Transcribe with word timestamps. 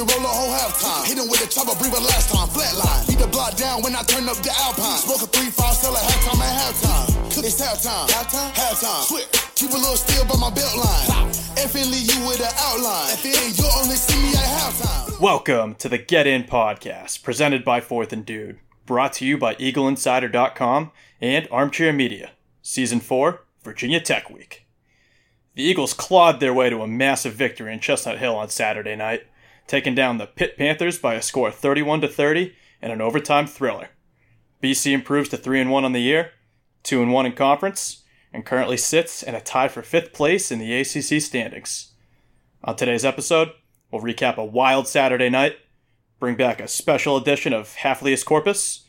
Then 0.00 0.06
me 0.06 0.12
cookie 0.12 0.24
roll 0.24 0.32
a 0.32 0.32
whole 0.32 0.52
halftime. 0.56 1.04
Hit 1.04 1.18
him 1.18 1.28
with 1.28 1.44
a 1.44 1.48
chopper, 1.48 1.76
breathe 1.78 1.92
a 1.92 2.00
last 2.00 2.32
time. 2.32 2.48
Flatline. 2.48 3.06
Beat 3.06 3.18
the 3.18 3.26
block 3.26 3.56
down 3.56 3.82
when 3.82 3.94
I 3.94 4.02
turn 4.02 4.28
up 4.28 4.36
the 4.38 4.50
Alpine. 4.56 4.96
Smoke 4.96 5.22
a 5.22 5.26
three, 5.26 5.50
five, 5.50 5.74
sell 5.74 5.94
at 5.94 6.02
halftime 6.02 6.40
at 6.40 6.56
halftime. 6.56 7.44
It's 7.44 7.60
halftime. 7.60 8.08
Halftime. 8.08 8.50
Halftime. 8.52 9.04
Switch. 9.04 9.28
Keep 9.56 9.70
a 9.70 9.76
little 9.76 9.96
still 9.96 10.24
by 10.24 10.36
my 10.36 10.50
belt 10.50 10.76
line. 10.76 11.28
Effing 11.56 11.90
leave 11.90 12.08
you 12.08 12.26
with 12.26 12.40
an 12.40 12.52
outline. 12.56 13.12
If 13.12 13.26
it 13.26 13.36
ain't 13.44 13.58
you 13.58 13.64
only 13.76 13.96
see 13.96 14.16
me 14.22 14.30
at 14.30 14.48
halftime. 14.48 15.20
Welcome 15.20 15.74
to 15.76 15.88
the 15.88 15.98
Get 15.98 16.26
In 16.26 16.44
Podcast, 16.44 17.22
presented 17.22 17.62
by 17.64 17.80
Fourth 17.80 18.12
and 18.12 18.24
Dude, 18.24 18.58
brought 18.86 19.12
to 19.14 19.26
you 19.26 19.36
by 19.36 19.54
EagleInsider.com 19.56 20.92
and 21.20 21.48
Armchair 21.50 21.92
Media. 21.92 22.30
Season 22.62 23.00
4, 23.00 23.42
Virginia 23.62 24.00
Tech 24.00 24.30
Week. 24.30 24.66
The 25.56 25.62
Eagles 25.62 25.92
clawed 25.92 26.40
their 26.40 26.54
way 26.54 26.70
to 26.70 26.80
a 26.80 26.86
massive 26.86 27.34
victory 27.34 27.72
in 27.72 27.80
Chestnut 27.80 28.18
Hill 28.18 28.36
on 28.36 28.48
Saturday 28.48 28.96
night, 28.96 29.24
taking 29.70 29.94
down 29.94 30.18
the 30.18 30.26
Pitt 30.26 30.58
Panthers 30.58 30.98
by 30.98 31.14
a 31.14 31.22
score 31.22 31.48
of 31.48 31.54
31 31.54 32.00
to 32.00 32.08
30 32.08 32.52
in 32.82 32.90
an 32.90 33.00
overtime 33.00 33.46
thriller. 33.46 33.90
BC 34.60 34.90
improves 34.90 35.28
to 35.28 35.36
3 35.36 35.60
and 35.60 35.70
1 35.70 35.84
on 35.84 35.92
the 35.92 36.00
year, 36.00 36.32
2 36.82 37.00
and 37.00 37.12
1 37.12 37.26
in 37.26 37.32
conference, 37.32 38.02
and 38.32 38.44
currently 38.44 38.76
sits 38.76 39.22
in 39.22 39.36
a 39.36 39.40
tie 39.40 39.68
for 39.68 39.80
5th 39.80 40.12
place 40.12 40.50
in 40.50 40.58
the 40.58 40.74
ACC 40.74 41.22
standings. 41.22 41.92
On 42.64 42.74
today's 42.74 43.04
episode, 43.04 43.52
we'll 43.92 44.02
recap 44.02 44.38
a 44.38 44.44
wild 44.44 44.88
Saturday 44.88 45.30
night, 45.30 45.56
bring 46.18 46.34
back 46.34 46.60
a 46.60 46.66
special 46.66 47.16
edition 47.16 47.52
of 47.52 47.76
Hafleyus 47.76 48.24
Corpus, 48.24 48.86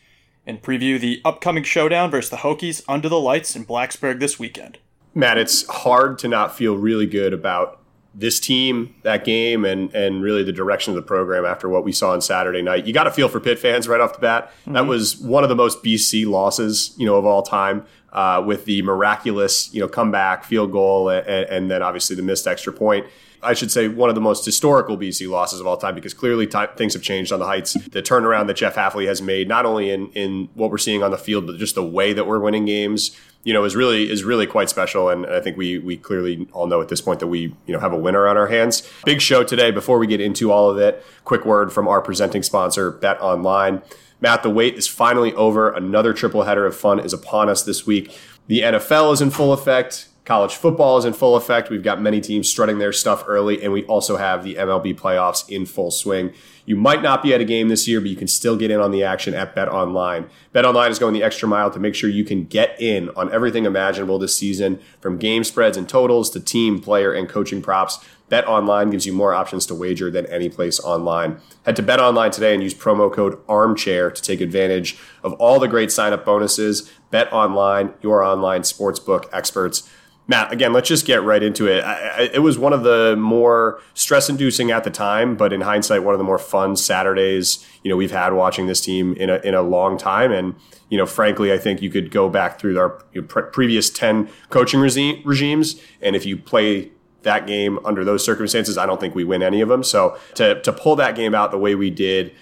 and 0.47 0.63
preview 0.63 0.99
the 0.99 1.21
upcoming 1.23 1.63
showdown 1.63 2.09
versus 2.09 2.31
the 2.31 2.37
Hokies 2.37 2.81
under 2.87 3.07
the 3.07 3.19
lights 3.19 3.55
in 3.55 3.65
Blacksburg 3.67 4.19
this 4.19 4.39
weekend. 4.39 4.79
Matt, 5.13 5.37
it's 5.37 5.67
hard 5.67 6.17
to 6.19 6.27
not 6.27 6.55
feel 6.55 6.75
really 6.75 7.05
good 7.05 7.33
about 7.33 7.80
this 8.13 8.39
team, 8.39 8.95
that 9.03 9.23
game, 9.23 9.65
and 9.65 9.93
and 9.95 10.21
really 10.21 10.43
the 10.43 10.51
direction 10.51 10.91
of 10.91 10.95
the 10.95 11.01
program 11.01 11.45
after 11.45 11.69
what 11.69 11.83
we 11.83 11.91
saw 11.91 12.11
on 12.11 12.21
Saturday 12.21 12.61
night. 12.61 12.85
You 12.85 12.93
got 12.93 13.05
to 13.05 13.11
feel 13.11 13.29
for 13.29 13.39
Pitt 13.39 13.59
fans 13.59 13.87
right 13.87 14.01
off 14.01 14.13
the 14.13 14.19
bat. 14.19 14.51
Mm-hmm. 14.61 14.73
That 14.73 14.87
was 14.87 15.17
one 15.17 15.43
of 15.43 15.49
the 15.49 15.55
most 15.55 15.83
BC 15.83 16.27
losses, 16.27 16.93
you 16.97 17.05
know, 17.05 17.15
of 17.15 17.25
all 17.25 17.41
time. 17.41 17.85
Uh, 18.11 18.43
with 18.45 18.65
the 18.65 18.81
miraculous, 18.81 19.73
you 19.73 19.79
know, 19.79 19.87
comeback, 19.87 20.43
field 20.43 20.69
goal, 20.69 21.07
and, 21.07 21.25
and 21.25 21.71
then 21.71 21.81
obviously 21.81 22.13
the 22.13 22.21
missed 22.21 22.45
extra 22.45 22.73
point. 22.73 23.05
I 23.43 23.53
should 23.53 23.71
say 23.71 23.87
one 23.87 24.09
of 24.09 24.15
the 24.15 24.21
most 24.21 24.45
historical 24.45 24.97
BC 24.97 25.29
losses 25.29 25.59
of 25.59 25.67
all 25.67 25.77
time 25.77 25.95
because 25.95 26.13
clearly 26.13 26.45
things 26.45 26.93
have 26.93 27.01
changed 27.01 27.31
on 27.31 27.39
the 27.39 27.45
Heights. 27.45 27.73
The 27.73 28.01
turnaround 28.01 28.47
that 28.47 28.55
Jeff 28.55 28.75
Hafley 28.75 29.07
has 29.07 29.21
made, 29.21 29.47
not 29.47 29.65
only 29.65 29.89
in 29.89 30.09
in 30.11 30.49
what 30.53 30.69
we're 30.69 30.77
seeing 30.77 31.03
on 31.03 31.11
the 31.11 31.17
field, 31.17 31.47
but 31.47 31.57
just 31.57 31.75
the 31.75 31.83
way 31.83 32.13
that 32.13 32.27
we're 32.27 32.39
winning 32.39 32.65
games, 32.65 33.17
you 33.43 33.53
know, 33.53 33.63
is 33.63 33.75
really 33.75 34.09
is 34.09 34.23
really 34.23 34.45
quite 34.45 34.69
special. 34.69 35.09
And 35.09 35.25
I 35.25 35.39
think 35.41 35.57
we 35.57 35.79
we 35.79 35.97
clearly 35.97 36.47
all 36.53 36.67
know 36.67 36.81
at 36.81 36.89
this 36.89 37.01
point 37.01 37.19
that 37.19 37.27
we 37.27 37.53
you 37.65 37.73
know 37.73 37.79
have 37.79 37.93
a 37.93 37.97
winner 37.97 38.27
on 38.27 38.37
our 38.37 38.47
hands. 38.47 38.87
Big 39.05 39.21
show 39.21 39.43
today. 39.43 39.71
Before 39.71 39.97
we 39.97 40.07
get 40.07 40.21
into 40.21 40.51
all 40.51 40.69
of 40.69 40.77
it, 40.77 41.03
quick 41.25 41.45
word 41.45 41.73
from 41.73 41.87
our 41.87 42.01
presenting 42.01 42.43
sponsor, 42.43 42.91
Bet 42.91 43.19
Online. 43.21 43.81
Matt, 44.19 44.43
the 44.43 44.51
wait 44.51 44.75
is 44.75 44.87
finally 44.87 45.33
over. 45.33 45.71
Another 45.71 46.13
triple 46.13 46.43
header 46.43 46.67
of 46.67 46.75
fun 46.75 46.99
is 46.99 47.11
upon 47.11 47.49
us 47.49 47.63
this 47.63 47.87
week. 47.87 48.15
The 48.47 48.59
NFL 48.59 49.13
is 49.13 49.21
in 49.21 49.31
full 49.31 49.51
effect. 49.51 50.07
College 50.31 50.55
football 50.55 50.97
is 50.97 51.03
in 51.03 51.11
full 51.11 51.35
effect. 51.35 51.69
We've 51.69 51.83
got 51.83 52.01
many 52.01 52.21
teams 52.21 52.47
strutting 52.47 52.79
their 52.79 52.93
stuff 52.93 53.25
early, 53.27 53.61
and 53.61 53.73
we 53.73 53.83
also 53.83 54.15
have 54.15 54.45
the 54.45 54.55
MLB 54.55 54.97
playoffs 54.97 55.43
in 55.49 55.65
full 55.65 55.91
swing. 55.91 56.31
You 56.65 56.77
might 56.77 57.01
not 57.01 57.21
be 57.21 57.33
at 57.33 57.41
a 57.41 57.43
game 57.43 57.67
this 57.67 57.85
year, 57.85 57.99
but 57.99 58.09
you 58.09 58.15
can 58.15 58.29
still 58.29 58.55
get 58.55 58.71
in 58.71 58.79
on 58.79 58.91
the 58.91 59.03
action 59.03 59.33
at 59.33 59.53
Bet 59.53 59.67
Online. 59.67 60.29
Bet 60.53 60.63
Online 60.63 60.89
is 60.89 60.99
going 60.99 61.13
the 61.13 61.21
extra 61.21 61.49
mile 61.49 61.69
to 61.71 61.81
make 61.81 61.95
sure 61.95 62.09
you 62.09 62.23
can 62.23 62.45
get 62.45 62.79
in 62.79 63.09
on 63.09 63.29
everything 63.33 63.65
imaginable 63.65 64.19
this 64.19 64.33
season, 64.33 64.79
from 65.01 65.17
game 65.17 65.43
spreads 65.43 65.75
and 65.75 65.89
totals 65.89 66.29
to 66.29 66.39
team, 66.39 66.79
player, 66.79 67.11
and 67.11 67.27
coaching 67.27 67.61
props. 67.61 67.99
Bet 68.29 68.47
Online 68.47 68.89
gives 68.89 69.05
you 69.05 69.11
more 69.11 69.33
options 69.33 69.65
to 69.65 69.75
wager 69.75 70.09
than 70.09 70.25
any 70.27 70.47
place 70.47 70.79
online. 70.79 71.41
Head 71.65 71.75
to 71.75 71.83
Bet 71.83 71.99
Online 71.99 72.31
today 72.31 72.53
and 72.53 72.63
use 72.63 72.73
promo 72.73 73.11
code 73.11 73.45
ARMCHAIR 73.47 74.15
to 74.15 74.21
take 74.21 74.39
advantage 74.39 74.97
of 75.25 75.33
all 75.33 75.59
the 75.59 75.67
great 75.67 75.91
sign 75.91 76.13
up 76.13 76.23
bonuses. 76.23 76.89
Bet 77.09 77.33
Online, 77.33 77.93
your 78.01 78.23
online 78.23 78.61
sportsbook 78.61 79.27
experts. 79.33 79.89
Matt, 80.31 80.53
again, 80.53 80.71
let's 80.71 80.87
just 80.87 81.05
get 81.05 81.23
right 81.23 81.43
into 81.43 81.67
it. 81.67 81.83
I, 81.83 81.93
I, 81.93 82.21
it 82.33 82.39
was 82.39 82.57
one 82.57 82.71
of 82.71 82.83
the 82.83 83.17
more 83.17 83.81
stress 83.95 84.29
inducing 84.29 84.71
at 84.71 84.85
the 84.85 84.89
time, 84.89 85.35
but 85.35 85.51
in 85.51 85.59
hindsight, 85.59 86.03
one 86.03 86.13
of 86.13 86.19
the 86.19 86.23
more 86.23 86.39
fun 86.39 86.77
Saturdays, 86.77 87.67
you 87.83 87.89
know, 87.89 87.97
we've 87.97 88.11
had 88.11 88.31
watching 88.31 88.65
this 88.65 88.79
team 88.79 89.13
in 89.15 89.29
a, 89.29 89.39
in 89.39 89.53
a 89.53 89.61
long 89.61 89.97
time. 89.97 90.31
And, 90.31 90.55
you 90.89 90.97
know, 90.97 91.05
frankly, 91.05 91.51
I 91.51 91.57
think 91.57 91.81
you 91.81 91.89
could 91.89 92.11
go 92.11 92.29
back 92.29 92.61
through 92.61 92.79
our 92.79 92.91
pre- 93.27 93.43
previous 93.51 93.89
10 93.89 94.29
coaching 94.49 94.79
regi- 94.79 95.21
regimes. 95.25 95.81
And 96.01 96.15
if 96.15 96.25
you 96.25 96.37
play 96.37 96.93
that 97.23 97.45
game 97.45 97.77
under 97.83 98.05
those 98.05 98.23
circumstances, 98.23 98.77
I 98.77 98.85
don't 98.85 99.01
think 99.01 99.13
we 99.13 99.25
win 99.25 99.43
any 99.43 99.59
of 99.59 99.67
them. 99.67 99.83
So 99.83 100.17
to, 100.35 100.61
to 100.61 100.71
pull 100.71 100.95
that 100.95 101.13
game 101.15 101.35
out 101.35 101.51
the 101.51 101.59
way 101.59 101.75
we 101.75 101.89
did, 101.89 102.33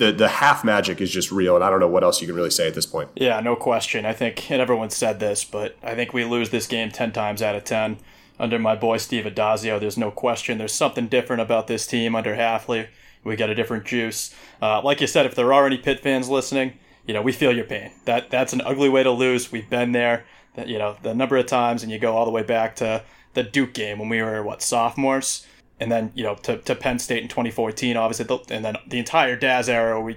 the, 0.00 0.12
the 0.12 0.28
half 0.28 0.64
magic 0.64 1.00
is 1.02 1.10
just 1.10 1.30
real, 1.30 1.54
and 1.54 1.62
I 1.62 1.68
don't 1.68 1.78
know 1.78 1.86
what 1.86 2.02
else 2.02 2.22
you 2.22 2.26
can 2.26 2.34
really 2.34 2.50
say 2.50 2.66
at 2.66 2.74
this 2.74 2.86
point. 2.86 3.10
Yeah, 3.14 3.38
no 3.40 3.54
question. 3.54 4.06
I 4.06 4.14
think, 4.14 4.50
and 4.50 4.60
everyone 4.60 4.88
said 4.88 5.20
this, 5.20 5.44
but 5.44 5.76
I 5.82 5.94
think 5.94 6.14
we 6.14 6.24
lose 6.24 6.48
this 6.48 6.66
game 6.66 6.90
10 6.90 7.12
times 7.12 7.42
out 7.42 7.54
of 7.54 7.64
10 7.64 7.98
under 8.38 8.58
my 8.58 8.74
boy 8.74 8.96
Steve 8.96 9.26
Addazio, 9.26 9.78
There's 9.78 9.98
no 9.98 10.10
question. 10.10 10.56
There's 10.56 10.72
something 10.72 11.08
different 11.08 11.42
about 11.42 11.66
this 11.66 11.86
team 11.86 12.14
under 12.14 12.34
Hafley. 12.34 12.88
We 13.22 13.36
got 13.36 13.50
a 13.50 13.54
different 13.54 13.84
juice. 13.84 14.34
Uh, 14.62 14.80
like 14.82 15.02
you 15.02 15.06
said, 15.06 15.26
if 15.26 15.34
there 15.34 15.52
are 15.52 15.66
any 15.66 15.76
Pitt 15.76 16.00
fans 16.00 16.30
listening, 16.30 16.72
you 17.06 17.12
know, 17.12 17.20
we 17.20 17.32
feel 17.32 17.54
your 17.54 17.66
pain. 17.66 17.90
That 18.06 18.30
That's 18.30 18.54
an 18.54 18.62
ugly 18.62 18.88
way 18.88 19.02
to 19.02 19.10
lose. 19.10 19.52
We've 19.52 19.68
been 19.68 19.92
there, 19.92 20.24
you 20.64 20.78
know, 20.78 20.96
the 21.02 21.14
number 21.14 21.36
of 21.36 21.44
times, 21.44 21.82
and 21.82 21.92
you 21.92 21.98
go 21.98 22.16
all 22.16 22.24
the 22.24 22.30
way 22.30 22.42
back 22.42 22.76
to 22.76 23.02
the 23.34 23.42
Duke 23.42 23.74
game 23.74 23.98
when 23.98 24.08
we 24.08 24.22
were, 24.22 24.42
what, 24.42 24.62
sophomores? 24.62 25.46
And 25.80 25.90
then 25.90 26.12
you 26.14 26.22
know 26.22 26.34
to, 26.36 26.58
to 26.58 26.74
Penn 26.74 26.98
State 26.98 27.22
in 27.22 27.28
2014, 27.28 27.96
obviously, 27.96 28.40
and 28.50 28.64
then 28.64 28.76
the 28.86 28.98
entire 28.98 29.36
Daz 29.36 29.68
era, 29.68 30.00
we 30.00 30.16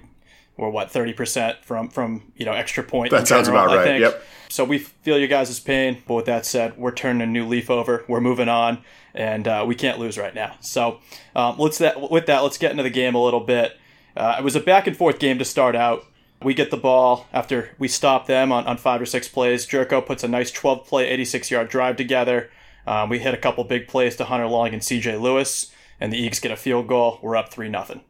were 0.57 0.69
what 0.69 0.91
30 0.91 1.13
percent 1.13 1.65
from 1.65 1.89
from 1.89 2.31
you 2.35 2.45
know 2.45 2.53
extra 2.53 2.83
point. 2.83 3.11
That 3.11 3.27
sounds 3.27 3.47
general, 3.47 3.65
about 3.65 3.85
right. 3.85 3.99
Yep. 3.99 4.23
So 4.49 4.63
we 4.63 4.77
feel 4.77 5.17
you 5.17 5.27
guys' 5.27 5.59
pain, 5.59 6.03
but 6.07 6.13
with 6.13 6.25
that 6.25 6.45
said, 6.45 6.77
we're 6.77 6.91
turning 6.91 7.23
a 7.23 7.25
new 7.25 7.47
leaf 7.47 7.71
over. 7.71 8.05
We're 8.07 8.21
moving 8.21 8.49
on, 8.49 8.83
and 9.15 9.47
uh, 9.47 9.63
we 9.67 9.73
can't 9.73 9.97
lose 9.97 10.17
right 10.17 10.35
now. 10.35 10.57
So 10.59 10.99
um, 11.35 11.55
let's 11.57 11.79
that 11.79 12.11
with 12.11 12.27
that, 12.27 12.41
let's 12.41 12.57
get 12.57 12.71
into 12.71 12.83
the 12.83 12.91
game 12.91 13.15
a 13.15 13.23
little 13.23 13.39
bit. 13.39 13.77
Uh, 14.15 14.35
it 14.37 14.43
was 14.43 14.55
a 14.55 14.59
back 14.59 14.85
and 14.85 14.95
forth 14.95 15.17
game 15.17 15.39
to 15.39 15.45
start 15.45 15.75
out. 15.75 16.05
We 16.43 16.53
get 16.53 16.71
the 16.71 16.77
ball 16.77 17.25
after 17.31 17.71
we 17.79 17.87
stop 17.87 18.27
them 18.27 18.51
on, 18.51 18.67
on 18.67 18.77
five 18.77 19.01
or 19.01 19.05
six 19.05 19.27
plays. 19.29 19.65
Jerko 19.65 20.05
puts 20.05 20.23
a 20.23 20.27
nice 20.27 20.51
12 20.51 20.85
play, 20.85 21.07
86 21.07 21.49
yard 21.49 21.69
drive 21.69 21.95
together. 21.95 22.51
Um, 22.85 23.09
we 23.09 23.19
hit 23.19 23.33
a 23.33 23.37
couple 23.37 23.63
big 23.63 23.87
plays 23.87 24.15
to 24.17 24.25
Hunter 24.25 24.47
Long 24.47 24.73
and 24.73 24.81
CJ 24.81 25.19
Lewis, 25.21 25.71
and 25.99 26.11
the 26.11 26.17
Eagles 26.17 26.39
get 26.39 26.51
a 26.51 26.57
field 26.57 26.87
goal. 26.87 27.19
We're 27.21 27.35
up 27.35 27.49
3 27.49 27.69
0. 27.69 28.01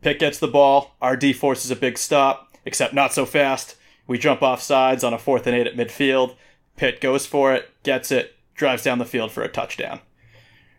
Pitt 0.00 0.18
gets 0.18 0.38
the 0.38 0.48
ball. 0.48 0.96
RD 1.02 1.36
forces 1.36 1.70
a 1.70 1.76
big 1.76 1.98
stop, 1.98 2.56
except 2.64 2.94
not 2.94 3.12
so 3.12 3.26
fast. 3.26 3.76
We 4.06 4.18
jump 4.18 4.42
off 4.42 4.62
sides 4.62 5.04
on 5.04 5.14
a 5.14 5.18
fourth 5.18 5.46
and 5.46 5.54
eight 5.54 5.66
at 5.66 5.76
midfield. 5.76 6.34
Pitt 6.76 7.00
goes 7.00 7.26
for 7.26 7.52
it, 7.54 7.70
gets 7.82 8.10
it, 8.10 8.34
drives 8.54 8.82
down 8.82 8.98
the 8.98 9.04
field 9.04 9.30
for 9.30 9.42
a 9.42 9.48
touchdown. 9.48 10.00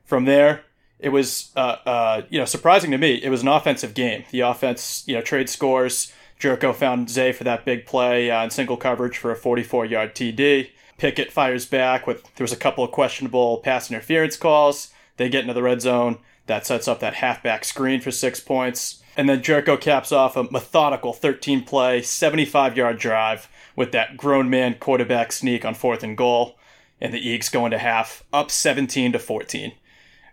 From 0.04 0.26
there, 0.26 0.64
it 1.00 1.10
was, 1.10 1.52
uh, 1.56 1.78
uh, 1.86 2.22
you 2.30 2.40
know, 2.40 2.46
surprising 2.46 2.92
to 2.92 2.98
me. 2.98 3.16
It 3.24 3.30
was 3.30 3.42
an 3.42 3.48
offensive 3.48 3.94
game. 3.94 4.24
The 4.32 4.42
offense, 4.42 5.04
you 5.08 5.16
know, 5.16 5.22
trade 5.22 5.50
scores. 5.50 6.12
Jurko 6.40 6.74
found 6.74 7.10
Zay 7.10 7.32
for 7.32 7.44
that 7.44 7.66
big 7.66 7.86
play 7.86 8.32
uh, 8.32 8.44
in 8.44 8.50
single 8.50 8.78
coverage 8.78 9.18
for 9.18 9.32
a 9.32 9.36
44 9.36 9.86
yard 9.86 10.16
TD. 10.16 10.72
Pickett 11.02 11.32
fires 11.32 11.66
back 11.66 12.06
with 12.06 12.22
there 12.36 12.44
was 12.44 12.54
a 12.54 12.56
couple 12.56 12.84
of 12.84 12.92
questionable 12.92 13.58
pass 13.58 13.90
interference 13.90 14.38
calls. 14.38 14.94
They 15.18 15.30
get 15.30 15.42
into 15.42 15.56
the 15.56 15.64
red 15.64 15.82
zone. 15.82 16.20
That 16.46 16.68
sets 16.68 16.88
up 16.88 17.00
that 17.00 17.16
halfback 17.16 17.66
screen 17.66 18.02
for 18.02 18.12
six 18.12 18.40
points. 18.40 19.02
And 19.18 19.28
then 19.28 19.42
Jurko 19.42 19.82
caps 19.82 20.12
off 20.12 20.38
a 20.38 20.44
methodical 20.44 21.12
13 21.12 21.64
play, 21.64 22.04
75 22.04 22.78
yard 22.78 23.00
drive 23.00 23.50
with 23.76 23.92
that 23.94 24.16
grown 24.16 24.48
man 24.48 24.76
quarterback 24.76 25.32
sneak 25.32 25.66
on 25.66 25.74
fourth 25.74 26.04
and 26.04 26.16
goal. 26.16 26.56
And 27.02 27.12
the 27.12 27.28
Eagles 27.28 27.50
go 27.50 27.66
into 27.66 27.80
half 27.80 28.24
up 28.32 28.52
17 28.52 29.14
to 29.14 29.18
14. 29.18 29.72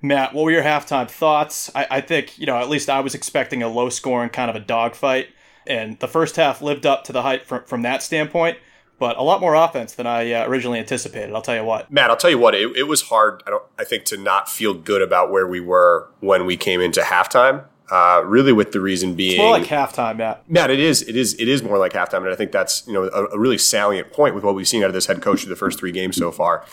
Matt, 0.03 0.35
what 0.35 0.45
were 0.45 0.51
your 0.51 0.65
halftime 0.65 1.09
thoughts? 1.09 1.75
I, 1.75 1.87
I 1.91 2.01
think, 2.03 2.39
you 2.39 2.45
know, 2.45 2.59
at 2.59 2.69
least 2.69 2.91
I 2.91 3.01
was 3.01 3.15
expecting 3.15 3.63
a 3.63 3.69
low 3.69 3.89
scoring 3.89 4.29
kind 4.29 4.51
of 4.51 4.57
a 4.57 4.61
dogfight. 4.61 5.29
And 5.67 5.99
the 6.01 6.09
first 6.09 6.37
half 6.37 6.61
lived 6.61 6.85
up 6.85 7.05
to 7.05 7.13
the 7.15 7.23
hype 7.23 7.47
from, 7.47 7.65
from 7.65 7.81
that 7.83 8.03
standpoint, 8.03 8.59
but 8.99 9.17
a 9.17 9.23
lot 9.23 9.41
more 9.41 9.55
offense 9.55 9.95
than 9.95 10.07
I 10.07 10.33
uh, 10.33 10.47
originally 10.47 10.79
anticipated. 10.79 11.35
I'll 11.35 11.43
tell 11.43 11.57
you 11.57 11.65
what. 11.65 11.91
Matt, 11.91 12.11
I'll 12.11 12.17
tell 12.17 12.31
you 12.31 12.39
what. 12.39 12.55
It, 12.55 12.77
it 12.77 12.85
was 12.85 13.03
hard. 13.03 13.43
I 13.47 13.51
don't. 13.51 13.63
I 13.79 13.85
think 13.85 14.05
to 14.07 14.17
not 14.17 14.49
feel 14.49 14.75
good 14.75 15.03
about 15.03 15.31
where 15.31 15.47
we 15.47 15.61
were 15.61 16.09
when 16.21 16.47
we 16.47 16.57
came 16.57 16.81
into 16.81 17.01
halftime. 17.01 17.65
Uh, 17.91 18.23
really, 18.27 18.53
with 18.53 18.73
the 18.73 18.81
reason 18.81 19.15
being 19.15 19.33
It's 19.33 19.39
more 19.39 19.51
like 19.51 19.65
halftime, 19.65 20.19
Matt. 20.19 20.43
Matt, 20.51 20.71
it 20.71 20.79
is, 20.79 21.01
it 21.09 21.17
is, 21.17 21.33
it 21.41 21.49
is 21.49 21.63
more 21.63 21.79
like 21.79 21.95
halftime, 21.95 22.19
and 22.19 22.29
I 22.29 22.35
think 22.35 22.53
that's 22.53 22.87
you 22.87 22.93
know 22.93 23.05
a, 23.05 23.29
a 23.29 23.39
really 23.39 23.57
salient 23.57 24.13
point 24.13 24.35
with 24.35 24.45
what 24.45 24.55
we've 24.55 24.69
seen 24.69 24.83
out 24.83 24.89
of 24.89 24.93
this 24.93 25.07
head 25.07 25.23
coach 25.23 25.41
through 25.41 25.49
the 25.49 25.57
first 25.57 25.79
three 25.79 25.93
games 25.93 26.17
so 26.17 26.31
far. 26.31 26.67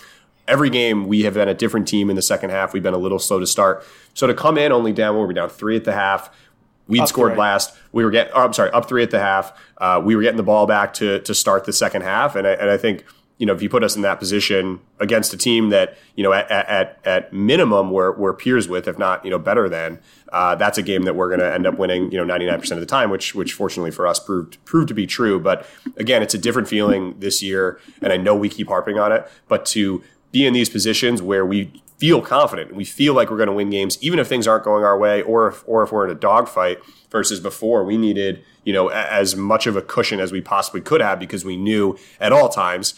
Every 0.46 0.70
game 0.70 1.08
we 1.08 1.24
have 1.24 1.36
been 1.36 1.48
a 1.48 1.54
different 1.54 1.88
team 1.88 2.10
in 2.10 2.18
the 2.18 2.22
second 2.22 2.50
half. 2.50 2.74
We've 2.74 2.84
been 2.84 2.94
a 2.94 3.00
little 3.00 3.18
slow 3.18 3.40
to 3.40 3.48
start, 3.48 3.86
so 4.14 4.28
to 4.28 4.34
come 4.34 4.58
in 4.58 4.74
only 4.74 4.92
down, 4.92 5.16
we 5.16 5.22
were 5.22 5.32
down 5.32 5.50
three 5.50 5.78
at 5.78 5.86
the 5.86 5.94
half. 5.94 6.30
We'd 6.88 7.02
Up 7.02 7.08
scored 7.08 7.32
three. 7.34 7.40
last. 7.40 7.76
We 7.92 8.04
were 8.04 8.12
getting, 8.12 8.34
oh, 8.36 8.42
I'm 8.42 8.54
sorry, 8.54 8.70
up 8.72 8.88
three 8.88 9.02
at 9.02 9.12
the 9.12 9.20
half. 9.20 9.54
Uh, 9.78 10.02
we 10.04 10.16
were 10.16 10.22
getting 10.22 10.38
the 10.38 10.44
ball 10.44 10.68
back 10.68 10.94
to 10.96 11.20
to 11.22 11.34
start 11.34 11.66
the 11.66 11.74
second 11.74 12.04
half, 12.04 12.36
and 12.36 12.48
I, 12.48 12.52
and 12.52 12.70
I 12.70 12.78
think 12.78 13.06
you 13.38 13.46
know 13.46 13.54
if 13.54 13.62
you 13.62 13.70
put 13.70 13.84
us 13.84 13.96
in 13.96 14.02
that 14.04 14.20
position 14.20 14.80
against 15.00 15.34
a 15.34 15.38
team 15.38 15.70
that 15.70 15.98
you 16.16 16.24
know 16.24 16.32
at 16.32 16.50
at, 16.52 17.00
at 17.04 17.34
minimum 17.34 17.90
we're, 17.92 18.16
we're 18.16 18.34
peers 18.34 18.70
with, 18.70 18.88
if 18.88 19.00
not 19.00 19.26
you 19.26 19.32
know 19.32 19.40
better 19.40 19.68
than, 19.68 20.00
uh, 20.32 20.56
that's 20.56 20.78
a 20.78 20.84
game 20.84 21.04
that 21.04 21.16
we're 21.16 21.28
going 21.28 21.40
to 21.40 21.54
end 21.54 21.66
up 21.66 21.78
winning 21.78 22.12
you 22.12 22.18
know 22.18 22.24
99 22.24 22.60
percent 22.60 22.78
of 22.78 22.82
the 22.82 22.90
time, 22.90 23.10
which 23.10 23.34
which 23.34 23.54
fortunately 23.54 23.92
for 23.92 24.06
us 24.06 24.20
proved 24.20 24.64
proved 24.66 24.88
to 24.88 24.94
be 24.94 25.08
true. 25.08 25.40
But 25.40 25.66
again, 25.98 26.22
it's 26.22 26.36
a 26.36 26.40
different 26.40 26.68
feeling 26.68 27.20
this 27.20 27.42
year, 27.42 27.80
and 28.02 28.14
I 28.14 28.18
know 28.18 28.36
we 28.36 28.48
keep 28.48 28.68
harping 28.68 29.00
on 29.00 29.12
it, 29.12 29.28
but 29.48 29.66
to 29.68 30.04
be 30.32 30.46
in 30.46 30.54
these 30.54 30.70
positions 30.70 31.22
where 31.22 31.46
we 31.46 31.82
feel 31.98 32.22
confident, 32.22 32.76
we 32.76 32.86
feel 32.86 33.14
like 33.14 33.30
we're 33.30 33.38
going 33.38 33.48
to 33.48 33.54
win 33.54 33.70
games, 33.70 33.98
even 34.02 34.20
if 34.20 34.28
things 34.28 34.48
aren't 34.48 34.64
going 34.64 34.84
our 34.84 34.98
way, 34.98 35.22
or 35.22 35.48
if, 35.48 35.64
or 35.66 35.84
if 35.84 35.92
we're 35.92 36.06
in 36.06 36.12
a 36.12 36.20
dogfight. 36.20 36.80
Versus 37.12 37.40
before, 37.40 37.86
we 37.86 37.98
needed 37.98 38.44
you 38.66 38.74
know 38.74 38.90
a- 38.90 38.94
as 38.94 39.38
much 39.38 39.68
of 39.68 39.78
a 39.78 39.82
cushion 39.82 40.20
as 40.20 40.34
we 40.34 40.42
possibly 40.42 40.82
could 40.82 41.00
have 41.00 41.18
because 41.18 41.46
we 41.46 41.56
knew 41.56 41.98
at 42.20 42.34
all 42.34 42.50
times 42.50 42.94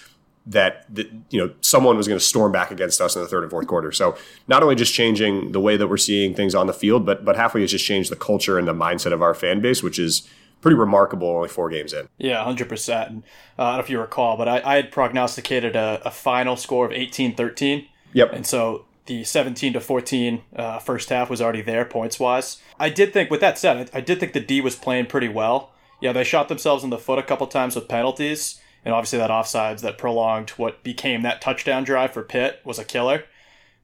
that, 0.47 0.85
that 0.95 1.11
you 1.29 1.39
know 1.39 1.53
someone 1.61 1.97
was 1.97 2.07
going 2.07 2.19
to 2.19 2.25
storm 2.25 2.51
back 2.51 2.71
against 2.71 2.99
us 3.01 3.15
in 3.15 3.21
the 3.21 3.27
third 3.27 3.44
and 3.44 3.51
fourth 3.51 3.67
quarter. 3.67 3.91
So 3.91 4.17
not 4.47 4.63
only 4.63 4.75
just 4.75 4.94
changing 4.94 5.51
the 5.51 5.59
way 5.59 5.77
that 5.77 5.88
we're 5.88 5.97
seeing 5.97 6.33
things 6.33 6.55
on 6.55 6.65
the 6.67 6.73
field, 6.73 7.05
but 7.05 7.25
but 7.25 7.35
Hafley 7.35 7.61
has 7.61 7.69
just 7.71 7.85
changed 7.85 8.09
the 8.09 8.15
culture 8.15 8.57
and 8.57 8.67
the 8.67 8.73
mindset 8.73 9.11
of 9.11 9.21
our 9.21 9.33
fan 9.35 9.61
base, 9.61 9.83
which 9.83 9.99
is 9.99 10.27
pretty 10.61 10.77
remarkable. 10.77 11.29
Only 11.29 11.49
four 11.49 11.69
games 11.69 11.94
in. 11.94 12.07
Yeah, 12.17 12.44
hundred 12.44 12.69
percent. 12.69 13.09
And 13.11 13.23
uh, 13.59 13.63
I 13.63 13.65
don't 13.69 13.77
know 13.77 13.83
if 13.83 13.89
you 13.89 13.99
recall, 13.99 14.38
but 14.38 14.47
I, 14.47 14.61
I 14.63 14.75
had 14.77 14.91
prognosticated 14.91 15.75
a, 15.75 16.01
a 16.05 16.11
final 16.11 16.55
score 16.55 16.85
of 16.85 16.91
18-13. 16.91 17.88
Yep. 18.17 18.33
And 18.33 18.47
so 18.47 18.85
the 19.05 19.23
17 19.23 19.73
to 19.73 19.79
14 19.79 20.41
uh, 20.55 20.79
first 20.79 21.09
half 21.09 21.29
was 21.29 21.39
already 21.39 21.61
there 21.61 21.85
points 21.85 22.19
wise. 22.19 22.59
I 22.79 22.89
did 22.89 23.13
think, 23.13 23.29
with 23.29 23.41
that 23.41 23.59
said, 23.59 23.91
I, 23.93 23.99
I 23.99 24.01
did 24.01 24.19
think 24.19 24.33
the 24.33 24.39
D 24.39 24.59
was 24.59 24.75
playing 24.75 25.05
pretty 25.05 25.27
well. 25.29 25.71
Yeah, 26.01 26.13
they 26.13 26.23
shot 26.23 26.49
themselves 26.49 26.83
in 26.83 26.89
the 26.89 26.97
foot 26.97 27.19
a 27.19 27.23
couple 27.23 27.45
times 27.45 27.75
with 27.75 27.87
penalties, 27.87 28.59
and 28.83 28.95
obviously 28.95 29.19
that 29.19 29.29
offsides 29.29 29.81
that 29.81 29.99
prolonged 29.99 30.49
what 30.51 30.83
became 30.83 31.21
that 31.21 31.41
touchdown 31.41 31.83
drive 31.83 32.11
for 32.11 32.23
Pitt 32.23 32.59
was 32.65 32.79
a 32.79 32.83
killer. 32.83 33.25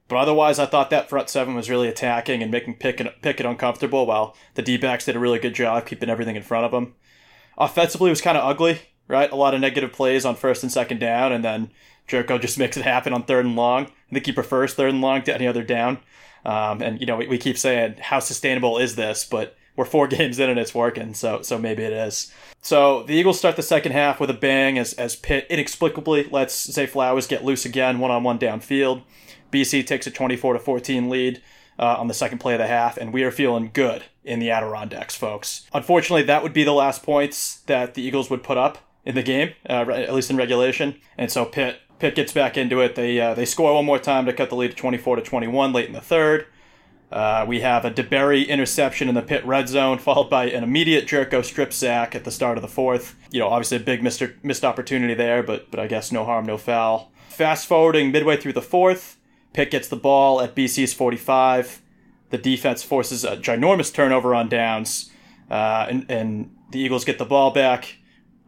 But 0.08 0.16
otherwise, 0.16 0.58
I 0.58 0.66
thought 0.66 0.90
that 0.90 1.08
front 1.08 1.28
seven 1.28 1.54
was 1.54 1.70
really 1.70 1.86
attacking 1.86 2.42
and 2.42 2.50
making 2.50 2.74
Pickett, 2.74 3.22
Pickett 3.22 3.46
uncomfortable, 3.46 4.06
while 4.06 4.36
the 4.54 4.62
D 4.62 4.76
backs 4.76 5.04
did 5.04 5.14
a 5.14 5.20
really 5.20 5.38
good 5.38 5.54
job 5.54 5.86
keeping 5.86 6.10
everything 6.10 6.34
in 6.34 6.42
front 6.42 6.64
of 6.64 6.72
them. 6.72 6.96
Offensively, 7.56 8.08
it 8.08 8.10
was 8.10 8.20
kind 8.20 8.36
of 8.36 8.44
ugly, 8.44 8.80
right? 9.06 9.30
A 9.30 9.36
lot 9.36 9.54
of 9.54 9.60
negative 9.60 9.92
plays 9.92 10.24
on 10.24 10.34
first 10.34 10.64
and 10.64 10.72
second 10.72 10.98
down, 10.98 11.30
and 11.30 11.44
then 11.44 11.70
Jerko 12.08 12.40
just 12.40 12.58
makes 12.58 12.76
it 12.76 12.84
happen 12.84 13.12
on 13.12 13.22
third 13.22 13.46
and 13.46 13.56
long. 13.56 13.90
I 14.10 14.14
think 14.14 14.26
he 14.26 14.32
prefers 14.32 14.74
third 14.74 14.90
and 14.90 15.00
long 15.00 15.22
to 15.22 15.34
any 15.34 15.46
other 15.46 15.62
down. 15.62 15.98
Um, 16.44 16.82
and 16.82 17.00
you 17.00 17.06
know, 17.06 17.16
we, 17.16 17.26
we 17.26 17.38
keep 17.38 17.58
saying 17.58 17.96
how 18.00 18.18
sustainable 18.18 18.78
is 18.78 18.96
this, 18.96 19.24
but 19.24 19.56
we're 19.76 19.84
four 19.84 20.06
games 20.08 20.38
in 20.38 20.50
and 20.50 20.58
it's 20.58 20.74
working, 20.74 21.14
so 21.14 21.42
so 21.42 21.58
maybe 21.58 21.82
it 21.82 21.92
is. 21.92 22.32
So 22.60 23.02
the 23.02 23.14
Eagles 23.14 23.38
start 23.38 23.56
the 23.56 23.62
second 23.62 23.92
half 23.92 24.20
with 24.20 24.30
a 24.30 24.34
bang 24.34 24.78
as 24.78 24.92
as 24.94 25.16
Pitt 25.16 25.46
inexplicably 25.50 26.24
lets 26.24 26.70
Zay 26.70 26.86
Flowers 26.86 27.26
get 27.26 27.44
loose 27.44 27.64
again, 27.64 27.98
one 27.98 28.10
on 28.10 28.24
one 28.24 28.38
downfield. 28.38 29.02
BC 29.52 29.86
takes 29.86 30.06
a 30.06 30.10
24 30.10 30.54
to 30.54 30.58
14 30.58 31.08
lead 31.08 31.40
uh, 31.78 31.96
on 31.98 32.08
the 32.08 32.14
second 32.14 32.38
play 32.38 32.54
of 32.54 32.58
the 32.58 32.66
half, 32.66 32.96
and 32.96 33.12
we 33.12 33.22
are 33.22 33.30
feeling 33.30 33.70
good 33.72 34.04
in 34.24 34.40
the 34.40 34.50
Adirondacks, 34.50 35.14
folks. 35.14 35.68
Unfortunately, 35.72 36.22
that 36.24 36.42
would 36.42 36.52
be 36.52 36.64
the 36.64 36.72
last 36.72 37.02
points 37.02 37.60
that 37.66 37.94
the 37.94 38.02
Eagles 38.02 38.30
would 38.30 38.42
put 38.42 38.58
up 38.58 38.78
in 39.04 39.14
the 39.14 39.22
game, 39.22 39.52
uh, 39.68 39.84
at 39.90 40.14
least 40.14 40.30
in 40.30 40.36
regulation. 40.36 40.96
And 41.18 41.30
so 41.30 41.44
Pitt 41.44 41.78
Pitt 42.04 42.16
gets 42.16 42.34
back 42.34 42.58
into 42.58 42.82
it. 42.82 42.96
They 42.96 43.18
uh, 43.18 43.32
they 43.32 43.46
score 43.46 43.72
one 43.72 43.86
more 43.86 43.98
time 43.98 44.26
to 44.26 44.32
cut 44.34 44.50
the 44.50 44.56
lead 44.56 44.72
to 44.72 44.76
24 44.76 45.16
to 45.16 45.22
21 45.22 45.72
late 45.72 45.86
in 45.86 45.94
the 45.94 46.02
third. 46.02 46.44
Uh, 47.10 47.46
we 47.48 47.60
have 47.60 47.86
a 47.86 47.90
DeBerry 47.90 48.46
interception 48.46 49.08
in 49.08 49.14
the 49.14 49.22
Pitt 49.22 49.42
red 49.46 49.70
zone, 49.70 49.96
followed 49.96 50.28
by 50.28 50.44
an 50.50 50.62
immediate 50.62 51.06
Jerko 51.06 51.42
strip 51.42 51.72
sack 51.72 52.14
at 52.14 52.24
the 52.24 52.30
start 52.30 52.58
of 52.58 52.62
the 52.62 52.68
fourth. 52.68 53.16
You 53.30 53.40
know, 53.40 53.48
obviously 53.48 53.78
a 53.78 53.80
big 53.80 54.02
missed, 54.02 54.22
missed 54.42 54.66
opportunity 54.66 55.14
there, 55.14 55.42
but 55.42 55.70
but 55.70 55.80
I 55.80 55.86
guess 55.86 56.12
no 56.12 56.26
harm, 56.26 56.44
no 56.44 56.58
foul. 56.58 57.10
Fast 57.30 57.66
forwarding 57.66 58.12
midway 58.12 58.36
through 58.36 58.52
the 58.52 58.60
fourth, 58.60 59.16
Pitt 59.54 59.70
gets 59.70 59.88
the 59.88 59.96
ball 59.96 60.42
at 60.42 60.54
BC's 60.54 60.92
45. 60.92 61.80
The 62.28 62.36
defense 62.36 62.82
forces 62.82 63.24
a 63.24 63.38
ginormous 63.38 63.90
turnover 63.90 64.34
on 64.34 64.50
downs, 64.50 65.10
uh, 65.50 65.86
and, 65.88 66.04
and 66.10 66.54
the 66.70 66.80
Eagles 66.80 67.06
get 67.06 67.16
the 67.16 67.24
ball 67.24 67.50
back. 67.50 67.96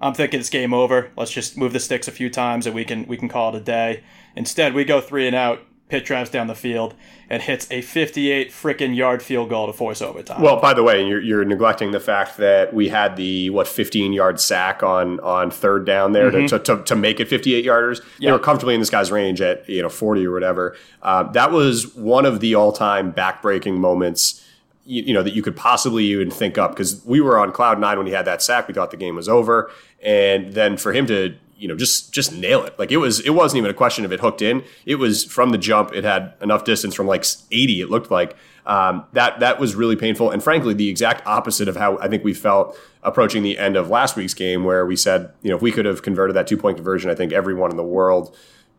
I'm 0.06 0.14
thinking 0.14 0.40
it's 0.40 0.50
game 0.50 0.72
over. 0.72 1.10
Let's 1.16 1.30
just 1.30 1.56
move 1.56 1.72
the 1.72 1.80
sticks 1.80 2.08
a 2.08 2.12
few 2.12 2.30
times 2.30 2.66
and 2.66 2.74
we 2.74 2.84
can 2.84 3.06
we 3.06 3.16
can 3.16 3.28
call 3.28 3.54
it 3.54 3.58
a 3.58 3.62
day. 3.62 4.02
Instead, 4.34 4.74
we 4.74 4.84
go 4.84 5.00
three 5.00 5.26
and 5.26 5.36
out. 5.36 5.60
Pitt 5.88 6.04
drives 6.04 6.30
down 6.30 6.48
the 6.48 6.54
field 6.56 6.94
and 7.30 7.40
hits 7.40 7.70
a 7.70 7.80
58 7.80 8.50
freaking 8.50 8.96
yard 8.96 9.22
field 9.22 9.48
goal 9.50 9.68
to 9.68 9.72
force 9.72 10.02
overtime. 10.02 10.42
Well, 10.42 10.60
by 10.60 10.74
the 10.74 10.82
way, 10.82 11.06
you're, 11.06 11.20
you're 11.20 11.44
neglecting 11.44 11.92
the 11.92 12.00
fact 12.00 12.38
that 12.38 12.74
we 12.74 12.88
had 12.88 13.14
the 13.14 13.50
what 13.50 13.68
15 13.68 14.12
yard 14.12 14.40
sack 14.40 14.82
on 14.82 15.20
on 15.20 15.52
third 15.52 15.86
down 15.86 16.10
there 16.10 16.32
to, 16.32 16.48
to, 16.48 16.58
to, 16.58 16.82
to 16.82 16.96
make 16.96 17.20
it 17.20 17.28
58 17.28 17.64
yarders. 17.64 18.00
They 18.18 18.26
Mm-hmm. 18.26 18.32
Were 18.32 18.38
comfortably 18.40 18.74
in 18.74 18.80
this 18.80 18.90
guy's 18.90 19.12
range 19.12 19.40
at 19.40 19.68
you 19.68 19.80
know 19.80 19.88
40 19.88 20.26
or 20.26 20.32
whatever. 20.32 20.76
Uh, 21.02 21.22
that 21.32 21.52
was 21.52 21.94
one 21.94 22.26
of 22.26 22.40
the 22.40 22.56
all 22.56 22.72
time 22.72 23.12
backbreaking 23.12 23.76
moments. 23.76 24.42
You, 24.86 25.02
you 25.02 25.14
know 25.14 25.22
that 25.22 25.34
you 25.34 25.42
could 25.42 25.56
possibly 25.56 26.04
even 26.04 26.30
think 26.30 26.58
up 26.58 26.70
because 26.70 27.04
we 27.04 27.20
were 27.20 27.38
on 27.38 27.52
cloud 27.52 27.80
nine 27.80 27.98
when 27.98 28.06
he 28.06 28.12
had 28.12 28.24
that 28.24 28.42
sack. 28.42 28.68
We 28.68 28.74
thought 28.74 28.90
the 28.90 28.96
game 28.96 29.16
was 29.16 29.28
over, 29.28 29.70
and 30.02 30.52
then 30.54 30.76
for 30.76 30.92
him 30.92 31.06
to 31.06 31.36
you 31.56 31.68
know 31.68 31.76
just 31.76 32.12
just 32.12 32.32
nail 32.32 32.64
it. 32.64 32.78
Like 32.78 32.92
it 32.92 32.98
was 32.98 33.20
it 33.20 33.30
wasn't 33.30 33.58
even 33.58 33.70
a 33.70 33.74
question 33.74 34.04
of 34.04 34.12
it 34.12 34.20
hooked 34.20 34.42
in. 34.42 34.62
It 34.84 34.96
was 34.96 35.24
from 35.24 35.50
the 35.50 35.58
jump. 35.58 35.92
It 35.92 36.04
had 36.04 36.34
enough 36.40 36.64
distance 36.64 36.94
from 36.94 37.06
like 37.06 37.24
80 37.50 37.80
it 37.80 37.90
looked 37.90 38.10
like. 38.10 38.36
Um, 38.66 39.04
that 39.12 39.40
that 39.40 39.60
was 39.60 39.74
really 39.74 39.96
painful. 39.96 40.30
And 40.30 40.42
frankly 40.42 40.74
the 40.74 40.88
exact 40.88 41.26
opposite 41.26 41.68
of 41.68 41.76
how 41.76 41.98
i 41.98 42.08
think 42.08 42.24
we 42.24 42.34
felt 42.34 42.78
approaching 43.02 43.42
the 43.42 43.58
end 43.58 43.76
of 43.76 43.88
last 43.88 44.16
week's 44.16 44.34
game 44.34 44.64
where 44.64 44.84
we 44.84 44.96
said 44.96 45.32
you 45.42 45.50
know 45.50 45.56
if 45.56 45.62
we 45.62 45.72
could 45.72 45.84
have 45.84 46.02
converted 46.02 46.36
that 46.36 46.46
two 46.46 46.56
point 46.56 46.76
conversion 46.76 47.10
i 47.10 47.14
think 47.14 47.32
everyone 47.32 47.70
in 47.70 47.76
the 47.76 47.84
world 47.84 48.36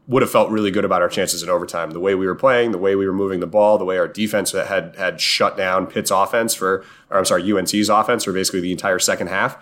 would 0.07 0.21
have 0.21 0.31
felt 0.31 0.49
really 0.49 0.71
good 0.71 0.85
about 0.85 1.01
our 1.01 1.09
chances 1.09 1.43
in 1.43 1.49
overtime. 1.49 1.91
The 1.91 1.99
way 1.99 2.15
we 2.15 2.25
were 2.25 2.35
playing, 2.35 2.71
the 2.71 2.77
way 2.77 2.95
we 2.95 3.05
were 3.05 3.13
moving 3.13 3.41
the 3.41 3.47
ball, 3.47 3.77
the 3.77 3.83
way 3.85 3.97
our 3.97 4.07
defense 4.07 4.53
had 4.53 4.95
had 4.95 5.19
shut 5.19 5.57
down 5.57 5.85
Pitt's 5.87 6.11
offense 6.11 6.55
for, 6.55 6.85
or 7.09 7.17
I'm 7.17 7.25
sorry, 7.25 7.51
UNC's 7.51 7.89
offense 7.89 8.23
for 8.23 8.31
basically 8.31 8.61
the 8.61 8.71
entire 8.71 8.99
second 8.99 9.27
half. 9.27 9.57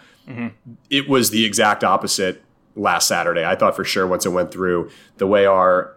It 0.90 1.10
was 1.10 1.32
the 1.32 1.46
exact 1.46 1.84
opposite 1.84 2.44
last 2.76 3.08
Saturday. 3.08 3.44
I 3.46 3.56
thought 3.56 3.76
for 3.76 3.84
sure 3.84 4.06
once 4.06 4.26
it 4.26 4.30
went 4.30 4.52
through 4.52 4.90
the 5.18 5.28
way 5.28 5.46
our, 5.46 5.96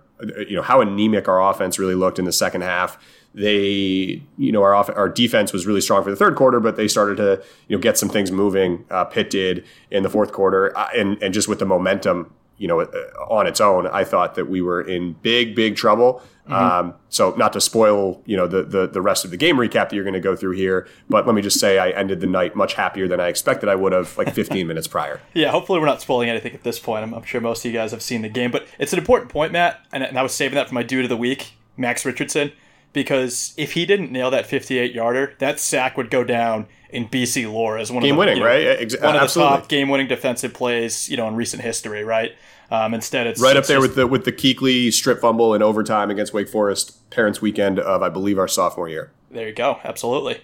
you 0.49 0.57
know, 0.57 0.63
how 0.63 0.81
anemic 0.81 1.29
our 1.29 1.43
offense 1.51 1.79
really 1.79 1.95
looked 1.95 2.19
in 2.19 2.25
the 2.25 2.33
second 2.33 2.63
half. 2.63 2.99
They, 3.35 4.23
you 4.39 4.53
know, 4.53 4.63
our 4.63 4.75
off- 4.75 4.91
our 4.97 5.09
defense 5.09 5.53
was 5.53 5.67
really 5.67 5.81
strong 5.83 6.03
for 6.03 6.11
the 6.11 6.17
third 6.17 6.37
quarter, 6.37 6.59
but 6.61 6.77
they 6.77 6.89
started 6.89 7.19
to, 7.19 7.43
you 7.69 7.77
know, 7.77 7.81
get 7.81 7.99
some 7.99 8.09
things 8.09 8.31
moving. 8.33 8.85
Uh, 8.91 9.05
Pitt 9.05 9.29
did 9.31 9.65
in 9.91 10.03
the 10.03 10.09
fourth 10.11 10.33
quarter, 10.33 10.77
uh, 10.77 10.89
and 10.97 11.23
and 11.23 11.35
just 11.35 11.49
with 11.49 11.59
the 11.59 11.67
momentum 11.67 12.33
you 12.59 12.69
know, 12.69 12.81
uh, 12.81 12.87
on 13.29 13.47
its 13.47 13.61
own, 13.61 13.87
I 13.87 14.05
thought 14.05 14.35
that 14.35 14.49
we 14.49 14.61
were 14.61 14.81
in 14.81 15.15
big, 15.15 15.55
big 15.55 15.77
trouble. 15.77 16.23
Um, 16.49 16.95
so 17.11 17.35
not 17.37 17.53
to 17.53 17.61
spoil, 17.61 18.23
you 18.25 18.37
know, 18.37 18.47
the, 18.47 18.63
the 18.63 18.87
the 18.87 19.03
rest 19.03 19.25
of 19.25 19.31
the 19.31 19.37
game 19.37 19.57
recap 19.57 19.91
that 19.91 19.93
you're 19.93 20.05
going 20.05 20.15
to 20.15 20.21
go 20.21 20.35
through 20.35 20.53
here, 20.53 20.89
but 21.09 21.27
let 21.27 21.35
me 21.35 21.43
just 21.43 21.61
say 21.61 21.79
I 21.79 21.91
ended 21.91 22.21
the 22.21 22.27
night 22.27 22.57
much 22.57 22.75
happier 22.75 23.07
than 23.07 23.21
I 23.21 23.29
expected 23.29 23.69
I 23.69 23.75
would 23.75 23.93
have, 23.93 24.17
like 24.17 24.33
15 24.33 24.67
minutes 24.67 24.87
prior. 24.87 25.21
Yeah, 25.35 25.51
hopefully 25.51 25.79
we're 25.79 25.87
not 25.87 26.01
spoiling 26.01 26.31
anything 26.31 26.55
at 26.55 26.63
this 26.63 26.79
point. 26.79 27.03
I'm, 27.03 27.13
I'm 27.13 27.25
sure 27.25 27.41
most 27.41 27.65
of 27.65 27.71
you 27.71 27.77
guys 27.77 27.91
have 27.91 28.03
seen 28.03 28.23
the 28.23 28.31
game, 28.31 28.51
but 28.51 28.67
it's 28.79 28.95
an 28.95 28.99
important 28.99 29.31
point, 29.31 29.53
Matt, 29.53 29.81
and, 29.93 30.03
and 30.03 30.19
I 30.19 30.23
was 30.23 30.33
saving 30.33 30.55
that 30.55 30.69
for 30.69 30.75
my 30.75 30.83
dude 30.83 31.05
of 31.05 31.11
the 31.11 31.19
week, 31.19 31.53
Max 31.77 32.07
Richardson, 32.07 32.53
because 32.95 33.53
if 33.59 33.73
he 33.73 33.85
didn't 33.85 34.11
nail 34.11 34.31
that 34.31 34.47
58 34.47 34.95
yarder, 34.95 35.35
that 35.41 35.61
sack 35.61 35.99
would 35.99 36.11
go 36.11 36.25
down 36.25 36.67
in 36.91 37.09
BC 37.09 37.53
lore 37.53 37.79
as 37.79 37.93
one 37.93 38.03
Game 38.03 38.13
of 38.13 38.17
the 38.17 38.19
winning, 38.19 38.37
you 38.37 38.43
know, 38.43 38.49
right? 38.49 39.01
One 39.03 39.17
of 39.17 39.23
absolutely. 39.23 39.57
the 39.57 39.61
top 39.61 39.69
game-winning 39.69 40.09
defensive 40.09 40.55
plays, 40.55 41.09
you 41.09 41.17
know, 41.17 41.29
in 41.29 41.37
recent 41.37 41.63
history, 41.63 42.05
right? 42.05 42.33
Um, 42.71 42.95
instead, 42.95 43.27
it's 43.27 43.41
Right 43.41 43.57
up 43.57 43.67
there 43.67 43.81
with 43.81 43.95
the 43.95 44.07
with 44.07 44.25
the 44.25 44.33
Kuechly 44.33 44.93
strip 44.93 45.21
fumble 45.21 45.55
in 45.55 45.63
overtime 45.63 46.11
against 46.11 46.35
Wake 46.35 46.49
Forest 46.49 47.11
Parents 47.11 47.41
Weekend 47.41 47.79
of 47.79 48.03
I 48.03 48.09
believe 48.09 48.39
our 48.39 48.49
sophomore 48.49 48.89
year. 48.89 49.11
there 49.31 49.49
you 49.49 49.55
go, 49.55 49.79
absolutely. 49.85 50.41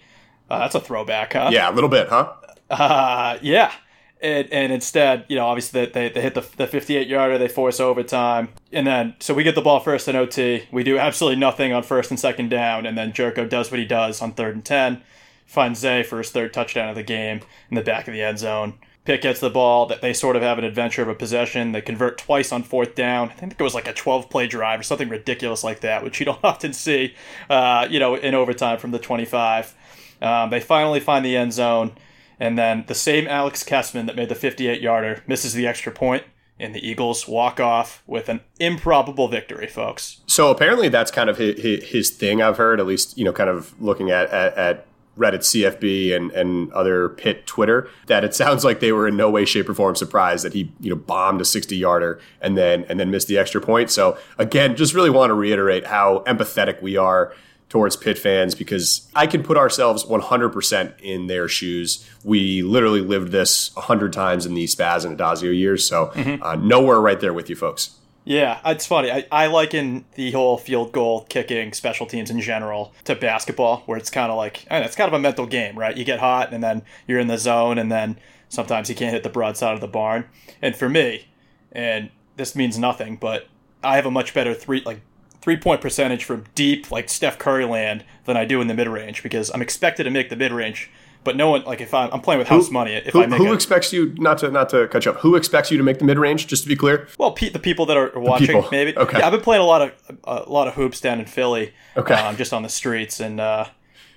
Uh, 0.48 0.60
that's 0.60 0.74
a 0.74 0.80
throwback, 0.80 1.32
huh? 1.32 1.50
Yeah, 1.52 1.70
a 1.70 1.72
little 1.72 1.90
bit, 1.90 2.08
huh? 2.08 2.32
Uh, 2.70 3.38
yeah. 3.42 3.72
And, 4.20 4.50
and 4.52 4.72
instead, 4.72 5.26
you 5.28 5.36
know, 5.36 5.46
obviously 5.46 5.84
they, 5.86 6.08
they 6.08 6.20
hit 6.22 6.34
the, 6.34 6.46
the 6.56 6.66
58 6.66 7.08
yarder, 7.08 7.36
they 7.36 7.48
force 7.48 7.78
overtime. 7.78 8.48
And 8.72 8.86
then, 8.86 9.16
so 9.20 9.34
we 9.34 9.42
get 9.42 9.54
the 9.54 9.60
ball 9.60 9.80
first 9.80 10.08
in 10.08 10.16
OT. 10.16 10.66
We 10.72 10.82
do 10.82 10.98
absolutely 10.98 11.38
nothing 11.38 11.74
on 11.74 11.82
first 11.82 12.10
and 12.10 12.18
second 12.18 12.48
down. 12.48 12.86
And 12.86 12.96
then 12.96 13.12
Jerko 13.12 13.48
does 13.48 13.70
what 13.70 13.80
he 13.80 13.84
does 13.84 14.22
on 14.22 14.32
third 14.32 14.54
and 14.54 14.64
10. 14.64 15.02
Finds 15.46 15.80
Zay 15.80 16.02
for 16.02 16.18
his 16.18 16.30
third 16.30 16.52
touchdown 16.52 16.88
of 16.88 16.96
the 16.96 17.02
game 17.02 17.40
in 17.70 17.76
the 17.76 17.82
back 17.82 18.08
of 18.08 18.14
the 18.14 18.22
end 18.22 18.38
zone. 18.38 18.74
Pitt 19.04 19.20
gets 19.20 19.40
the 19.40 19.50
ball. 19.50 19.86
That 19.86 20.00
they 20.00 20.12
sort 20.12 20.36
of 20.36 20.42
have 20.42 20.58
an 20.58 20.64
adventure 20.64 21.02
of 21.02 21.08
a 21.08 21.14
possession. 21.14 21.72
They 21.72 21.82
convert 21.82 22.18
twice 22.18 22.52
on 22.52 22.62
fourth 22.62 22.94
down. 22.94 23.30
I 23.30 23.34
think 23.34 23.52
it 23.52 23.62
was 23.62 23.74
like 23.74 23.86
a 23.86 23.92
12 23.92 24.30
play 24.30 24.46
drive 24.46 24.80
or 24.80 24.82
something 24.82 25.08
ridiculous 25.08 25.62
like 25.62 25.80
that, 25.80 26.02
which 26.02 26.20
you 26.20 26.26
don't 26.26 26.42
often 26.42 26.72
see, 26.72 27.14
uh, 27.50 27.86
you 27.90 27.98
know, 27.98 28.14
in 28.14 28.34
overtime 28.34 28.78
from 28.78 28.90
the 28.90 28.98
25. 28.98 29.74
Um, 30.22 30.50
they 30.50 30.60
finally 30.60 31.00
find 31.00 31.24
the 31.24 31.36
end 31.36 31.52
zone, 31.52 31.92
and 32.40 32.56
then 32.56 32.84
the 32.86 32.94
same 32.94 33.26
Alex 33.26 33.62
Kessman 33.62 34.06
that 34.06 34.16
made 34.16 34.30
the 34.30 34.34
58 34.34 34.80
yarder 34.80 35.22
misses 35.26 35.52
the 35.52 35.66
extra 35.66 35.92
point, 35.92 36.24
and 36.58 36.74
the 36.74 36.86
Eagles 36.86 37.28
walk 37.28 37.60
off 37.60 38.02
with 38.06 38.30
an 38.30 38.40
improbable 38.58 39.28
victory, 39.28 39.66
folks. 39.66 40.22
So 40.26 40.50
apparently 40.50 40.88
that's 40.88 41.10
kind 41.10 41.28
of 41.28 41.36
his, 41.36 41.84
his 41.84 42.10
thing. 42.10 42.40
I've 42.40 42.56
heard, 42.56 42.80
at 42.80 42.86
least 42.86 43.18
you 43.18 43.24
know, 43.24 43.32
kind 43.32 43.50
of 43.50 43.78
looking 43.82 44.10
at, 44.10 44.30
at, 44.30 44.56
at 44.56 44.86
Reddit 45.16 45.40
CFB 45.40 46.14
and, 46.14 46.30
and 46.32 46.72
other 46.72 47.10
Pitt 47.10 47.46
Twitter 47.46 47.88
that 48.06 48.24
it 48.24 48.34
sounds 48.34 48.64
like 48.64 48.80
they 48.80 48.92
were 48.92 49.06
in 49.06 49.16
no 49.16 49.30
way, 49.30 49.44
shape, 49.44 49.68
or 49.68 49.74
form 49.74 49.96
surprised 49.96 50.44
that 50.44 50.52
he 50.52 50.72
you 50.80 50.90
know 50.90 50.96
bombed 50.96 51.40
a 51.40 51.44
60 51.44 51.76
yarder 51.76 52.20
and 52.40 52.56
then 52.56 52.84
and 52.88 52.98
then 52.98 53.10
missed 53.10 53.28
the 53.28 53.38
extra 53.38 53.60
point. 53.60 53.90
So 53.90 54.18
again, 54.38 54.76
just 54.76 54.94
really 54.94 55.10
want 55.10 55.30
to 55.30 55.34
reiterate 55.34 55.86
how 55.86 56.24
empathetic 56.26 56.82
we 56.82 56.96
are 56.96 57.34
towards 57.68 57.96
Pitt 57.96 58.18
fans 58.18 58.54
because 58.54 59.10
I 59.16 59.26
can 59.26 59.42
put 59.42 59.56
ourselves 59.56 60.04
100% 60.04 61.00
in 61.00 61.26
their 61.26 61.48
shoes. 61.48 62.08
We 62.22 62.62
literally 62.62 63.00
lived 63.00 63.32
this 63.32 63.74
100 63.74 64.12
times 64.12 64.46
in 64.46 64.54
the 64.54 64.64
Spaz 64.66 65.04
and 65.04 65.18
Addazio 65.18 65.52
years. 65.52 65.84
So 65.84 66.12
mm-hmm. 66.14 66.40
uh, 66.40 66.54
nowhere 66.54 67.00
right 67.00 67.18
there 67.18 67.32
with 67.32 67.50
you 67.50 67.56
folks. 67.56 67.98
Yeah, 68.24 68.58
it's 68.64 68.86
funny. 68.86 69.10
I, 69.10 69.26
I 69.30 69.46
liken 69.48 70.06
the 70.14 70.32
whole 70.32 70.56
field 70.56 70.92
goal 70.92 71.26
kicking 71.28 71.74
special 71.74 72.06
teams 72.06 72.30
in 72.30 72.40
general 72.40 72.94
to 73.04 73.14
basketball, 73.14 73.82
where 73.84 73.98
it's 73.98 74.08
kind 74.08 74.30
of 74.30 74.38
like, 74.38 74.64
know, 74.70 74.78
it's 74.78 74.96
kind 74.96 75.08
of 75.08 75.14
a 75.14 75.18
mental 75.18 75.46
game, 75.46 75.78
right? 75.78 75.94
You 75.94 76.04
get 76.04 76.20
hot 76.20 76.52
and 76.52 76.64
then 76.64 76.82
you're 77.06 77.20
in 77.20 77.26
the 77.26 77.36
zone, 77.36 77.76
and 77.76 77.92
then 77.92 78.18
sometimes 78.48 78.88
you 78.88 78.94
can't 78.94 79.12
hit 79.12 79.24
the 79.24 79.28
broadside 79.28 79.74
of 79.74 79.82
the 79.82 79.88
barn. 79.88 80.24
And 80.62 80.74
for 80.74 80.88
me, 80.88 81.28
and 81.70 82.10
this 82.36 82.56
means 82.56 82.78
nothing, 82.78 83.16
but 83.16 83.46
I 83.82 83.96
have 83.96 84.06
a 84.06 84.10
much 84.10 84.32
better 84.32 84.54
three, 84.54 84.82
like, 84.86 85.02
three 85.42 85.58
point 85.58 85.82
percentage 85.82 86.24
from 86.24 86.44
deep, 86.54 86.90
like 86.90 87.10
Steph 87.10 87.38
Curry 87.38 87.66
land, 87.66 88.04
than 88.24 88.38
I 88.38 88.46
do 88.46 88.62
in 88.62 88.68
the 88.68 88.74
mid 88.74 88.88
range 88.88 89.22
because 89.22 89.50
I'm 89.52 89.60
expected 89.60 90.04
to 90.04 90.10
make 90.10 90.30
the 90.30 90.36
mid 90.36 90.52
range 90.52 90.90
but 91.24 91.36
no 91.36 91.50
one 91.50 91.64
like 91.64 91.80
if 91.80 91.92
I'm, 91.94 92.10
I'm 92.12 92.20
playing 92.20 92.38
with 92.38 92.48
house 92.48 92.68
who, 92.68 92.72
money. 92.72 92.92
If 92.92 93.12
who, 93.12 93.22
I 93.22 93.26
make 93.26 93.40
it. 93.40 93.44
who 93.44 93.50
a, 93.50 93.54
expects 93.54 93.92
you 93.92 94.14
not 94.18 94.38
to 94.38 94.50
not 94.50 94.68
to 94.70 94.86
catch 94.88 95.06
up? 95.06 95.16
Who 95.16 95.34
expects 95.34 95.70
you 95.70 95.78
to 95.78 95.82
make 95.82 95.98
the 95.98 96.04
mid 96.04 96.18
range? 96.18 96.46
Just 96.46 96.62
to 96.62 96.68
be 96.68 96.76
clear. 96.76 97.08
Well, 97.18 97.32
Pete, 97.32 97.52
the 97.52 97.58
people 97.58 97.86
that 97.86 97.96
are 97.96 98.12
watching, 98.14 98.62
maybe. 98.70 98.96
Okay. 98.96 99.18
Yeah, 99.18 99.26
I've 99.26 99.32
been 99.32 99.40
playing 99.40 99.62
a 99.62 99.66
lot 99.66 99.82
of 99.82 99.92
a 100.24 100.50
lot 100.50 100.68
of 100.68 100.74
hoops 100.74 101.00
down 101.00 101.18
in 101.18 101.26
Philly. 101.26 101.72
Okay. 101.96 102.14
Um, 102.14 102.36
just 102.36 102.52
on 102.52 102.62
the 102.62 102.68
streets, 102.68 103.20
and 103.20 103.40
uh, 103.40 103.66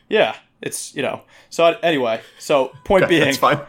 yeah, 0.10 0.36
it's 0.62 0.96
you 0.96 1.02
know. 1.02 1.22
So 1.50 1.66
anyway, 1.82 2.22
so 2.40 2.74
point 2.84 3.06
okay, 3.06 3.16
being, 3.16 3.26
that's 3.26 3.38
fine. 3.38 3.60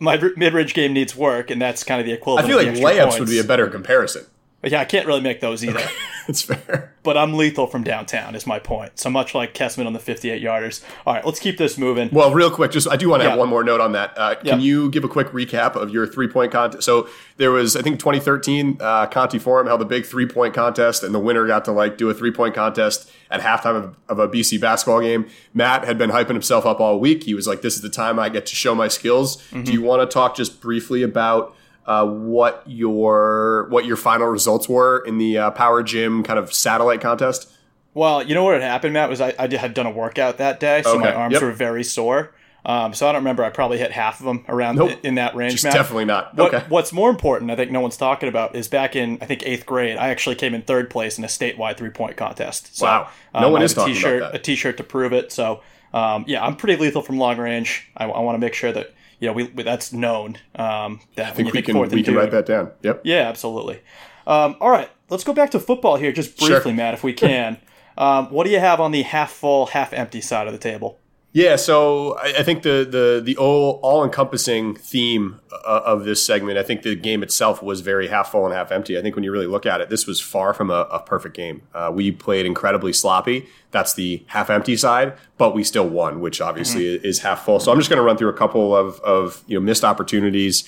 My 0.00 0.20
mid 0.36 0.52
range 0.54 0.74
game 0.74 0.92
needs 0.92 1.14
work, 1.14 1.50
and 1.50 1.60
that's 1.60 1.84
kind 1.84 2.00
of 2.00 2.06
the 2.06 2.12
equivalent. 2.12 2.46
I 2.46 2.48
feel 2.48 2.56
like 2.56 2.68
layups 2.68 3.02
points. 3.02 3.20
would 3.20 3.28
be 3.28 3.38
a 3.38 3.44
better 3.44 3.68
comparison. 3.68 4.26
But 4.64 4.72
yeah, 4.72 4.80
I 4.80 4.86
can't 4.86 5.06
really 5.06 5.20
make 5.20 5.40
those 5.40 5.62
either. 5.62 5.86
That's 6.26 6.40
fair. 6.40 6.94
But 7.02 7.18
I'm 7.18 7.34
lethal 7.34 7.66
from 7.66 7.84
downtown, 7.84 8.34
is 8.34 8.46
my 8.46 8.58
point. 8.58 8.98
So 8.98 9.10
much 9.10 9.34
like 9.34 9.52
Kessman 9.52 9.86
on 9.86 9.92
the 9.92 9.98
58 9.98 10.42
yarders. 10.42 10.82
All 11.04 11.12
right, 11.12 11.22
let's 11.22 11.38
keep 11.38 11.58
this 11.58 11.76
moving. 11.76 12.08
Well, 12.10 12.32
real 12.32 12.50
quick, 12.50 12.70
just 12.70 12.88
I 12.88 12.96
do 12.96 13.10
want 13.10 13.20
to 13.20 13.24
yeah. 13.24 13.32
have 13.32 13.38
one 13.38 13.50
more 13.50 13.62
note 13.62 13.82
on 13.82 13.92
that. 13.92 14.16
Uh, 14.16 14.36
can 14.36 14.46
yeah. 14.46 14.56
you 14.56 14.90
give 14.90 15.04
a 15.04 15.08
quick 15.08 15.26
recap 15.32 15.76
of 15.76 15.90
your 15.90 16.06
three 16.06 16.28
point 16.28 16.50
contest? 16.50 16.82
So 16.82 17.10
there 17.36 17.50
was, 17.50 17.76
I 17.76 17.82
think, 17.82 17.98
2013, 17.98 18.78
uh, 18.80 19.06
Conte 19.08 19.38
Forum 19.38 19.66
held 19.66 19.82
a 19.82 19.84
big 19.84 20.06
three 20.06 20.24
point 20.24 20.54
contest, 20.54 21.02
and 21.02 21.14
the 21.14 21.18
winner 21.18 21.46
got 21.46 21.66
to 21.66 21.72
like 21.72 21.98
do 21.98 22.08
a 22.08 22.14
three 22.14 22.32
point 22.32 22.54
contest 22.54 23.12
at 23.30 23.42
halftime 23.42 23.76
of, 23.76 23.96
of 24.08 24.18
a 24.18 24.26
BC 24.26 24.58
basketball 24.62 25.02
game. 25.02 25.28
Matt 25.52 25.84
had 25.84 25.98
been 25.98 26.08
hyping 26.08 26.28
himself 26.28 26.64
up 26.64 26.80
all 26.80 26.98
week. 26.98 27.24
He 27.24 27.34
was 27.34 27.46
like, 27.46 27.60
"This 27.60 27.76
is 27.76 27.82
the 27.82 27.90
time 27.90 28.18
I 28.18 28.30
get 28.30 28.46
to 28.46 28.54
show 28.54 28.74
my 28.74 28.88
skills." 28.88 29.42
Mm-hmm. 29.48 29.64
Do 29.64 29.72
you 29.74 29.82
want 29.82 30.00
to 30.00 30.14
talk 30.14 30.34
just 30.34 30.62
briefly 30.62 31.02
about? 31.02 31.54
Uh, 31.86 32.06
what 32.06 32.62
your 32.66 33.66
what 33.70 33.84
your 33.84 33.96
final 33.96 34.26
results 34.26 34.68
were 34.68 35.04
in 35.06 35.18
the 35.18 35.38
uh, 35.38 35.50
Power 35.50 35.82
Gym 35.82 36.22
kind 36.22 36.38
of 36.38 36.52
satellite 36.52 37.00
contest? 37.00 37.50
Well, 37.92 38.22
you 38.22 38.34
know 38.34 38.44
what 38.44 38.54
had 38.54 38.62
happened, 38.62 38.92
Matt, 38.92 39.08
was 39.08 39.20
I, 39.20 39.34
I 39.38 39.54
had 39.56 39.74
done 39.74 39.86
a 39.86 39.90
workout 39.90 40.38
that 40.38 40.58
day, 40.58 40.82
so 40.82 40.96
okay. 40.96 41.00
my 41.00 41.12
arms 41.12 41.34
yep. 41.34 41.42
were 41.42 41.52
very 41.52 41.84
sore. 41.84 42.34
Um, 42.66 42.94
so 42.94 43.06
I 43.06 43.12
don't 43.12 43.20
remember. 43.20 43.44
I 43.44 43.50
probably 43.50 43.76
hit 43.76 43.92
half 43.92 44.20
of 44.20 44.26
them 44.26 44.42
around 44.48 44.76
nope. 44.76 44.98
in 45.02 45.16
that 45.16 45.36
range. 45.36 45.60
Just 45.60 45.64
definitely 45.64 46.06
not. 46.06 46.34
What, 46.34 46.54
okay. 46.54 46.64
What's 46.70 46.94
more 46.94 47.10
important, 47.10 47.50
I 47.50 47.56
think 47.56 47.70
no 47.70 47.80
one's 47.80 47.98
talking 47.98 48.26
about, 48.26 48.56
is 48.56 48.68
back 48.68 48.96
in 48.96 49.18
I 49.20 49.26
think 49.26 49.42
eighth 49.44 49.66
grade, 49.66 49.98
I 49.98 50.08
actually 50.08 50.36
came 50.36 50.54
in 50.54 50.62
third 50.62 50.88
place 50.88 51.18
in 51.18 51.24
a 51.24 51.26
statewide 51.26 51.76
three 51.76 51.90
point 51.90 52.16
contest. 52.16 52.74
So, 52.74 52.86
wow. 52.86 53.10
No 53.34 53.48
um, 53.48 53.52
one 53.52 53.62
is 53.62 53.74
talking 53.74 53.96
about 53.98 54.32
that. 54.32 54.34
A 54.34 54.38
T-shirt 54.38 54.78
to 54.78 54.82
prove 54.82 55.12
it. 55.12 55.30
So 55.30 55.60
um, 55.92 56.24
yeah, 56.26 56.42
I'm 56.42 56.56
pretty 56.56 56.80
lethal 56.80 57.02
from 57.02 57.18
long 57.18 57.36
range. 57.36 57.90
I, 57.98 58.06
I 58.06 58.20
want 58.20 58.34
to 58.34 58.40
make 58.40 58.54
sure 58.54 58.72
that 58.72 58.94
you 59.20 59.28
know, 59.28 59.32
we, 59.32 59.44
we 59.44 59.62
that's 59.62 59.92
known. 59.92 60.38
Um, 60.56 61.00
that 61.16 61.28
I 61.28 61.30
think 61.30 61.52
we 61.52 61.62
can 61.62 61.78
we 61.78 62.02
can 62.02 62.14
write 62.14 62.30
that 62.30 62.46
down. 62.46 62.72
Yep. 62.82 63.02
Yeah, 63.04 63.28
absolutely. 63.28 63.80
Um, 64.26 64.56
all 64.60 64.70
right, 64.70 64.90
let's 65.10 65.24
go 65.24 65.32
back 65.32 65.50
to 65.52 65.60
football 65.60 65.96
here, 65.96 66.12
just 66.12 66.38
briefly, 66.38 66.70
sure. 66.70 66.72
Matt, 66.72 66.94
if 66.94 67.04
we 67.04 67.12
can. 67.12 67.58
um, 67.98 68.30
what 68.30 68.44
do 68.44 68.50
you 68.50 68.60
have 68.60 68.80
on 68.80 68.92
the 68.92 69.02
half 69.02 69.32
full, 69.32 69.66
half 69.66 69.92
empty 69.92 70.20
side 70.20 70.46
of 70.46 70.52
the 70.52 70.58
table? 70.58 70.98
Yeah, 71.34 71.56
so 71.56 72.16
I, 72.18 72.34
I 72.38 72.42
think 72.44 72.62
the 72.62 72.86
the 72.88 73.20
the 73.22 73.36
all 73.36 73.80
all 73.82 74.04
encompassing 74.04 74.76
theme 74.76 75.40
uh, 75.50 75.82
of 75.84 76.04
this 76.04 76.24
segment, 76.24 76.58
I 76.58 76.62
think 76.62 76.82
the 76.82 76.94
game 76.94 77.24
itself 77.24 77.60
was 77.60 77.80
very 77.80 78.06
half 78.06 78.30
full 78.30 78.46
and 78.46 78.54
half 78.54 78.70
empty. 78.70 78.96
I 78.96 79.02
think 79.02 79.16
when 79.16 79.24
you 79.24 79.32
really 79.32 79.48
look 79.48 79.66
at 79.66 79.80
it, 79.80 79.90
this 79.90 80.06
was 80.06 80.20
far 80.20 80.54
from 80.54 80.70
a, 80.70 80.86
a 80.92 81.00
perfect 81.00 81.34
game. 81.34 81.62
Uh, 81.74 81.90
we 81.92 82.12
played 82.12 82.46
incredibly 82.46 82.92
sloppy. 82.92 83.48
That's 83.72 83.94
the 83.94 84.22
half 84.28 84.48
empty 84.48 84.76
side, 84.76 85.14
but 85.36 85.56
we 85.56 85.64
still 85.64 85.88
won, 85.88 86.20
which 86.20 86.40
obviously 86.40 86.84
mm-hmm. 86.84 87.04
is 87.04 87.18
half 87.18 87.44
full. 87.44 87.58
So 87.58 87.72
I'm 87.72 87.78
just 87.78 87.90
going 87.90 87.98
to 87.98 88.04
run 88.04 88.16
through 88.16 88.30
a 88.30 88.36
couple 88.36 88.74
of 88.74 89.00
of 89.00 89.42
you 89.48 89.58
know 89.58 89.60
missed 89.60 89.82
opportunities. 89.82 90.62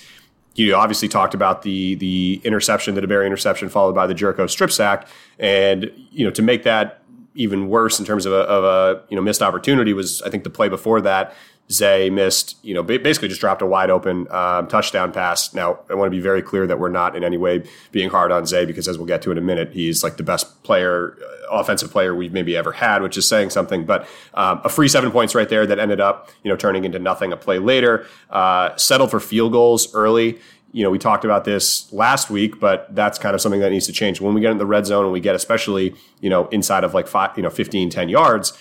You 0.55 0.75
obviously 0.75 1.07
talked 1.07 1.33
about 1.33 1.61
the 1.61 1.95
the 1.95 2.41
interception, 2.43 2.93
the 2.95 3.01
DeBerry 3.01 3.25
interception, 3.25 3.69
followed 3.69 3.95
by 3.95 4.05
the 4.05 4.13
Jurko 4.13 4.49
strip 4.49 4.71
sack, 4.71 5.07
and 5.39 5.89
you 6.11 6.25
know 6.25 6.31
to 6.31 6.41
make 6.41 6.63
that 6.63 7.03
even 7.37 7.69
worse 7.69 7.99
in 7.99 8.05
terms 8.05 8.25
of 8.25 8.33
a, 8.33 8.39
of 8.39 8.63
a 8.63 9.03
you 9.09 9.15
know 9.15 9.21
missed 9.21 9.41
opportunity 9.41 9.93
was 9.93 10.21
I 10.23 10.29
think 10.29 10.43
the 10.43 10.49
play 10.49 10.67
before 10.67 10.99
that 11.01 11.33
Zay 11.71 12.09
missed 12.09 12.57
you 12.63 12.73
know 12.73 12.81
basically 12.81 13.27
just 13.27 13.39
dropped 13.39 13.61
a 13.61 13.65
wide 13.65 13.89
open 13.89 14.29
um, 14.31 14.67
touchdown 14.67 15.11
pass. 15.11 15.53
Now 15.53 15.79
I 15.89 15.93
want 15.93 16.07
to 16.07 16.15
be 16.15 16.19
very 16.19 16.41
clear 16.41 16.65
that 16.67 16.79
we're 16.79 16.89
not 16.89 17.15
in 17.15 17.23
any 17.23 17.37
way 17.37 17.63
being 17.91 18.09
hard 18.09 18.31
on 18.31 18.45
Zay 18.45 18.65
because 18.65 18.87
as 18.87 18.97
we'll 18.97 19.07
get 19.07 19.21
to 19.21 19.31
in 19.31 19.37
a 19.37 19.41
minute 19.41 19.71
he's 19.71 20.03
like 20.03 20.17
the 20.17 20.23
best 20.23 20.63
player 20.63 21.17
uh, 21.21 21.59
offensive 21.59 21.91
player 21.91 22.15
we've 22.15 22.33
maybe 22.33 22.57
ever 22.57 22.71
had, 22.71 23.01
which 23.01 23.17
is 23.17 23.27
saying 23.27 23.51
something. 23.51 23.85
But 23.85 24.07
um, 24.33 24.61
a 24.63 24.69
free 24.69 24.87
seven 24.87 25.11
points 25.11 25.35
right 25.35 25.47
there 25.47 25.65
that 25.67 25.79
ended 25.79 26.01
up 26.01 26.29
you 26.43 26.49
know 26.49 26.57
turning 26.57 26.85
into 26.85 26.99
nothing 26.99 27.31
a 27.31 27.37
play 27.37 27.59
later. 27.59 28.07
Uh, 28.29 28.75
settled 28.77 29.11
for 29.11 29.19
field 29.19 29.51
goals 29.51 29.93
early 29.93 30.39
you 30.71 30.83
know, 30.83 30.89
we 30.89 30.99
talked 30.99 31.25
about 31.25 31.45
this 31.45 31.91
last 31.93 32.29
week, 32.29 32.59
but 32.59 32.93
that's 32.93 33.17
kind 33.17 33.33
of 33.33 33.41
something 33.41 33.61
that 33.61 33.71
needs 33.71 33.85
to 33.87 33.93
change. 33.93 34.19
When 34.19 34.33
we 34.33 34.41
get 34.41 34.51
in 34.51 34.57
the 34.57 34.65
red 34.65 34.85
zone 34.85 35.03
and 35.03 35.13
we 35.13 35.19
get 35.19 35.35
especially, 35.35 35.95
you 36.19 36.29
know, 36.29 36.47
inside 36.49 36.83
of 36.83 36.93
like 36.93 37.07
five, 37.07 37.35
you 37.37 37.43
know, 37.43 37.49
15, 37.49 37.89
10 37.89 38.09
yards, 38.09 38.57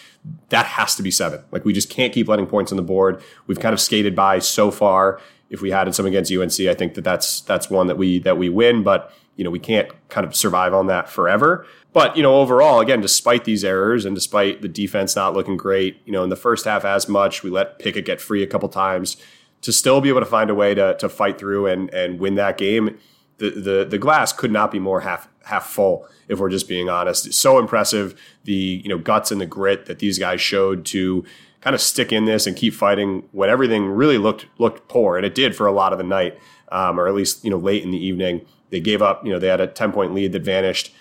that 0.51 0.67
has 0.67 0.95
to 0.97 1.03
be 1.03 1.11
seven. 1.11 1.43
Like 1.51 1.65
we 1.65 1.73
just 1.73 1.91
can't 1.91 2.13
keep 2.13 2.29
letting 2.29 2.47
points 2.47 2.73
on 2.73 2.77
the 2.77 2.83
board. 2.83 3.23
We've 3.47 3.61
kind 3.61 3.73
of 3.73 3.81
skated 3.81 4.15
by 4.15 4.39
so 4.39 4.71
far. 4.71 5.21
If 5.51 5.61
we 5.61 5.71
had 5.71 5.89
it 5.89 5.95
some 5.95 6.07
against 6.07 6.33
UNC, 6.33 6.61
I 6.61 6.75
think 6.75 6.95
that 6.95 7.03
that's, 7.03 7.41
that's 7.43 7.71
one 7.71 7.87
that 7.87 7.99
we, 7.99 8.19
that 8.21 8.39
we 8.39 8.49
win, 8.49 8.83
but 8.83 9.13
you 9.37 9.45
know, 9.45 9.51
we 9.51 9.59
can't 9.59 9.89
kind 10.09 10.27
of 10.27 10.35
survive 10.35 10.73
on 10.73 10.87
that 10.87 11.09
forever. 11.09 11.67
But, 11.93 12.17
you 12.17 12.23
know, 12.23 12.37
overall, 12.37 12.81
again, 12.81 13.01
despite 13.01 13.45
these 13.45 13.65
errors 13.65 14.05
and 14.05 14.15
despite 14.15 14.63
the 14.63 14.69
defense 14.69 15.15
not 15.15 15.35
looking 15.35 15.57
great, 15.57 16.01
you 16.07 16.13
know, 16.13 16.25
in 16.25 16.31
the 16.31 16.37
first 16.37 16.65
half 16.65 16.85
as 16.85 17.09
much, 17.09 17.43
we 17.43 17.51
let 17.51 17.79
Pickett 17.79 18.07
get 18.07 18.21
free 18.21 18.43
a 18.43 18.47
couple 18.47 18.69
times 18.69 19.17
to 19.63 19.73
still 19.73 20.01
be 20.01 20.09
able 20.09 20.21
to 20.21 20.27
find 20.27 20.51
a 20.51 20.55
way 20.55 20.75
to 20.75 20.97
to 20.99 21.09
fight 21.09 21.39
through 21.39 21.67
and 21.67 21.93
and 21.93 22.21
win 22.21 22.35
that 22.37 22.59
game. 22.59 22.99
The, 23.39 23.51
the 23.51 23.85
the 23.85 23.99
glass 23.99 24.33
could 24.33 24.51
not 24.51 24.71
be 24.71 24.79
more 24.79 25.01
half 25.01 25.29
half 25.45 25.67
full 25.67 26.07
if 26.29 26.39
we're 26.39 26.51
just 26.51 26.69
being 26.69 26.89
honest. 26.89 27.27
It's 27.27 27.37
so 27.37 27.59
impressive 27.59 28.21
the 28.45 28.81
you 28.83 28.89
know 28.89 28.99
guts 28.99 29.31
and 29.31 29.41
the 29.41 29.47
grit 29.47 29.87
that 29.87 29.99
these 29.99 30.19
guys 30.19 30.41
showed 30.41 30.85
to 30.87 31.25
kind 31.61 31.75
of 31.75 31.81
stick 31.81 32.13
in 32.13 32.27
this 32.27 32.47
and 32.47 32.57
keep 32.57 32.75
fighting 32.75 33.29
when 33.33 33.51
everything 33.51 33.87
really 33.87 34.19
looked 34.19 34.47
looked 34.59 34.89
poor, 34.89 35.17
and 35.17 35.27
it 35.27 35.35
did 35.35 35.57
for 35.57 35.67
a 35.67 35.73
lot 35.73 35.93
of 35.93 35.99
the 35.99 36.05
night, 36.05 36.39
um, 36.71 36.99
or 36.99 37.09
at 37.09 37.15
least 37.15 37.45
you 37.45 37.51
know 37.51 37.59
late 37.59 37.83
in 37.83 37.91
the 37.91 38.05
evening. 38.05 38.47
They 38.71 38.81
gave 38.81 39.03
up. 39.03 39.25
You 39.25 39.33
know 39.33 39.39
they 39.39 39.49
had 39.49 39.61
a 39.61 39.67
ten 39.67 39.93
point 39.93 40.15
lead 40.15 40.33
that 40.33 40.43
vanished. 40.43 40.93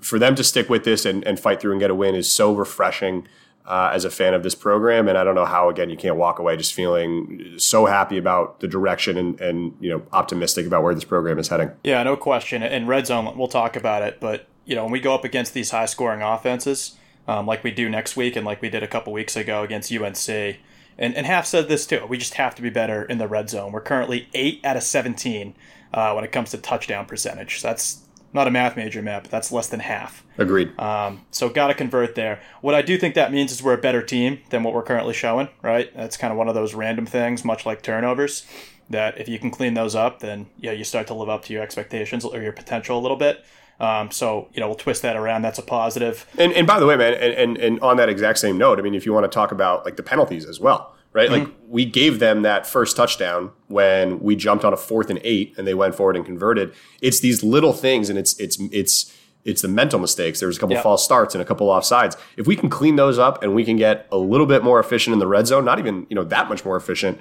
For 0.00 0.18
them 0.18 0.34
to 0.34 0.44
stick 0.44 0.68
with 0.68 0.84
this 0.84 1.06
and, 1.06 1.24
and 1.24 1.40
fight 1.40 1.60
through 1.60 1.72
and 1.72 1.80
get 1.80 1.90
a 1.90 1.94
win 1.94 2.14
is 2.14 2.30
so 2.30 2.54
refreshing 2.54 3.26
uh, 3.66 3.90
as 3.92 4.04
a 4.04 4.10
fan 4.10 4.34
of 4.34 4.42
this 4.42 4.54
program. 4.54 5.08
And 5.08 5.16
I 5.16 5.24
don't 5.24 5.34
know 5.34 5.46
how, 5.46 5.68
again, 5.68 5.90
you 5.90 5.96
can't 5.96 6.16
walk 6.16 6.38
away 6.38 6.56
just 6.56 6.74
feeling 6.74 7.54
so 7.56 7.86
happy 7.86 8.18
about 8.18 8.60
the 8.60 8.68
direction 8.68 9.16
and, 9.16 9.40
and, 9.40 9.74
you 9.80 9.90
know, 9.90 10.02
optimistic 10.12 10.66
about 10.66 10.82
where 10.82 10.94
this 10.94 11.04
program 11.04 11.38
is 11.38 11.48
heading. 11.48 11.70
Yeah, 11.82 12.02
no 12.02 12.16
question. 12.16 12.62
In 12.62 12.86
red 12.86 13.06
zone, 13.06 13.36
we'll 13.38 13.48
talk 13.48 13.76
about 13.76 14.02
it. 14.02 14.20
But, 14.20 14.46
you 14.64 14.74
know, 14.74 14.84
when 14.84 14.92
we 14.92 15.00
go 15.00 15.14
up 15.14 15.24
against 15.24 15.54
these 15.54 15.70
high 15.70 15.86
scoring 15.86 16.20
offenses, 16.20 16.96
um, 17.26 17.46
like 17.46 17.64
we 17.64 17.70
do 17.70 17.88
next 17.88 18.16
week 18.16 18.36
and 18.36 18.44
like 18.44 18.60
we 18.60 18.68
did 18.68 18.82
a 18.82 18.88
couple 18.88 19.12
weeks 19.12 19.34
ago 19.36 19.62
against 19.62 19.90
UNC, 19.90 20.58
and, 20.96 21.14
and 21.14 21.26
Half 21.26 21.46
said 21.46 21.68
this 21.68 21.86
too, 21.86 22.06
we 22.06 22.18
just 22.18 22.34
have 22.34 22.54
to 22.54 22.62
be 22.62 22.70
better 22.70 23.02
in 23.02 23.18
the 23.18 23.26
red 23.26 23.50
zone. 23.50 23.72
We're 23.72 23.80
currently 23.80 24.28
8 24.34 24.60
out 24.64 24.76
of 24.76 24.82
17 24.82 25.54
uh, 25.92 26.12
when 26.12 26.24
it 26.24 26.32
comes 26.32 26.50
to 26.50 26.58
touchdown 26.58 27.06
percentage. 27.06 27.60
So 27.60 27.68
that's 27.68 28.03
not 28.34 28.48
a 28.48 28.50
math 28.50 28.76
major, 28.76 29.00
Matt, 29.00 29.22
but 29.22 29.30
that's 29.30 29.52
less 29.52 29.68
than 29.68 29.80
half. 29.80 30.24
Agreed. 30.36 30.78
Um, 30.78 31.24
so 31.30 31.48
got 31.48 31.68
to 31.68 31.74
convert 31.74 32.16
there. 32.16 32.42
What 32.60 32.74
I 32.74 32.82
do 32.82 32.98
think 32.98 33.14
that 33.14 33.32
means 33.32 33.52
is 33.52 33.62
we're 33.62 33.74
a 33.74 33.78
better 33.78 34.02
team 34.02 34.40
than 34.50 34.64
what 34.64 34.74
we're 34.74 34.82
currently 34.82 35.14
showing, 35.14 35.48
right? 35.62 35.94
That's 35.96 36.16
kind 36.16 36.32
of 36.32 36.36
one 36.36 36.48
of 36.48 36.54
those 36.54 36.74
random 36.74 37.06
things, 37.06 37.44
much 37.44 37.64
like 37.64 37.80
turnovers, 37.80 38.44
that 38.90 39.18
if 39.18 39.28
you 39.28 39.38
can 39.38 39.50
clean 39.50 39.74
those 39.74 39.94
up, 39.94 40.18
then 40.18 40.46
yeah, 40.58 40.72
you 40.72 40.84
start 40.84 41.06
to 41.06 41.14
live 41.14 41.28
up 41.28 41.44
to 41.44 41.52
your 41.52 41.62
expectations 41.62 42.24
or 42.24 42.42
your 42.42 42.52
potential 42.52 42.98
a 42.98 43.00
little 43.00 43.16
bit. 43.16 43.44
Um, 43.80 44.10
so 44.10 44.48
you 44.52 44.60
know 44.60 44.68
we'll 44.68 44.76
twist 44.76 45.02
that 45.02 45.16
around. 45.16 45.42
That's 45.42 45.58
a 45.58 45.62
positive. 45.62 46.26
And, 46.38 46.52
and 46.52 46.66
by 46.66 46.78
the 46.78 46.86
way, 46.86 46.96
man, 46.96 47.14
and, 47.14 47.34
and, 47.34 47.56
and 47.56 47.80
on 47.80 47.96
that 47.96 48.08
exact 48.08 48.38
same 48.38 48.56
note, 48.58 48.78
I 48.78 48.82
mean, 48.82 48.94
if 48.94 49.04
you 49.06 49.12
want 49.12 49.24
to 49.24 49.34
talk 49.34 49.52
about 49.52 49.84
like 49.84 49.96
the 49.96 50.02
penalties 50.02 50.46
as 50.46 50.60
well, 50.60 50.93
right? 51.14 51.30
Mm-hmm. 51.30 51.44
Like 51.44 51.54
we 51.66 51.86
gave 51.86 52.18
them 52.18 52.42
that 52.42 52.66
first 52.66 52.94
touchdown 52.94 53.52
when 53.68 54.20
we 54.20 54.36
jumped 54.36 54.66
on 54.66 54.74
a 54.74 54.76
fourth 54.76 55.08
and 55.08 55.20
eight, 55.24 55.54
and 55.56 55.66
they 55.66 55.72
went 55.72 55.94
forward 55.94 56.16
and 56.16 56.26
converted. 56.26 56.74
It's 57.00 57.20
these 57.20 57.42
little 57.42 57.72
things, 57.72 58.10
and 58.10 58.18
it's 58.18 58.38
it's 58.38 58.58
it's 58.70 59.16
it's 59.44 59.62
the 59.62 59.68
mental 59.68 59.98
mistakes. 59.98 60.40
There 60.40 60.48
was 60.48 60.58
a 60.58 60.60
couple 60.60 60.74
yep. 60.74 60.82
false 60.82 61.02
starts 61.02 61.34
and 61.34 61.40
a 61.40 61.44
couple 61.44 61.68
offsides. 61.68 62.18
If 62.36 62.46
we 62.46 62.56
can 62.56 62.68
clean 62.68 62.96
those 62.96 63.18
up 63.18 63.42
and 63.42 63.54
we 63.54 63.64
can 63.64 63.76
get 63.76 64.06
a 64.12 64.18
little 64.18 64.46
bit 64.46 64.62
more 64.62 64.78
efficient 64.80 65.12
in 65.12 65.20
the 65.20 65.26
red 65.26 65.46
zone, 65.46 65.64
not 65.64 65.78
even 65.78 66.06
you 66.10 66.16
know 66.16 66.24
that 66.24 66.50
much 66.50 66.64
more 66.64 66.76
efficient, 66.76 67.18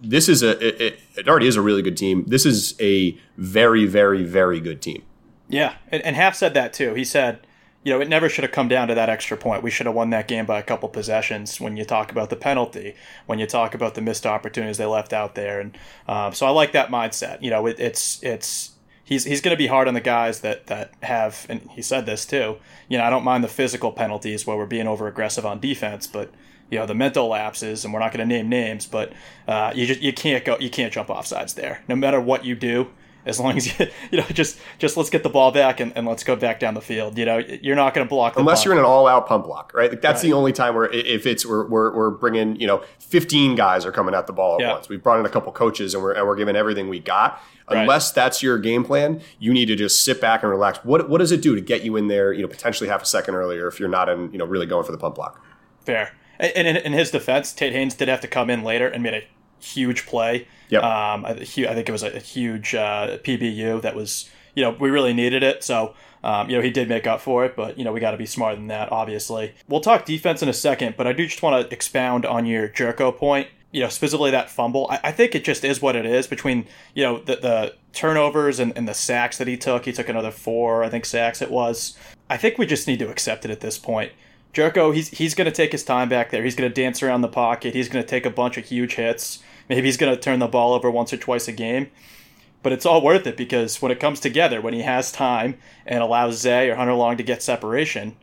this 0.00 0.28
is 0.28 0.42
a 0.42 0.86
it, 0.86 1.00
it 1.16 1.28
already 1.28 1.48
is 1.48 1.56
a 1.56 1.62
really 1.62 1.82
good 1.82 1.96
team. 1.96 2.24
This 2.26 2.46
is 2.46 2.74
a 2.80 3.18
very 3.36 3.84
very 3.84 4.22
very 4.22 4.60
good 4.60 4.80
team. 4.80 5.02
Yeah, 5.48 5.74
and, 5.90 6.02
and 6.02 6.16
Half 6.16 6.36
said 6.36 6.54
that 6.54 6.72
too. 6.72 6.94
He 6.94 7.04
said, 7.04 7.46
you 7.84 7.92
know, 7.92 8.00
it 8.00 8.08
never 8.08 8.28
should 8.28 8.44
have 8.44 8.52
come 8.52 8.68
down 8.68 8.88
to 8.88 8.94
that 8.94 9.08
extra 9.08 9.36
point. 9.36 9.62
We 9.62 9.70
should 9.70 9.86
have 9.86 9.94
won 9.94 10.10
that 10.10 10.28
game 10.28 10.46
by 10.46 10.58
a 10.58 10.62
couple 10.62 10.88
possessions. 10.88 11.60
When 11.60 11.76
you 11.76 11.84
talk 11.84 12.12
about 12.12 12.30
the 12.30 12.36
penalty, 12.36 12.94
when 13.26 13.38
you 13.38 13.46
talk 13.46 13.74
about 13.74 13.94
the 13.94 14.00
missed 14.00 14.24
opportunities 14.24 14.78
they 14.78 14.86
left 14.86 15.12
out 15.12 15.34
there, 15.34 15.60
and 15.60 15.76
um, 16.06 16.32
so 16.32 16.46
I 16.46 16.50
like 16.50 16.72
that 16.72 16.90
mindset. 16.90 17.42
You 17.42 17.50
know, 17.50 17.66
it, 17.66 17.80
it's 17.80 18.22
it's 18.22 18.72
he's 19.02 19.24
he's 19.24 19.40
going 19.40 19.54
to 19.54 19.58
be 19.58 19.66
hard 19.66 19.88
on 19.88 19.94
the 19.94 20.00
guys 20.00 20.40
that 20.40 20.68
that 20.68 20.92
have, 21.02 21.44
and 21.48 21.68
he 21.70 21.82
said 21.82 22.06
this 22.06 22.24
too. 22.24 22.56
You 22.88 22.98
know, 22.98 23.04
I 23.04 23.10
don't 23.10 23.24
mind 23.24 23.42
the 23.42 23.48
physical 23.48 23.90
penalties 23.90 24.46
where 24.46 24.56
we're 24.56 24.66
being 24.66 24.86
over 24.86 25.08
aggressive 25.08 25.44
on 25.44 25.58
defense, 25.58 26.06
but 26.06 26.30
you 26.70 26.78
know 26.78 26.86
the 26.86 26.94
mental 26.94 27.28
lapses, 27.28 27.84
and 27.84 27.92
we're 27.92 28.00
not 28.00 28.12
going 28.12 28.26
to 28.26 28.34
name 28.34 28.48
names, 28.48 28.86
but 28.86 29.12
uh, 29.48 29.72
you 29.74 29.86
just 29.86 30.00
you 30.00 30.12
can't 30.12 30.44
go 30.44 30.56
you 30.60 30.70
can't 30.70 30.92
jump 30.92 31.10
off 31.10 31.26
sides 31.26 31.54
there. 31.54 31.82
No 31.88 31.96
matter 31.96 32.20
what 32.20 32.44
you 32.44 32.54
do, 32.54 32.90
as 33.24 33.38
long 33.38 33.56
as 33.56 33.66
you 33.78 33.86
you 34.10 34.18
know 34.18 34.24
just 34.26 34.58
just 34.78 34.96
let's 34.96 35.10
get 35.10 35.22
the 35.22 35.28
ball 35.28 35.52
back 35.52 35.80
and, 35.80 35.92
and 35.96 36.06
let's 36.06 36.24
go 36.24 36.36
back 36.36 36.60
down 36.60 36.74
the 36.74 36.80
field 36.80 37.16
you 37.16 37.24
know 37.24 37.38
you're 37.38 37.76
not 37.76 37.94
going 37.94 38.06
to 38.06 38.08
block 38.08 38.36
unless 38.36 38.58
punt. 38.58 38.64
you're 38.64 38.74
in 38.74 38.78
an 38.78 38.84
all-out 38.84 39.26
punt 39.26 39.44
block 39.44 39.72
right 39.74 39.90
like 39.90 40.00
that's 40.00 40.22
right. 40.22 40.30
the 40.30 40.32
only 40.32 40.52
time 40.52 40.74
where 40.74 40.90
if 40.92 41.26
it's 41.26 41.46
we're, 41.46 41.66
we're, 41.66 41.94
we're 41.94 42.10
bringing 42.10 42.58
you 42.60 42.66
know 42.66 42.82
15 42.98 43.54
guys 43.54 43.84
are 43.84 43.92
coming 43.92 44.14
at 44.14 44.26
the 44.26 44.32
ball 44.32 44.54
at 44.54 44.60
yeah. 44.60 44.72
once 44.72 44.88
we've 44.88 45.02
brought 45.02 45.20
in 45.20 45.26
a 45.26 45.30
couple 45.30 45.52
coaches 45.52 45.94
and 45.94 46.02
we're, 46.02 46.12
and 46.12 46.26
we're 46.26 46.36
giving 46.36 46.56
everything 46.56 46.88
we 46.88 46.98
got 46.98 47.40
unless 47.68 48.10
right. 48.10 48.14
that's 48.14 48.42
your 48.42 48.58
game 48.58 48.84
plan 48.84 49.20
you 49.38 49.52
need 49.52 49.66
to 49.66 49.76
just 49.76 50.04
sit 50.04 50.20
back 50.20 50.42
and 50.42 50.50
relax 50.50 50.78
what 50.84 51.08
what 51.08 51.18
does 51.18 51.32
it 51.32 51.40
do 51.40 51.54
to 51.54 51.60
get 51.60 51.82
you 51.82 51.96
in 51.96 52.08
there 52.08 52.32
you 52.32 52.42
know 52.42 52.48
potentially 52.48 52.88
half 52.88 53.02
a 53.02 53.06
second 53.06 53.34
earlier 53.34 53.68
if 53.68 53.78
you're 53.78 53.88
not 53.88 54.08
in 54.08 54.30
you 54.32 54.38
know 54.38 54.44
really 54.44 54.66
going 54.66 54.84
for 54.84 54.92
the 54.92 54.98
punt 54.98 55.14
block 55.14 55.42
fair 55.80 56.14
and 56.38 56.66
in, 56.66 56.76
in 56.76 56.92
his 56.92 57.10
defense 57.10 57.52
tate 57.52 57.72
haynes 57.72 57.94
did 57.94 58.08
have 58.08 58.20
to 58.20 58.28
come 58.28 58.50
in 58.50 58.62
later 58.62 58.88
and 58.88 59.02
made 59.02 59.14
a 59.14 59.26
huge 59.62 60.06
play. 60.06 60.46
Yep. 60.70 60.82
Um, 60.82 61.24
I, 61.24 61.30
I 61.30 61.34
think 61.44 61.88
it 61.88 61.92
was 61.92 62.02
a, 62.02 62.18
huge 62.18 62.74
uh, 62.74 63.18
PBU 63.18 63.82
that 63.82 63.94
was, 63.94 64.30
you 64.54 64.62
know, 64.62 64.70
we 64.70 64.90
really 64.90 65.12
needed 65.12 65.42
it. 65.42 65.62
So, 65.62 65.94
um, 66.24 66.48
you 66.48 66.56
know, 66.56 66.62
he 66.62 66.70
did 66.70 66.88
make 66.88 67.06
up 67.06 67.20
for 67.20 67.44
it, 67.44 67.56
but, 67.56 67.78
you 67.78 67.84
know, 67.84 67.92
we 67.92 68.00
got 68.00 68.12
to 68.12 68.16
be 68.16 68.26
smarter 68.26 68.56
than 68.56 68.68
that, 68.68 68.90
obviously. 68.90 69.54
We'll 69.68 69.80
talk 69.80 70.04
defense 70.04 70.42
in 70.42 70.48
a 70.48 70.54
second, 70.54 70.94
but 70.96 71.06
I 71.06 71.12
do 71.12 71.26
just 71.26 71.42
want 71.42 71.68
to 71.68 71.74
expound 71.74 72.24
on 72.24 72.46
your 72.46 72.68
Jerko 72.68 73.16
point. 73.16 73.48
You 73.70 73.80
know, 73.80 73.88
specifically 73.88 74.30
that 74.32 74.50
fumble. 74.50 74.86
I, 74.90 75.00
I 75.04 75.12
think 75.12 75.34
it 75.34 75.44
just 75.44 75.64
is 75.64 75.80
what 75.80 75.96
it 75.96 76.04
is 76.04 76.26
between, 76.26 76.66
you 76.94 77.04
know, 77.04 77.18
the, 77.20 77.36
the 77.36 77.74
turnovers 77.94 78.58
and, 78.58 78.76
and 78.76 78.86
the 78.86 78.92
sacks 78.92 79.38
that 79.38 79.48
he 79.48 79.56
took. 79.56 79.86
He 79.86 79.92
took 79.92 80.10
another 80.10 80.30
four, 80.30 80.84
I 80.84 80.90
think, 80.90 81.06
sacks 81.06 81.40
it 81.40 81.50
was. 81.50 81.96
I 82.28 82.36
think 82.36 82.58
we 82.58 82.66
just 82.66 82.86
need 82.86 82.98
to 82.98 83.08
accept 83.08 83.46
it 83.46 83.50
at 83.50 83.60
this 83.60 83.78
point. 83.78 84.12
Jerko, 84.54 84.94
he's 84.94 85.08
he's 85.08 85.34
going 85.34 85.46
to 85.46 85.52
take 85.52 85.72
his 85.72 85.84
time 85.84 86.08
back 86.08 86.30
there. 86.30 86.44
He's 86.44 86.54
going 86.54 86.70
to 86.70 86.74
dance 86.74 87.02
around 87.02 87.22
the 87.22 87.28
pocket. 87.28 87.74
He's 87.74 87.88
going 87.88 88.04
to 88.04 88.08
take 88.08 88.26
a 88.26 88.30
bunch 88.30 88.58
of 88.58 88.66
huge 88.66 88.94
hits. 88.94 89.42
Maybe 89.72 89.88
he's 89.88 89.96
going 89.96 90.14
to 90.14 90.20
turn 90.20 90.38
the 90.38 90.46
ball 90.46 90.74
over 90.74 90.90
once 90.90 91.14
or 91.14 91.16
twice 91.16 91.48
a 91.48 91.52
game. 91.52 91.90
But 92.62 92.72
it's 92.72 92.84
all 92.84 93.00
worth 93.00 93.26
it 93.26 93.38
because 93.38 93.80
when 93.80 93.90
it 93.90 93.98
comes 93.98 94.20
together, 94.20 94.60
when 94.60 94.74
he 94.74 94.82
has 94.82 95.10
time 95.10 95.56
and 95.86 96.02
allows 96.02 96.38
Zay 96.38 96.68
or 96.68 96.74
Hunter 96.74 96.92
Long 96.92 97.16
to 97.16 97.22
get 97.22 97.42
separation, 97.42 98.14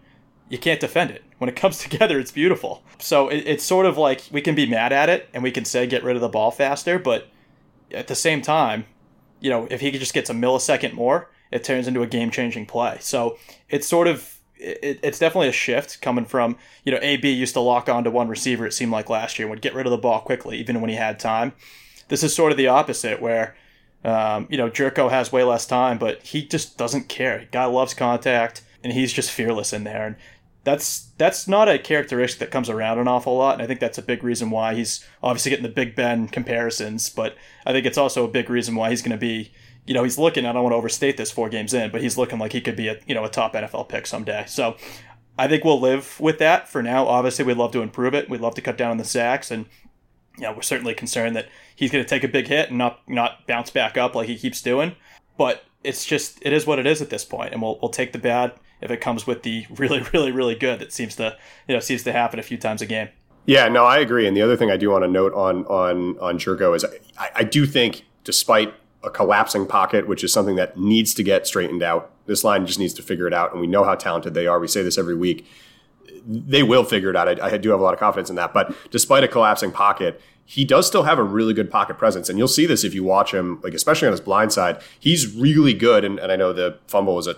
you 0.48 0.60
can't 0.60 0.80
defend 0.80 1.10
it. 1.10 1.24
When 1.40 1.50
it 1.50 1.56
comes 1.56 1.80
together, 1.90 2.20
it's 2.20 2.32
beautiful. 2.32 2.84
So 3.00 3.30
it, 3.30 3.48
it's 3.48 3.64
sort 3.64 3.88
of 3.88 3.98
like 3.98 4.26
we 4.32 4.42
can 4.42 4.54
be 4.54 4.68
mad 4.68 4.94
at 4.94 5.10
it 5.10 5.28
and 5.34 5.42
we 5.42 5.50
can 5.50 5.66
say 5.66 5.88
get 5.88 6.04
rid 6.04 6.16
of 6.16 6.22
the 6.22 6.30
ball 6.30 6.52
faster, 6.52 7.00
but 7.00 7.30
at 7.90 8.06
the 8.06 8.14
same 8.14 8.44
time, 8.44 8.86
you 9.40 9.50
know, 9.50 9.68
if 9.72 9.82
he 9.82 9.90
just 9.90 10.14
gets 10.14 10.30
a 10.30 10.34
millisecond 10.34 10.94
more, 10.94 11.32
it 11.52 11.64
turns 11.64 11.88
into 11.88 12.04
a 12.04 12.08
game 12.08 12.30
changing 12.30 12.68
play. 12.68 13.00
So 13.02 13.40
it's 13.70 13.88
sort 13.88 14.08
of 14.08 14.39
it, 14.60 15.00
it's 15.02 15.20
definitely 15.20 15.48
a 15.48 15.54
shift 15.54 16.02
coming 16.02 16.26
from 16.26 16.58
you 16.84 16.92
know 16.92 17.00
AB 17.02 17.30
used 17.30 17.54
to 17.54 17.60
lock 17.60 17.90
on 17.90 18.04
to 18.04 18.12
one 18.12 18.28
receiver. 18.28 18.66
It 18.66 18.74
seemed 18.74 18.92
like 18.92 19.10
last 19.10 19.40
year 19.40 19.48
would 19.48 19.62
get 19.62 19.74
rid 19.74 19.86
of 19.86 19.92
the 19.92 19.98
ball 19.98 20.22
quickly, 20.22 20.58
even 20.58 20.82
when 20.82 20.90
he 20.90 20.96
had 20.96 21.20
time. 21.20 21.54
This 22.10 22.24
is 22.24 22.36
sort 22.36 22.52
of 22.52 22.58
the 22.58 22.68
opposite, 22.68 23.22
where 23.22 23.56
um, 24.04 24.48
you 24.50 24.58
know 24.58 24.70
Jerko 24.70 25.10
has 25.10 25.32
way 25.32 25.44
less 25.44 25.66
time, 25.66 25.98
but 25.98 26.22
he 26.24 26.46
just 26.46 26.78
doesn't 26.78 27.10
care. 27.10 27.48
Guy 27.52 27.66
loves 27.66 27.94
contact, 27.94 28.62
and 28.84 28.94
he's 28.94 29.14
just 29.14 29.32
fearless 29.32 29.74
in 29.74 29.84
there. 29.84 30.06
And 30.06 30.16
that's 30.64 31.10
that's 31.18 31.48
not 31.48 31.70
a 31.70 31.80
characteristic 31.80 32.40
that 32.40 32.52
comes 32.52 32.70
around 32.70 33.00
an 33.00 33.08
awful 33.08 33.38
lot, 33.38 33.54
and 33.54 33.64
I 33.64 33.68
think 33.68 33.80
that's 33.80 33.98
a 33.98 34.04
big 34.04 34.24
reason 34.24 34.50
why 34.50 34.76
he's 34.76 35.06
obviously 35.24 35.52
getting 35.52 35.64
the 35.64 35.70
Big 35.70 35.96
Ben 35.96 36.28
comparisons. 36.28 37.10
But 37.10 37.36
I 37.66 37.72
think 37.72 37.86
it's 37.86 37.98
also 37.98 38.26
a 38.26 38.30
big 38.30 38.50
reason 38.50 38.76
why 38.76 38.90
he's 38.90 39.02
going 39.02 39.12
to 39.12 39.18
be 39.18 39.52
you 39.90 39.96
know, 39.96 40.04
he's 40.04 40.20
looking, 40.20 40.46
I 40.46 40.54
don't 40.54 40.62
want 40.62 40.74
to 40.74 40.78
overstate 40.78 41.18
this 41.18 41.32
four 41.32 41.50
games 41.50 41.74
in, 41.74 41.90
but 41.90 42.04
he's 42.04 42.16
looking 42.16 42.38
like 42.38 42.54
he 42.54 42.62
could 42.62 42.76
be 42.76 42.90
a, 42.90 43.00
you 43.08 43.16
know, 43.16 43.26
a 43.26 43.30
top 43.30 43.56
NFL 43.56 43.90
pick 43.90 44.06
someday. 44.06 44.46
So 44.48 44.78
I 45.36 45.48
think 45.48 45.64
we'll 45.64 45.82
live 45.82 46.20
with 46.20 46.38
that 46.38 46.70
for 46.70 46.84
now. 46.84 47.08
Obviously, 47.08 47.44
we'd 47.44 47.58
love 47.58 47.72
to 47.72 47.82
improve 47.82 48.14
it. 48.14 48.30
We'd 48.30 48.40
love 48.40 48.54
to 48.54 48.62
cut 48.62 48.78
down 48.78 48.92
on 48.92 48.98
the 48.98 49.04
sacks. 49.04 49.50
And, 49.50 49.66
you 50.38 50.44
know, 50.44 50.54
we're 50.54 50.62
certainly 50.62 50.94
concerned 50.94 51.36
that 51.36 51.50
he's 51.76 51.90
going 51.90 52.04
to 52.04 52.08
take 52.08 52.24
a 52.24 52.28
big 52.28 52.48
hit 52.48 52.70
and 52.70 52.78
not, 52.78 53.02
not 53.10 53.48
bounce 53.48 53.72
back 53.72 53.98
up 53.98 54.14
like 54.14 54.28
he 54.28 54.38
keeps 54.38 54.62
doing. 54.62 54.96
But 55.40 55.64
it's 55.84 56.06
just, 56.06 56.38
it 56.44 56.54
is 56.54 56.68
what 56.68 56.78
it 56.78 56.86
is 56.86 57.02
at 57.02 57.10
this 57.10 57.26
point, 57.26 57.52
And 57.52 57.60
we'll, 57.60 57.80
we'll 57.82 57.90
take 57.90 58.12
the 58.12 58.20
bad 58.20 58.54
if 58.82 58.92
it 58.92 59.02
comes 59.02 59.26
with 59.26 59.42
the 59.42 59.66
really, 59.76 60.06
really, 60.14 60.32
really 60.32 60.54
good 60.54 60.82
that 60.82 60.94
seems 60.94 61.16
to, 61.16 61.36
you 61.68 61.74
know, 61.74 61.80
seems 61.80 62.04
to 62.04 62.12
happen 62.12 62.38
a 62.38 62.44
few 62.44 62.60
times 62.60 62.84
a 62.84 62.86
game. 62.86 63.10
Yeah, 63.48 63.68
no, 63.70 63.86
I 63.86 63.98
agree. 63.98 64.28
And 64.28 64.38
the 64.38 64.44
other 64.44 64.56
thing 64.56 64.70
I 64.70 64.78
do 64.78 64.92
want 64.92 65.04
to 65.04 65.08
note 65.08 65.34
on 65.34 65.66
on 65.66 66.20
on 66.20 66.38
Jerko 66.38 66.76
is 66.76 66.86
I, 67.18 67.32
I 67.38 67.44
do 67.44 67.66
think, 67.66 68.06
despite 68.24 68.72
a 69.04 69.10
collapsing 69.10 69.66
pocket, 69.66 70.08
which 70.08 70.24
is 70.24 70.34
something 70.34 70.56
that 70.56 70.78
needs 70.78 71.14
to 71.14 71.24
get 71.24 71.48
straightened 71.48 71.84
out. 71.84 72.12
This 72.26 72.44
line 72.44 72.66
just 72.66 72.80
needs 72.80 72.94
to 72.96 73.02
figure 73.02 73.28
it 73.28 73.34
out, 73.34 73.52
and 73.52 73.62
we 73.62 73.68
know 73.68 73.84
how 73.84 73.96
talented 73.96 74.34
they 74.34 74.48
are. 74.48 74.60
We 74.60 74.68
say 74.68 74.84
this 74.84 74.98
every 74.98 75.16
week. 75.16 75.48
They 76.28 76.64
will 76.64 76.84
figure 76.84 77.10
it 77.10 77.16
out. 77.16 77.42
I, 77.42 77.48
I 77.48 77.58
do 77.58 77.70
have 77.70 77.80
a 77.80 77.84
lot 77.84 77.94
of 77.94 78.00
confidence 78.00 78.30
in 78.30 78.36
that. 78.36 78.54
But 78.54 78.76
despite 78.92 79.24
a 79.24 79.28
collapsing 79.28 79.72
pocket, 79.72 80.22
he 80.46 80.66
does 80.66 80.86
still 80.86 81.04
have 81.04 81.18
a 81.18 81.24
really 81.24 81.54
good 81.54 81.72
pocket 81.72 81.98
presence. 81.98 82.28
And 82.28 82.38
you'll 82.38 82.48
see 82.48 82.66
this 82.66 82.84
if 82.84 82.94
you 82.94 83.04
watch 83.04 83.34
him, 83.34 83.60
like 83.62 83.74
especially 83.74 84.08
on 84.08 84.12
his 84.12 84.22
blind 84.22 84.52
side. 84.52 84.82
He's 85.00 85.34
really 85.36 85.74
good. 85.74 86.04
And, 86.04 86.20
and 86.20 86.32
I 86.32 86.36
know 86.36 86.52
the 86.52 86.78
fumble 86.88 87.16
was 87.16 87.28
a 87.28 87.38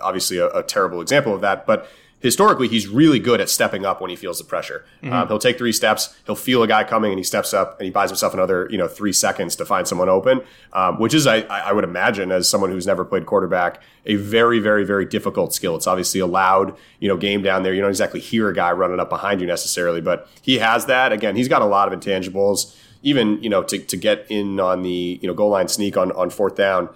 obviously 0.00 0.38
a, 0.38 0.48
a 0.48 0.62
terrible 0.62 1.00
example 1.00 1.34
of 1.34 1.40
that, 1.42 1.66
but 1.66 1.88
historically 2.20 2.68
he's 2.68 2.86
really 2.86 3.18
good 3.18 3.40
at 3.40 3.48
stepping 3.48 3.84
up 3.84 4.00
when 4.00 4.10
he 4.10 4.16
feels 4.16 4.38
the 4.38 4.44
pressure. 4.44 4.84
Mm-hmm. 5.02 5.12
Um, 5.12 5.28
he'll 5.28 5.38
take 5.38 5.58
three 5.58 5.72
steps, 5.72 6.16
he'll 6.26 6.36
feel 6.36 6.62
a 6.62 6.68
guy 6.68 6.84
coming, 6.84 7.10
and 7.10 7.18
he 7.18 7.24
steps 7.24 7.52
up 7.52 7.78
and 7.78 7.86
he 7.86 7.90
buys 7.90 8.10
himself 8.10 8.34
another 8.34 8.68
you 8.70 8.78
know 8.78 8.86
three 8.86 9.12
seconds 9.12 9.56
to 9.56 9.64
find 9.64 9.88
someone 9.88 10.08
open, 10.08 10.42
um, 10.72 10.98
which 10.98 11.14
is 11.14 11.26
I, 11.26 11.40
I 11.40 11.72
would 11.72 11.84
imagine 11.84 12.30
as 12.30 12.48
someone 12.48 12.70
who's 12.70 12.86
never 12.86 13.04
played 13.04 13.26
quarterback 13.26 13.82
a 14.06 14.14
very 14.14 14.60
very 14.60 14.84
very 14.84 15.04
difficult 15.04 15.52
skill. 15.54 15.74
It's 15.76 15.86
obviously 15.86 16.20
a 16.20 16.26
loud 16.26 16.76
you 17.00 17.08
know 17.08 17.16
game 17.16 17.42
down 17.42 17.62
there. 17.62 17.74
You 17.74 17.80
don't 17.80 17.90
exactly 17.90 18.20
hear 18.20 18.48
a 18.48 18.54
guy 18.54 18.72
running 18.72 19.00
up 19.00 19.08
behind 19.08 19.40
you 19.40 19.46
necessarily, 19.46 20.00
but 20.00 20.28
he 20.42 20.58
has 20.58 20.86
that. 20.86 21.12
Again, 21.12 21.36
he's 21.36 21.48
got 21.48 21.62
a 21.62 21.66
lot 21.66 21.92
of 21.92 21.98
intangibles. 21.98 22.76
Even 23.02 23.42
you 23.42 23.48
know 23.48 23.62
to, 23.62 23.78
to 23.78 23.96
get 23.96 24.26
in 24.28 24.60
on 24.60 24.82
the 24.82 25.18
you 25.22 25.26
know 25.26 25.32
goal 25.32 25.50
line 25.50 25.68
sneak 25.68 25.96
on 25.96 26.12
on 26.12 26.28
fourth 26.28 26.54
down 26.54 26.90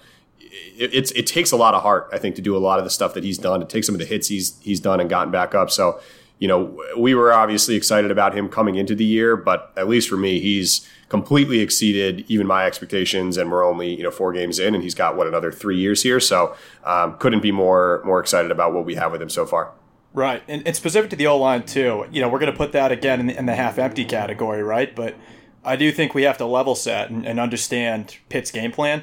it's 0.76 1.10
it 1.12 1.26
takes 1.26 1.52
a 1.52 1.56
lot 1.56 1.74
of 1.74 1.82
heart, 1.82 2.08
I 2.12 2.18
think, 2.18 2.36
to 2.36 2.42
do 2.42 2.56
a 2.56 2.58
lot 2.58 2.78
of 2.78 2.84
the 2.84 2.90
stuff 2.90 3.14
that 3.14 3.24
he's 3.24 3.38
done. 3.38 3.60
To 3.60 3.66
take 3.66 3.84
some 3.84 3.94
of 3.94 3.98
the 3.98 4.04
hits 4.04 4.28
he's 4.28 4.58
he's 4.60 4.80
done 4.80 5.00
and 5.00 5.08
gotten 5.08 5.30
back 5.30 5.54
up. 5.54 5.70
So, 5.70 6.00
you 6.38 6.48
know, 6.48 6.80
we 6.96 7.14
were 7.14 7.32
obviously 7.32 7.74
excited 7.74 8.10
about 8.10 8.36
him 8.36 8.48
coming 8.48 8.76
into 8.76 8.94
the 8.94 9.04
year, 9.04 9.36
but 9.36 9.72
at 9.76 9.88
least 9.88 10.08
for 10.08 10.16
me, 10.16 10.40
he's 10.40 10.88
completely 11.08 11.60
exceeded 11.60 12.24
even 12.28 12.46
my 12.46 12.66
expectations. 12.66 13.36
And 13.36 13.50
we're 13.50 13.64
only 13.64 13.94
you 13.94 14.02
know 14.02 14.10
four 14.10 14.32
games 14.32 14.58
in, 14.58 14.74
and 14.74 14.82
he's 14.82 14.94
got 14.94 15.16
what 15.16 15.26
another 15.26 15.52
three 15.52 15.78
years 15.78 16.02
here. 16.02 16.20
So, 16.20 16.56
um, 16.84 17.16
couldn't 17.18 17.40
be 17.40 17.52
more 17.52 18.02
more 18.04 18.20
excited 18.20 18.50
about 18.50 18.72
what 18.72 18.84
we 18.84 18.94
have 18.94 19.12
with 19.12 19.22
him 19.22 19.30
so 19.30 19.46
far. 19.46 19.72
Right, 20.12 20.44
and, 20.46 20.64
and 20.64 20.76
specific 20.76 21.10
to 21.10 21.16
the 21.16 21.26
O 21.26 21.36
line 21.38 21.64
too. 21.64 22.06
You 22.12 22.20
know, 22.20 22.28
we're 22.28 22.38
going 22.38 22.52
to 22.52 22.56
put 22.56 22.70
that 22.72 22.92
again 22.92 23.18
in 23.18 23.26
the, 23.26 23.36
in 23.36 23.46
the 23.46 23.56
half 23.56 23.78
empty 23.78 24.04
category, 24.04 24.62
right? 24.62 24.94
But 24.94 25.16
I 25.64 25.74
do 25.74 25.90
think 25.90 26.14
we 26.14 26.22
have 26.22 26.38
to 26.38 26.46
level 26.46 26.76
set 26.76 27.10
and, 27.10 27.26
and 27.26 27.40
understand 27.40 28.18
Pitt's 28.28 28.52
game 28.52 28.70
plan 28.70 29.02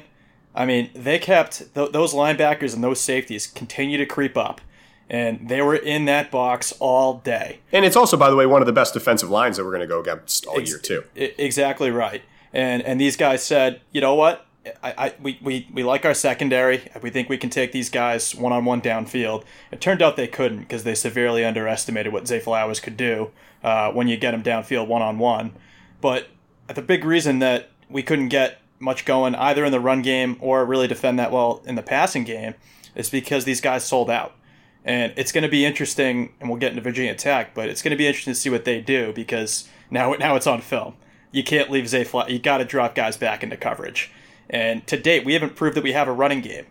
I 0.54 0.66
mean, 0.66 0.90
they 0.94 1.18
kept 1.18 1.74
th- 1.74 1.92
those 1.92 2.12
linebackers 2.14 2.74
and 2.74 2.84
those 2.84 3.00
safeties 3.00 3.46
continue 3.46 3.96
to 3.98 4.06
creep 4.06 4.36
up, 4.36 4.60
and 5.08 5.48
they 5.48 5.62
were 5.62 5.74
in 5.76 6.04
that 6.06 6.30
box 6.30 6.72
all 6.78 7.14
day. 7.18 7.60
And 7.72 7.84
it's 7.84 7.96
also, 7.96 8.16
by 8.16 8.28
the 8.30 8.36
way, 8.36 8.46
one 8.46 8.60
of 8.62 8.66
the 8.66 8.72
best 8.72 8.92
defensive 8.94 9.30
lines 9.30 9.56
that 9.56 9.64
we're 9.64 9.70
going 9.70 9.80
to 9.80 9.86
go 9.86 10.00
against 10.00 10.46
all 10.46 10.58
Ex- 10.60 10.70
year 10.70 10.78
too. 10.78 11.04
exactly 11.14 11.90
right. 11.90 12.22
And 12.52 12.82
and 12.82 13.00
these 13.00 13.16
guys 13.16 13.42
said, 13.42 13.80
you 13.92 14.00
know 14.00 14.14
what? 14.14 14.46
I, 14.82 14.94
I 15.06 15.14
we, 15.20 15.38
we, 15.42 15.66
we 15.72 15.82
like 15.82 16.04
our 16.04 16.14
secondary. 16.14 16.82
We 17.02 17.10
think 17.10 17.28
we 17.28 17.38
can 17.38 17.50
take 17.50 17.72
these 17.72 17.88
guys 17.90 18.34
one 18.34 18.52
on 18.52 18.64
one 18.64 18.80
downfield. 18.80 19.44
It 19.72 19.80
turned 19.80 20.02
out 20.02 20.16
they 20.16 20.28
couldn't 20.28 20.60
because 20.60 20.84
they 20.84 20.94
severely 20.94 21.44
underestimated 21.44 22.12
what 22.12 22.28
Zay 22.28 22.38
Flowers 22.38 22.78
could 22.78 22.96
do 22.96 23.30
uh, 23.64 23.90
when 23.90 24.06
you 24.06 24.16
get 24.16 24.34
him 24.34 24.42
downfield 24.42 24.86
one 24.86 25.02
on 25.02 25.18
one. 25.18 25.52
But 26.00 26.28
the 26.72 26.82
big 26.82 27.04
reason 27.04 27.40
that 27.40 27.70
we 27.88 28.02
couldn't 28.02 28.28
get 28.28 28.60
much 28.82 29.04
going 29.04 29.34
either 29.36 29.64
in 29.64 29.72
the 29.72 29.80
run 29.80 30.02
game 30.02 30.36
or 30.40 30.64
really 30.66 30.88
defend 30.88 31.18
that 31.18 31.32
well 31.32 31.62
in 31.64 31.76
the 31.76 31.82
passing 31.82 32.24
game 32.24 32.54
is 32.94 33.08
because 33.08 33.44
these 33.44 33.60
guys 33.60 33.84
sold 33.84 34.10
out. 34.10 34.34
And 34.84 35.12
it's 35.16 35.30
going 35.30 35.42
to 35.44 35.48
be 35.48 35.64
interesting, 35.64 36.34
and 36.40 36.50
we'll 36.50 36.58
get 36.58 36.70
into 36.70 36.82
Virginia 36.82 37.14
Tech, 37.14 37.54
but 37.54 37.68
it's 37.68 37.82
going 37.82 37.92
to 37.92 37.96
be 37.96 38.06
interesting 38.06 38.34
to 38.34 38.38
see 38.38 38.50
what 38.50 38.64
they 38.64 38.80
do 38.80 39.12
because 39.12 39.68
now 39.90 40.12
now 40.18 40.34
it's 40.34 40.46
on 40.46 40.60
film. 40.60 40.94
You 41.30 41.44
can't 41.44 41.70
leave 41.70 41.88
Zay 41.88 42.04
flat. 42.04 42.30
You 42.30 42.38
got 42.38 42.58
to 42.58 42.64
drop 42.64 42.94
guys 42.94 43.16
back 43.16 43.42
into 43.42 43.56
coverage. 43.56 44.10
And 44.50 44.86
to 44.88 44.98
date, 44.98 45.24
we 45.24 45.32
haven't 45.32 45.56
proved 45.56 45.76
that 45.76 45.84
we 45.84 45.92
have 45.92 46.08
a 46.08 46.12
running 46.12 46.42
game. 46.42 46.66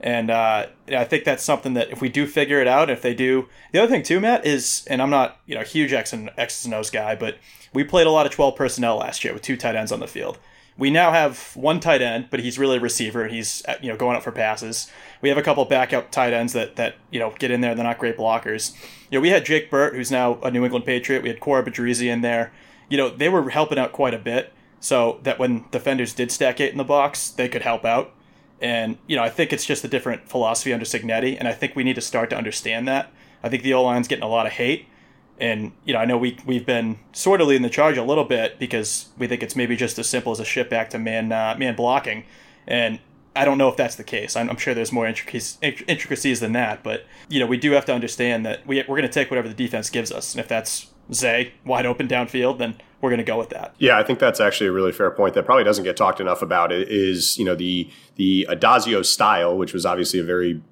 And 0.00 0.30
uh, 0.30 0.66
I 0.88 1.04
think 1.04 1.24
that's 1.24 1.42
something 1.42 1.74
that 1.74 1.90
if 1.90 2.00
we 2.00 2.08
do 2.08 2.26
figure 2.26 2.60
it 2.60 2.68
out, 2.68 2.88
if 2.88 3.02
they 3.02 3.14
do, 3.14 3.48
the 3.72 3.82
other 3.82 3.90
thing 3.90 4.02
too, 4.02 4.20
Matt 4.20 4.46
is, 4.46 4.86
and 4.88 5.02
I'm 5.02 5.10
not 5.10 5.40
you 5.46 5.54
know 5.54 5.62
huge 5.62 5.92
X 5.92 6.12
and 6.12 6.30
X's 6.38 6.64
and 6.64 6.74
O's 6.74 6.90
guy, 6.90 7.16
but 7.16 7.38
we 7.74 7.82
played 7.82 8.06
a 8.06 8.10
lot 8.10 8.26
of 8.26 8.32
12 8.32 8.56
personnel 8.56 8.96
last 8.96 9.24
year 9.24 9.32
with 9.32 9.42
two 9.42 9.56
tight 9.56 9.74
ends 9.74 9.92
on 9.92 10.00
the 10.00 10.06
field. 10.06 10.38
We 10.78 10.90
now 10.90 11.10
have 11.10 11.52
one 11.54 11.80
tight 11.80 12.02
end, 12.02 12.28
but 12.30 12.40
he's 12.40 12.58
really 12.58 12.76
a 12.76 12.80
receiver 12.80 13.28
he's 13.28 13.64
uh, 13.66 13.76
you 13.80 13.88
know 13.88 13.96
going 13.96 14.16
up 14.16 14.22
for 14.22 14.32
passes. 14.32 14.90
We 15.22 15.28
have 15.30 15.38
a 15.38 15.42
couple 15.42 15.64
backup 15.64 16.10
tight 16.10 16.32
ends 16.32 16.52
that 16.52 16.76
that 16.76 16.96
you 17.10 17.18
know 17.18 17.34
get 17.38 17.50
in 17.50 17.60
there. 17.60 17.74
They're 17.74 17.84
not 17.84 17.98
great 17.98 18.16
blockers. 18.16 18.74
You 19.10 19.18
know, 19.18 19.20
we 19.20 19.30
had 19.30 19.44
Jake 19.44 19.70
Burt, 19.70 19.94
who's 19.94 20.10
now 20.10 20.38
a 20.42 20.50
New 20.50 20.64
England 20.64 20.84
Patriot. 20.84 21.22
We 21.22 21.28
had 21.28 21.40
Korab 21.40 21.66
Idrizi 21.66 22.12
in 22.12 22.20
there. 22.20 22.52
You 22.88 22.96
know, 22.96 23.08
they 23.08 23.28
were 23.28 23.50
helping 23.50 23.78
out 23.78 23.92
quite 23.92 24.14
a 24.14 24.18
bit, 24.18 24.52
so 24.80 25.18
that 25.22 25.38
when 25.38 25.64
defenders 25.70 26.12
did 26.12 26.30
stack 26.30 26.60
eight 26.60 26.72
in 26.72 26.78
the 26.78 26.84
box, 26.84 27.30
they 27.30 27.48
could 27.48 27.62
help 27.62 27.84
out. 27.84 28.12
And 28.60 28.98
you 29.06 29.16
know, 29.16 29.22
I 29.22 29.30
think 29.30 29.52
it's 29.52 29.64
just 29.64 29.84
a 29.84 29.88
different 29.88 30.28
philosophy 30.28 30.72
under 30.72 30.84
Cignetti, 30.84 31.36
and 31.38 31.48
I 31.48 31.52
think 31.52 31.74
we 31.74 31.84
need 31.84 31.94
to 31.94 32.00
start 32.00 32.30
to 32.30 32.36
understand 32.36 32.86
that. 32.88 33.12
I 33.42 33.48
think 33.48 33.62
the 33.62 33.74
O 33.74 33.82
line's 33.82 34.08
getting 34.08 34.24
a 34.24 34.28
lot 34.28 34.46
of 34.46 34.52
hate, 34.52 34.88
and 35.38 35.72
you 35.84 35.92
know, 35.92 36.00
I 36.00 36.04
know 36.04 36.18
we 36.18 36.38
we've 36.46 36.66
been 36.66 36.98
sort 37.12 37.40
of 37.40 37.48
leading 37.48 37.62
the 37.62 37.70
charge 37.70 37.96
a 37.98 38.04
little 38.04 38.24
bit 38.24 38.58
because 38.58 39.08
we 39.18 39.26
think 39.26 39.42
it's 39.42 39.56
maybe 39.56 39.76
just 39.76 39.98
as 39.98 40.08
simple 40.08 40.32
as 40.32 40.40
a 40.40 40.44
shift 40.44 40.70
back 40.70 40.90
to 40.90 40.98
man 40.98 41.32
uh, 41.32 41.54
man 41.58 41.74
blocking, 41.76 42.24
and 42.66 42.98
I 43.36 43.44
don't 43.44 43.58
know 43.58 43.68
if 43.68 43.76
that's 43.76 43.96
the 43.96 44.04
case. 44.04 44.34
I'm, 44.34 44.48
I'm 44.48 44.56
sure 44.56 44.72
there's 44.74 44.92
more 44.92 45.06
intricacies, 45.06 45.58
intricacies 45.62 46.40
than 46.40 46.52
that, 46.52 46.82
but 46.82 47.04
you 47.28 47.38
know, 47.38 47.46
we 47.46 47.58
do 47.58 47.72
have 47.72 47.84
to 47.84 47.94
understand 47.94 48.46
that 48.46 48.66
we, 48.66 48.78
we're 48.78 48.96
going 48.96 49.02
to 49.02 49.08
take 49.08 49.30
whatever 49.30 49.48
the 49.48 49.54
defense 49.54 49.90
gives 49.90 50.10
us, 50.10 50.34
and 50.34 50.40
if 50.40 50.48
that's 50.48 50.90
Zay 51.12 51.52
wide 51.64 51.86
open 51.86 52.08
downfield, 52.08 52.58
then 52.58 52.76
we're 53.00 53.10
going 53.10 53.18
to 53.18 53.24
go 53.24 53.38
with 53.38 53.50
that. 53.50 53.74
Yeah, 53.78 53.98
I 53.98 54.02
think 54.02 54.18
that's 54.18 54.40
actually 54.40 54.68
a 54.68 54.72
really 54.72 54.92
fair 54.92 55.10
point 55.10 55.34
that 55.34 55.44
probably 55.44 55.64
doesn't 55.64 55.84
get 55.84 55.96
talked 55.96 56.20
enough 56.20 56.42
about. 56.42 56.72
It 56.72 56.88
is 56.88 57.38
you 57.38 57.44
know 57.44 57.54
the 57.54 57.90
the 58.16 58.46
Addazio 58.50 59.04
style, 59.04 59.56
which 59.56 59.74
was 59.74 59.84
obviously 59.84 60.18
a 60.18 60.24
very 60.24 60.62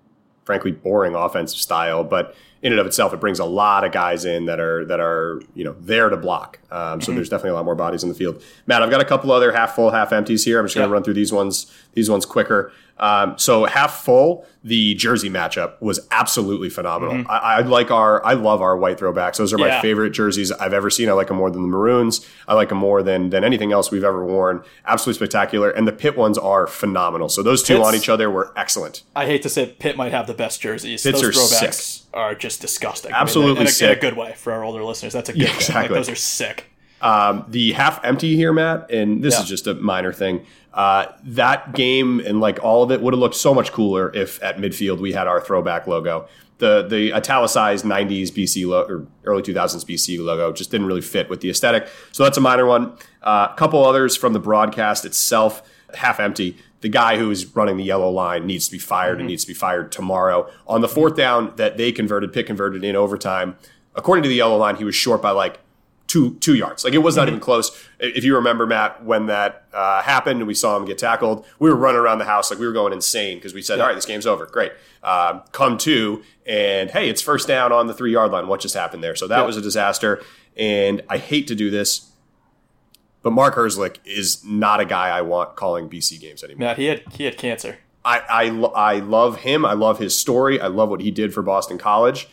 frankly 0.45 0.73
boring 0.73 1.15
offensive 1.15 1.59
style, 1.59 2.05
but 2.05 2.35
in 2.65 2.73
and 2.73 2.81
of 2.81 2.87
itself, 2.87 3.13
it 3.13 3.21
brings 3.21 3.39
a 3.39 3.45
lot 3.45 3.85
of 3.85 3.93
guys 3.93 4.25
in 4.25 4.47
that 4.47 4.59
are 4.59 4.87
that 4.87 4.99
are 4.99 5.43
you 5.55 5.63
know 5.63 5.77
there 5.81 6.09
to 6.09 6.17
block. 6.17 6.59
Um, 6.71 7.01
so 7.01 7.09
mm-hmm. 7.09 7.17
there's 7.17 7.29
definitely 7.29 7.51
a 7.51 7.55
lot 7.55 7.67
more 7.67 7.75
bodies 7.75 8.03
in 8.03 8.09
the 8.09 8.15
field. 8.15 8.43
Matt, 8.67 8.83
I've 8.83 8.91
got 8.91 9.03
a 9.03 9.05
couple 9.05 9.31
other 9.31 9.53
half 9.53 9.75
full, 9.75 9.91
half 9.91 10.15
empties 10.15 10.45
here. 10.47 10.59
I'm 10.59 10.65
just 10.65 10.75
going 10.75 10.89
to 10.89 10.93
run 10.93 11.05
through 11.05 11.15
these 11.15 11.31
ones 11.31 11.71
these 11.93 12.09
ones 12.09 12.25
quicker. 12.25 12.73
Um, 12.99 13.37
so 13.39 13.65
half 13.65 14.05
full, 14.05 14.47
the 14.63 14.95
jersey 14.95 15.29
matchup 15.29 15.81
was 15.81 16.01
absolutely 16.11 16.71
phenomenal. 16.71 17.17
Mm-hmm. 17.17 17.31
I, 17.31 17.39
I, 17.39 17.61
like 17.61 17.91
our, 17.91 18.25
I 18.25 18.35
love 18.35 18.63
our 18.63 18.77
white 18.77 18.99
throwbacks. 18.99 19.37
Those 19.37 19.53
are 19.53 19.59
my 19.59 19.67
yeah. 19.67 19.83
favorite 19.83 20.11
jerseys 20.11 20.53
I've 20.53 20.73
ever 20.73 20.91
seen. 20.91 21.09
I 21.09 21.13
like 21.13 21.27
them 21.27 21.37
more 21.37 21.51
than 21.51 21.63
the 21.63 21.69
maroons. 21.69 22.27
I 22.47 22.55
like 22.55 22.69
them 22.69 22.79
more 22.79 23.03
than 23.03 23.31
than 23.31 23.43
anything 23.43 23.73
else 23.73 23.91
we've 23.91 24.05
ever 24.05 24.25
worn. 24.25 24.63
Absolutely 24.87 25.19
spectacular. 25.19 25.71
And 25.71 25.89
the 25.89 25.93
Pitt 25.93 26.17
ones 26.17 26.39
are 26.39 26.67
phenomenal. 26.67 27.29
So 27.29 27.43
those 27.43 27.63
two 27.63 27.77
Pitt's, 27.77 27.87
on 27.87 27.95
each 27.95 28.09
other 28.09 28.31
were 28.31 28.53
excellent. 28.57 29.03
I 29.17 29.27
hate 29.27 29.43
to 29.43 29.49
say 29.49 29.67
Pitt 29.67 29.97
might 29.97 30.13
have 30.13 30.27
the 30.27 30.35
best 30.35 30.61
jerseys. 30.61 31.03
Pitts 31.03 31.21
those 31.21 31.37
are 31.37 31.41
throwbacks 31.41 31.75
sick. 31.75 32.07
are 32.15 32.35
just 32.35 32.61
disgusting. 32.61 33.13
Absolutely 33.13 33.53
I 33.53 33.55
mean, 33.55 33.63
in, 33.63 33.69
a, 33.69 33.71
sick. 33.71 33.91
in 33.91 33.99
a 33.99 34.01
good 34.01 34.17
way 34.17 34.35
for 34.37 34.53
our 34.53 34.63
older 34.63 34.85
listeners. 34.85 35.13
That's 35.13 35.29
a 35.29 35.33
good 35.33 35.43
yeah, 35.43 35.55
exactly. 35.55 35.83
Like, 35.83 35.91
those 35.91 36.09
are 36.09 36.17
sick. 36.17 36.71
Um, 37.01 37.45
the 37.49 37.73
half 37.73 38.03
empty 38.03 38.35
here, 38.35 38.53
Matt, 38.53 38.91
and 38.91 39.23
this 39.23 39.35
yeah. 39.35 39.43
is 39.43 39.49
just 39.49 39.67
a 39.67 39.75
minor 39.75 40.13
thing. 40.13 40.47
Uh, 40.75 41.13
that 41.23 41.73
game 41.73 42.19
and 42.27 42.41
like 42.41 42.63
all 42.65 42.83
of 42.83 42.91
it 42.91 43.01
would 43.01 43.15
have 43.15 43.21
looked 43.21 43.37
so 43.37 43.55
much 43.55 43.71
cooler 43.71 44.13
if 44.13 44.43
at 44.43 44.57
midfield 44.57 44.99
we 44.99 45.13
had 45.13 45.29
our 45.29 45.41
throwback 45.41 45.87
logo. 45.87 46.27
The 46.59 46.83
the 46.83 47.13
italicized 47.13 47.85
'90s 47.85 48.31
BC 48.33 48.67
lo- 48.67 48.85
or 48.89 49.07
early 49.25 49.41
2000s 49.43 49.85
BC 49.85 50.19
logo 50.19 50.53
just 50.53 50.73
didn't 50.73 50.89
really 50.89 51.01
fit 51.01 51.31
with 51.31 51.41
the 51.43 51.49
aesthetic. 51.49 51.87
So 52.11 52.25
that's 52.25 52.37
a 52.39 52.41
minor 52.41 52.67
one. 52.67 52.97
Uh, 53.23 53.49
a 53.53 53.55
couple 53.57 53.85
others 53.85 54.17
from 54.17 54.33
the 54.33 54.41
broadcast 54.41 55.05
itself, 55.05 55.63
half 55.95 56.19
empty. 56.19 56.57
The 56.81 56.89
guy 56.89 57.19
who 57.19 57.31
is 57.31 57.55
running 57.55 57.77
the 57.77 57.85
yellow 57.85 58.11
line 58.11 58.45
needs 58.45 58.67
to 58.67 58.73
be 58.73 58.79
fired 58.79 59.13
mm-hmm. 59.13 59.21
and 59.21 59.29
needs 59.29 59.45
to 59.45 59.49
be 59.49 59.55
fired 59.55 59.93
tomorrow. 59.93 60.51
On 60.67 60.81
the 60.81 60.89
fourth 60.89 61.17
down 61.17 61.53
that 61.55 61.77
they 61.77 61.93
converted, 61.93 62.33
Pitt 62.33 62.47
converted 62.47 62.83
in 62.83 62.97
overtime. 62.97 63.57
According 63.95 64.25
to 64.25 64.29
the 64.29 64.35
yellow 64.35 64.57
line, 64.57 64.75
he 64.75 64.85
was 64.85 64.97
short 64.97 65.23
by 65.23 65.31
like 65.31 65.61
two 66.15 66.35
two 66.37 66.55
yards. 66.55 66.85
Like 66.85 66.95
it 66.95 66.99
was 66.99 67.17
not 67.17 67.23
mm-hmm. 67.23 67.29
even 67.29 67.41
close. 67.41 67.87
If 67.99 68.23
you 68.23 68.37
remember, 68.37 68.67
Matt, 68.67 69.05
when 69.05 69.27
that 69.27 69.65
uh, 69.73 70.01
happened 70.03 70.41
and 70.41 70.47
we 70.47 70.55
saw 70.55 70.77
him 70.77 70.85
get 70.85 70.97
tackled, 70.97 71.45
we 71.59 71.69
were 71.69 71.77
running 71.77 72.01
around 72.01 72.19
the 72.19 72.25
house 72.25 72.51
like 72.51 72.61
we 72.61 72.67
were 72.67 72.73
going 72.73 72.93
insane 72.93 73.39
because 73.39 73.53
we 73.53 73.63
said. 73.63 73.81
"All 73.81 73.87
right, 73.87 73.95
this 73.95 74.07
game's 74.07 74.27
over. 74.27 74.47
Great." 74.47 74.73
Um, 75.03 75.43
come 75.53 75.77
to 75.79 76.23
and 76.47 76.91
hey, 76.91 77.11
it's 77.11 77.21
first 77.21 77.49
down 77.49 77.73
on 77.73 77.89
the 77.89 77.95
three 77.95 78.13
yard 78.13 78.31
line. 78.31 78.47
What 78.47 78.61
just 78.61 78.75
happened 78.75 79.03
there? 79.03 79.17
So 79.17 79.27
that 79.27 79.39
yeah. 79.39 79.45
was 79.45 79.57
a 79.57 79.63
disaster. 79.63 80.23
And 80.57 81.03
I 81.09 81.19
hate 81.19 81.49
to 81.49 81.57
do 81.57 81.69
this, 81.69 82.13
but 83.23 83.33
Mark 83.33 83.57
Herzlich 83.57 83.99
is 84.05 84.45
not 84.45 84.79
a 84.79 84.85
guy 84.85 85.09
I 85.09 85.21
want 85.23 85.57
calling 85.57 85.91
BC 85.91 86.21
games 86.21 86.45
anymore. 86.45 86.69
Matt, 86.69 86.79
he 86.79 86.87
had 86.87 87.03
he 87.13 87.25
had 87.25 87.37
cancer. 87.37 87.79
I, 88.05 88.19
I, 88.29 88.43
I 88.77 88.99
love 89.01 89.39
him. 89.39 89.65
I 89.65 89.73
love 89.73 89.99
his 89.99 90.17
story. 90.17 90.61
I 90.61 90.67
love 90.67 90.91
what 90.91 91.01
he 91.01 91.11
did 91.11 91.33
for 91.33 91.43
Boston 91.43 91.79
College, 91.79 92.29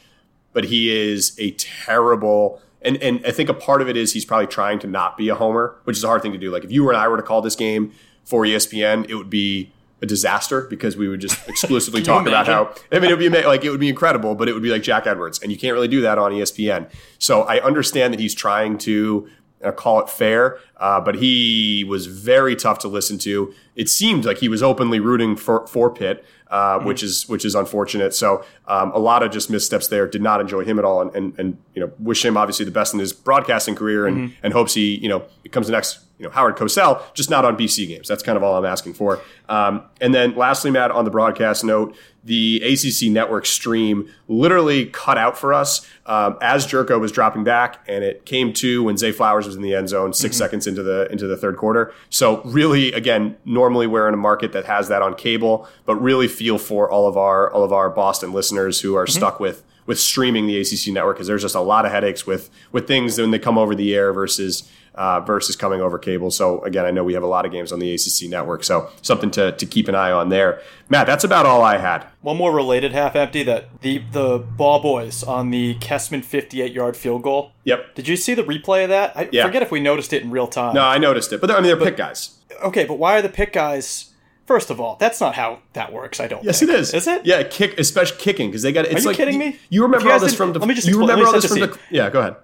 but 0.52 0.66
he 0.66 0.92
is 0.92 1.34
a 1.40 1.52
terrible 1.52 2.62
and 2.82 2.98
and 2.98 3.26
I 3.26 3.32
think 3.32 3.50
a 3.50 3.54
part 3.54 3.82
of 3.82 3.90
it 3.90 3.98
is 3.98 4.14
he's 4.14 4.26
probably 4.26 4.48
trying 4.48 4.80
to 4.80 4.88
not 4.88 5.18
be 5.18 5.30
a 5.30 5.36
homer, 5.36 5.76
which 5.84 5.98
is 5.98 6.04
a 6.04 6.08
hard 6.08 6.22
thing 6.22 6.32
to 6.32 6.38
do. 6.38 6.52
Like 6.52 6.64
if 6.64 6.72
you 6.72 6.88
and 6.90 6.98
I 6.98 7.08
were 7.08 7.18
to 7.18 7.24
call 7.24 7.42
this 7.42 7.56
game 7.56 7.92
for 8.24 8.44
ESPN, 8.44 9.10
it 9.10 9.16
would 9.16 9.30
be 9.30 9.72
a 10.02 10.06
disaster 10.06 10.62
because 10.62 10.98
we 10.98 11.08
would 11.08 11.22
just 11.22 11.38
exclusively 11.48 12.02
talk 12.02 12.26
about 12.28 12.48
how 12.48 12.74
I 12.92 13.00
mean 13.00 13.12
it 13.12 13.18
would 13.18 13.20
be 13.20 13.30
like 13.30 13.64
it 13.64 13.70
would 13.70 13.80
be 13.80 13.90
incredible, 13.90 14.36
but 14.36 14.50
it 14.50 14.54
would 14.54 14.64
be 14.64 14.72
like 14.72 14.84
Jack 14.84 15.06
Edwards, 15.08 15.40
and 15.42 15.52
you 15.52 15.58
can't 15.58 15.74
really 15.74 15.88
do 15.88 16.02
that 16.02 16.18
on 16.18 16.32
ESPN. 16.32 16.90
So 17.20 17.44
I 17.44 17.62
understand 17.62 18.14
that 18.14 18.20
he's 18.20 18.36
trying 18.36 18.78
to 18.80 19.30
call 19.72 20.00
it 20.00 20.10
fair, 20.10 20.58
uh, 20.78 21.00
but 21.00 21.16
he 21.16 21.86
was 21.88 22.08
very 22.08 22.56
tough 22.56 22.80
to 22.80 22.88
listen 22.88 23.18
to. 23.20 23.54
It 23.76 23.90
seemed 23.90 24.26
like 24.26 24.38
he 24.38 24.50
was 24.50 24.64
openly 24.64 25.00
rooting 25.00 25.36
for 25.36 25.68
for 25.68 25.90
Pitt 25.90 26.26
uh, 26.52 26.78
mm-hmm. 26.78 26.88
which 26.88 27.02
is 27.02 27.28
which 27.30 27.46
is 27.46 27.56
unfortunate. 27.56 28.14
So 28.14 28.44
um, 28.68 28.92
a 28.92 29.00
lot 29.00 29.24
of 29.24 29.32
just 29.32 29.50
missteps 29.50 29.88
there. 29.88 30.06
Did 30.06 30.22
not 30.22 30.42
enjoy 30.42 30.66
him 30.66 30.78
at 30.78 30.86
all, 30.86 31.02
and, 31.02 31.16
and, 31.16 31.40
and 31.40 31.58
you 31.74 31.82
know 31.82 31.92
wish 31.98 32.24
him 32.24 32.36
obviously 32.38 32.66
the 32.66 32.72
best 32.72 32.94
in 32.94 33.00
his 33.00 33.14
broadcasting 33.14 33.74
career, 33.74 34.06
and 34.06 34.18
mm-hmm. 34.18 34.34
and 34.44 34.54
hopes 34.54 34.74
he 34.74 34.98
you 34.98 35.08
know 35.08 35.24
becomes 35.44 35.68
the 35.68 35.72
next 35.72 36.00
you 36.20 36.26
know 36.26 36.32
Howard 36.32 36.58
Cosell, 36.58 37.02
just 37.14 37.30
not 37.30 37.46
on 37.46 37.58
BC 37.58 37.88
games. 37.88 38.08
That's 38.08 38.22
kind 38.22 38.36
of 38.36 38.44
all 38.44 38.58
I'm 38.58 38.66
asking 38.66 38.94
for. 38.96 39.22
Um, 39.48 39.84
and 40.02 40.14
then 40.14 40.36
lastly, 40.36 40.72
Matt, 40.72 40.92
on 40.92 41.06
the 41.06 41.12
broadcast 41.12 41.64
note, 41.64 41.96
the 42.24 42.62
ACC 42.64 43.12
network 43.12 43.46
stream 43.46 44.08
literally 44.28 44.86
cut 44.86 45.18
out 45.18 45.38
for 45.38 45.54
us 45.54 45.88
um, 46.06 46.38
as 46.42 46.68
Jerko 46.68 47.00
was 47.00 47.12
dropping 47.12 47.44
back, 47.44 47.84
and 47.88 48.04
it 48.04 48.26
came 48.26 48.54
to 48.54 48.84
when 48.84 48.98
Zay 48.98 49.12
Flowers 49.12 49.48
was 49.48 49.56
in 49.56 49.62
the 49.62 49.74
end 49.74 49.90
zone 49.90 50.14
6 50.14 50.24
mm-hmm. 50.24 50.38
seconds 50.38 50.68
into 50.68 50.84
the 50.84 51.12
into 51.12 51.28
the 51.28 51.38
third 51.38 51.58
quarter. 51.58 51.94
So 52.10 52.42
really, 52.44 52.94
again, 52.94 53.38
normally 53.46 53.88
we're 53.88 54.08
in 54.08 54.14
a 54.14 54.18
market 54.18 54.52
that 54.54 54.66
has 54.66 54.88
that 54.90 55.02
on 55.02 55.16
cable, 55.16 55.68
but 55.86 55.96
really 55.96 56.28
feel 56.28 56.58
for 56.58 56.90
all 56.90 57.08
of 57.08 57.18
our 57.18 57.52
all 57.52 57.64
of 57.64 57.74
our 57.74 57.90
Boston 57.90 58.34
listeners 58.34 58.82
who 58.82 58.96
are 58.96 59.06
mm-hmm. 59.06 59.18
stuck 59.18 59.40
with 59.40 59.64
with 59.86 60.00
streaming 60.00 60.48
the 60.48 60.60
ACC 60.60 60.94
network 60.94 61.18
because 61.18 61.28
there's 61.28 61.42
just 61.42 61.56
a 61.56 61.62
lot 61.62 61.86
of 61.86 61.92
headaches 61.92 62.28
with 62.28 62.50
with 62.72 62.88
things 62.88 63.20
when 63.20 63.32
they 63.32 63.40
come 63.40 63.58
over 63.58 63.74
the 63.74 63.96
air 63.96 64.14
versus 64.14 64.70
uh, 64.96 65.22
versus 65.22 65.56
coming 65.56 65.82
over 65.82 65.98
cable. 65.98 66.32
So 66.32 66.62
again, 66.64 66.86
I 66.86 66.92
know 66.92 67.04
we 67.04 67.14
have 67.14 67.24
a 67.24 67.28
lot 67.28 67.46
of 67.46 67.52
games 67.52 67.72
on 67.72 67.80
the 67.80 67.94
ACC 67.94 68.30
network, 68.30 68.64
so 68.64 68.90
something 69.02 69.32
to, 69.32 69.54
to 69.54 69.66
keep 69.66 69.88
an 69.88 69.96
eye 69.96 70.12
on 70.12 70.30
there. 70.30 70.62
Matt, 70.90 71.08
that's 71.08 71.24
about 71.24 71.46
all 71.46 71.62
I 71.62 71.78
had. 71.78 72.06
One 72.22 72.38
more 72.38 72.54
related 72.54 72.92
half 72.92 73.16
empty 73.16 73.44
that 73.44 73.82
the 73.82 74.00
the 74.12 74.38
ball 74.40 74.82
boys 74.82 75.24
on 75.24 75.50
the 75.50 75.76
Kessman 75.76 76.24
58 76.24 76.74
yard 76.74 76.98
field 76.98 77.24
goal. 77.24 77.54
Yep. 77.64 77.96
Did 77.96 78.08
you 78.08 78.18
see 78.18 78.34
the 78.34 78.44
replay 78.44 78.84
of 78.84 78.90
that? 78.90 79.16
I 79.16 79.30
yeah. 79.32 79.46
forget 79.46 79.62
if 79.62 79.72
we 79.72 79.80
noticed 79.80 80.14
it 80.14 80.24
in 80.24 80.32
real 80.32 80.48
time. 80.48 80.76
No, 80.76 80.84
I 80.84 80.98
noticed 80.98 81.32
it, 81.32 81.40
but 81.40 81.50
I 81.50 81.56
mean 81.56 81.64
they're 81.64 81.78
but, 81.78 81.86
Pitt 81.86 81.98
guys. 81.98 82.38
Okay, 82.64 82.86
but 82.86 82.96
why 82.96 83.18
are 83.18 83.22
the 83.22 83.30
pick 83.30 83.54
guys? 83.54 84.08
First 84.46 84.70
of 84.70 84.82
all, 84.82 84.98
that's 84.98 85.22
not 85.22 85.36
how 85.36 85.60
that 85.74 85.94
works. 85.94 86.20
I 86.20 86.28
don't. 86.28 86.44
Yes, 86.44 86.60
think. 86.60 86.72
it 86.72 86.80
is. 86.80 86.94
Is 86.94 87.08
it? 87.08 87.26
Yeah, 87.26 87.44
kick, 87.44 87.80
especially 87.80 88.18
kicking 88.18 88.50
because 88.50 88.64
they 88.64 88.74
got. 88.74 88.86
It's 88.86 88.96
Are 88.96 89.00
you 89.00 89.06
like, 89.06 89.16
kidding 89.16 89.40
me? 89.40 89.58
You 89.70 89.84
remember 89.84 90.12
all 90.12 90.20
this 90.20 90.36
from 90.36 90.52
the? 90.52 90.60
Let 90.60 90.68
me 90.68 90.74
just. 90.74 90.88
You 90.88 91.00
remember 91.00 91.26
all 91.26 91.32
this 91.32 91.46
from 91.46 91.60
the? 91.60 91.80
Yeah, 91.90 92.10
go 92.10 92.20
ahead 92.20 92.36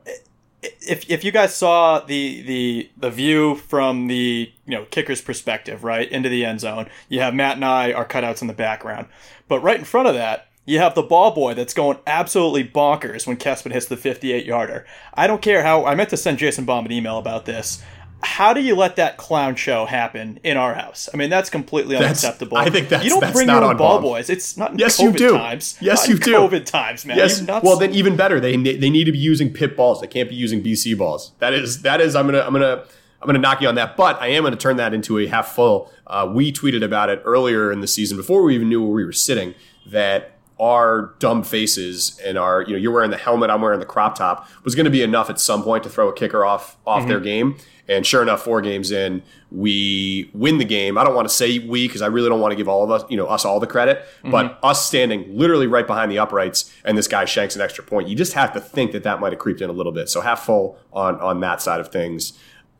if 0.61 1.09
if 1.09 1.23
you 1.23 1.31
guys 1.31 1.55
saw 1.55 1.99
the 1.99 2.41
the 2.41 2.89
the 2.97 3.11
view 3.11 3.55
from 3.55 4.07
the 4.07 4.51
you 4.65 4.75
know 4.75 4.85
kicker's 4.85 5.21
perspective, 5.21 5.83
right 5.83 6.09
into 6.11 6.29
the 6.29 6.45
end 6.45 6.61
zone, 6.61 6.89
you 7.09 7.19
have 7.19 7.33
Matt 7.33 7.55
and 7.55 7.65
I 7.65 7.91
our 7.93 8.07
cutouts 8.07 8.41
in 8.41 8.47
the 8.47 8.53
background, 8.53 9.07
but 9.47 9.61
right 9.61 9.77
in 9.77 9.85
front 9.85 10.07
of 10.07 10.15
that. 10.15 10.45
You 10.65 10.79
have 10.79 10.95
the 10.95 11.01
ball 11.01 11.31
boy 11.31 11.53
that's 11.53 11.73
going 11.73 11.97
absolutely 12.05 12.65
bonkers 12.65 13.25
when 13.25 13.37
Kessman 13.37 13.71
hits 13.71 13.85
the 13.85 13.95
58 13.95 14.45
yarder. 14.45 14.85
I 15.13 15.25
don't 15.25 15.41
care 15.41 15.63
how. 15.63 15.85
I 15.85 15.95
meant 15.95 16.09
to 16.09 16.17
send 16.17 16.39
Jason 16.39 16.65
Baum 16.65 16.85
an 16.85 16.91
email 16.91 17.19
about 17.19 17.45
this. 17.45 17.81
How 18.23 18.53
do 18.53 18.61
you 18.61 18.75
let 18.75 18.95
that 18.95 19.17
clown 19.17 19.55
show 19.55 19.85
happen 19.85 20.39
in 20.43 20.57
our 20.57 20.73
house? 20.73 21.07
I 21.13 21.17
mean, 21.17 21.29
that's 21.29 21.49
completely 21.51 21.93
That's- 21.95 22.23
unacceptable. 22.23 22.57
I 22.57 22.69
think 22.69 22.89
that's- 22.89 23.03
you 23.03 23.11
don't 23.11 23.19
that's 23.19 23.33
bring 23.33 23.47
your 23.47 23.57
own 23.57 23.63
on 23.63 23.77
ball 23.77 23.99
boys. 24.01 24.29
It's 24.29 24.57
not 24.57 24.71
in 24.71 24.79
Yes, 24.79 24.97
COVID 24.99 25.03
you 25.03 25.11
do. 25.13 25.37
times. 25.37 25.77
Yes, 25.79 26.07
you 26.07 26.15
in 26.15 26.21
do. 26.21 26.33
COVID 26.33 26.65
times, 26.65 27.05
man. 27.05 27.17
Yes. 27.17 27.41
Well, 27.63 27.77
then 27.77 27.93
even 27.93 28.15
better, 28.15 28.39
they 28.39 28.55
they 28.57 28.89
need 28.89 29.03
to 29.05 29.11
be 29.11 29.19
using 29.19 29.53
Pitt 29.53 29.77
balls. 29.77 30.01
They 30.01 30.07
can't 30.07 30.29
be 30.29 30.35
using 30.35 30.61
BC 30.63 30.93
balls. 30.97 31.31
That 31.39 31.53
is 31.53 31.81
that 31.83 32.01
is. 32.01 32.15
I'm 32.15 32.25
gonna 32.25 32.41
I'm 32.41 32.53
gonna 32.53 32.83
I'm 33.21 33.25
gonna 33.27 33.39
knock 33.39 33.61
you 33.61 33.67
on 33.67 33.75
that. 33.75 33.95
But 33.95 34.19
I 34.21 34.27
am 34.29 34.43
gonna 34.43 34.55
turn 34.55 34.77
that 34.77 34.93
into 34.95 35.19
a 35.19 35.27
half 35.27 35.53
full. 35.53 35.91
Uh, 36.07 36.27
we 36.33 36.51
tweeted 36.51 36.83
about 36.83 37.09
it 37.09 37.21
earlier 37.23 37.71
in 37.71 37.81
the 37.81 37.87
season 37.87 38.17
before 38.17 38.41
we 38.43 38.55
even 38.55 38.67
knew 38.69 38.81
where 38.83 38.93
we 38.93 39.05
were 39.05 39.11
sitting. 39.13 39.53
That 39.85 40.31
our 40.59 41.13
dumb 41.19 41.43
faces 41.43 42.19
and 42.25 42.35
our 42.37 42.63
you 42.63 42.71
know 42.73 42.77
you're 42.79 42.91
wearing 42.91 43.11
the 43.11 43.17
helmet, 43.17 43.49
I'm 43.51 43.61
wearing 43.61 43.79
the 43.79 43.85
crop 43.85 44.17
top 44.17 44.49
was 44.63 44.73
going 44.73 44.85
to 44.85 44.89
be 44.91 45.03
enough 45.03 45.29
at 45.29 45.39
some 45.39 45.61
point 45.63 45.83
to 45.83 45.89
throw 45.89 46.07
a 46.09 46.13
kicker 46.13 46.43
off 46.43 46.77
off 46.85 47.07
their 47.07 47.19
game. 47.19 47.57
And 47.89 48.05
sure 48.05 48.21
enough, 48.21 48.43
four 48.43 48.61
games 48.61 48.91
in, 48.91 49.23
we 49.49 50.29
win 50.33 50.57
the 50.57 50.65
game. 50.65 50.97
I 50.97 51.03
don't 51.05 51.15
want 51.15 51.27
to 51.27 51.33
say 51.33 51.59
we 51.59 51.87
because 51.87 52.01
I 52.01 52.07
really 52.07 52.27
don't 52.27 52.41
want 52.41 52.51
to 52.51 52.55
give 52.55 52.67
all 52.67 52.83
of 52.83 52.91
us, 52.91 53.03
you 53.09 53.15
know, 53.15 53.27
us 53.27 53.45
all 53.45 53.59
the 53.59 53.67
credit. 53.67 54.03
But 54.23 54.59
us 54.61 54.85
standing 54.85 55.37
literally 55.37 55.67
right 55.67 55.87
behind 55.87 56.11
the 56.11 56.19
uprights, 56.19 56.73
and 56.83 56.97
this 56.97 57.07
guy 57.07 57.25
shanks 57.25 57.55
an 57.55 57.61
extra 57.61 57.83
point. 57.83 58.09
You 58.09 58.15
just 58.15 58.33
have 58.33 58.51
to 58.53 58.59
think 58.59 58.91
that 58.91 59.03
that 59.03 59.21
might 59.21 59.31
have 59.31 59.39
creeped 59.39 59.61
in 59.61 59.69
a 59.69 59.73
little 59.73 59.93
bit. 59.93 60.09
So 60.09 60.21
half 60.21 60.45
full 60.45 60.77
on 60.91 61.15
on 61.21 61.39
that 61.41 61.61
side 61.61 61.79
of 61.79 61.89
things. 61.89 62.33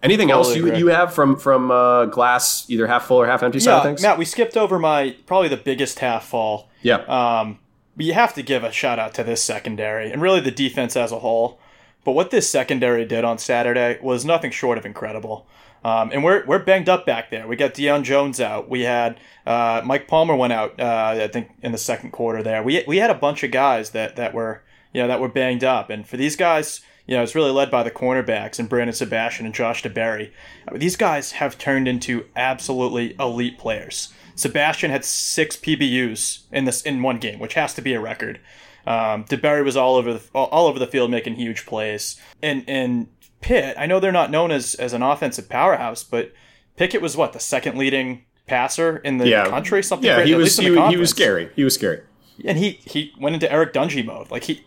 Anything 0.03 0.29
else 0.29 0.55
you, 0.55 0.75
you 0.75 0.87
have 0.87 1.13
from 1.13 1.37
from 1.37 1.71
uh, 1.71 2.05
glass, 2.05 2.69
either 2.69 2.85
half 2.85 3.05
full 3.05 3.17
or 3.17 3.25
half 3.25 3.41
empty 3.41 3.59
side 3.59 3.71
yeah, 3.71 3.77
of 3.77 3.83
things? 3.83 4.01
Matt, 4.01 4.17
we 4.17 4.25
skipped 4.25 4.55
over 4.55 4.77
my 4.77 5.15
probably 5.25 5.47
the 5.47 5.57
biggest 5.57 5.99
half 5.99 6.25
fall. 6.25 6.69
yeah, 6.83 6.97
Um, 7.07 7.59
but 7.95 8.05
you 8.05 8.13
have 8.13 8.33
to 8.35 8.43
give 8.43 8.63
a 8.63 8.71
shout 8.71 8.99
out 8.99 9.15
to 9.15 9.23
this 9.23 9.41
secondary 9.41 10.11
and 10.11 10.21
really 10.21 10.39
the 10.39 10.51
defense 10.51 10.95
as 10.95 11.11
a 11.11 11.19
whole. 11.19 11.59
But 12.07 12.13
what 12.13 12.31
this 12.31 12.49
secondary 12.49 13.03
did 13.03 13.25
on 13.25 13.37
Saturday 13.37 13.99
was 14.01 14.23
nothing 14.23 14.49
short 14.49 14.77
of 14.77 14.85
incredible. 14.85 15.45
Um, 15.83 16.09
and 16.13 16.23
we're 16.23 16.45
we're 16.45 16.63
banged 16.63 16.87
up 16.87 17.05
back 17.05 17.31
there. 17.31 17.45
We 17.45 17.57
got 17.57 17.73
Deion 17.73 18.03
Jones 18.03 18.39
out. 18.39 18.69
We 18.69 18.83
had 18.83 19.19
uh, 19.45 19.81
Mike 19.83 20.07
Palmer 20.07 20.33
went 20.33 20.53
out. 20.53 20.79
Uh, 20.79 21.19
I 21.23 21.27
think 21.27 21.49
in 21.61 21.73
the 21.73 21.77
second 21.77 22.11
quarter 22.11 22.41
there. 22.41 22.63
We 22.63 22.81
we 22.87 22.95
had 22.95 23.09
a 23.09 23.13
bunch 23.13 23.43
of 23.43 23.51
guys 23.51 23.89
that 23.89 24.15
that 24.15 24.33
were 24.33 24.63
you 24.93 25.01
know 25.01 25.09
that 25.09 25.19
were 25.19 25.27
banged 25.27 25.65
up. 25.65 25.89
And 25.89 26.07
for 26.07 26.15
these 26.15 26.37
guys, 26.37 26.79
you 27.07 27.17
know, 27.17 27.23
it's 27.23 27.35
really 27.35 27.51
led 27.51 27.69
by 27.69 27.83
the 27.83 27.91
cornerbacks 27.91 28.57
and 28.57 28.69
Brandon 28.69 28.95
Sebastian 28.95 29.45
and 29.45 29.53
Josh 29.53 29.83
DeBerry. 29.83 30.31
These 30.73 30.95
guys 30.95 31.33
have 31.33 31.57
turned 31.57 31.89
into 31.89 32.23
absolutely 32.37 33.17
elite 33.19 33.57
players. 33.57 34.13
Sebastian 34.33 34.91
had 34.91 35.03
six 35.03 35.57
PBUs 35.57 36.43
in 36.53 36.63
this 36.63 36.83
in 36.83 37.01
one 37.01 37.17
game, 37.17 37.39
which 37.39 37.55
has 37.55 37.73
to 37.73 37.81
be 37.81 37.93
a 37.93 37.99
record. 37.99 38.39
Um, 38.87 39.25
DeBerry 39.25 39.65
was 39.65 39.75
all 39.75 39.97
over 39.97 40.13
the 40.13 40.21
all 40.33 40.67
over 40.67 40.79
the 40.79 40.87
field 40.87 41.11
making 41.11 41.35
huge 41.35 41.65
plays, 41.65 42.15
and 42.41 42.63
and 42.69 43.07
Pitt. 43.41 43.75
I 43.77 43.85
know 43.85 43.99
they're 43.99 44.13
not 44.13 44.31
known 44.31 44.49
as 44.49 44.75
as 44.75 44.93
an 44.93 45.03
offensive 45.03 45.49
powerhouse, 45.49 46.05
but 46.05 46.31
Pickett 46.77 47.01
was 47.01 47.17
what 47.17 47.33
the 47.33 47.39
second 47.39 47.77
leading 47.77 48.23
passer 48.47 48.97
in 48.97 49.17
the 49.17 49.27
yeah, 49.27 49.49
country. 49.49 49.83
Something 49.83 50.07
Yeah, 50.07 50.15
great, 50.15 50.27
he 50.27 50.33
at 50.33 50.39
was 50.39 50.57
he, 50.57 50.89
he 50.89 50.97
was 50.97 51.09
scary. 51.09 51.49
He 51.53 51.65
was 51.65 51.73
scary. 51.75 52.01
and 52.45 52.57
he 52.57 52.79
he 52.85 53.11
went 53.19 53.33
into 53.33 53.51
Eric 53.51 53.73
Dungy 53.73 54.05
mode. 54.05 54.31
Like 54.31 54.45
he 54.45 54.63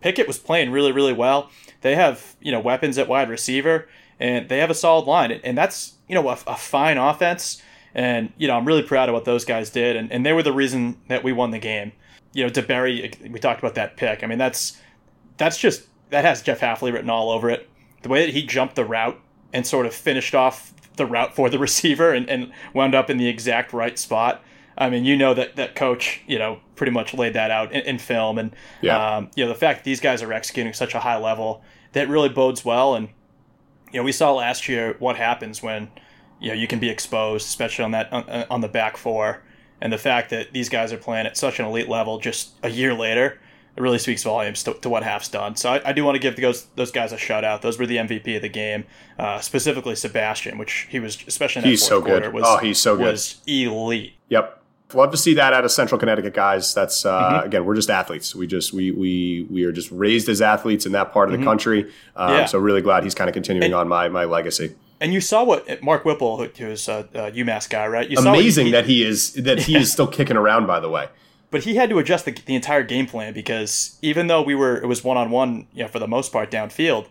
Pickett 0.00 0.28
was 0.28 0.38
playing 0.38 0.70
really 0.70 0.92
really 0.92 1.12
well. 1.12 1.50
They 1.80 1.96
have 1.96 2.36
you 2.40 2.52
know 2.52 2.60
weapons 2.60 2.98
at 2.98 3.08
wide 3.08 3.28
receiver, 3.28 3.88
and 4.20 4.48
they 4.48 4.58
have 4.58 4.70
a 4.70 4.74
solid 4.74 5.06
line, 5.06 5.32
and 5.32 5.58
that's 5.58 5.94
you 6.06 6.14
know 6.14 6.28
a, 6.28 6.38
a 6.46 6.56
fine 6.56 6.98
offense. 6.98 7.60
And 7.96 8.32
you 8.36 8.46
know 8.46 8.56
I'm 8.56 8.64
really 8.64 8.82
proud 8.84 9.08
of 9.08 9.12
what 9.14 9.24
those 9.24 9.44
guys 9.44 9.70
did, 9.70 9.96
and, 9.96 10.12
and 10.12 10.24
they 10.24 10.32
were 10.32 10.44
the 10.44 10.52
reason 10.52 11.00
that 11.08 11.24
we 11.24 11.32
won 11.32 11.50
the 11.50 11.58
game. 11.58 11.90
You 12.36 12.44
know 12.44 12.50
DeBerry, 12.50 13.30
we 13.30 13.38
talked 13.40 13.60
about 13.60 13.74
that 13.76 13.96
pick. 13.96 14.22
I 14.22 14.26
mean 14.26 14.36
that's 14.38 14.78
that's 15.38 15.56
just 15.58 15.84
that 16.10 16.24
has 16.24 16.42
Jeff 16.42 16.60
Hafley 16.60 16.92
written 16.92 17.08
all 17.08 17.30
over 17.30 17.48
it. 17.48 17.68
The 18.02 18.08
way 18.10 18.26
that 18.26 18.34
he 18.34 18.44
jumped 18.44 18.76
the 18.76 18.84
route 18.84 19.18
and 19.52 19.66
sort 19.66 19.86
of 19.86 19.94
finished 19.94 20.34
off 20.34 20.74
the 20.96 21.06
route 21.06 21.34
for 21.34 21.48
the 21.48 21.58
receiver 21.66 22.12
and, 22.12 22.28
and 22.28 22.52
wound 22.74 22.94
up 22.94 23.08
in 23.08 23.16
the 23.16 23.26
exact 23.26 23.72
right 23.72 23.98
spot. 23.98 24.42
I 24.78 24.90
mean, 24.90 25.06
you 25.06 25.16
know 25.16 25.32
that 25.32 25.56
that 25.56 25.74
coach, 25.74 26.20
you 26.26 26.38
know, 26.38 26.60
pretty 26.74 26.92
much 26.92 27.14
laid 27.14 27.32
that 27.32 27.50
out 27.50 27.72
in, 27.72 27.80
in 27.86 27.98
film, 27.98 28.36
and 28.36 28.54
Yeah. 28.82 29.16
um, 29.16 29.30
you 29.34 29.42
know 29.44 29.48
the 29.48 29.58
fact 29.58 29.78
that 29.80 29.84
these 29.84 30.00
guys 30.00 30.22
are 30.22 30.32
executing 30.32 30.74
such 30.74 30.94
a 30.94 31.00
high 31.00 31.16
level 31.16 31.62
that 31.92 32.06
really 32.10 32.28
bodes 32.28 32.62
well. 32.66 32.94
And 32.94 33.08
you 33.92 34.00
know, 34.00 34.04
we 34.04 34.12
saw 34.12 34.34
last 34.34 34.68
year 34.68 34.94
what 34.98 35.16
happens 35.16 35.62
when 35.62 35.88
you 36.38 36.48
know 36.48 36.54
you 36.54 36.66
can 36.66 36.78
be 36.80 36.90
exposed, 36.90 37.46
especially 37.46 37.86
on 37.86 37.92
that 37.92 38.12
on, 38.12 38.28
on 38.50 38.60
the 38.60 38.68
back 38.68 38.98
four, 38.98 39.42
and 39.80 39.92
the 39.92 39.98
fact 39.98 40.30
that 40.30 40.52
these 40.52 40.68
guys 40.68 40.92
are 40.92 40.96
playing 40.98 41.26
at 41.26 41.36
such 41.36 41.58
an 41.60 41.66
elite 41.66 41.88
level 41.88 42.18
just 42.18 42.50
a 42.62 42.68
year 42.70 42.94
later. 42.94 43.38
It 43.76 43.82
really 43.82 43.98
speaks 43.98 44.22
volumes 44.22 44.62
to, 44.62 44.72
to 44.72 44.88
what 44.88 45.02
Half's 45.02 45.28
done. 45.28 45.54
So 45.56 45.68
I, 45.70 45.90
I 45.90 45.92
do 45.92 46.02
want 46.02 46.14
to 46.14 46.18
give 46.18 46.34
those 46.36 46.64
those 46.76 46.90
guys 46.90 47.12
a 47.12 47.18
shout 47.18 47.44
out. 47.44 47.60
Those 47.60 47.78
were 47.78 47.84
the 47.84 47.96
MVP 47.98 48.34
of 48.36 48.40
the 48.40 48.48
game, 48.48 48.84
uh, 49.18 49.38
specifically 49.40 49.94
Sebastian, 49.94 50.56
which 50.56 50.86
he 50.88 50.98
was 50.98 51.18
especially 51.26 51.60
in 51.60 51.64
that 51.64 51.68
He's 51.72 51.84
so 51.86 52.00
good. 52.00 52.32
was 52.32 52.42
Oh, 52.46 52.56
he's 52.56 52.78
so 52.80 52.96
good. 52.96 53.04
was 53.12 53.42
elite. 53.46 54.14
Yep. 54.30 54.62
Love 54.94 55.10
to 55.10 55.18
see 55.18 55.34
that 55.34 55.52
out 55.52 55.64
of 55.66 55.70
Central 55.70 55.98
Connecticut 55.98 56.32
guys. 56.32 56.72
That's 56.72 57.04
uh, 57.04 57.20
Mm-hmm. 57.20 57.46
again, 57.48 57.64
we're 57.66 57.74
just 57.74 57.90
athletes. 57.90 58.34
We 58.34 58.46
just 58.46 58.72
we 58.72 58.92
we 58.92 59.46
we 59.50 59.64
are 59.64 59.72
just 59.72 59.90
raised 59.90 60.30
as 60.30 60.40
athletes 60.40 60.86
in 60.86 60.92
that 60.92 61.12
part 61.12 61.30
of 61.30 61.38
the 61.38 61.44
country. 61.44 61.82
Um, 62.16 62.30
Mm-hmm. 62.30 62.32
Yeah. 62.38 62.46
So 62.46 62.58
really 62.58 62.80
glad 62.80 63.04
he's 63.04 63.14
kind 63.14 63.28
of 63.28 63.34
continuing 63.34 63.74
on 63.74 63.88
my 63.88 64.08
my 64.08 64.24
legacy. 64.24 64.74
And 65.00 65.12
you 65.12 65.20
saw 65.20 65.44
what 65.44 65.82
Mark 65.82 66.04
Whipple, 66.04 66.38
who, 66.38 66.44
who's 66.56 66.88
a, 66.88 67.08
a 67.12 67.30
UMass 67.32 67.68
guy, 67.68 67.86
right? 67.86 68.08
You 68.08 68.16
saw 68.16 68.30
Amazing 68.32 68.66
he- 68.66 68.72
that 68.72 68.86
he 68.86 69.02
is 69.02 69.34
that 69.34 69.60
he 69.60 69.76
is 69.76 69.92
still 69.92 70.06
kicking 70.06 70.36
around. 70.36 70.66
By 70.66 70.80
the 70.80 70.88
way, 70.88 71.08
but 71.50 71.64
he 71.64 71.76
had 71.76 71.90
to 71.90 71.98
adjust 71.98 72.24
the, 72.24 72.32
the 72.32 72.54
entire 72.54 72.82
game 72.82 73.06
plan 73.06 73.34
because 73.34 73.98
even 74.02 74.26
though 74.26 74.42
we 74.42 74.54
were 74.54 74.76
it 74.76 74.86
was 74.86 75.04
one 75.04 75.16
on 75.16 75.30
one, 75.30 75.66
you 75.72 75.82
know, 75.82 75.88
for 75.88 75.98
the 75.98 76.08
most 76.08 76.32
part 76.32 76.50
downfield, 76.50 77.08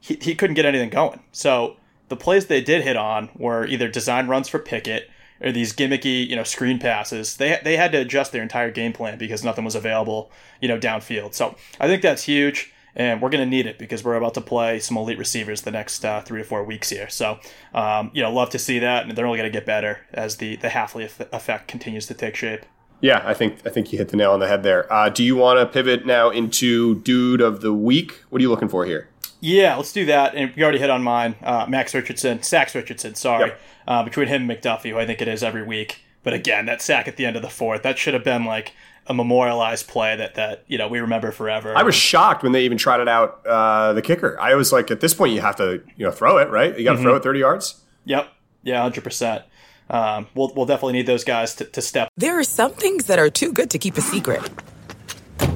he, 0.00 0.14
he 0.20 0.34
couldn't 0.34 0.54
get 0.54 0.64
anything 0.64 0.90
going. 0.90 1.20
So 1.32 1.76
the 2.08 2.16
plays 2.16 2.46
they 2.46 2.60
did 2.62 2.82
hit 2.82 2.96
on 2.96 3.30
were 3.36 3.66
either 3.66 3.88
design 3.88 4.28
runs 4.28 4.48
for 4.48 4.58
Pickett 4.58 5.10
or 5.40 5.52
these 5.52 5.74
gimmicky, 5.74 6.26
you 6.26 6.36
know, 6.36 6.44
screen 6.44 6.78
passes. 6.78 7.36
They 7.36 7.60
they 7.62 7.76
had 7.76 7.92
to 7.92 7.98
adjust 7.98 8.32
their 8.32 8.42
entire 8.42 8.70
game 8.70 8.92
plan 8.92 9.18
because 9.18 9.44
nothing 9.44 9.64
was 9.64 9.74
available, 9.74 10.30
you 10.60 10.68
know, 10.68 10.78
downfield. 10.78 11.34
So 11.34 11.56
I 11.78 11.86
think 11.86 12.00
that's 12.00 12.22
huge. 12.22 12.72
And 12.96 13.20
we're 13.20 13.28
going 13.28 13.44
to 13.44 13.50
need 13.50 13.66
it 13.66 13.78
because 13.78 14.02
we're 14.02 14.14
about 14.16 14.34
to 14.34 14.40
play 14.40 14.80
some 14.80 14.96
elite 14.96 15.18
receivers 15.18 15.60
the 15.62 15.70
next 15.70 16.02
uh, 16.04 16.22
three 16.22 16.40
to 16.40 16.48
four 16.48 16.64
weeks 16.64 16.88
here. 16.88 17.08
So, 17.10 17.38
um, 17.74 18.10
you 18.14 18.22
know, 18.22 18.32
love 18.32 18.48
to 18.50 18.58
see 18.58 18.78
that, 18.78 19.06
and 19.06 19.14
they're 19.14 19.26
only 19.26 19.38
going 19.38 19.52
to 19.52 19.56
get 19.56 19.66
better 19.66 20.00
as 20.14 20.38
the 20.38 20.56
the 20.56 20.68
Hafley 20.68 21.04
effect 21.32 21.68
continues 21.68 22.06
to 22.06 22.14
take 22.14 22.34
shape. 22.34 22.64
yeah, 23.02 23.22
I 23.24 23.34
think 23.34 23.58
I 23.66 23.70
think 23.70 23.92
you 23.92 23.98
hit 23.98 24.08
the 24.08 24.16
nail 24.16 24.32
on 24.32 24.40
the 24.40 24.48
head 24.48 24.62
there. 24.62 24.90
Uh, 24.92 25.08
do 25.10 25.22
you 25.22 25.36
want 25.36 25.60
to 25.60 25.66
pivot 25.66 26.06
now 26.06 26.30
into 26.30 26.96
dude 27.02 27.40
of 27.40 27.60
the 27.60 27.72
week? 27.72 28.22
What 28.30 28.40
are 28.40 28.42
you 28.42 28.48
looking 28.48 28.68
for 28.68 28.86
here? 28.86 29.08
Yeah, 29.40 29.76
let's 29.76 29.92
do 29.92 30.06
that. 30.06 30.34
And 30.34 30.52
you 30.56 30.62
already 30.62 30.78
hit 30.78 30.88
on 30.88 31.02
mine. 31.02 31.36
Uh, 31.42 31.66
Max 31.68 31.94
Richardson, 31.94 32.42
Sax 32.42 32.74
Richardson, 32.74 33.14
sorry. 33.14 33.50
Yep. 33.50 33.60
Uh, 33.86 34.02
between 34.02 34.28
him 34.28 34.50
and 34.50 34.60
McDuffie, 34.62 34.90
who 34.90 34.98
I 34.98 35.06
think 35.06 35.20
it 35.20 35.28
is 35.28 35.42
every 35.42 35.62
week. 35.62 36.00
But 36.22 36.32
again, 36.32 36.66
that 36.66 36.82
sack 36.82 37.06
at 37.06 37.16
the 37.16 37.26
end 37.26 37.36
of 37.36 37.42
the 37.42 37.50
fourth, 37.50 37.82
that 37.82 37.98
should 37.98 38.14
have 38.14 38.24
been 38.24 38.44
like 38.46 38.72
a 39.08 39.14
memorialized 39.14 39.86
play 39.88 40.16
that, 40.16 40.34
that 40.34 40.64
you 40.66 40.78
know, 40.78 40.88
we 40.88 40.98
remember 41.00 41.30
forever. 41.30 41.76
I 41.76 41.82
was 41.82 41.94
shocked 41.94 42.42
when 42.42 42.52
they 42.52 42.64
even 42.64 42.76
trotted 42.78 43.08
out 43.08 43.46
uh, 43.46 43.92
the 43.92 44.02
kicker. 44.02 44.36
I 44.40 44.54
was 44.54 44.72
like, 44.72 44.90
at 44.90 45.00
this 45.00 45.14
point, 45.14 45.32
you 45.32 45.40
have 45.40 45.56
to 45.56 45.82
you 45.96 46.04
know 46.04 46.10
throw 46.10 46.38
it 46.38 46.50
right. 46.50 46.76
You 46.76 46.84
got 46.84 46.92
to 46.92 46.96
Mm-hmm. 46.98 47.04
throw 47.04 47.14
it 47.16 47.22
thirty 47.22 47.38
yards. 47.40 47.80
Yep. 48.04 48.28
Yeah, 48.62 48.88
100%. 48.90 49.44
Um, 49.88 50.26
we'll, 50.34 50.52
we'll 50.56 50.66
definitely 50.66 50.94
need 50.94 51.06
those 51.06 51.22
guys 51.22 51.54
to, 51.56 51.64
to 51.66 51.80
step 51.80 52.08
There 52.16 52.36
are 52.36 52.42
some 52.42 52.72
things 52.72 53.06
that 53.06 53.20
are 53.20 53.30
too 53.30 53.52
good 53.52 53.70
to 53.70 53.78
keep 53.78 53.96
a 53.96 54.00
secret. 54.00 54.42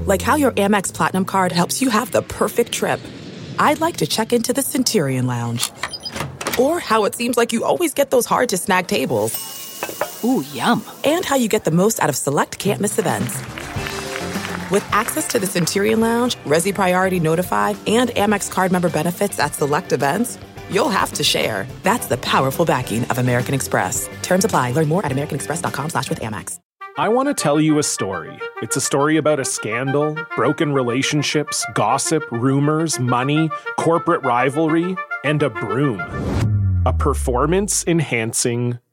Like 0.07 0.23
how 0.23 0.37
your 0.37 0.53
Amex 0.53 0.95
Platinum 0.95 1.25
card 1.25 1.51
helps 1.51 1.83
you 1.83 1.91
have 1.91 2.13
the 2.13 2.23
perfect 2.23 2.71
trip. 2.71 3.01
I'd 3.59 3.81
like 3.81 3.97
to 3.97 4.07
check 4.07 4.33
into 4.33 4.53
the 4.53 4.63
Centurion 4.63 5.27
Lounge. 5.27 5.71
Or 6.59 6.79
how 6.79 7.05
it 7.05 7.15
seems 7.17 7.37
like 7.37 7.53
you 7.53 7.65
always 7.65 7.95
get 7.95 8.11
those 8.11 8.27
hard 8.27 8.49
to 8.51 8.57
snag 8.57 8.87
tables. 8.87 9.33
Ooh, 10.25 10.45
yum. 10.53 10.85
And 11.05 11.25
how 11.25 11.37
you 11.37 11.49
get 11.49 11.65
the 11.65 11.71
most 11.71 12.01
out 12.01 12.09
of 12.09 12.17
select 12.17 12.59
can't 12.59 12.81
miss 12.81 12.99
events. 12.99 13.35
With 14.71 14.87
access 14.93 15.27
to 15.29 15.39
the 15.39 15.47
Centurion 15.47 16.01
Lounge, 16.01 16.37
Resy 16.45 16.75
Priority 16.75 17.19
Notified, 17.19 17.77
and 17.87 18.11
Amex 18.11 18.51
card 18.51 18.71
member 18.71 18.89
benefits 18.89 19.39
at 19.41 19.55
select 19.55 19.93
events, 19.93 20.39
you'll 20.71 20.89
have 20.91 21.13
to 21.15 21.25
share. 21.25 21.67
That's 21.83 22.07
the 22.07 22.19
powerful 22.19 22.65
backing 22.65 23.05
of 23.07 23.19
American 23.19 23.55
Express. 23.55 24.09
Terms 24.23 24.45
apply. 24.45 24.73
Learn 24.73 24.89
more 24.89 25.05
at 25.05 25.13
americanexpress.com 25.13 25.91
slash 25.91 26.09
with 26.09 26.21
Amex. 26.21 26.61
I 26.99 27.09
want 27.09 27.29
to 27.29 27.35
tell 27.35 27.61
you 27.61 27.79
a 27.79 27.83
story. 27.83 28.39
It's 28.63 28.77
a 28.77 28.81
story 28.81 29.17
about 29.17 29.41
a 29.41 29.45
scandal, 29.45 30.17
broken 30.37 30.73
relationships, 30.73 31.65
gossip, 31.75 32.23
rumors, 32.31 32.99
money, 32.99 33.49
corporate 33.79 34.25
rivalry, 34.25 34.97
and 35.25 35.43
a 35.43 35.51
broom. 35.51 36.01
A 36.85 36.93
performance 36.93 37.85
enhancing 37.87 38.79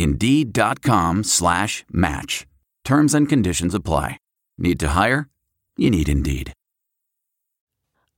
Indeed.com 0.00 1.24
slash 1.24 1.84
match. 1.92 2.46
Terms 2.84 3.14
and 3.14 3.28
conditions 3.28 3.74
apply. 3.74 4.18
Need 4.58 4.80
to 4.80 4.88
hire? 4.88 5.28
You 5.76 5.90
need 5.90 6.08
Indeed. 6.08 6.52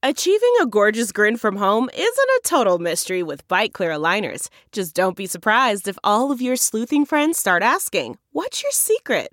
Achieving 0.05 0.55
a 0.61 0.67
gorgeous 0.67 1.13
grin 1.13 1.37
from 1.37 1.59
home 1.59 1.89
isn't 1.95 2.05
a 2.05 2.41
total 2.43 2.81
mystery 2.81 3.23
with 3.23 3.47
Byte 3.47 3.73
Clear 3.73 3.93
aligners. 3.93 4.49
Just 4.73 4.97
don't 4.97 5.17
be 5.17 5.27
surprised 5.27 5.87
if 5.87 5.97
all 6.03 6.33
of 6.33 6.43
your 6.43 6.57
sleuthing 6.57 7.05
friends 7.05 7.39
start 7.39 7.63
asking, 7.63 8.19
What's 8.33 8.65
your 8.65 8.73
secret? 8.73 9.33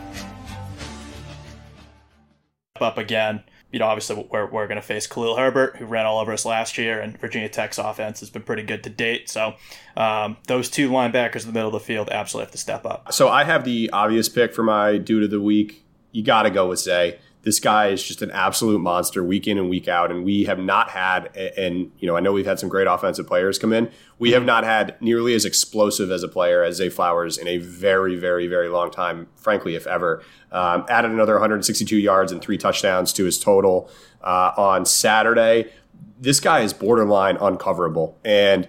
Up 2.81 2.97
again. 2.97 3.43
You 3.71 3.79
know, 3.79 3.85
obviously 3.85 4.27
we're, 4.29 4.47
we're 4.47 4.67
going 4.67 4.75
to 4.75 4.81
face 4.81 5.07
Khalil 5.07 5.37
Herbert, 5.37 5.77
who 5.77 5.85
ran 5.85 6.05
all 6.05 6.19
over 6.19 6.33
us 6.33 6.45
last 6.45 6.77
year, 6.77 6.99
and 6.99 7.17
Virginia 7.17 7.47
Tech's 7.47 7.77
offense 7.77 8.19
has 8.19 8.29
been 8.29 8.41
pretty 8.41 8.63
good 8.63 8.83
to 8.83 8.89
date. 8.89 9.29
So 9.29 9.53
um, 9.95 10.37
those 10.47 10.69
two 10.69 10.89
linebackers 10.89 11.41
in 11.41 11.47
the 11.47 11.53
middle 11.53 11.69
of 11.69 11.73
the 11.73 11.79
field 11.79 12.09
absolutely 12.09 12.47
have 12.47 12.51
to 12.51 12.57
step 12.57 12.85
up. 12.85 13.13
So 13.13 13.29
I 13.29 13.45
have 13.45 13.63
the 13.63 13.89
obvious 13.93 14.27
pick 14.27 14.53
for 14.53 14.63
my 14.63 14.97
dude 14.97 15.23
of 15.23 15.29
the 15.29 15.39
week. 15.39 15.85
You 16.11 16.23
got 16.23 16.43
to 16.43 16.49
go 16.49 16.67
with 16.67 16.79
Zay 16.79 17.19
this 17.43 17.59
guy 17.59 17.87
is 17.87 18.03
just 18.03 18.21
an 18.21 18.29
absolute 18.31 18.79
monster 18.79 19.23
week 19.23 19.47
in 19.47 19.57
and 19.57 19.69
week 19.69 19.87
out. 19.87 20.11
And 20.11 20.23
we 20.23 20.43
have 20.45 20.59
not 20.59 20.91
had, 20.91 21.35
and 21.35 21.91
you 21.97 22.07
know, 22.07 22.15
I 22.15 22.19
know 22.19 22.31
we've 22.31 22.45
had 22.45 22.59
some 22.59 22.69
great 22.69 22.87
offensive 22.87 23.25
players 23.25 23.57
come 23.57 23.73
in. 23.73 23.89
We 24.19 24.31
have 24.31 24.45
not 24.45 24.63
had 24.63 24.95
nearly 25.01 25.33
as 25.33 25.43
explosive 25.43 26.11
as 26.11 26.21
a 26.21 26.27
player 26.27 26.63
as 26.63 26.75
Zay 26.75 26.89
Flowers 26.89 27.37
in 27.37 27.47
a 27.47 27.57
very, 27.57 28.15
very, 28.15 28.47
very 28.47 28.69
long 28.69 28.91
time, 28.91 29.27
frankly, 29.35 29.75
if 29.75 29.87
ever. 29.87 30.23
Um, 30.51 30.85
added 30.87 31.11
another 31.11 31.33
162 31.33 31.97
yards 31.97 32.31
and 32.31 32.41
three 32.41 32.57
touchdowns 32.57 33.11
to 33.13 33.25
his 33.25 33.39
total 33.39 33.89
uh, 34.23 34.51
on 34.55 34.85
Saturday. 34.85 35.71
This 36.19 36.39
guy 36.39 36.59
is 36.59 36.73
borderline 36.73 37.37
uncoverable. 37.37 38.15
And 38.23 38.67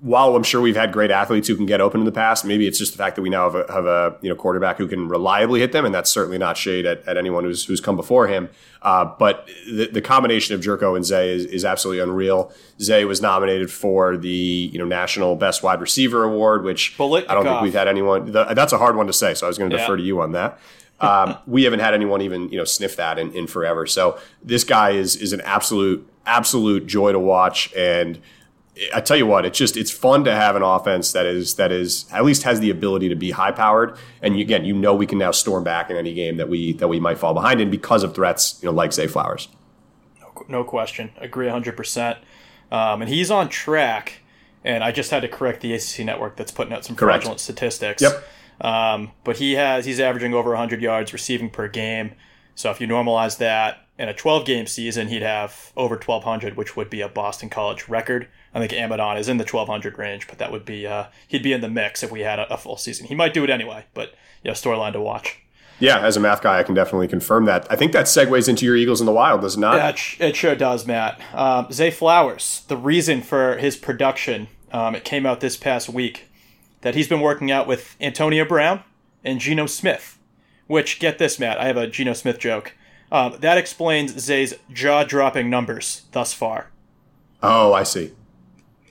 while 0.00 0.36
I'm 0.36 0.44
sure 0.44 0.60
we've 0.60 0.76
had 0.76 0.92
great 0.92 1.10
athletes 1.10 1.48
who 1.48 1.56
can 1.56 1.66
get 1.66 1.80
open 1.80 2.00
in 2.00 2.04
the 2.04 2.12
past, 2.12 2.44
maybe 2.44 2.68
it's 2.68 2.78
just 2.78 2.92
the 2.92 2.98
fact 2.98 3.16
that 3.16 3.22
we 3.22 3.30
now 3.30 3.50
have 3.50 3.68
a, 3.68 3.72
have 3.72 3.86
a 3.86 4.16
you 4.20 4.28
know 4.28 4.36
quarterback 4.36 4.78
who 4.78 4.86
can 4.86 5.08
reliably 5.08 5.58
hit 5.58 5.72
them, 5.72 5.84
and 5.84 5.94
that's 5.94 6.08
certainly 6.08 6.38
not 6.38 6.56
shade 6.56 6.86
at, 6.86 7.06
at 7.08 7.16
anyone 7.16 7.42
who's 7.42 7.64
who's 7.64 7.80
come 7.80 7.96
before 7.96 8.28
him. 8.28 8.48
Uh, 8.80 9.04
but 9.18 9.48
the, 9.66 9.88
the 9.92 10.00
combination 10.00 10.54
of 10.54 10.60
Jurko 10.60 10.94
and 10.94 11.04
Zay 11.04 11.30
is, 11.30 11.44
is 11.46 11.64
absolutely 11.64 12.00
unreal. 12.00 12.52
Zay 12.80 13.04
was 13.04 13.20
nominated 13.20 13.72
for 13.72 14.16
the 14.16 14.28
you 14.28 14.78
know 14.78 14.84
National 14.84 15.34
Best 15.34 15.64
Wide 15.64 15.80
Receiver 15.80 16.22
Award, 16.22 16.62
which 16.62 16.94
I 16.98 17.34
don't 17.34 17.44
think 17.44 17.60
we've 17.62 17.72
had 17.72 17.88
anyone. 17.88 18.30
The, 18.30 18.44
that's 18.44 18.72
a 18.72 18.78
hard 18.78 18.94
one 18.94 19.08
to 19.08 19.12
say, 19.12 19.34
so 19.34 19.46
I 19.46 19.48
was 19.48 19.58
going 19.58 19.70
to 19.70 19.76
yeah. 19.76 19.82
defer 19.82 19.96
to 19.96 20.02
you 20.02 20.20
on 20.20 20.32
that. 20.32 20.60
Um, 21.00 21.36
we 21.46 21.64
haven't 21.64 21.80
had 21.80 21.94
anyone 21.94 22.22
even 22.22 22.50
you 22.50 22.58
know 22.58 22.64
sniff 22.64 22.94
that 22.96 23.18
in, 23.18 23.32
in 23.32 23.48
forever. 23.48 23.84
So 23.84 24.18
this 24.44 24.62
guy 24.62 24.90
is 24.90 25.16
is 25.16 25.32
an 25.32 25.40
absolute 25.40 26.08
absolute 26.24 26.86
joy 26.86 27.10
to 27.10 27.18
watch 27.18 27.72
and 27.74 28.20
I 28.94 29.00
tell 29.00 29.16
you 29.16 29.26
what, 29.26 29.44
it's 29.44 29.58
just 29.58 29.76
it's 29.76 29.90
fun 29.90 30.24
to 30.24 30.34
have 30.34 30.56
an 30.56 30.62
offense 30.62 31.12
that 31.12 31.26
is 31.26 31.54
that 31.54 31.72
is 31.72 32.06
at 32.12 32.24
least 32.24 32.42
has 32.44 32.60
the 32.60 32.70
ability 32.70 33.08
to 33.08 33.16
be 33.16 33.30
high 33.30 33.52
powered. 33.52 33.96
And 34.22 34.36
you, 34.36 34.42
again, 34.42 34.64
you 34.64 34.74
know 34.74 34.94
we 34.94 35.06
can 35.06 35.18
now 35.18 35.30
storm 35.30 35.64
back 35.64 35.90
in 35.90 35.96
any 35.96 36.14
game 36.14 36.36
that 36.36 36.48
we 36.48 36.72
that 36.74 36.88
we 36.88 37.00
might 37.00 37.18
fall 37.18 37.34
behind 37.34 37.60
in 37.60 37.70
because 37.70 38.02
of 38.02 38.14
threats, 38.14 38.58
you 38.62 38.68
know, 38.68 38.74
like 38.74 38.92
Zay 38.92 39.06
Flowers. 39.06 39.48
No, 40.20 40.44
no 40.48 40.64
question, 40.64 41.10
agree 41.18 41.48
hundred 41.48 41.70
um, 41.72 41.76
percent. 41.76 42.18
And 42.70 43.08
he's 43.08 43.30
on 43.30 43.48
track. 43.48 44.20
And 44.64 44.82
I 44.82 44.90
just 44.92 45.10
had 45.10 45.20
to 45.20 45.28
correct 45.28 45.60
the 45.60 45.72
ACC 45.72 46.00
network 46.00 46.36
that's 46.36 46.50
putting 46.50 46.72
out 46.72 46.84
some 46.84 46.96
Correct. 46.96 47.22
fraudulent 47.22 47.40
statistics. 47.40 48.02
Yep. 48.02 48.24
Um, 48.60 49.12
but 49.24 49.36
he 49.36 49.52
has 49.54 49.84
he's 49.84 50.00
averaging 50.00 50.34
over 50.34 50.50
100 50.50 50.82
yards 50.82 51.12
receiving 51.12 51.48
per 51.48 51.68
game. 51.68 52.12
So 52.54 52.70
if 52.70 52.80
you 52.80 52.88
normalize 52.88 53.38
that 53.38 53.86
in 53.98 54.08
a 54.08 54.14
12 54.14 54.44
game 54.44 54.66
season, 54.66 55.08
he'd 55.08 55.22
have 55.22 55.72
over 55.76 55.94
1,200, 55.94 56.56
which 56.56 56.76
would 56.76 56.90
be 56.90 57.00
a 57.00 57.08
Boston 57.08 57.48
College 57.48 57.88
record. 57.88 58.28
I 58.62 58.66
think 58.66 58.72
Amidon 58.72 59.18
is 59.18 59.28
in 59.28 59.36
the 59.36 59.44
1,200 59.44 59.98
range, 59.98 60.26
but 60.26 60.38
that 60.38 60.50
would 60.52 60.64
be 60.64 60.86
uh, 60.86 61.06
he'd 61.26 61.42
be 61.42 61.52
in 61.52 61.60
the 61.60 61.68
mix 61.68 62.02
if 62.02 62.10
we 62.10 62.20
had 62.20 62.38
a, 62.38 62.52
a 62.52 62.56
full 62.56 62.76
season. 62.76 63.06
He 63.06 63.14
might 63.14 63.34
do 63.34 63.44
it 63.44 63.50
anyway, 63.50 63.84
but 63.94 64.14
yeah, 64.42 64.52
storyline 64.52 64.92
to 64.92 65.00
watch. 65.00 65.38
Yeah, 65.80 66.00
as 66.00 66.16
a 66.16 66.20
math 66.20 66.42
guy, 66.42 66.58
I 66.58 66.64
can 66.64 66.74
definitely 66.74 67.06
confirm 67.06 67.44
that. 67.44 67.66
I 67.70 67.76
think 67.76 67.92
that 67.92 68.06
segues 68.06 68.48
into 68.48 68.64
your 68.64 68.74
Eagles 68.74 69.00
in 69.00 69.06
the 69.06 69.12
Wild, 69.12 69.42
does 69.42 69.56
it 69.56 69.60
not? 69.60 69.76
Yeah, 69.76 69.90
it, 69.90 70.30
it 70.30 70.36
sure 70.36 70.56
does, 70.56 70.86
Matt. 70.86 71.20
Um, 71.32 71.70
Zay 71.70 71.90
Flowers, 71.90 72.64
the 72.66 72.76
reason 72.76 73.22
for 73.22 73.56
his 73.58 73.76
production, 73.76 74.48
um, 74.72 74.96
it 74.96 75.04
came 75.04 75.24
out 75.24 75.40
this 75.40 75.56
past 75.56 75.88
week 75.88 76.28
that 76.80 76.94
he's 76.94 77.08
been 77.08 77.20
working 77.20 77.52
out 77.52 77.68
with 77.68 77.96
Antonio 78.00 78.44
Brown 78.44 78.82
and 79.22 79.38
Geno 79.40 79.66
Smith. 79.66 80.18
Which, 80.66 80.98
get 80.98 81.18
this, 81.18 81.38
Matt, 81.38 81.58
I 81.58 81.66
have 81.66 81.76
a 81.76 81.86
Geno 81.86 82.12
Smith 82.12 82.38
joke. 82.38 82.74
Um, 83.10 83.36
that 83.40 83.56
explains 83.56 84.18
Zay's 84.20 84.54
jaw-dropping 84.72 85.48
numbers 85.48 86.02
thus 86.12 86.34
far. 86.34 86.70
Oh, 87.40 87.72
I 87.72 87.84
see 87.84 88.12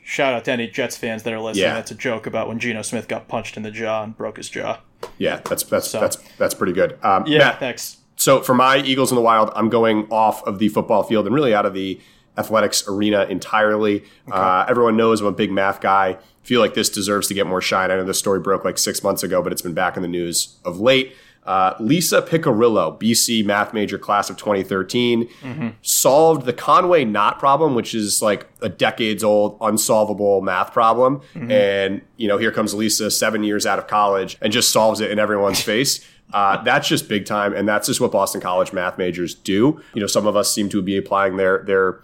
shout 0.08 0.34
out 0.34 0.46
to 0.46 0.52
any 0.52 0.68
Jets 0.68 0.96
fans 0.96 1.24
that 1.24 1.34
are 1.34 1.40
listening. 1.40 1.66
Yeah. 1.66 1.74
That's 1.74 1.92
a 1.92 1.96
joke 1.96 2.26
about 2.26 2.48
when 2.48 2.60
Geno 2.60 2.82
Smith 2.82 3.10
got 3.10 3.28
punched 3.28 3.58
in 3.58 3.64
the 3.64 3.72
jaw 3.72 4.04
and 4.04 4.16
broke 4.16 4.38
his 4.38 4.50
jaw. 4.50 4.80
Yeah, 5.18 5.42
that's 5.44 5.64
that's 5.64 5.90
so, 5.90 6.00
that's 6.00 6.16
that's 6.38 6.54
pretty 6.56 6.74
good. 6.74 6.98
Um, 7.04 7.26
yeah, 7.28 7.40
Matt, 7.40 7.60
thanks. 7.60 7.98
So 8.16 8.42
for 8.42 8.56
my 8.56 8.78
Eagles 8.78 9.12
in 9.12 9.16
the 9.16 9.22
Wild, 9.22 9.52
I'm 9.54 9.70
going 9.70 10.08
off 10.10 10.42
of 10.48 10.60
the 10.60 10.70
football 10.70 11.04
field 11.04 11.26
and 11.28 11.36
really 11.36 11.54
out 11.54 11.66
of 11.66 11.74
the 11.74 12.00
athletics 12.38 12.88
arena 12.88 13.24
entirely. 13.26 13.98
Okay. 14.28 14.32
Uh, 14.32 14.66
everyone 14.68 14.96
knows 14.96 15.22
I'm 15.22 15.28
a 15.28 15.32
big 15.32 15.52
math 15.52 15.82
guy. 15.82 16.18
Feel 16.42 16.62
like 16.62 16.74
this 16.74 16.90
deserves 16.90 17.28
to 17.28 17.34
get 17.34 17.46
more 17.46 17.62
shine. 17.62 17.92
I 17.92 17.98
know 17.98 18.06
this 18.06 18.18
story 18.18 18.40
broke 18.40 18.64
like 18.64 18.78
six 18.78 19.04
months 19.04 19.24
ago, 19.24 19.42
but 19.42 19.52
it's 19.52 19.62
been 19.62 19.74
back 19.74 19.98
in 19.98 20.02
the 20.02 20.08
news 20.08 20.58
of 20.64 20.80
late. 20.80 21.14
Uh, 21.48 21.74
Lisa 21.80 22.22
Piccirillo, 22.22 23.00
BC 23.00 23.46
math 23.46 23.74
major 23.74 23.98
class 23.98 24.30
of 24.30 24.36
2013, 24.36 25.30
mm-hmm. 25.42 25.70
solved 25.82 26.46
the 26.46 26.52
Conway 26.52 27.06
knot 27.06 27.40
problem, 27.40 27.74
which 27.74 27.96
is 27.96 28.22
like 28.22 28.48
a 28.62 28.68
decades 28.68 29.24
old, 29.24 29.58
unsolvable 29.62 30.42
math 30.42 30.74
problem. 30.74 31.22
Mm-hmm. 31.34 31.50
And, 31.50 32.02
you 32.18 32.28
know, 32.28 32.38
here 32.38 32.52
comes 32.52 32.74
Lisa, 32.74 33.10
seven 33.10 33.46
years 33.46 33.66
out 33.66 33.80
of 33.80 33.88
college, 33.88 34.38
and 34.42 34.52
just 34.52 34.74
solves 34.74 35.00
it 35.00 35.10
in 35.10 35.20
everyone's 35.20 35.62
face. 35.74 36.06
Uh, 36.34 36.62
that's 36.64 36.90
just 36.90 37.08
big 37.08 37.26
time, 37.26 37.54
and 37.54 37.66
that's 37.66 37.88
just 37.88 38.02
what 38.02 38.12
Boston 38.12 38.42
College 38.42 38.74
math 38.74 38.98
majors 38.98 39.34
do. 39.34 39.82
You 39.94 40.02
know, 40.02 40.08
some 40.08 40.28
of 40.28 40.36
us 40.36 40.54
seem 40.54 40.68
to 40.70 40.82
be 40.82 40.98
applying 40.98 41.38
their 41.38 41.64
their 41.64 42.02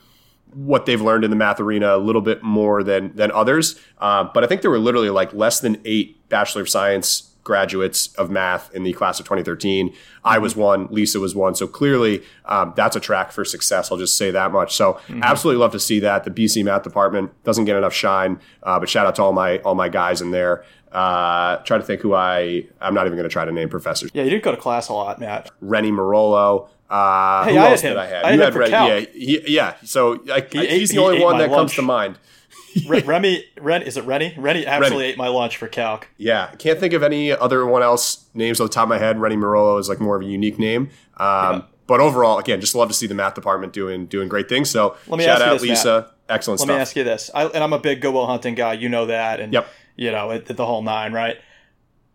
what 0.53 0.85
they've 0.85 1.01
learned 1.01 1.25
in 1.25 1.29
the 1.29 1.35
math 1.35 1.59
arena 1.59 1.95
a 1.95 1.97
little 1.97 2.21
bit 2.21 2.41
more 2.41 2.83
than 2.83 3.13
than 3.17 3.31
others. 3.33 3.77
Uh, 3.97 4.23
but 4.23 4.43
I 4.43 4.47
think 4.47 4.61
there 4.61 4.71
were 4.71 4.79
literally 4.79 5.09
like 5.09 5.33
less 5.33 5.59
than 5.59 5.81
eight 5.83 6.29
Bachelor 6.29 6.61
of 6.61 6.69
Science 6.69 7.32
graduates 7.43 8.07
of 8.15 8.29
math 8.29 8.73
in 8.73 8.83
the 8.83 8.93
class 8.93 9.19
of 9.19 9.25
2013. 9.25 9.93
I 10.23 10.37
was 10.37 10.55
one, 10.55 10.87
Lisa 10.89 11.19
was 11.19 11.35
one. 11.35 11.55
So 11.55 11.67
clearly, 11.67 12.23
um, 12.45 12.73
that's 12.75 12.95
a 12.95 12.99
track 12.99 13.31
for 13.31 13.43
success. 13.43 13.91
I'll 13.91 13.97
just 13.97 14.17
say 14.17 14.31
that 14.31 14.51
much. 14.51 14.75
So 14.75 14.93
mm-hmm. 14.93 15.21
absolutely 15.23 15.59
love 15.59 15.71
to 15.73 15.79
see 15.79 15.99
that. 15.99 16.23
The 16.23 16.31
BC 16.31 16.63
math 16.63 16.83
department 16.83 17.31
doesn't 17.43 17.65
get 17.65 17.75
enough 17.75 17.93
shine, 17.93 18.39
uh, 18.63 18.79
but 18.79 18.89
shout 18.89 19.05
out 19.05 19.15
to 19.15 19.23
all 19.23 19.33
my 19.33 19.57
all 19.59 19.75
my 19.75 19.89
guys 19.89 20.21
in 20.21 20.31
there. 20.31 20.65
Uh, 20.91 21.57
try 21.57 21.77
to 21.77 21.83
think 21.83 22.01
who 22.01 22.13
I. 22.13 22.65
I'm 22.79 22.93
not 22.93 23.07
even 23.07 23.17
going 23.17 23.27
to 23.27 23.33
try 23.33 23.45
to 23.45 23.51
name 23.51 23.67
professors. 23.67 24.11
Yeah, 24.13 24.23
you 24.23 24.29
didn't 24.29 24.43
go 24.43 24.51
to 24.51 24.57
class 24.57 24.89
a 24.89 24.93
lot, 24.93 25.19
Matt. 25.19 25.49
Rennie 25.59 25.91
Mirollo. 25.91 26.69
Uh, 26.89 27.45
hey, 27.45 27.53
who 27.55 27.59
I 27.59 27.71
else 27.71 27.81
did 27.81 27.97
I 27.97 28.05
have? 28.05 28.25
I 28.25 28.33
you 28.33 28.41
had, 28.41 28.53
had 28.53 28.69
Yeah, 28.69 28.99
he, 28.99 29.41
yeah. 29.47 29.75
So 29.83 30.23
I, 30.31 30.41
he 30.41 30.67
he's 30.79 30.91
the 30.91 30.99
only 30.99 31.19
one 31.19 31.39
that 31.39 31.49
lunch. 31.49 31.59
comes 31.59 31.73
to 31.75 31.81
mind. 31.81 32.19
Remy, 32.87 33.45
Ren, 33.59 33.81
is 33.83 33.97
it 33.97 34.05
Rennie? 34.05 34.33
Rennie 34.37 34.65
absolutely 34.65 35.05
ate 35.05 35.17
my 35.17 35.27
lunch 35.27 35.57
for 35.57 35.67
calc. 35.67 36.07
Yeah, 36.17 36.47
can't 36.57 36.79
think 36.79 36.93
of 36.93 37.03
any 37.03 37.31
other 37.31 37.65
one 37.65 37.83
else 37.83 38.25
names 38.33 38.59
on 38.59 38.67
the 38.67 38.73
top 38.73 38.83
of 38.83 38.89
my 38.89 38.97
head. 38.97 39.19
Rennie 39.19 39.35
Mirollo 39.35 39.79
is 39.79 39.89
like 39.89 39.99
more 39.99 40.15
of 40.15 40.23
a 40.23 40.25
unique 40.25 40.57
name. 40.57 40.89
Um, 41.17 41.27
yeah. 41.27 41.61
But 41.85 41.99
overall, 41.99 42.39
again, 42.39 42.61
just 42.61 42.75
love 42.75 42.87
to 42.87 42.93
see 42.93 43.07
the 43.07 43.13
math 43.13 43.35
department 43.35 43.73
doing 43.73 44.05
doing 44.05 44.29
great 44.29 44.49
things. 44.49 44.69
So 44.69 44.95
Let 45.07 45.17
me 45.17 45.25
shout 45.25 45.41
out 45.41 45.53
this, 45.53 45.61
Lisa. 45.61 46.01
Matt. 46.01 46.09
Excellent 46.29 46.59
Let 46.61 46.65
stuff. 46.65 46.69
Let 46.69 46.75
me 46.75 46.81
ask 46.81 46.95
you 46.95 47.03
this, 47.03 47.29
I, 47.35 47.45
and 47.45 47.63
I'm 47.63 47.73
a 47.73 47.79
big 47.79 48.01
Good 48.01 48.13
Will 48.13 48.25
Hunting 48.25 48.55
guy. 48.55 48.73
You 48.73 48.89
know 48.89 49.05
that, 49.07 49.39
and 49.39 49.51
yep. 49.51 49.67
you 49.95 50.11
know 50.11 50.31
it, 50.31 50.45
the 50.45 50.65
whole 50.65 50.81
nine, 50.81 51.11
right? 51.11 51.37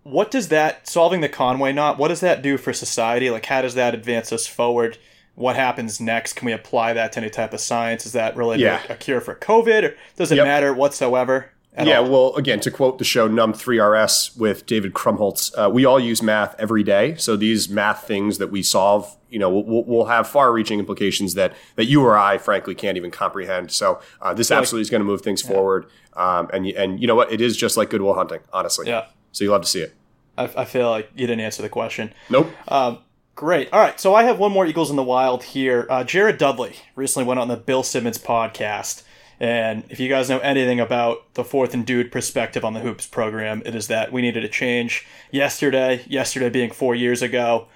What 0.02 0.30
does 0.30 0.48
that 0.48 0.88
solving 0.88 1.20
the 1.20 1.28
Conway 1.28 1.72
knot? 1.72 1.98
What 1.98 2.08
does 2.08 2.20
that 2.20 2.40
do 2.40 2.56
for 2.56 2.72
society? 2.72 3.28
Like, 3.28 3.44
how 3.44 3.60
does 3.60 3.74
that 3.74 3.94
advance 3.94 4.32
us 4.32 4.46
forward? 4.46 4.96
What 5.38 5.54
happens 5.54 6.00
next? 6.00 6.32
Can 6.32 6.46
we 6.46 6.52
apply 6.52 6.94
that 6.94 7.12
to 7.12 7.20
any 7.20 7.30
type 7.30 7.52
of 7.52 7.60
science? 7.60 8.04
Is 8.04 8.10
that 8.12 8.36
really 8.36 8.58
yeah. 8.58 8.82
a, 8.88 8.96
cure 8.96 9.20
for 9.20 9.36
COVID, 9.36 9.84
or 9.84 9.96
does 10.16 10.32
it 10.32 10.36
yep. 10.36 10.44
matter 10.44 10.74
whatsoever? 10.74 11.52
yeah, 11.80 11.98
all? 11.98 12.10
well, 12.10 12.34
again, 12.34 12.58
to 12.58 12.72
quote 12.72 12.98
the 12.98 13.04
show 13.04 13.28
Numb3rs 13.28 14.36
with 14.36 14.66
David 14.66 14.94
Krumholtz, 14.94 15.52
uh, 15.56 15.70
we 15.70 15.84
all 15.84 16.00
use 16.00 16.24
math 16.24 16.56
every 16.58 16.82
day. 16.82 17.14
So 17.18 17.36
these 17.36 17.68
math 17.68 18.04
things 18.04 18.38
that 18.38 18.50
we 18.50 18.64
solve, 18.64 19.16
you 19.30 19.38
know, 19.38 19.48
will, 19.48 19.84
will 19.84 20.06
have 20.06 20.26
far-reaching 20.26 20.80
implications 20.80 21.34
that 21.34 21.54
that 21.76 21.84
you 21.84 22.04
or 22.04 22.18
I, 22.18 22.38
frankly, 22.38 22.74
can't 22.74 22.96
even 22.96 23.12
comprehend. 23.12 23.70
So 23.70 24.00
uh, 24.20 24.34
this 24.34 24.50
absolutely 24.50 24.80
like, 24.80 24.86
is 24.86 24.90
going 24.90 25.02
to 25.02 25.06
move 25.06 25.20
things 25.20 25.44
yeah. 25.44 25.50
forward. 25.50 25.86
Um, 26.14 26.50
and 26.52 26.66
and 26.66 27.00
you 27.00 27.06
know 27.06 27.14
what? 27.14 27.30
It 27.30 27.40
is 27.40 27.56
just 27.56 27.76
like 27.76 27.90
Good 27.90 28.02
Will 28.02 28.14
Hunting, 28.14 28.40
honestly. 28.52 28.88
Yeah. 28.88 29.06
So 29.30 29.44
you 29.44 29.52
love 29.52 29.62
to 29.62 29.68
see 29.68 29.82
it. 29.82 29.94
I, 30.36 30.50
I 30.56 30.64
feel 30.64 30.90
like 30.90 31.10
you 31.14 31.28
didn't 31.28 31.40
answer 31.40 31.62
the 31.62 31.68
question. 31.68 32.12
Nope. 32.28 32.50
Um, 32.66 32.98
Great. 33.38 33.72
All 33.72 33.78
right. 33.78 34.00
So 34.00 34.16
I 34.16 34.24
have 34.24 34.40
one 34.40 34.50
more 34.50 34.66
Eagles 34.66 34.90
in 34.90 34.96
the 34.96 35.02
Wild 35.04 35.44
here. 35.44 35.86
Uh, 35.88 36.02
Jared 36.02 36.38
Dudley 36.38 36.74
recently 36.96 37.24
went 37.24 37.38
on 37.38 37.46
the 37.46 37.56
Bill 37.56 37.84
Simmons 37.84 38.18
podcast. 38.18 39.04
And 39.38 39.84
if 39.90 40.00
you 40.00 40.08
guys 40.08 40.28
know 40.28 40.40
anything 40.40 40.80
about 40.80 41.34
the 41.34 41.44
fourth 41.44 41.72
and 41.72 41.86
dude 41.86 42.10
perspective 42.10 42.64
on 42.64 42.74
the 42.74 42.80
Hoops 42.80 43.06
program, 43.06 43.62
it 43.64 43.76
is 43.76 43.86
that 43.86 44.10
we 44.10 44.22
needed 44.22 44.42
a 44.42 44.48
change 44.48 45.06
yesterday, 45.30 46.04
yesterday 46.08 46.50
being 46.50 46.72
four 46.72 46.96
years 46.96 47.22
ago. 47.22 47.68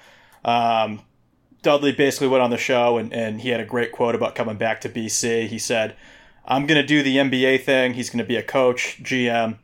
Um, 0.45 1.03
Dudley 1.63 1.93
basically 1.93 2.27
went 2.27 2.43
on 2.43 2.51
the 2.51 2.59
show 2.59 2.99
and, 2.99 3.13
and 3.13 3.41
he 3.43 3.51
had 3.51 3.61
a 3.61 3.65
great 3.65 3.93
quote 3.93 4.17
about 4.17 4.35
coming 4.35 4.57
back 4.57 4.81
to 4.81 4.89
BC. 4.89 5.47
He 5.47 5.61
said, 5.61 5.95
I'm 6.45 6.67
going 6.67 6.81
to 6.81 6.85
do 6.85 7.05
the 7.05 7.19
NBA 7.19 7.63
thing. 7.63 7.95
He's 7.95 8.11
going 8.11 8.19
to 8.19 8.25
be 8.25 8.35
a 8.35 8.43
coach, 8.43 9.01
GM. 9.01 9.59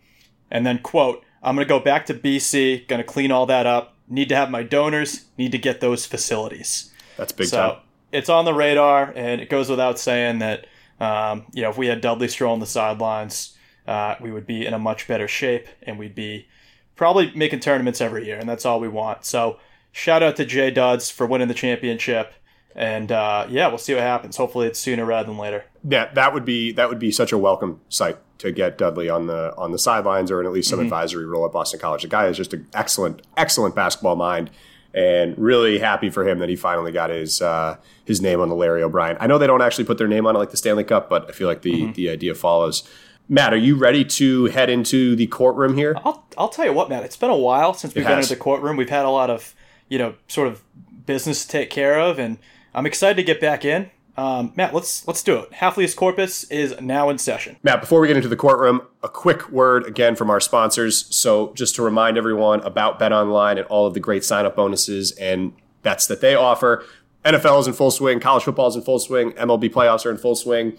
And 0.48 0.64
then, 0.64 0.78
quote, 0.78 1.24
I'm 1.42 1.56
going 1.56 1.66
to 1.66 1.68
go 1.68 1.80
back 1.80 2.06
to 2.06 2.14
BC, 2.14 2.86
going 2.86 3.00
to 3.00 3.04
clean 3.04 3.32
all 3.32 3.46
that 3.46 3.66
up, 3.66 3.96
need 4.08 4.28
to 4.28 4.36
have 4.36 4.50
my 4.50 4.62
donors, 4.62 5.24
need 5.36 5.52
to 5.52 5.58
get 5.58 5.80
those 5.80 6.06
facilities. 6.06 6.92
That's 7.16 7.32
big 7.32 7.48
so 7.48 7.56
time. 7.56 7.76
It's 8.12 8.28
on 8.28 8.44
the 8.44 8.54
radar, 8.54 9.12
and 9.14 9.40
it 9.40 9.50
goes 9.50 9.68
without 9.68 9.98
saying 9.98 10.38
that 10.38 10.66
um, 11.00 11.46
you 11.52 11.62
know 11.62 11.70
if 11.70 11.78
we 11.78 11.86
had 11.86 12.00
Dudley 12.00 12.28
Stroll 12.28 12.52
on 12.52 12.60
the 12.60 12.66
sidelines, 12.66 13.56
uh, 13.86 14.16
we 14.20 14.30
would 14.30 14.46
be 14.46 14.66
in 14.66 14.74
a 14.74 14.78
much 14.78 15.06
better 15.06 15.28
shape, 15.28 15.66
and 15.82 15.98
we'd 15.98 16.14
be 16.14 16.48
probably 16.96 17.32
making 17.34 17.60
tournaments 17.60 18.00
every 18.00 18.26
year, 18.26 18.38
and 18.38 18.48
that's 18.48 18.66
all 18.66 18.80
we 18.80 18.88
want. 18.88 19.24
So 19.24 19.58
shout 19.92 20.22
out 20.22 20.36
to 20.36 20.44
Jay 20.44 20.70
Duds 20.70 21.10
for 21.10 21.26
winning 21.26 21.48
the 21.48 21.54
championship. 21.54 22.34
And 22.74 23.10
uh, 23.10 23.46
yeah, 23.48 23.68
we'll 23.68 23.78
see 23.78 23.94
what 23.94 24.02
happens. 24.02 24.36
Hopefully, 24.36 24.66
it's 24.66 24.78
sooner 24.78 25.04
rather 25.04 25.26
than 25.26 25.38
later. 25.38 25.64
Yeah, 25.88 26.12
that 26.14 26.32
would 26.32 26.44
be 26.44 26.72
that 26.72 26.88
would 26.88 26.98
be 26.98 27.10
such 27.10 27.32
a 27.32 27.38
welcome 27.38 27.80
sight 27.88 28.18
to 28.38 28.52
get 28.52 28.78
Dudley 28.78 29.08
on 29.08 29.26
the 29.26 29.54
on 29.56 29.72
the 29.72 29.78
sidelines 29.78 30.30
or 30.30 30.40
in 30.40 30.46
at 30.46 30.52
least 30.52 30.68
some 30.68 30.78
mm-hmm. 30.78 30.86
advisory 30.86 31.26
role 31.26 31.44
at 31.44 31.52
Boston 31.52 31.80
College. 31.80 32.02
The 32.02 32.08
guy 32.08 32.26
is 32.26 32.36
just 32.36 32.54
an 32.54 32.66
excellent, 32.74 33.22
excellent 33.36 33.74
basketball 33.74 34.16
mind, 34.16 34.50
and 34.94 35.36
really 35.38 35.78
happy 35.78 36.10
for 36.10 36.26
him 36.26 36.38
that 36.38 36.48
he 36.48 36.56
finally 36.56 36.92
got 36.92 37.10
his 37.10 37.42
uh, 37.42 37.76
his 38.04 38.20
name 38.20 38.40
on 38.40 38.48
the 38.48 38.54
Larry 38.54 38.82
O'Brien. 38.82 39.16
I 39.20 39.26
know 39.26 39.38
they 39.38 39.46
don't 39.46 39.62
actually 39.62 39.84
put 39.84 39.98
their 39.98 40.08
name 40.08 40.26
on 40.26 40.36
it 40.36 40.38
like 40.38 40.50
the 40.50 40.56
Stanley 40.56 40.84
Cup, 40.84 41.10
but 41.10 41.28
I 41.28 41.32
feel 41.32 41.48
like 41.48 41.62
the 41.62 41.72
mm-hmm. 41.72 41.92
the 41.92 42.10
idea 42.10 42.34
follows. 42.34 42.88
Matt, 43.30 43.52
are 43.52 43.58
you 43.58 43.76
ready 43.76 44.04
to 44.04 44.46
head 44.46 44.70
into 44.70 45.14
the 45.14 45.26
courtroom 45.26 45.76
here? 45.76 45.94
I'll, 46.02 46.26
I'll 46.38 46.48
tell 46.48 46.64
you 46.64 46.72
what, 46.72 46.88
Matt. 46.88 47.04
It's 47.04 47.16
been 47.16 47.28
a 47.28 47.36
while 47.36 47.74
since 47.74 47.94
we've 47.94 48.06
been 48.06 48.18
into 48.18 48.30
the 48.30 48.36
courtroom. 48.36 48.78
We've 48.78 48.88
had 48.88 49.04
a 49.04 49.10
lot 49.10 49.28
of, 49.28 49.54
you 49.90 49.98
know, 49.98 50.14
sort 50.28 50.48
of 50.48 50.62
business 51.04 51.44
to 51.44 51.48
take 51.48 51.68
care 51.68 52.00
of, 52.00 52.18
and 52.18 52.38
I'm 52.74 52.86
excited 52.86 53.16
to 53.16 53.22
get 53.22 53.40
back 53.40 53.64
in. 53.64 53.90
Um, 54.18 54.52
Matt, 54.56 54.74
let's 54.74 55.06
let's 55.06 55.22
do 55.22 55.36
it. 55.38 55.52
Hafleyus 55.52 55.94
Corpus 55.94 56.42
is 56.44 56.78
now 56.80 57.08
in 57.08 57.18
session. 57.18 57.56
Matt, 57.62 57.80
before 57.80 58.00
we 58.00 58.08
get 58.08 58.16
into 58.16 58.28
the 58.28 58.36
courtroom, 58.36 58.82
a 59.00 59.08
quick 59.08 59.48
word 59.48 59.86
again 59.86 60.16
from 60.16 60.28
our 60.28 60.40
sponsors. 60.40 61.06
So, 61.14 61.52
just 61.54 61.76
to 61.76 61.82
remind 61.82 62.18
everyone 62.18 62.60
about 62.62 62.98
Bet 62.98 63.12
Online 63.12 63.58
and 63.58 63.66
all 63.68 63.86
of 63.86 63.94
the 63.94 64.00
great 64.00 64.24
sign-up 64.24 64.56
bonuses 64.56 65.12
and 65.12 65.52
bets 65.82 66.08
that 66.08 66.20
they 66.20 66.34
offer. 66.34 66.84
NFL 67.24 67.60
is 67.60 67.66
in 67.68 67.74
full 67.74 67.92
swing, 67.92 68.18
college 68.18 68.42
football 68.42 68.66
is 68.66 68.74
in 68.74 68.82
full 68.82 68.98
swing, 68.98 69.32
MLB 69.32 69.70
playoffs 69.70 70.04
are 70.04 70.10
in 70.10 70.16
full 70.16 70.34
swing. 70.34 70.76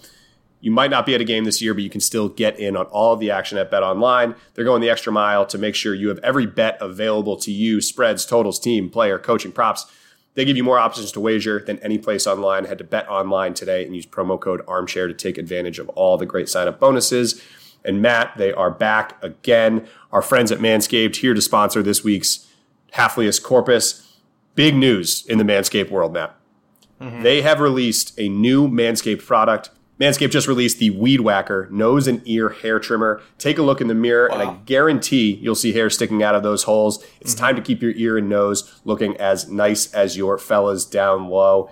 You 0.59 0.71
might 0.71 0.91
not 0.91 1.05
be 1.05 1.15
at 1.15 1.21
a 1.21 1.25
game 1.25 1.45
this 1.45 1.61
year, 1.61 1.73
but 1.73 1.83
you 1.83 1.89
can 1.89 2.01
still 2.01 2.27
get 2.27 2.59
in 2.59 2.75
on 2.75 2.87
all 2.87 3.13
of 3.13 3.21
the 3.21 3.31
action 3.31 3.57
at 3.57 3.71
Bet 3.71 3.83
Online. 3.83 4.35
They're 4.53 4.65
going 4.65 4.81
the 4.81 4.89
extra 4.89 5.13
mile 5.13 5.45
to 5.45 5.57
make 5.57 5.75
sure 5.75 5.95
you 5.95 6.09
have 6.09 6.19
every 6.19 6.45
bet 6.45 6.77
available 6.81 7.37
to 7.37 7.51
you: 7.51 7.79
spreads, 7.79 8.25
totals, 8.25 8.59
team, 8.59 8.89
player, 8.89 9.17
coaching, 9.17 9.53
props 9.53 9.85
they 10.39 10.45
give 10.45 10.55
you 10.55 10.63
more 10.63 10.79
options 10.79 11.11
to 11.11 11.19
wager 11.19 11.59
than 11.59 11.77
any 11.79 11.97
place 11.97 12.25
online. 12.25 12.63
Head 12.63 12.77
to 12.77 12.85
Bet 12.85 13.09
Online 13.09 13.53
today 13.53 13.85
and 13.85 13.93
use 13.93 14.05
promo 14.05 14.39
code 14.39 14.61
Armchair 14.69 15.05
to 15.09 15.13
take 15.13 15.37
advantage 15.37 15.79
of 15.79 15.89
all 15.89 16.17
the 16.17 16.25
great 16.25 16.47
sign 16.47 16.65
up 16.65 16.79
bonuses. 16.79 17.43
And 17.83 18.01
Matt, 18.01 18.37
they 18.37 18.53
are 18.53 18.71
back 18.71 19.21
again. 19.21 19.85
Our 20.13 20.21
friends 20.21 20.49
at 20.49 20.59
Manscaped 20.59 21.17
here 21.17 21.33
to 21.33 21.41
sponsor 21.41 21.83
this 21.83 22.05
week's 22.05 22.47
Hafleyus 22.93 23.43
Corpus. 23.43 24.17
Big 24.55 24.75
news 24.75 25.25
in 25.25 25.39
the 25.39 25.43
Manscaped 25.43 25.89
world, 25.91 26.13
Matt. 26.13 26.33
Mm-hmm. 27.01 27.21
They 27.21 27.41
have 27.41 27.59
released 27.59 28.17
a 28.17 28.29
new 28.29 28.69
Manscaped 28.69 29.25
product 29.25 29.71
Manscaped 29.99 30.31
just 30.31 30.47
released 30.47 30.79
the 30.79 30.91
Weed 30.91 31.21
Whacker 31.21 31.67
nose 31.69 32.07
and 32.07 32.21
ear 32.25 32.49
hair 32.49 32.79
trimmer. 32.79 33.21
Take 33.37 33.57
a 33.57 33.61
look 33.61 33.81
in 33.81 33.87
the 33.87 33.93
mirror, 33.93 34.29
wow. 34.31 34.39
and 34.39 34.49
I 34.49 34.53
guarantee 34.63 35.33
you'll 35.41 35.55
see 35.55 35.73
hair 35.73 35.89
sticking 35.89 36.23
out 36.23 36.35
of 36.35 36.43
those 36.43 36.63
holes. 36.63 37.03
It's 37.19 37.35
mm-hmm. 37.35 37.45
time 37.45 37.55
to 37.57 37.61
keep 37.61 37.81
your 37.81 37.91
ear 37.91 38.17
and 38.17 38.29
nose 38.29 38.79
looking 38.85 39.17
as 39.17 39.49
nice 39.49 39.93
as 39.93 40.15
your 40.15 40.37
fellas 40.37 40.85
down 40.85 41.27
low. 41.27 41.69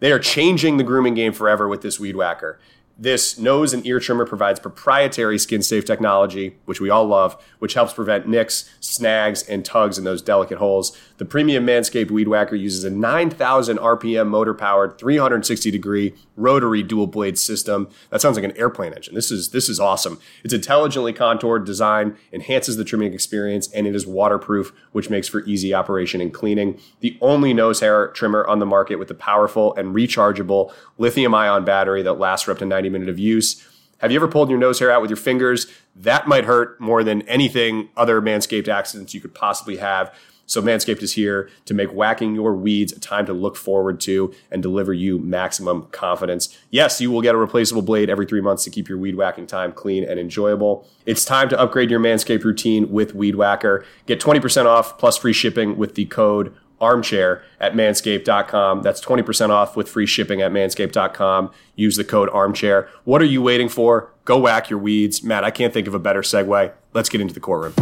They 0.00 0.10
are 0.10 0.18
changing 0.18 0.78
the 0.78 0.84
grooming 0.84 1.14
game 1.14 1.32
forever 1.32 1.68
with 1.68 1.82
this 1.82 2.00
Weed 2.00 2.16
Whacker. 2.16 2.58
This 3.02 3.38
nose 3.38 3.72
and 3.72 3.86
ear 3.86 3.98
trimmer 3.98 4.26
provides 4.26 4.60
proprietary 4.60 5.38
skin 5.38 5.62
safe 5.62 5.86
technology, 5.86 6.58
which 6.66 6.82
we 6.82 6.90
all 6.90 7.06
love, 7.06 7.42
which 7.58 7.72
helps 7.72 7.94
prevent 7.94 8.28
nicks, 8.28 8.68
snags, 8.78 9.42
and 9.42 9.64
tugs 9.64 9.96
in 9.96 10.04
those 10.04 10.20
delicate 10.20 10.58
holes. 10.58 10.94
The 11.16 11.24
premium 11.24 11.66
Manscaped 11.66 12.10
Weed 12.10 12.28
Whacker 12.28 12.56
uses 12.56 12.84
a 12.84 12.90
9,000 12.90 13.78
RPM 13.78 14.28
motor 14.28 14.52
powered 14.52 14.98
360 14.98 15.70
degree 15.70 16.14
rotary 16.36 16.82
dual 16.82 17.06
blade 17.06 17.38
system. 17.38 17.88
That 18.10 18.20
sounds 18.20 18.36
like 18.36 18.44
an 18.44 18.56
airplane 18.58 18.92
engine. 18.92 19.14
This 19.14 19.30
is 19.30 19.48
this 19.48 19.70
is 19.70 19.80
awesome. 19.80 20.20
Its 20.44 20.52
intelligently 20.52 21.14
contoured 21.14 21.64
design 21.64 22.18
enhances 22.34 22.76
the 22.76 22.84
trimming 22.84 23.14
experience 23.14 23.72
and 23.72 23.86
it 23.86 23.94
is 23.94 24.06
waterproof, 24.06 24.74
which 24.92 25.08
makes 25.08 25.26
for 25.26 25.40
easy 25.44 25.72
operation 25.72 26.20
and 26.20 26.34
cleaning. 26.34 26.78
The 27.00 27.16
only 27.22 27.54
nose 27.54 27.80
hair 27.80 28.08
trimmer 28.08 28.46
on 28.46 28.58
the 28.58 28.66
market 28.66 28.96
with 28.96 29.10
a 29.10 29.14
powerful 29.14 29.74
and 29.76 29.94
rechargeable 29.94 30.70
lithium 30.98 31.34
ion 31.34 31.64
battery 31.64 32.02
that 32.02 32.14
lasts 32.18 32.44
for 32.44 32.52
up 32.52 32.58
to 32.58 32.66
90 32.66 32.89
minutes 32.90 33.10
of 33.10 33.18
use. 33.18 33.66
Have 33.98 34.10
you 34.10 34.16
ever 34.16 34.28
pulled 34.28 34.48
your 34.48 34.58
nose 34.58 34.78
hair 34.78 34.90
out 34.90 35.02
with 35.02 35.10
your 35.10 35.16
fingers? 35.16 35.66
That 35.94 36.26
might 36.26 36.44
hurt 36.44 36.80
more 36.80 37.04
than 37.04 37.22
anything 37.22 37.90
other 37.96 38.22
manscaped 38.22 38.68
accidents 38.68 39.12
you 39.12 39.20
could 39.20 39.34
possibly 39.34 39.76
have. 39.76 40.14
So 40.50 40.60
Manscaped 40.60 41.00
is 41.00 41.12
here 41.12 41.48
to 41.66 41.74
make 41.74 41.92
whacking 41.92 42.34
your 42.34 42.56
weeds 42.56 42.92
a 42.92 42.98
time 42.98 43.24
to 43.26 43.32
look 43.32 43.56
forward 43.56 44.00
to 44.00 44.34
and 44.50 44.60
deliver 44.60 44.92
you 44.92 45.16
maximum 45.20 45.84
confidence. 45.92 46.58
Yes, 46.70 47.00
you 47.00 47.08
will 47.08 47.22
get 47.22 47.36
a 47.36 47.38
replaceable 47.38 47.82
blade 47.82 48.10
every 48.10 48.26
three 48.26 48.40
months 48.40 48.64
to 48.64 48.70
keep 48.70 48.88
your 48.88 48.98
weed 48.98 49.14
whacking 49.14 49.46
time 49.46 49.70
clean 49.70 50.02
and 50.02 50.18
enjoyable. 50.18 50.88
It's 51.06 51.24
time 51.24 51.48
to 51.50 51.60
upgrade 51.60 51.88
your 51.88 52.00
Manscaped 52.00 52.42
routine 52.42 52.90
with 52.90 53.14
Weed 53.14 53.36
Whacker. 53.36 53.84
Get 54.06 54.20
20% 54.20 54.66
off 54.66 54.98
plus 54.98 55.16
free 55.16 55.32
shipping 55.32 55.76
with 55.76 55.94
the 55.94 56.06
code 56.06 56.52
armchair 56.80 57.42
at 57.60 57.74
manscaped.com. 57.74 58.82
That's 58.82 59.00
20% 59.00 59.50
off 59.50 59.76
with 59.76 59.88
free 59.88 60.06
shipping 60.06 60.40
at 60.40 60.52
manscaped.com. 60.52 61.50
Use 61.76 61.96
the 61.96 62.04
code 62.04 62.30
armchair. 62.30 62.88
What 63.04 63.22
are 63.22 63.26
you 63.26 63.42
waiting 63.42 63.68
for? 63.68 64.12
Go 64.24 64.38
whack 64.38 64.70
your 64.70 64.78
weeds. 64.78 65.22
Matt, 65.22 65.44
I 65.44 65.50
can't 65.50 65.72
think 65.72 65.86
of 65.86 65.94
a 65.94 65.98
better 65.98 66.22
segue. 66.22 66.72
Let's 66.92 67.08
get 67.08 67.20
into 67.20 67.34
the 67.34 67.40
courtroom. 67.40 67.74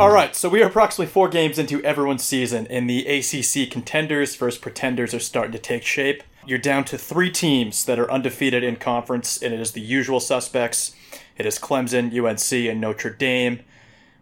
All 0.00 0.10
right, 0.10 0.34
so 0.34 0.48
we 0.48 0.62
are 0.62 0.66
approximately 0.66 1.12
four 1.12 1.28
games 1.28 1.58
into 1.58 1.84
everyone's 1.84 2.24
season, 2.24 2.66
and 2.68 2.88
the 2.88 3.06
ACC 3.06 3.70
contenders 3.70 4.34
versus 4.34 4.58
pretenders 4.58 5.12
are 5.12 5.20
starting 5.20 5.52
to 5.52 5.58
take 5.58 5.82
shape. 5.82 6.22
You're 6.46 6.58
down 6.58 6.84
to 6.86 6.96
three 6.96 7.30
teams 7.30 7.84
that 7.84 7.98
are 7.98 8.10
undefeated 8.10 8.64
in 8.64 8.76
conference, 8.76 9.42
and 9.42 9.52
it 9.52 9.60
is 9.60 9.72
the 9.72 9.80
usual 9.82 10.18
suspects. 10.18 10.96
It 11.40 11.46
is 11.46 11.58
Clemson, 11.58 12.12
UNC, 12.12 12.70
and 12.70 12.82
Notre 12.82 13.08
Dame. 13.08 13.60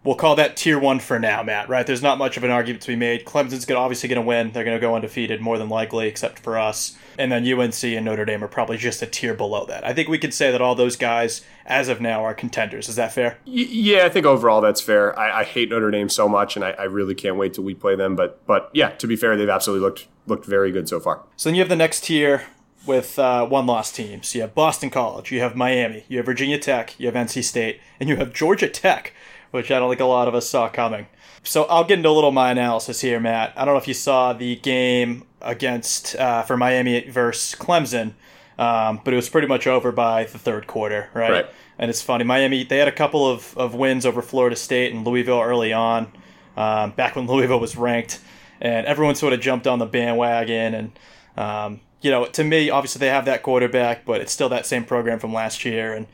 We'll 0.04 0.14
call 0.14 0.36
that 0.36 0.56
tier 0.56 0.78
one 0.78 1.00
for 1.00 1.18
now, 1.18 1.42
Matt. 1.42 1.68
Right? 1.68 1.84
There's 1.84 2.00
not 2.00 2.16
much 2.16 2.36
of 2.36 2.44
an 2.44 2.52
argument 2.52 2.80
to 2.82 2.92
be 2.92 2.94
made. 2.94 3.24
Clemson's 3.24 3.64
gonna 3.64 3.80
obviously 3.80 4.08
going 4.08 4.22
to 4.22 4.26
win. 4.26 4.52
They're 4.52 4.62
going 4.62 4.76
to 4.76 4.80
go 4.80 4.94
undefeated 4.94 5.40
more 5.40 5.58
than 5.58 5.68
likely, 5.68 6.06
except 6.06 6.38
for 6.38 6.56
us. 6.56 6.96
And 7.18 7.32
then 7.32 7.44
UNC 7.44 7.82
and 7.82 8.04
Notre 8.04 8.24
Dame 8.24 8.44
are 8.44 8.48
probably 8.48 8.76
just 8.76 9.02
a 9.02 9.06
tier 9.06 9.34
below 9.34 9.66
that. 9.66 9.84
I 9.84 9.92
think 9.92 10.08
we 10.08 10.16
could 10.16 10.32
say 10.32 10.52
that 10.52 10.62
all 10.62 10.76
those 10.76 10.94
guys, 10.94 11.44
as 11.66 11.88
of 11.88 12.00
now, 12.00 12.22
are 12.22 12.34
contenders. 12.34 12.88
Is 12.88 12.94
that 12.94 13.12
fair? 13.12 13.38
Y- 13.44 13.66
yeah, 13.68 14.04
I 14.06 14.10
think 14.10 14.24
overall 14.24 14.60
that's 14.60 14.80
fair. 14.80 15.18
I, 15.18 15.40
I 15.40 15.44
hate 15.44 15.70
Notre 15.70 15.90
Dame 15.90 16.08
so 16.08 16.28
much, 16.28 16.54
and 16.54 16.64
I, 16.64 16.70
I, 16.70 16.84
really 16.84 17.16
can't 17.16 17.34
wait 17.34 17.54
till 17.54 17.64
we 17.64 17.74
play 17.74 17.96
them. 17.96 18.14
But 18.14 18.46
but 18.46 18.70
yeah, 18.72 18.90
to 18.90 19.08
be 19.08 19.16
fair, 19.16 19.36
they've 19.36 19.48
absolutely 19.48 19.84
looked 19.84 20.06
looked 20.28 20.46
very 20.46 20.70
good 20.70 20.88
so 20.88 21.00
far. 21.00 21.24
So 21.36 21.48
then 21.48 21.56
you 21.56 21.62
have 21.62 21.68
the 21.68 21.74
next 21.74 22.04
tier 22.04 22.44
with 22.88 23.18
uh, 23.18 23.46
one 23.46 23.66
loss 23.66 23.92
teams. 23.92 24.34
You 24.34 24.40
have 24.40 24.54
Boston 24.54 24.90
College, 24.90 25.30
you 25.30 25.40
have 25.40 25.54
Miami, 25.54 26.04
you 26.08 26.16
have 26.16 26.26
Virginia 26.26 26.58
Tech, 26.58 26.98
you 26.98 27.06
have 27.06 27.14
NC 27.14 27.44
State, 27.44 27.80
and 28.00 28.08
you 28.08 28.16
have 28.16 28.32
Georgia 28.32 28.68
Tech, 28.68 29.12
which 29.50 29.70
I 29.70 29.78
don't 29.78 29.90
think 29.90 30.00
a 30.00 30.06
lot 30.06 30.26
of 30.26 30.34
us 30.34 30.48
saw 30.48 30.68
coming. 30.68 31.06
So 31.44 31.64
I'll 31.64 31.84
get 31.84 31.98
into 31.98 32.08
a 32.08 32.10
little 32.10 32.32
my 32.32 32.50
analysis 32.50 33.00
here, 33.00 33.20
Matt. 33.20 33.52
I 33.56 33.64
don't 33.64 33.74
know 33.74 33.78
if 33.78 33.86
you 33.86 33.94
saw 33.94 34.32
the 34.32 34.56
game 34.56 35.24
against 35.40 36.16
uh, 36.16 36.42
for 36.42 36.56
Miami 36.56 37.08
versus 37.08 37.56
Clemson, 37.58 38.14
um, 38.58 39.00
but 39.04 39.12
it 39.12 39.16
was 39.16 39.28
pretty 39.28 39.46
much 39.46 39.66
over 39.66 39.92
by 39.92 40.24
the 40.24 40.38
third 40.38 40.66
quarter, 40.66 41.10
right? 41.14 41.30
right? 41.30 41.46
And 41.78 41.90
it's 41.90 42.02
funny, 42.02 42.24
Miami 42.24 42.64
they 42.64 42.78
had 42.78 42.88
a 42.88 42.92
couple 42.92 43.26
of, 43.26 43.56
of 43.56 43.74
wins 43.74 44.04
over 44.04 44.20
Florida 44.20 44.56
State 44.56 44.92
and 44.92 45.06
Louisville 45.06 45.40
early 45.40 45.72
on, 45.72 46.10
um, 46.56 46.90
back 46.92 47.14
when 47.14 47.26
Louisville 47.28 47.60
was 47.60 47.76
ranked, 47.76 48.18
and 48.60 48.86
everyone 48.86 49.14
sort 49.14 49.32
of 49.32 49.40
jumped 49.40 49.66
on 49.66 49.78
the 49.78 49.86
bandwagon 49.86 50.74
and. 50.74 50.98
Um, 51.36 51.80
you 52.00 52.10
know, 52.10 52.26
to 52.26 52.44
me, 52.44 52.70
obviously 52.70 53.00
they 53.00 53.08
have 53.08 53.24
that 53.24 53.42
quarterback, 53.42 54.04
but 54.04 54.20
it's 54.20 54.32
still 54.32 54.48
that 54.50 54.66
same 54.66 54.84
program 54.84 55.18
from 55.18 55.32
last 55.32 55.64
year. 55.64 55.92
And, 55.92 56.06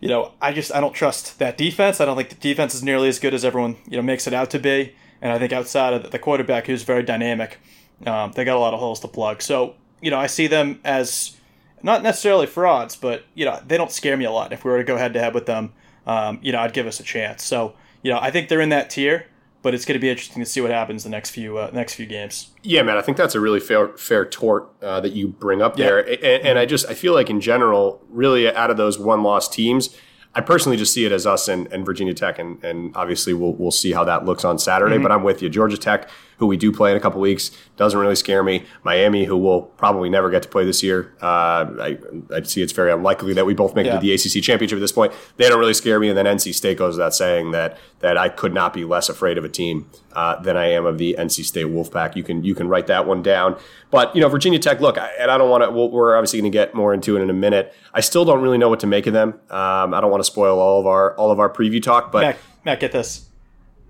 you 0.00 0.08
know, 0.08 0.32
I 0.40 0.52
just, 0.52 0.74
I 0.74 0.80
don't 0.80 0.94
trust 0.94 1.38
that 1.38 1.58
defense. 1.58 2.00
I 2.00 2.04
don't 2.04 2.16
think 2.16 2.30
the 2.30 2.36
defense 2.36 2.74
is 2.74 2.82
nearly 2.82 3.08
as 3.08 3.18
good 3.18 3.34
as 3.34 3.44
everyone, 3.44 3.76
you 3.86 3.96
know, 3.96 4.02
makes 4.02 4.26
it 4.26 4.34
out 4.34 4.50
to 4.50 4.58
be. 4.58 4.94
And 5.20 5.32
I 5.32 5.38
think 5.38 5.52
outside 5.52 5.92
of 5.92 6.10
the 6.10 6.18
quarterback, 6.18 6.66
who's 6.66 6.82
very 6.82 7.02
dynamic, 7.02 7.58
um, 8.06 8.32
they 8.32 8.44
got 8.44 8.56
a 8.56 8.60
lot 8.60 8.74
of 8.74 8.80
holes 8.80 9.00
to 9.00 9.08
plug. 9.08 9.42
So, 9.42 9.74
you 10.00 10.10
know, 10.10 10.18
I 10.18 10.26
see 10.26 10.46
them 10.46 10.80
as 10.84 11.36
not 11.82 12.02
necessarily 12.02 12.46
frauds, 12.46 12.96
but, 12.96 13.24
you 13.34 13.44
know, 13.44 13.60
they 13.66 13.76
don't 13.76 13.92
scare 13.92 14.16
me 14.16 14.24
a 14.24 14.30
lot. 14.30 14.52
If 14.52 14.64
we 14.64 14.70
were 14.70 14.78
to 14.78 14.84
go 14.84 14.96
head 14.96 15.14
to 15.14 15.20
head 15.20 15.34
with 15.34 15.46
them, 15.46 15.72
um, 16.06 16.38
you 16.42 16.52
know, 16.52 16.60
I'd 16.60 16.72
give 16.72 16.86
us 16.86 17.00
a 17.00 17.02
chance. 17.02 17.44
So, 17.44 17.74
you 18.02 18.10
know, 18.10 18.18
I 18.20 18.30
think 18.30 18.48
they're 18.48 18.60
in 18.60 18.68
that 18.70 18.90
tier 18.90 19.26
but 19.66 19.74
it's 19.74 19.84
going 19.84 19.94
to 19.94 20.00
be 20.00 20.08
interesting 20.08 20.40
to 20.40 20.48
see 20.48 20.60
what 20.60 20.70
happens 20.70 21.02
the 21.02 21.10
next 21.10 21.30
few 21.30 21.58
uh, 21.58 21.68
next 21.72 21.94
few 21.94 22.06
games. 22.06 22.52
Yeah, 22.62 22.84
man, 22.84 22.96
I 22.96 23.02
think 23.02 23.16
that's 23.16 23.34
a 23.34 23.40
really 23.40 23.58
fair 23.58 23.88
fair 23.98 24.24
tort 24.24 24.70
uh, 24.80 25.00
that 25.00 25.10
you 25.10 25.26
bring 25.26 25.60
up 25.60 25.76
yeah. 25.76 25.86
there, 25.86 25.98
and, 25.98 26.46
and, 26.46 26.58
I 26.60 26.66
just 26.66 26.86
I 26.86 26.94
feel 26.94 27.14
like 27.14 27.28
in 27.30 27.40
general, 27.40 28.00
really 28.08 28.48
out 28.48 28.70
of 28.70 28.76
those 28.76 28.96
one 28.96 29.24
loss 29.24 29.48
teams. 29.48 29.96
I 30.36 30.40
personally 30.40 30.76
just 30.76 30.94
see 30.94 31.04
it 31.04 31.10
as 31.10 31.26
us 31.26 31.48
and, 31.48 31.66
and 31.72 31.84
Virginia 31.84 32.14
Tech, 32.14 32.38
and, 32.38 32.62
and 32.62 32.94
obviously 32.94 33.34
we'll, 33.34 33.54
we'll 33.54 33.72
see 33.72 33.90
how 33.90 34.04
that 34.04 34.24
looks 34.24 34.44
on 34.44 34.56
Saturday. 34.56 34.94
Mm-hmm. 34.94 35.02
But 35.02 35.10
I'm 35.10 35.24
with 35.24 35.42
you. 35.42 35.48
Georgia 35.48 35.78
Tech, 35.78 36.08
who 36.38 36.46
we 36.46 36.56
do 36.56 36.70
play 36.72 36.90
in 36.90 36.96
a 36.96 37.00
couple 37.00 37.20
weeks, 37.20 37.50
doesn't 37.76 37.98
really 37.98 38.16
scare 38.16 38.42
me. 38.42 38.64
Miami, 38.82 39.24
who 39.24 39.36
will 39.36 39.62
probably 39.62 40.08
never 40.08 40.30
get 40.30 40.42
to 40.42 40.48
play 40.48 40.64
this 40.64 40.82
year, 40.82 41.14
uh, 41.22 41.66
I, 41.80 41.98
I 42.34 42.42
see 42.42 42.62
it's 42.62 42.72
very 42.72 42.92
unlikely 42.92 43.32
that 43.34 43.46
we 43.46 43.54
both 43.54 43.74
make 43.74 43.86
yeah. 43.86 43.96
it 43.96 44.00
to 44.00 44.06
the 44.06 44.12
ACC 44.12 44.42
championship 44.42 44.76
at 44.76 44.80
this 44.80 44.92
point. 44.92 45.12
They 45.36 45.48
don't 45.48 45.58
really 45.58 45.74
scare 45.74 45.98
me. 45.98 46.08
And 46.08 46.16
then 46.16 46.26
NC 46.26 46.54
State 46.54 46.78
goes 46.78 46.96
without 46.96 47.14
saying 47.14 47.52
that 47.52 47.78
that 48.00 48.18
I 48.18 48.28
could 48.28 48.52
not 48.52 48.74
be 48.74 48.84
less 48.84 49.08
afraid 49.08 49.38
of 49.38 49.44
a 49.44 49.48
team 49.48 49.90
uh, 50.12 50.40
than 50.40 50.56
I 50.56 50.70
am 50.70 50.84
of 50.84 50.98
the 50.98 51.16
NC 51.18 51.44
State 51.44 51.66
Wolfpack. 51.66 52.16
You 52.16 52.22
can 52.22 52.44
you 52.44 52.54
can 52.54 52.68
write 52.68 52.86
that 52.88 53.06
one 53.06 53.22
down. 53.22 53.58
But 53.90 54.14
you 54.14 54.20
know 54.20 54.28
Virginia 54.28 54.58
Tech. 54.58 54.80
Look, 54.80 54.98
I, 54.98 55.10
and 55.18 55.30
I 55.30 55.38
don't 55.38 55.50
want 55.50 55.64
to. 55.64 55.70
we're 55.70 56.16
obviously 56.16 56.40
going 56.40 56.52
to 56.52 56.56
get 56.56 56.74
more 56.74 56.92
into 56.92 57.16
it 57.16 57.22
in 57.22 57.30
a 57.30 57.34
minute. 57.34 57.74
I 57.94 58.00
still 58.00 58.24
don't 58.24 58.42
really 58.42 58.58
know 58.58 58.68
what 58.68 58.80
to 58.80 58.86
make 58.86 59.06
of 59.06 59.12
them. 59.12 59.40
Um, 59.50 59.94
I 59.94 60.00
don't 60.00 60.10
want 60.10 60.20
to 60.20 60.30
spoil 60.30 60.58
all 60.58 60.80
of 60.80 60.86
our 60.86 61.16
all 61.16 61.30
of 61.30 61.40
our 61.40 61.50
preview 61.50 61.82
talk. 61.82 62.12
But 62.12 62.20
Matt, 62.20 62.38
Matt 62.64 62.80
get 62.80 62.92
this. 62.92 63.28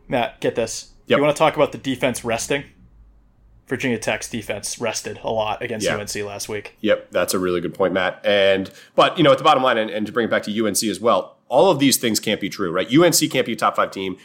Matt, 0.09 0.41
get 0.41 0.55
this. 0.55 0.93
Yep. 1.07 1.19
You 1.19 1.23
want 1.23 1.37
to 1.37 1.39
talk 1.39 1.57
about 1.57 1.73
the 1.73 1.79
defense 1.79 2.25
resting? 2.25 2.65
Virginia 3.67 3.99
Tech's 3.99 4.29
defense 4.29 4.81
rested 4.81 5.19
a 5.25 5.31
lot 5.31 5.61
against 5.61 5.87
yeah. 5.87 5.97
UNC 5.97 6.15
last 6.17 6.49
week. 6.49 6.77
Yep, 6.81 7.11
that's 7.11 7.35
a 7.35 7.39
really 7.39 7.61
good 7.61 7.75
point, 7.75 7.93
Matt. 7.93 8.21
And 8.25 8.71
but 8.95 9.19
you 9.19 9.25
know, 9.25 9.33
at 9.33 9.39
the 9.39 9.45
bottom 9.45 9.63
line, 9.63 9.77
and, 9.77 9.91
and 9.91 10.07
to 10.07 10.13
bring 10.13 10.27
it 10.27 10.31
back 10.31 10.45
to 10.45 10.67
UNC 10.67 10.83
as 10.85 11.01
well, 11.01 11.37
all 11.49 11.71
of 11.71 11.79
these 11.79 11.97
things 11.97 12.21
can't 12.21 12.41
be 12.41 12.49
true, 12.49 12.71
right? 12.71 12.87
UNC 12.87 13.31
can't 13.31 13.47
be 13.47 13.53
a 13.53 13.57
top 13.57 13.75
five 13.75 13.91
team, 13.91 14.17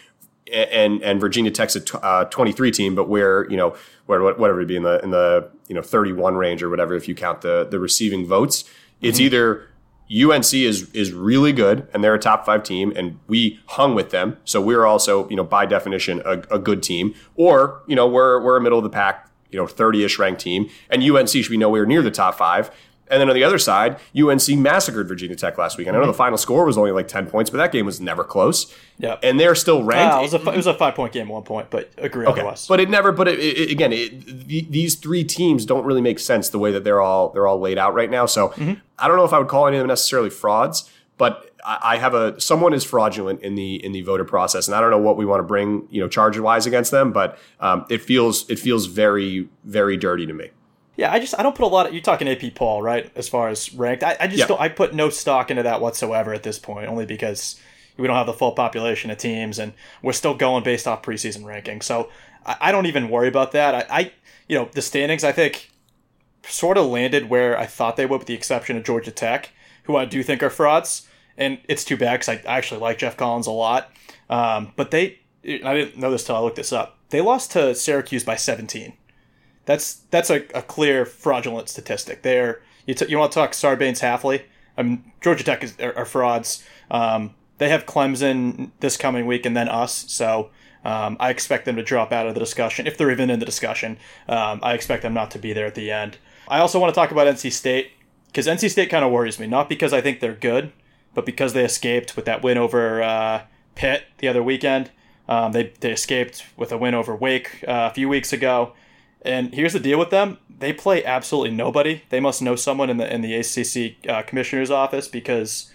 and 0.51 1.01
and 1.01 1.19
Virginia 1.19 1.49
Tech's 1.49 1.75
a 1.75 2.05
uh, 2.05 2.25
23 2.25 2.71
team, 2.71 2.93
but 2.93 3.09
we're 3.09 3.49
you 3.49 3.57
know 3.57 3.75
where 4.05 4.21
whatever 4.21 4.61
it 4.61 4.67
be 4.67 4.75
in 4.75 4.83
the 4.83 4.99
in 5.03 5.09
the 5.09 5.49
you 5.67 5.75
know 5.75 5.81
31 5.81 6.35
range 6.35 6.61
or 6.61 6.69
whatever 6.69 6.95
if 6.95 7.07
you 7.07 7.15
count 7.15 7.41
the 7.41 7.67
the 7.69 7.79
receiving 7.79 8.25
votes. 8.25 8.63
It's 9.01 9.17
mm-hmm. 9.17 9.25
either 9.25 9.67
UNC 10.11 10.53
is 10.53 10.89
is 10.91 11.13
really 11.13 11.53
good 11.53 11.87
and 11.93 12.03
they're 12.03 12.15
a 12.15 12.19
top 12.19 12.45
five 12.45 12.63
team 12.63 12.91
and 12.95 13.17
we 13.27 13.59
hung 13.67 13.95
with 13.95 14.09
them, 14.09 14.37
so 14.43 14.61
we're 14.61 14.85
also 14.85 15.29
you 15.29 15.35
know 15.35 15.43
by 15.43 15.65
definition 15.65 16.21
a, 16.25 16.43
a 16.49 16.59
good 16.59 16.83
team, 16.83 17.13
or 17.35 17.81
you 17.87 17.95
know 17.95 18.07
we're 18.07 18.41
we're 18.43 18.57
a 18.57 18.61
middle 18.61 18.77
of 18.77 18.83
the 18.83 18.89
pack 18.89 19.31
you 19.51 19.59
know, 19.59 19.65
30-ish 19.65 20.17
ranked 20.17 20.41
team, 20.41 20.69
and 20.89 21.03
UNC 21.03 21.29
should 21.29 21.49
be 21.49 21.57
nowhere 21.57 21.85
near 21.85 22.01
the 22.01 22.11
top 22.11 22.35
five. 22.35 22.71
And 23.11 23.19
then 23.19 23.29
on 23.29 23.35
the 23.35 23.43
other 23.43 23.59
side, 23.59 23.99
UNC 24.17 24.47
massacred 24.57 25.07
Virginia 25.07 25.35
Tech 25.35 25.57
last 25.57 25.77
week. 25.77 25.87
I 25.87 25.91
know 25.91 25.99
mm-hmm. 25.99 26.07
the 26.07 26.13
final 26.13 26.37
score 26.37 26.65
was 26.65 26.77
only 26.77 26.91
like 26.91 27.07
10 27.07 27.27
points, 27.27 27.49
but 27.49 27.57
that 27.57 27.71
game 27.71 27.85
was 27.85 27.99
never 27.99 28.23
close. 28.23 28.73
Yeah. 28.97 29.17
And 29.21 29.39
they're 29.39 29.53
still 29.53 29.83
ranked. 29.83 30.15
Uh, 30.15 30.19
it, 30.19 30.21
was 30.21 30.33
a, 30.33 30.49
it 30.51 30.57
was 30.57 30.67
a 30.67 30.73
five 30.73 30.95
point 30.95 31.11
game 31.11 31.27
at 31.27 31.33
one 31.33 31.43
point, 31.43 31.69
but 31.69 31.91
agree 31.97 32.25
okay. 32.25 32.39
otherwise. 32.39 32.67
But 32.67 32.79
it 32.79 32.89
never, 32.89 33.11
but 33.11 33.27
it, 33.27 33.39
it, 33.39 33.69
again, 33.69 33.91
these 34.47 34.95
three 34.95 35.23
teams 35.25 35.65
don't 35.65 35.85
really 35.85 36.01
make 36.01 36.19
sense 36.19 36.49
the 36.49 36.59
way 36.59 36.71
that 36.71 36.83
they're 36.83 37.01
all, 37.01 37.29
they're 37.29 37.47
all 37.47 37.59
laid 37.59 37.77
out 37.77 37.93
right 37.93 38.09
now. 38.09 38.25
So 38.25 38.49
mm-hmm. 38.49 38.73
I 38.97 39.07
don't 39.07 39.17
know 39.17 39.25
if 39.25 39.33
I 39.33 39.39
would 39.39 39.49
call 39.49 39.67
any 39.67 39.77
of 39.77 39.81
them 39.81 39.89
necessarily 39.89 40.29
frauds, 40.29 40.89
but 41.17 41.51
I 41.63 41.97
have 41.97 42.13
a 42.13 42.39
someone 42.41 42.73
is 42.73 42.83
fraudulent 42.83 43.41
in 43.41 43.55
the 43.55 43.83
in 43.85 43.91
the 43.91 44.01
voter 44.01 44.25
process, 44.25 44.67
and 44.67 44.75
I 44.75 44.81
don't 44.81 44.89
know 44.89 44.97
what 44.97 45.17
we 45.17 45.25
want 45.25 45.39
to 45.39 45.43
bring 45.43 45.87
you 45.91 46.01
know 46.01 46.07
charge 46.07 46.37
wise 46.39 46.65
against 46.65 46.91
them, 46.91 47.11
but 47.11 47.37
um, 47.59 47.85
it 47.89 48.01
feels 48.01 48.49
it 48.49 48.57
feels 48.57 48.87
very 48.87 49.47
very 49.63 49.97
dirty 49.97 50.25
to 50.25 50.33
me. 50.33 50.49
Yeah, 50.95 51.11
I 51.11 51.19
just 51.19 51.37
I 51.37 51.43
don't 51.43 51.55
put 51.55 51.63
a 51.63 51.67
lot 51.67 51.87
of 51.87 51.93
you're 51.93 52.01
talking 52.01 52.27
AP 52.27 52.53
poll 52.55 52.81
right 52.81 53.11
as 53.15 53.29
far 53.29 53.49
as 53.49 53.73
ranked. 53.73 54.03
I, 54.03 54.17
I 54.19 54.27
just 54.27 54.47
don't 54.47 54.59
I 54.59 54.69
put 54.69 54.93
no 54.93 55.09
stock 55.09 55.49
into 55.49 55.63
that 55.63 55.81
whatsoever 55.81 56.33
at 56.33 56.43
this 56.43 56.59
point, 56.59 56.87
only 56.87 57.05
because 57.05 57.59
we 57.97 58.07
don't 58.07 58.15
have 58.15 58.25
the 58.25 58.33
full 58.33 58.51
population 58.51 59.09
of 59.09 59.17
teams, 59.17 59.57
and 59.59 59.73
we're 60.01 60.13
still 60.13 60.35
going 60.35 60.63
based 60.63 60.87
off 60.87 61.01
preseason 61.01 61.45
ranking. 61.45 61.81
So 61.81 62.09
I, 62.45 62.57
I 62.61 62.71
don't 62.71 62.85
even 62.85 63.09
worry 63.09 63.27
about 63.27 63.51
that. 63.53 63.75
I, 63.75 63.99
I 63.99 64.11
you 64.47 64.57
know 64.57 64.69
the 64.73 64.81
standings 64.81 65.23
I 65.23 65.31
think 65.31 65.69
sort 66.43 66.77
of 66.77 66.87
landed 66.87 67.29
where 67.29 67.57
I 67.57 67.65
thought 67.65 67.95
they 67.95 68.05
would, 68.05 68.19
with 68.19 68.27
the 68.27 68.33
exception 68.33 68.75
of 68.75 68.83
Georgia 68.83 69.11
Tech, 69.11 69.51
who 69.83 69.95
I 69.95 70.05
do 70.05 70.23
think 70.23 70.43
are 70.43 70.49
frauds 70.49 71.07
and 71.37 71.59
it's 71.67 71.83
too 71.83 71.97
bad 71.97 72.19
because 72.19 72.29
I 72.29 72.41
actually 72.45 72.81
like 72.81 72.99
Geoff 72.99 73.17
Collins 73.17 73.47
a 73.47 73.51
lot. 73.51 73.91
Um, 74.29 74.73
but 74.75 74.91
they, 74.91 75.19
I 75.43 75.73
didn't 75.73 75.97
know 75.97 76.11
this 76.11 76.23
till 76.23 76.35
I 76.35 76.39
looked 76.39 76.55
this 76.55 76.71
up. 76.71 76.97
They 77.09 77.21
lost 77.21 77.51
to 77.53 77.75
Syracuse 77.75 78.23
by 78.23 78.35
17. 78.35 78.93
That's 79.65 79.95
that's 80.09 80.29
a, 80.29 80.45
a 80.55 80.61
clear 80.61 81.05
fraudulent 81.05 81.69
statistic. 81.69 82.23
There, 82.23 82.61
you, 82.85 82.93
t- 82.93 83.05
you 83.09 83.17
want 83.17 83.31
to 83.31 83.35
talk 83.35 83.51
Sarbanes 83.51 84.01
Hafley? 84.01 84.43
I 84.77 84.83
mean, 84.83 85.11
Georgia 85.21 85.43
Tech 85.43 85.63
is, 85.63 85.79
are, 85.79 85.95
are 85.97 86.05
frauds. 86.05 86.63
Um, 86.89 87.35
they 87.57 87.69
have 87.69 87.85
Clemson 87.85 88.71
this 88.79 88.97
coming 88.97 89.27
week 89.27 89.45
and 89.45 89.55
then 89.55 89.69
us. 89.69 90.05
So 90.11 90.49
um, 90.83 91.17
I 91.19 91.29
expect 91.29 91.65
them 91.65 91.75
to 91.75 91.83
drop 91.83 92.11
out 92.11 92.27
of 92.27 92.33
the 92.33 92.39
discussion 92.39 92.87
if 92.87 92.97
they're 92.97 93.11
even 93.11 93.29
in 93.29 93.39
the 93.39 93.45
discussion. 93.45 93.97
Um, 94.27 94.59
I 94.63 94.73
expect 94.73 95.03
them 95.03 95.13
not 95.13 95.31
to 95.31 95.39
be 95.39 95.53
there 95.53 95.67
at 95.67 95.75
the 95.75 95.91
end. 95.91 96.17
I 96.47 96.59
also 96.59 96.79
want 96.79 96.93
to 96.93 96.99
talk 96.99 97.11
about 97.11 97.27
NC 97.27 97.51
State 97.51 97.91
because 98.27 98.47
NC 98.47 98.71
State 98.71 98.89
kind 98.89 99.05
of 99.05 99.11
worries 99.11 99.39
me. 99.39 99.47
Not 99.47 99.69
because 99.69 99.93
I 99.93 100.01
think 100.01 100.19
they're 100.19 100.33
good, 100.33 100.71
but 101.13 101.25
because 101.25 101.53
they 101.53 101.63
escaped 101.63 102.15
with 102.15 102.25
that 102.25 102.41
win 102.41 102.57
over 102.57 103.03
uh, 103.03 103.43
Pitt 103.75 104.05
the 104.17 104.27
other 104.27 104.41
weekend, 104.41 104.89
um, 105.29 105.51
they, 105.51 105.71
they 105.81 105.91
escaped 105.91 106.45
with 106.57 106.71
a 106.71 106.77
win 106.77 106.95
over 106.95 107.15
Wake 107.15 107.63
uh, 107.67 107.89
a 107.91 107.93
few 107.93 108.09
weeks 108.09 108.33
ago. 108.33 108.73
And 109.23 109.53
here's 109.53 109.73
the 109.73 109.79
deal 109.79 109.99
with 109.99 110.09
them: 110.09 110.37
they 110.49 110.73
play 110.73 111.03
absolutely 111.03 111.51
nobody. 111.55 112.03
They 112.09 112.19
must 112.19 112.41
know 112.41 112.55
someone 112.55 112.89
in 112.89 112.97
the 112.97 113.13
in 113.13 113.21
the 113.21 113.35
ACC 113.35 114.07
uh, 114.09 114.21
commissioner's 114.23 114.71
office 114.71 115.07
because 115.07 115.71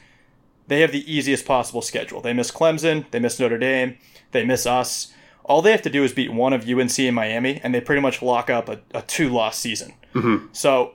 they 0.68 0.80
have 0.80 0.92
the 0.92 1.12
easiest 1.12 1.44
possible 1.44 1.82
schedule. 1.82 2.20
They 2.20 2.32
miss 2.32 2.50
Clemson, 2.50 3.08
they 3.10 3.20
miss 3.20 3.38
Notre 3.38 3.58
Dame, 3.58 3.98
they 4.32 4.44
miss 4.44 4.66
us. 4.66 5.12
All 5.44 5.62
they 5.62 5.70
have 5.70 5.82
to 5.82 5.90
do 5.90 6.02
is 6.02 6.12
beat 6.12 6.32
one 6.32 6.52
of 6.52 6.68
UNC 6.68 6.98
and 6.98 7.14
Miami, 7.14 7.60
and 7.62 7.72
they 7.72 7.80
pretty 7.80 8.02
much 8.02 8.20
lock 8.20 8.50
up 8.50 8.68
a, 8.68 8.80
a 8.92 9.02
two 9.02 9.28
loss 9.28 9.58
season. 9.58 9.94
Mm-hmm. 10.12 10.46
So, 10.52 10.94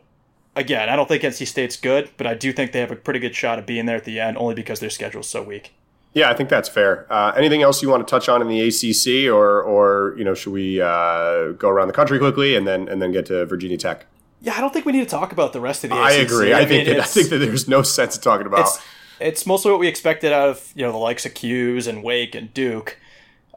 again, 0.58 0.90
I 0.90 0.98
don't 0.98 1.08
think 1.08 1.24
NC 1.24 1.48
State's 1.48 1.78
good, 1.78 2.10
but 2.18 2.28
I 2.28 2.34
do 2.34 2.52
think 2.52 2.74
they 2.74 2.82
have 2.82 2.92
a 2.92 2.98
pretty 2.98 3.20
good 3.20 3.34
shot 3.34 3.60
of 3.60 3.66
being 3.66 3.86
there 3.86 3.96
at 3.96 4.04
the 4.04 4.20
end, 4.20 4.38
only 4.38 4.54
because 4.54 4.82
their 4.82 4.90
schedule's 4.90 5.30
so 5.30 5.42
weak. 5.42 5.74
Yeah, 6.14 6.30
I 6.30 6.34
think 6.34 6.50
that's 6.50 6.68
fair. 6.68 7.08
Uh, 7.10 7.32
anything 7.38 7.62
else 7.62 7.82
you 7.82 7.90
want 7.90 8.06
to 8.06 8.12
touch 8.12 8.28
on 8.28 8.42
in 8.42 8.48
the 8.50 8.60
ACC, 8.62 9.32
or 9.34 9.62
or 9.64 10.14
you 10.18 10.24
know, 10.26 10.34
should 10.34 10.52
we 10.54 10.82
uh, 10.82 11.52
go 11.54 11.70
around 11.70 11.88
the 11.88 11.94
country 11.94 12.20
quickly 12.20 12.56
and 12.56 12.68
then 12.68 12.88
and 12.90 13.02
then 13.02 13.12
get 13.12 13.26
to 13.28 13.46
Virginia 13.46 13.78
Tech? 13.78 14.06
Yeah, 14.42 14.56
I 14.58 14.60
don't 14.62 14.74
think 14.74 14.86
we 14.86 14.92
need 14.92 15.04
to 15.04 15.10
talk 15.10 15.32
about 15.32 15.54
the 15.54 15.62
rest 15.62 15.84
of 15.84 15.92
the. 15.92 15.96
I 15.96 16.12
ACC. 16.12 16.26
agree. 16.28 16.54
I, 16.54 16.62
I 16.62 16.66
think 16.66 16.88
mean, 16.88 16.98
that, 16.98 17.04
I 17.04 17.08
think 17.08 17.30
that 17.30 17.38
there's 17.38 17.68
no 17.68 17.82
sense 17.84 18.18
of 18.18 18.22
talking 18.24 18.46
about. 18.48 18.62
It's, 18.62 18.80
it's 19.20 19.46
mostly 19.46 19.72
what 19.72 19.80
we 19.80 19.88
expected 19.88 20.34
out 20.34 20.50
of 20.50 20.72
you 20.76 20.84
know 20.84 20.92
the 20.92 20.98
likes 20.98 21.26
of 21.26 21.34
Cuse 21.34 21.88
and 21.88 22.04
Wake 22.04 22.36
and 22.36 22.54
Duke. 22.54 22.98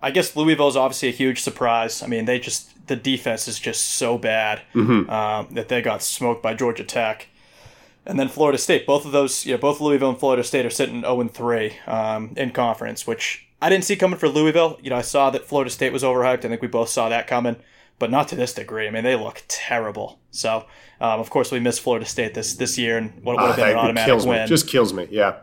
I 0.03 0.11
guess 0.11 0.37
Louisville 0.37 0.69
is 0.69 0.77
obviously 0.77 1.09
a 1.09 1.13
huge 1.13 1.41
surprise. 1.41 2.03
I 2.03 2.07
mean, 2.07 2.27
they 2.27 2.39
just 2.39 2.87
the 2.87 2.95
defense 2.97 3.49
is 3.49 3.59
just 3.59 3.85
so 3.97 4.19
bad 4.19 4.61
Mhm. 4.75 5.09
um, 5.11 5.49
that 5.55 5.69
they 5.69 5.81
got 5.81 6.03
smoked 6.03 6.43
by 6.43 6.53
Georgia 6.53 6.85
Tech, 6.85 7.29
and 8.07 8.19
then 8.19 8.29
Florida 8.29 8.59
State. 8.59 8.87
Both 8.87 9.05
of 9.07 9.13
those, 9.13 9.47
you 9.47 9.53
know, 9.53 9.59
both 9.59 9.81
Louisville 9.81 10.11
and 10.11 10.19
Florida 10.19 10.45
State 10.45 10.67
are 10.67 10.71
sitting 10.71 11.01
zero 11.03 11.21
and 11.21 11.33
three 11.33 11.77
um, 11.87 12.33
in 12.37 12.51
conference, 12.51 13.07
which 13.07 13.47
I 13.63 13.69
didn't 13.71 13.85
see 13.85 13.97
coming 13.97 14.19
for 14.19 14.29
Louisville. 14.29 14.79
You 14.83 14.91
know, 14.91 14.97
I 14.97 15.03
saw 15.03 15.31
that 15.31 15.45
Florida 15.47 15.71
State 15.71 15.93
was 15.93 16.03
overhyped. 16.03 16.45
I 16.45 16.49
think 16.49 16.61
we 16.63 16.69
both 16.69 16.89
saw 16.91 17.09
that 17.09 17.27
coming, 17.27 17.57
but 17.99 18.11
not 18.11 18.29
to 18.29 18.37
this 18.37 18.53
degree. 18.55 18.87
I 18.87 18.91
mean, 18.91 19.05
they 19.05 19.17
look 19.17 19.43
terrible. 19.49 20.19
So, 20.31 20.67
um, 21.01 21.21
of 21.21 21.31
course, 21.31 21.51
we 21.51 21.61
missed 21.61 21.81
Florida 21.81 22.05
State 22.07 22.35
this 22.35 22.55
this 22.55 22.77
year, 22.77 22.99
and 22.99 23.23
what 23.25 23.37
would 23.37 23.47
have 23.47 23.57
been 23.57 23.67
Ah, 23.69 23.71
an 23.71 23.77
automatic 23.99 24.27
win. 24.27 24.43
me. 24.43 24.47
Just 24.49 24.69
kills 24.69 24.93
me. 24.93 25.07
Yeah. 25.11 25.37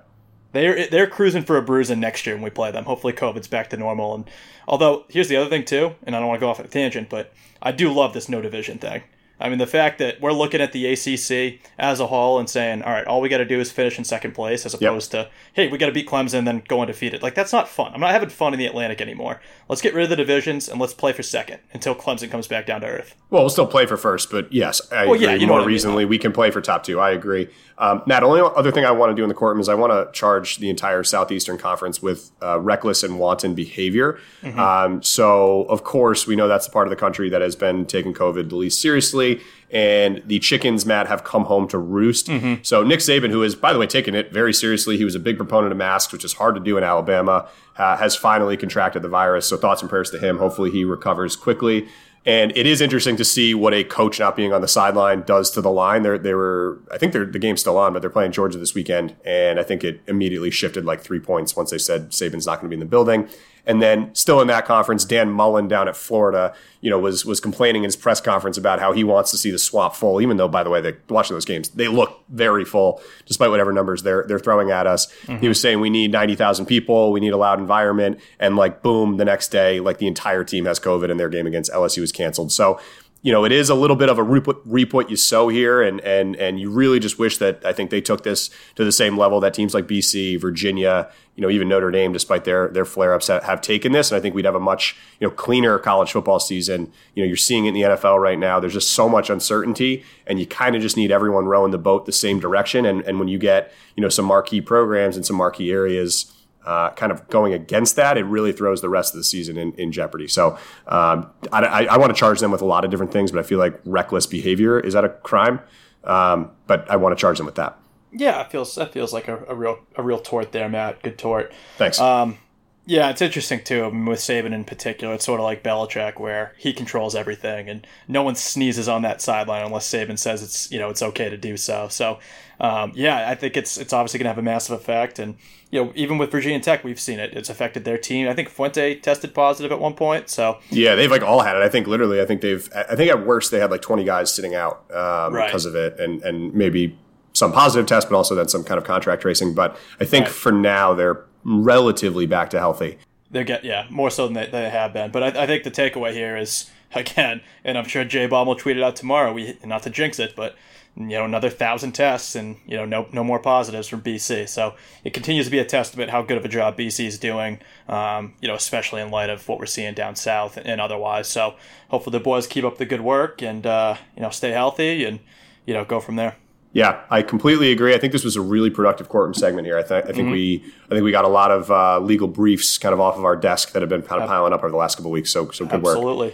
They're 0.54 0.88
they're 0.88 1.08
cruising 1.08 1.44
for 1.44 1.56
a 1.58 1.62
bruising 1.62 2.00
next 2.02 2.26
year 2.26 2.36
when 2.36 2.44
we 2.44 2.50
play 2.50 2.72
them. 2.72 2.84
Hopefully, 2.84 3.14
COVID's 3.14 3.48
back 3.48 3.70
to 3.70 3.78
normal. 3.78 4.14
And 4.16 4.30
although 4.68 5.06
here's 5.10 5.30
the 5.30 5.38
other 5.38 5.50
thing 5.50 5.64
too, 5.64 5.96
and 6.04 6.14
I 6.16 6.20
don't 6.20 6.28
want 6.28 6.40
to 6.40 6.46
go 6.46 6.50
off 6.50 6.60
on 6.60 6.66
a 6.66 6.70
tangent, 6.70 7.10
but 7.10 7.32
I 7.62 7.72
do 7.72 7.92
love 7.92 8.14
this 8.14 8.28
no 8.28 8.42
division 8.42 8.78
thing. 8.78 9.04
I 9.42 9.50
mean, 9.50 9.58
the 9.58 9.68
fact 9.68 10.00
that 10.00 10.22
we're 10.22 10.32
looking 10.32 10.62
at 10.62 10.72
the 10.72 10.86
ACC 10.86 11.60
as 11.78 12.00
a 12.00 12.08
whole 12.08 12.40
and 12.40 12.50
saying, 12.50 12.84
all 12.84 12.92
right, 12.92 13.06
all 13.06 13.22
we 13.22 13.30
got 13.30 13.40
to 13.40 13.46
do 13.46 13.60
is 13.60 13.72
finish 13.72 13.98
in 13.98 14.04
second 14.04 14.34
place, 14.34 14.66
as 14.66 14.74
opposed 14.74 15.12
to, 15.12 15.30
hey, 15.54 15.68
we 15.68 15.78
got 15.78 15.88
to 15.88 15.92
beat 15.92 16.08
Clemson 16.08 16.40
and 16.40 16.48
then 16.48 16.64
go 16.68 16.82
undefeated. 16.82 17.22
Like 17.24 17.36
that's 17.36 17.52
not 17.52 17.68
fun. 17.68 17.94
I'm 17.94 18.00
not 18.00 18.12
having 18.12 18.30
fun 18.30 18.54
in 18.54 18.60
the 18.60 18.66
Atlantic 18.66 19.02
anymore. 19.02 19.42
Let's 19.72 19.82
get 19.82 19.94
rid 19.94 20.04
of 20.04 20.10
the 20.10 20.18
divisions 20.18 20.68
and 20.68 20.82
let's 20.82 20.94
play 20.94 21.14
for 21.14 21.24
second 21.24 21.60
until 21.72 21.96
Clemson 21.96 22.30
comes 22.30 22.46
back 22.46 22.66
down 22.66 22.82
to 22.82 22.88
earth. 22.88 23.16
Well, 23.30 23.44
we'll 23.44 23.50
still 23.50 23.66
play 23.66 23.86
for 23.86 23.96
first, 23.96 24.30
but 24.30 24.52
yes, 24.52 24.82
I 24.92 25.06
Well, 25.06 25.14
agree. 25.14 25.28
yeah, 25.28 25.34
you 25.36 25.48
know 25.48 25.54
More 25.54 25.60
I 25.60 25.62
mean, 25.62 25.68
reasonably, 25.70 26.04
we 26.04 26.18
can 26.18 26.34
play 26.34 26.52
for 26.52 26.60
top 26.60 26.84
two. 26.84 27.00
I 27.00 27.12
agree. 27.12 27.48
Um, 27.78 28.04
Matt, 28.06 28.22
only 28.24 28.42
other 28.42 28.70
thing 28.70 28.84
I 28.84 28.92
want 28.92 29.12
to 29.12 29.16
do 29.16 29.24
in 29.24 29.30
the 29.30 29.34
courtroom 29.34 29.62
is 29.62 29.70
I 29.70 29.76
want 29.76 29.94
to 29.94 30.12
charge 30.12 30.58
the 30.58 30.70
entire 30.70 31.04
Southeastern 31.04 31.58
Conference 31.58 32.02
with 32.02 32.32
uh, 32.44 32.60
reckless 32.60 33.02
and 33.02 33.18
wanton 33.18 33.56
behavior. 33.56 34.20
Mm-hmm. 34.44 34.60
Um, 34.60 35.04
so, 35.04 35.62
of 35.64 35.86
course, 35.86 36.28
we 36.28 36.36
know 36.36 36.50
that's 36.50 36.66
the 36.66 36.74
part 36.74 36.86
of 36.86 36.90
the 36.90 36.98
country 36.98 37.30
that 37.30 37.42
has 37.42 37.56
been 37.56 37.86
taking 37.86 38.14
COVID 38.14 38.50
the 38.50 38.58
least 38.58 38.82
seriously. 38.82 39.40
And 39.72 40.22
the 40.26 40.40
chickens, 40.40 40.86
Matt, 40.86 41.08
have 41.08 41.24
come 41.24 41.46
home 41.46 41.68
to 41.70 41.78
roost. 41.78 42.28
Mm-hmm. 42.28 42.56
So 42.62 42.84
Nick 42.84 43.00
Saban, 43.00 43.30
who 43.30 43.42
is, 43.42 43.56
by 43.56 43.72
the 43.72 43.80
way, 43.80 43.88
taking 43.88 44.14
it 44.14 44.34
very 44.34 44.54
seriously, 44.54 44.98
he 44.98 45.06
was 45.06 45.16
a 45.16 45.20
big 45.20 45.38
proponent 45.38 45.72
of 45.72 45.78
masks, 45.78 46.12
which 46.12 46.26
is 46.26 46.34
hard 46.34 46.56
to 46.56 46.62
do 46.62 46.78
in 46.78 46.84
Alabama, 46.84 47.48
uh, 47.78 47.96
has 47.96 48.16
finally 48.16 48.58
contracted 48.58 49.02
the 49.02 49.08
virus. 49.08 49.48
So 49.48 49.56
thoughts 49.56 49.82
and 49.82 49.90
prayers 49.90 50.12
to 50.12 50.20
him. 50.20 50.40
Hopefully 50.40 50.72
he 50.72 50.84
recovers 50.84 51.38
quickly. 51.38 51.88
And 52.26 52.56
it 52.56 52.68
is 52.68 52.82
interesting 52.82 53.16
to 53.16 53.26
see 53.26 53.56
what 53.56 53.74
a 53.74 53.84
coach 53.84 54.20
not 54.20 54.36
being 54.36 54.54
on 54.54 54.62
the 54.62 54.68
sideline 54.68 55.24
does 55.24 55.50
to 55.52 55.62
the 55.62 55.72
line. 55.72 56.04
They're, 56.04 56.20
they 56.20 56.36
were, 56.36 56.80
I 56.92 56.98
think 57.00 57.14
they're, 57.14 57.26
the 57.26 57.40
game's 57.40 57.62
still 57.62 57.78
on, 57.78 57.94
but 57.94 58.02
they're 58.02 58.12
playing 58.12 58.34
Georgia 58.34 58.60
this 58.60 58.76
weekend. 58.76 59.16
And 59.26 59.60
I 59.60 59.64
think 59.64 59.84
it 59.84 60.02
immediately 60.06 60.52
shifted 60.52 60.86
like 60.86 61.02
three 61.02 61.20
points 61.20 61.56
once 61.56 61.72
they 61.72 61.80
said 61.80 62.10
Saban's 62.12 62.46
not 62.46 62.60
going 62.60 62.70
to 62.70 62.70
be 62.70 62.76
in 62.76 62.80
the 62.80 62.86
building. 62.86 63.28
And 63.66 63.82
then 63.82 64.14
still 64.16 64.42
in 64.42 64.48
that 64.48 64.66
conference, 64.66 65.06
Dan 65.06 65.30
Mullen 65.30 65.68
down 65.68 65.88
at 65.88 65.96
Florida, 65.96 66.54
you 66.82 66.90
know, 66.90 66.98
was 66.98 67.26
was 67.26 67.40
complaining 67.40 67.84
in 67.84 67.88
his 67.88 67.96
press 67.96 68.20
conference 68.20 68.58
about 68.58 68.80
how 68.80 68.92
he 68.92 69.04
wants 69.04 69.32
to 69.32 69.38
see 69.38 69.52
the 69.52 69.60
Swamp 69.60 69.94
full, 69.94 70.20
even 70.20 70.38
though, 70.38 70.48
by 70.48 70.64
the 70.64 70.70
way, 70.70 70.82
they 70.82 70.96
watching 71.10 71.36
those 71.36 71.46
games, 71.46 71.70
they 71.70 71.88
look 71.88 72.24
very 72.30 72.66
full, 72.66 73.02
despite 73.26 73.52
whatever 73.52 73.72
numbers 73.72 74.04
they're 74.04 74.26
they're 74.28 74.40
throwing 74.40 74.72
at 74.72 74.88
us. 74.88 75.12
He 75.40 75.48
was 75.48 75.62
saying 75.62 75.80
we 75.80 75.90
need 75.90 76.12
ninety 76.12 76.36
thousand 76.36 76.66
people, 76.66 77.12
we 77.12 77.20
need 77.20 77.34
a 77.34 77.38
loud 77.38 77.60
environment, 77.60 78.20
and 78.40 78.56
like 78.56 78.82
boom, 78.82 79.18
the 79.18 79.26
next 79.26 79.50
day, 79.50 79.80
like 79.80 80.00
the 80.00 80.08
entire 80.08 80.44
team 80.44 80.66
has 80.66 80.80
COVID 80.80 81.12
and 81.12 81.20
their 81.20 81.30
game 81.30 81.46
against 81.46 81.72
LSU 81.72 82.02
is 82.02 82.12
canceled. 82.12 82.52
So 82.52 82.80
you 83.24 83.32
know, 83.32 83.46
it 83.46 83.52
is 83.52 83.70
a 83.70 83.76
little 83.76 83.96
bit 83.96 84.10
of 84.10 84.18
a 84.18 84.24
reap, 84.24 84.48
reap 84.66 84.94
what 84.94 85.12
you 85.12 85.16
sow 85.16 85.48
here, 85.48 85.82
and 85.82 86.02
and 86.02 86.36
and 86.38 86.60
you 86.60 86.72
really 86.72 87.00
just 87.00 87.20
wish 87.20 87.38
that 87.38 87.64
I 87.64 87.72
think 87.72 87.92
they 87.92 88.02
took 88.02 88.24
this 88.24 88.50
to 88.76 88.84
the 88.84 88.92
same 88.92 89.16
level 89.16 89.40
that 89.42 89.54
teams 89.54 89.76
like 89.76 89.86
BC, 89.86 90.42
Virginia, 90.42 91.12
you 91.36 91.44
know, 91.44 91.50
even 91.50 91.70
Notre 91.70 91.92
Dame, 91.92 92.14
despite 92.14 92.46
their 92.46 92.70
their 92.70 92.84
flare 92.84 93.14
ups, 93.14 93.28
have, 93.28 93.44
have 93.44 93.62
taken 93.62 93.92
this, 93.92 94.12
and 94.12 94.18
I 94.18 94.22
think 94.22 94.34
we'd 94.34 94.46
have 94.46 94.56
a 94.56 94.60
much 94.60 94.98
you 95.20 95.28
know 95.28 95.32
cleaner 95.32 95.78
college 95.78 96.12
football 96.12 96.40
season. 96.40 96.92
You 97.14 97.24
know, 97.24 97.28
you're 97.28 97.38
seeing 97.38 97.66
it 97.66 97.70
in 97.70 97.74
the 97.76 97.82
NFL 97.82 98.20
right 98.20 98.40
now. 98.40 98.60
There's 98.60 98.74
just 98.74 98.90
so 98.90 99.08
much 99.08 99.30
uncertainty, 99.30 100.04
and 100.26 100.40
you 100.40 100.48
kind 100.48 100.76
of 100.76 100.82
just 100.82 100.98
need 100.98 101.12
everyone 101.12 101.46
rowing 101.46 101.72
the 101.72 101.78
boat 101.78 102.08
the 102.08 102.12
same 102.12 102.40
direction. 102.40 102.88
And 102.88 103.02
and 103.04 103.20
when 103.20 103.28
you 103.28 103.38
get 103.38 103.72
you 103.96 104.02
know 104.02 104.10
some 104.10 104.26
marquee 104.26 104.62
programs 104.62 105.16
and 105.16 105.24
some 105.24 105.36
marquee 105.36 105.72
areas 105.72 106.34
uh, 106.66 106.92
kind 106.92 107.12
of 107.12 107.28
going 107.30 107.54
against 107.54 107.96
that, 107.96 108.18
it 108.18 108.24
really 108.24 108.52
throws 108.52 108.82
the 108.82 108.90
rest 108.90 109.14
of 109.14 109.18
the 109.18 109.24
season 109.24 109.58
in, 109.58 109.74
in 109.74 109.92
jeopardy. 109.92 110.28
So 110.28 110.58
um, 110.88 111.30
I, 111.52 111.64
I, 111.64 111.84
I 111.84 111.98
want 111.98 112.14
to 112.14 112.20
charge 112.20 112.40
them 112.40 112.52
with 112.52 112.62
a 112.62 112.66
lot 112.66 112.86
of 112.86 112.92
different 112.92 113.12
things, 113.12 113.32
but 113.32 113.40
I 113.40 113.44
feel 113.44 113.60
like 113.60 113.80
reckless 113.86 114.26
behavior 114.26 114.80
is 114.80 114.94
that 114.94 115.06
a 115.06 115.10
crime? 115.10 115.60
Um, 116.04 116.52
but 116.68 116.90
I 116.90 116.96
want 116.96 117.18
to 117.18 117.22
charge 117.22 117.38
them 117.38 117.46
with 117.46 117.56
that. 117.56 117.78
Yeah, 118.12 118.42
it 118.42 118.52
feels 118.52 118.76
that 118.76 118.92
feels 118.92 119.14
like 119.14 119.28
a, 119.28 119.44
a 119.48 119.56
real 119.56 119.80
a 119.96 120.04
real 120.04 120.20
tort 120.20 120.52
there, 120.52 120.68
Matt. 120.68 121.02
Good 121.02 121.18
tort. 121.18 121.54
Thanks. 121.78 122.00
Um, 122.00 122.38
yeah, 122.86 123.10
it's 123.10 123.22
interesting 123.22 123.64
too. 123.64 123.86
I 123.86 123.90
mean, 123.90 124.06
with 124.06 124.20
Saban 124.20 124.54
in 124.54 124.66
particular, 124.66 125.14
it's 125.14 125.24
sort 125.24 125.40
of 125.40 125.46
like 125.46 125.64
Belichick, 125.64 126.20
where 126.20 126.54
he 126.58 126.74
controls 126.74 127.16
everything, 127.16 127.70
and 127.70 127.86
no 128.08 128.24
one 128.24 128.36
sneezes 128.36 128.90
on 128.90 129.04
that 129.04 129.22
sideline 129.22 129.66
unless 129.66 129.88
Saban 129.88 130.18
says 130.18 130.42
it's 130.44 130.72
you 130.72 130.80
know 130.80 130.90
it's 130.90 131.02
okay 131.02 131.30
to 131.30 131.38
do 131.38 131.58
so. 131.58 131.88
So, 131.90 132.20
um, 132.60 132.92
yeah, 132.96 133.30
I 133.30 133.36
think 133.36 133.56
it's 133.56 133.78
it's 133.78 133.94
obviously 133.94 134.18
going 134.18 134.26
to 134.26 134.32
have 134.32 134.40
a 134.40 134.42
massive 134.42 134.80
effect, 134.80 135.20
and 135.20 135.38
you 135.72 135.84
know 135.84 135.92
even 135.96 136.18
with 136.18 136.32
Virginia 136.32 136.60
Tech, 136.60 136.84
we've 136.84 137.00
seen 137.00 137.20
it. 137.20 137.34
It's 137.34 137.50
affected 137.50 137.84
their 137.86 137.98
team. 137.98 138.28
I 138.28 138.34
think 138.34 138.50
Fuente 138.50 138.96
tested 138.96 139.34
positive 139.34 139.72
at 139.72 139.80
one 139.80 139.94
point. 139.94 140.30
So 140.30 140.60
Yeah, 140.70 140.96
they've 140.96 141.10
like 141.10 141.24
all 141.24 141.42
had 141.42 141.56
it. 141.56 141.64
I 141.64 141.70
think 141.70 141.88
literally, 141.88 142.22
I 142.22 142.26
think 142.26 142.42
they've. 142.42 142.70
I 142.76 142.96
think 142.96 143.10
at 143.10 143.26
worst 143.26 143.52
they 143.52 143.60
had 143.60 143.72
like 143.72 143.82
20 143.82 144.04
guys 144.04 144.32
sitting 144.34 144.54
out 144.54 144.84
um, 144.94 145.34
Right. 145.34 145.48
because 145.48 145.66
of 145.66 145.76
it, 145.76 146.00
and 146.00 146.22
and 146.24 146.54
maybe 146.54 146.98
some 147.34 147.52
positive 147.54 147.86
tests, 147.88 148.10
but 148.10 148.16
also 148.18 148.36
then 148.36 148.50
some 148.50 148.64
kind 148.64 148.78
of 148.78 148.84
contract 148.84 149.22
tracing. 149.22 149.54
But 149.54 149.78
I 150.00 150.06
think 150.06 150.26
Right. 150.26 150.34
for 150.34 150.52
now 150.52 150.94
they're 150.94 151.24
relatively 151.44 152.26
back 152.26 152.50
to 152.52 152.60
healthy. 152.60 152.98
They 153.30 153.44
get 153.46 153.64
yeah 153.64 153.86
more 153.90 154.10
so 154.10 154.26
than 154.26 154.34
they, 154.34 154.48
they 154.48 154.70
have 154.70 154.92
been. 154.94 155.12
But 155.12 155.24
I, 155.24 155.44
I 155.44 155.48
think 155.48 155.64
the 155.64 155.72
takeaway 155.72 156.12
here 156.12 156.36
is 156.36 156.70
again, 156.94 157.42
and 157.64 157.78
I'm 157.78 157.86
sure 157.86 158.04
Jay 158.04 158.28
Baum 158.28 158.48
will 158.48 158.56
tweet 158.56 158.76
it 158.78 158.84
out 158.84 158.96
tomorrow. 158.98 159.32
We 159.32 159.58
not 159.64 159.84
to 159.84 159.90
jinx 159.90 160.20
it, 160.20 160.34
but 160.36 160.56
you 160.98 161.08
know 161.08 161.24
another 161.26 161.50
thousand 161.50 161.94
tests 161.94 162.36
and 162.36 162.58
you 162.66 162.76
know 162.76 162.86
no 162.86 163.08
no 163.14 163.24
more 163.24 163.40
positives 163.40 163.88
from 163.88 164.02
BC. 164.02 164.48
So 164.50 164.76
it 165.04 165.14
continues 165.14 165.46
to 165.46 165.52
be 165.52 165.60
a 165.60 165.66
testament 165.66 166.12
how 166.12 166.22
good 166.22 166.38
of 166.38 166.46
a 166.46 166.50
job 166.50 166.78
BC 166.78 167.06
is 167.06 167.18
doing. 167.18 167.60
Um, 167.88 168.34
you 168.42 168.48
know 168.48 168.56
especially 168.56 169.02
in 169.02 169.10
light 169.12 169.30
of 169.30 169.48
what 169.48 169.58
we're 169.60 169.66
seeing 169.66 169.94
down 169.94 170.16
south 170.16 170.58
and 170.58 170.82
otherwise. 170.82 171.28
So 171.28 171.56
hopefully 171.90 172.18
the 172.18 172.24
boys 172.24 172.46
keep 172.48 172.64
up 172.66 172.78
the 172.78 172.86
good 172.86 173.02
work 173.02 173.42
and 173.42 173.66
uh, 173.66 173.96
you 174.16 174.22
know 174.22 174.30
stay 174.30 174.52
healthy 174.52 175.06
and 175.06 175.20
you 175.66 175.74
know 175.74 175.86
go 175.86 176.00
from 176.00 176.18
there. 176.18 176.36
Yeah, 176.74 177.02
I 177.10 177.22
completely 177.22 177.74
agree. 177.74 177.94
I 177.94 177.98
think 177.98 178.14
this 178.14 178.24
was 178.24 178.38
a 178.38 178.42
really 178.42 178.70
productive 178.70 179.10
courtroom 179.10 179.34
segment 179.34 179.68
here. 179.68 179.78
I, 179.78 179.82
th- 179.84 180.06
I 180.06 180.14
think 180.14 180.30
Mhm. 180.30 180.32
we, 180.32 180.64
I 180.86 180.90
think 180.94 181.04
we 181.04 181.12
got 181.12 181.26
a 181.26 181.28
lot 181.28 181.52
of 181.52 181.70
uh, 181.70 182.00
legal 182.00 182.30
briefs 182.30 182.78
kind 182.78 182.94
of 182.94 183.02
off 183.02 183.18
of 183.18 183.26
our 183.26 183.36
desk 183.36 183.74
that 183.74 183.82
have 183.82 183.90
been 183.90 184.02
kind 184.02 184.22
of 184.22 184.30
piling 184.30 184.54
up 184.54 184.62
over 184.62 184.72
the 184.72 184.78
last 184.78 184.96
couple 184.96 185.12
of 185.12 185.14
weeks. 185.14 185.32
So, 185.32 185.52
so 185.52 185.66
good 185.66 185.84
work. 185.84 185.98
Absolutely, 185.98 186.34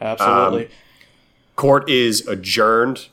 absolutely. 0.00 0.64
Um, 0.66 0.70
court 1.54 1.88
is 1.88 2.26
adjourned. 2.26 3.06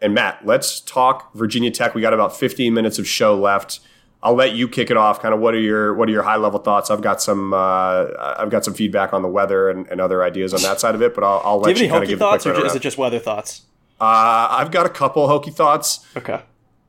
And 0.00 0.14
Matt, 0.14 0.44
let's 0.44 0.80
talk 0.80 1.32
Virginia 1.34 1.70
Tech. 1.70 1.94
We 1.94 2.02
got 2.02 2.12
about 2.12 2.36
15 2.36 2.74
minutes 2.74 2.98
of 2.98 3.06
show 3.06 3.34
left. 3.34 3.80
I'll 4.22 4.34
let 4.34 4.54
you 4.54 4.68
kick 4.68 4.90
it 4.90 4.96
off. 4.96 5.20
Kind 5.20 5.34
of 5.34 5.40
what 5.40 5.54
are 5.54 5.60
your 5.60 5.94
what 5.94 6.08
are 6.08 6.12
your 6.12 6.22
high 6.22 6.36
level 6.36 6.58
thoughts? 6.58 6.90
I've 6.90 7.02
got 7.02 7.22
some 7.22 7.54
uh, 7.54 8.06
I've 8.18 8.50
got 8.50 8.64
some 8.64 8.74
feedback 8.74 9.12
on 9.12 9.22
the 9.22 9.28
weather 9.28 9.70
and, 9.70 9.86
and 9.88 10.00
other 10.00 10.24
ideas 10.24 10.52
on 10.52 10.62
that 10.62 10.80
side 10.80 10.94
of 10.94 11.02
it, 11.02 11.14
but 11.14 11.22
I'll, 11.22 11.40
I'll 11.44 11.60
Do 11.60 11.70
you 11.70 11.74
let 11.74 11.76
have 11.76 11.78
you, 11.78 11.84
any 11.84 11.90
kind 11.92 12.02
of 12.02 12.08
Hokie 12.08 12.10
give 12.10 12.18
thoughts, 12.18 12.46
a 12.46 12.54
or 12.54 12.66
is 12.66 12.74
it 12.74 12.82
just 12.82 12.98
weather 12.98 13.18
thoughts? 13.18 13.62
Uh, 14.00 14.48
I've 14.50 14.70
got 14.70 14.84
a 14.84 14.90
couple 14.90 15.26
Hokie 15.28 15.54
thoughts. 15.54 16.06
Okay. 16.16 16.40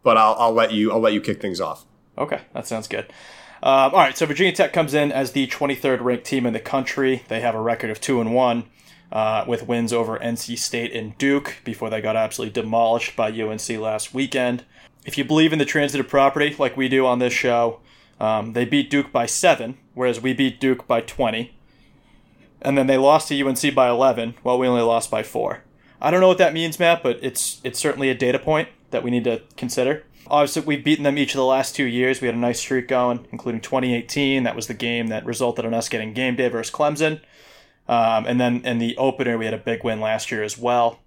But 0.04 0.18
I'll, 0.18 0.36
I'll 0.40 0.54
let 0.54 0.72
you 0.74 0.92
I'll 0.92 1.00
let 1.00 1.14
you 1.14 1.22
kick 1.22 1.42
things 1.42 1.62
off. 1.62 1.86
Okay, 2.18 2.42
that 2.54 2.66
sounds 2.66 2.88
good. 2.88 3.06
Um, 3.62 3.92
all 3.92 4.00
right, 4.00 4.18
so 4.18 4.26
Virginia 4.26 4.54
Tech 4.54 4.72
comes 4.74 4.94
in 4.94 5.12
as 5.12 5.32
the 5.32 5.48
23rd 5.48 6.02
ranked 6.02 6.26
team 6.26 6.46
in 6.46 6.54
the 6.54 6.60
country. 6.60 7.24
They 7.28 7.42
have 7.42 7.56
a 7.56 7.62
record 7.62 7.90
of 7.90 8.00
two 8.00 8.22
and 8.22 8.34
one, 8.34 8.66
uh, 9.12 9.46
with 9.48 9.68
wins 9.68 9.94
over 9.94 10.20
NC 10.20 10.58
State 10.58 10.94
and 10.94 11.18
Duke 11.18 11.58
before 11.64 11.90
they 11.90 12.02
got 12.02 12.16
absolutely 12.16 12.62
demolished 12.62 13.16
by 13.16 13.32
UNC 13.32 13.70
last 13.70 14.14
weekend. 14.14 14.66
If 15.06 15.18
you 15.18 15.24
believe 15.24 15.54
in 15.54 15.60
the 15.60 15.66
transitive 15.66 16.08
property 16.08 16.56
like 16.60 16.76
we 16.76 16.90
do 16.90 17.06
on 17.06 17.20
this 17.20 17.34
show, 17.34 17.80
um, 18.20 18.54
they 18.54 18.66
beat 18.66 18.90
Duke 18.90 19.12
by 19.12 19.26
seven, 19.26 19.78
whereas 19.94 20.20
we 20.20 20.34
beat 20.34 20.60
Duke 20.60 20.88
by 20.88 21.02
20, 21.02 21.56
and 22.62 22.78
then 22.78 22.88
they 22.88 22.98
lost 22.98 23.28
to 23.30 23.42
UNC 23.42 23.74
by 23.74 23.90
11, 23.90 24.36
while 24.44 24.58
we 24.58 24.68
only 24.68 24.82
lost 24.82 25.12
by 25.12 25.24
four. 25.24 25.64
I 26.02 26.12
don't 26.12 26.20
know 26.20 26.28
what 26.28 26.40
that 26.40 26.54
means, 26.54 26.80
Matt, 26.80 27.04
but 27.04 27.20
it's 27.22 27.62
it's 27.64 27.80
certainly 27.80 28.10
a 28.10 28.16
data 28.16 28.40
point 28.40 28.70
that 28.92 29.04
we 29.04 29.12
need 29.12 29.24
to 29.24 29.42
consider. 29.56 30.04
Obviously, 30.30 30.64
we've 30.64 30.84
beaten 30.84 31.04
them 31.04 31.18
each 31.18 31.34
of 31.34 31.38
the 31.38 31.46
last 31.46 31.76
two 31.76 31.86
years. 31.86 32.20
We 32.20 32.28
had 32.28 32.36
a 32.36 32.40
nice 32.40 32.60
streak 32.60 32.88
going, 32.88 33.26
including 33.32 33.62
2018. 33.62 34.44
That 34.44 34.56
was 34.56 34.68
the 34.68 34.74
game 34.74 35.08
that 35.08 35.26
resulted 35.26 35.66
in 35.66 35.74
us 35.74 35.90
getting 35.90 36.14
game 36.14 36.36
day 36.36 36.50
versus 36.50 36.74
Clemson. 36.74 37.22
Um, 37.88 38.26
and 38.26 38.40
then 38.40 38.66
in 38.66 38.80
the 38.80 38.98
opener, 38.98 39.38
we 39.38 39.46
had 39.46 39.54
a 39.54 39.58
big 39.60 39.84
win 39.84 40.02
last 40.02 40.32
year 40.32 40.44
as 40.44 40.58
well. 40.58 41.00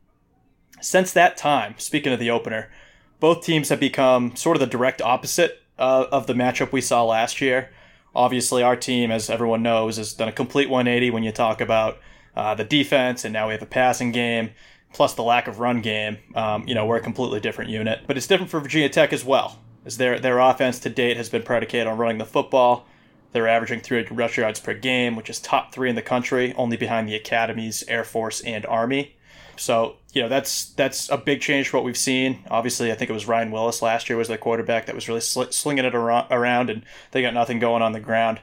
Since 0.81 1.13
that 1.13 1.37
time, 1.37 1.75
speaking 1.77 2.13
of 2.13 2.19
the 2.19 2.31
opener, 2.31 2.71
both 3.19 3.45
teams 3.45 3.69
have 3.69 3.81
become 3.81 4.35
sort 4.35 4.57
of 4.57 4.61
the 4.61 4.67
direct 4.67 5.03
opposite 5.03 5.63
uh, 5.79 6.07
of 6.11 6.27
the 6.27 6.33
matchup 6.33 6.73
we 6.73 6.81
saw 6.81 7.05
last 7.05 7.41
year. 7.41 7.71
Obviously, 8.15 8.63
our 8.63 8.77
team, 8.77 9.11
as 9.11 9.31
everyone 9.31 9.63
knows, 9.63 9.99
has 9.99 10.15
done 10.15 10.29
a 10.29 10.33
complete 10.33 10.69
180 10.69 11.11
when 11.11 11.23
you 11.23 11.31
talk 11.31 11.61
about 11.61 11.99
uh, 12.35 12.55
the 12.55 12.65
defense, 12.65 13.25
and 13.25 13.33
now 13.33 13.47
we 13.47 13.53
have 13.53 13.63
a 13.63 13.67
passing 13.67 14.11
game, 14.11 14.51
plus 14.93 15.15
the 15.15 15.23
lack 15.23 15.47
of 15.47 15.61
run 15.61 15.81
game. 15.81 16.19
Um, 16.35 16.67
you 16.67 16.75
know, 16.75 16.87
we're 16.87 16.97
a 16.97 17.03
completely 17.03 17.41
different 17.41 17.71
unit. 17.71 18.01
But 18.07 18.17
it's 18.17 18.27
different 18.27 18.51
for 18.51 18.59
Virginia 18.61 18.89
Tech 18.89 19.13
as 19.13 19.25
well, 19.25 19.59
as 19.85 19.97
their 19.97 20.19
their 20.19 20.39
offense 20.39 20.79
to 20.81 20.91
date 20.91 21.17
has 21.17 21.29
been 21.29 21.43
predicated 21.43 21.87
on 21.87 21.99
running 21.99 22.19
the 22.19 22.25
football. 22.25 22.87
They're 23.33 23.49
averaging 23.49 23.81
300 23.81 24.17
rush 24.17 24.39
yards 24.39 24.61
per 24.61 24.75
game, 24.75 25.17
which 25.17 25.31
is 25.31 25.39
top 25.39 25.73
three 25.73 25.89
in 25.89 25.97
the 25.97 26.03
country, 26.03 26.53
only 26.55 26.77
behind 26.77 27.09
the 27.09 27.15
academies, 27.15 27.85
Air 27.87 28.05
Force, 28.05 28.41
and 28.41 28.67
Army. 28.67 29.17
So 29.57 29.97
you 30.13 30.23
know 30.23 30.29
that's 30.29 30.67
that's 30.71 31.11
a 31.11 31.19
big 31.19 31.41
change 31.41 31.69
for 31.69 31.77
what 31.77 31.85
we've 31.85 31.97
seen. 31.97 32.45
Obviously, 32.51 32.91
I 32.91 32.95
think 32.95 33.11
it 33.11 33.13
was 33.13 33.29
Ryan 33.29 33.51
Willis 33.51 33.83
last 33.83 34.09
year 34.09 34.17
was 34.17 34.29
the 34.29 34.39
quarterback 34.39 34.87
that 34.87 34.95
was 34.95 35.07
really 35.07 35.21
sl- 35.21 35.51
slinging 35.51 35.85
it 35.85 35.95
around, 35.95 36.71
and 36.71 36.83
they 37.11 37.23
got 37.23 37.35
nothing 37.35 37.59
going 37.59 37.83
on 37.83 37.93
the 37.93 38.01
ground. 38.01 38.41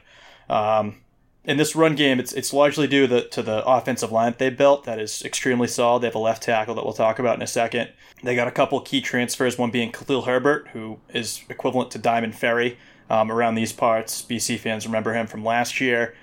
Um, 0.48 1.00
in 1.44 1.56
this 1.56 1.74
run 1.74 1.96
game, 1.96 2.20
it's 2.20 2.32
it's 2.32 2.52
largely 2.52 2.86
due 2.86 3.06
to 3.06 3.14
the, 3.14 3.22
to 3.22 3.42
the 3.42 3.64
offensive 3.66 4.12
line 4.12 4.32
that 4.32 4.38
they 4.38 4.50
built. 4.50 4.84
That 4.84 5.00
is 5.00 5.22
extremely 5.22 5.66
solid. 5.66 6.02
They 6.02 6.06
have 6.06 6.14
a 6.14 6.20
left 6.20 6.44
tackle 6.44 6.74
that 6.76 6.84
we'll 6.84 6.94
talk 6.94 7.18
about 7.18 7.36
in 7.36 7.42
a 7.42 7.46
second. 7.46 7.90
They 8.22 8.36
got 8.36 8.48
a 8.48 8.52
couple 8.52 8.80
key 8.80 9.00
transfers. 9.00 9.58
One 9.58 9.70
being 9.70 9.90
Khalil 9.90 10.22
Herbert, 10.22 10.68
who 10.72 10.98
is 11.12 11.42
equivalent 11.48 11.90
to 11.92 11.98
Diamond 11.98 12.36
Ferry 12.36 12.78
um, 13.10 13.30
around 13.30 13.54
these 13.54 13.72
parts. 13.72 14.22
BC 14.22 14.58
fans 14.58 14.86
remember 14.86 15.14
him 15.14 15.26
from 15.26 15.44
last 15.44 15.80
year. 15.80 16.14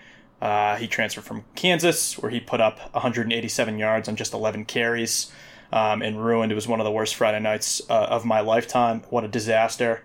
Uh, 0.41 0.75
he 0.75 0.87
transferred 0.87 1.23
from 1.23 1.43
Kansas, 1.55 2.17
where 2.19 2.29
he 2.29 2.39
put 2.39 2.61
up 2.61 2.77
187 2.93 3.79
yards 3.79 4.07
on 4.07 4.15
just 4.15 4.33
11 4.33 4.65
carries 4.65 5.31
um, 5.71 6.01
and 6.01 6.23
ruined. 6.23 6.51
It 6.51 6.55
was 6.55 6.67
one 6.67 6.79
of 6.79 6.83
the 6.83 6.91
worst 6.91 7.15
Friday 7.15 7.39
nights 7.39 7.81
uh, 7.89 7.93
of 7.93 8.25
my 8.25 8.41
lifetime. 8.41 9.03
What 9.09 9.23
a 9.23 9.27
disaster. 9.27 10.03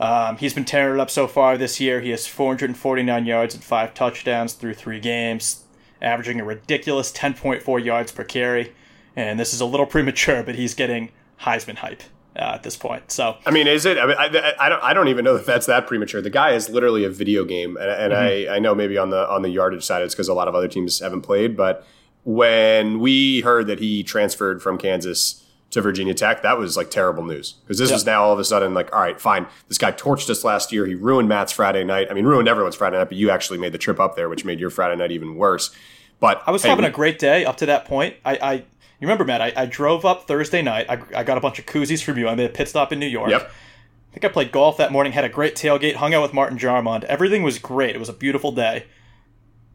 Um, 0.00 0.36
he's 0.38 0.52
been 0.52 0.64
tearing 0.64 0.98
it 0.98 1.00
up 1.00 1.10
so 1.10 1.26
far 1.26 1.56
this 1.56 1.80
year. 1.80 2.00
He 2.00 2.10
has 2.10 2.26
449 2.26 3.26
yards 3.26 3.54
and 3.54 3.62
five 3.62 3.94
touchdowns 3.94 4.52
through 4.52 4.74
three 4.74 5.00
games, 5.00 5.64
averaging 6.02 6.40
a 6.40 6.44
ridiculous 6.44 7.12
10.4 7.12 7.84
yards 7.84 8.10
per 8.10 8.24
carry. 8.24 8.74
And 9.14 9.38
this 9.38 9.54
is 9.54 9.60
a 9.60 9.66
little 9.66 9.86
premature, 9.94 10.42
but 10.42 10.56
he's 10.56 10.74
getting 10.74 11.12
Heisman 11.40 11.76
hype 11.76 12.02
uh, 12.36 12.52
at 12.54 12.62
this 12.62 12.76
point. 12.76 13.10
So 13.10 13.36
I 13.46 13.50
mean, 13.50 13.66
is 13.66 13.86
it? 13.86 13.98
I, 13.98 14.06
mean, 14.06 14.16
I, 14.18 14.54
I, 14.58 14.68
don't. 14.68 14.82
I 14.82 14.94
don't 14.94 15.08
even 15.08 15.24
know 15.24 15.36
if 15.36 15.46
that's 15.46 15.66
that 15.66 15.86
premature. 15.86 16.20
The 16.20 16.30
guy 16.30 16.52
is 16.52 16.68
literally 16.68 17.04
a 17.04 17.10
video 17.10 17.44
game, 17.44 17.76
and, 17.76 17.90
and 17.90 18.12
mm-hmm. 18.12 18.50
I, 18.50 18.56
I 18.56 18.58
know 18.58 18.74
maybe 18.74 18.98
on 18.98 19.10
the 19.10 19.28
on 19.28 19.42
the 19.42 19.50
yardage 19.50 19.84
side, 19.84 20.02
it's 20.02 20.14
because 20.14 20.28
a 20.28 20.34
lot 20.34 20.48
of 20.48 20.54
other 20.54 20.68
teams 20.68 21.00
haven't 21.00 21.22
played. 21.22 21.56
But 21.56 21.86
when 22.24 23.00
we 23.00 23.42
heard 23.42 23.66
that 23.68 23.78
he 23.78 24.02
transferred 24.02 24.62
from 24.62 24.78
Kansas 24.78 25.44
to 25.70 25.80
Virginia 25.80 26.14
Tech, 26.14 26.42
that 26.42 26.58
was 26.58 26.76
like 26.76 26.90
terrible 26.90 27.24
news 27.24 27.52
because 27.64 27.78
this 27.78 27.90
yep. 27.90 27.98
is 27.98 28.06
now 28.06 28.24
all 28.24 28.32
of 28.32 28.38
a 28.38 28.44
sudden 28.44 28.74
like, 28.74 28.92
all 28.92 29.00
right, 29.00 29.20
fine. 29.20 29.46
This 29.68 29.78
guy 29.78 29.92
torched 29.92 30.30
us 30.30 30.44
last 30.44 30.72
year. 30.72 30.86
He 30.86 30.94
ruined 30.94 31.28
Matt's 31.28 31.52
Friday 31.52 31.84
night. 31.84 32.08
I 32.10 32.14
mean, 32.14 32.24
ruined 32.24 32.48
everyone's 32.48 32.76
Friday 32.76 32.96
night, 32.96 33.08
but 33.08 33.16
you 33.16 33.30
actually 33.30 33.58
made 33.58 33.72
the 33.72 33.78
trip 33.78 34.00
up 34.00 34.16
there, 34.16 34.28
which 34.28 34.44
made 34.44 34.60
your 34.60 34.70
Friday 34.70 34.96
night 34.96 35.10
even 35.10 35.36
worse. 35.36 35.74
But 36.20 36.42
I 36.46 36.52
was 36.52 36.62
hey, 36.62 36.70
having 36.70 36.84
we, 36.84 36.88
a 36.88 36.92
great 36.92 37.18
day 37.18 37.44
up 37.44 37.56
to 37.58 37.66
that 37.66 37.84
point. 37.84 38.16
I, 38.24 38.38
I 38.40 38.64
you 39.00 39.06
remember, 39.06 39.24
Matt? 39.24 39.40
I, 39.40 39.52
I 39.56 39.66
drove 39.66 40.04
up 40.04 40.26
Thursday 40.26 40.62
night. 40.62 40.86
I, 40.88 41.02
I 41.14 41.24
got 41.24 41.36
a 41.36 41.40
bunch 41.40 41.58
of 41.58 41.66
koozies 41.66 42.02
from 42.02 42.18
you. 42.18 42.28
I 42.28 42.34
made 42.34 42.46
a 42.46 42.52
pit 42.52 42.68
stop 42.68 42.92
in 42.92 42.98
New 42.98 43.06
York. 43.06 43.30
Yep. 43.30 43.42
I 43.42 44.12
think 44.14 44.24
I 44.24 44.28
played 44.28 44.52
golf 44.52 44.76
that 44.76 44.92
morning. 44.92 45.12
Had 45.12 45.24
a 45.24 45.28
great 45.28 45.56
tailgate. 45.56 45.96
Hung 45.96 46.14
out 46.14 46.22
with 46.22 46.32
Martin 46.32 46.56
Jarmond. 46.56 47.04
Everything 47.04 47.42
was 47.42 47.58
great. 47.58 47.96
It 47.96 47.98
was 47.98 48.08
a 48.08 48.12
beautiful 48.12 48.52
day. 48.52 48.86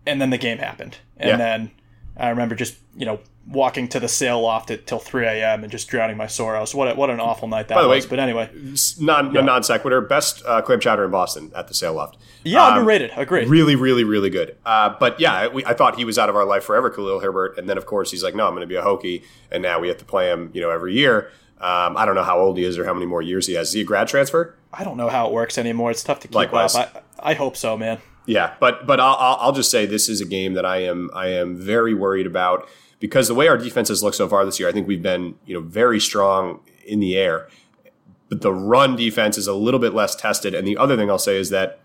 And 0.05 0.21
then 0.21 0.29
the 0.29 0.37
game 0.37 0.59
happened. 0.59 0.97
And 1.17 1.31
yeah. 1.31 1.37
then 1.37 1.71
I 2.17 2.29
remember 2.29 2.55
just 2.55 2.77
you 2.95 3.05
know 3.05 3.19
walking 3.49 3.87
to 3.89 3.99
the 3.99 4.07
sail 4.07 4.41
loft 4.41 4.69
at 4.71 4.85
till 4.85 4.99
3 4.99 5.25
a.m. 5.25 5.63
and 5.63 5.71
just 5.71 5.87
drowning 5.87 6.17
my 6.17 6.27
sorrows. 6.27 6.75
What 6.75 6.91
a, 6.91 6.95
what 6.95 7.09
an 7.09 7.19
awful 7.19 7.47
night 7.47 7.67
that 7.69 7.75
By 7.75 7.81
the 7.81 7.87
was. 7.87 8.05
Way, 8.05 8.09
but 8.09 8.19
anyway, 8.19 8.49
non 8.99 9.33
yeah. 9.33 9.41
non 9.41 9.63
sequitur, 9.63 10.01
best 10.01 10.43
uh, 10.45 10.61
clam 10.61 10.79
chowder 10.79 11.05
in 11.05 11.11
Boston 11.11 11.51
at 11.55 11.67
the 11.67 11.73
sail 11.73 11.93
loft. 11.93 12.17
Yeah, 12.43 12.65
um, 12.65 12.77
underrated. 12.77 13.11
Agreed. 13.15 13.49
Really, 13.49 13.75
really, 13.75 14.03
really 14.03 14.29
good. 14.29 14.55
Uh, 14.65 14.95
but 14.99 15.19
yeah, 15.19 15.47
we, 15.47 15.65
I 15.65 15.73
thought 15.73 15.97
he 15.97 16.05
was 16.05 16.17
out 16.17 16.29
of 16.29 16.35
our 16.35 16.45
life 16.45 16.63
forever, 16.63 16.89
Khalil 16.89 17.19
Herbert, 17.19 17.57
and 17.57 17.67
then 17.67 17.77
of 17.77 17.85
course 17.85 18.11
he's 18.11 18.23
like, 18.23 18.35
no, 18.35 18.45
I'm 18.45 18.53
going 18.53 18.61
to 18.61 18.67
be 18.67 18.75
a 18.75 18.83
Hokie, 18.83 19.23
and 19.51 19.63
now 19.63 19.79
we 19.79 19.87
have 19.87 19.97
to 19.97 20.05
play 20.05 20.31
him, 20.31 20.51
you 20.53 20.61
know, 20.61 20.69
every 20.69 20.93
year. 20.93 21.31
Um, 21.59 21.97
I 21.97 22.05
don't 22.05 22.15
know 22.15 22.23
how 22.23 22.39
old 22.39 22.57
he 22.57 22.63
is 22.63 22.77
or 22.77 22.85
how 22.85 22.93
many 22.93 23.05
more 23.05 23.21
years 23.21 23.45
he 23.45 23.53
has. 23.55 23.69
Is 23.69 23.73
he 23.73 23.81
a 23.81 23.83
grad 23.83 24.07
transfer? 24.07 24.55
I 24.71 24.85
don't 24.85 24.95
know 24.95 25.09
how 25.09 25.27
it 25.27 25.33
works 25.33 25.57
anymore. 25.57 25.91
It's 25.91 26.03
tough 26.03 26.21
to 26.21 26.27
keep 26.27 26.35
Likewise. 26.35 26.75
up. 26.75 27.03
I, 27.19 27.31
I 27.31 27.33
hope 27.33 27.57
so, 27.57 27.75
man. 27.75 27.97
Yeah, 28.29 28.53
but 28.59 28.85
but 28.85 28.99
I'll, 28.99 29.37
I'll 29.39 29.51
just 29.51 29.71
say 29.71 29.87
this 29.87 30.07
is 30.07 30.21
a 30.21 30.25
game 30.25 30.53
that 30.53 30.63
I 30.63 30.83
am 30.83 31.09
I 31.15 31.29
am 31.29 31.55
very 31.55 31.95
worried 31.95 32.27
about 32.27 32.69
because 32.99 33.27
the 33.27 33.33
way 33.33 33.47
our 33.47 33.57
defense 33.57 33.89
has 33.89 34.03
looked 34.03 34.17
so 34.17 34.29
far 34.29 34.45
this 34.45 34.59
year, 34.59 34.69
I 34.69 34.71
think 34.71 34.87
we've 34.87 35.01
been 35.01 35.33
you 35.47 35.55
know 35.55 35.61
very 35.61 35.99
strong 35.99 36.59
in 36.85 36.99
the 36.99 37.17
air, 37.17 37.47
but 38.29 38.41
the 38.41 38.53
run 38.53 38.95
defense 38.95 39.39
is 39.39 39.47
a 39.47 39.55
little 39.55 39.79
bit 39.79 39.95
less 39.95 40.15
tested. 40.15 40.53
And 40.53 40.67
the 40.67 40.77
other 40.77 40.95
thing 40.95 41.09
I'll 41.09 41.17
say 41.17 41.37
is 41.37 41.49
that 41.49 41.79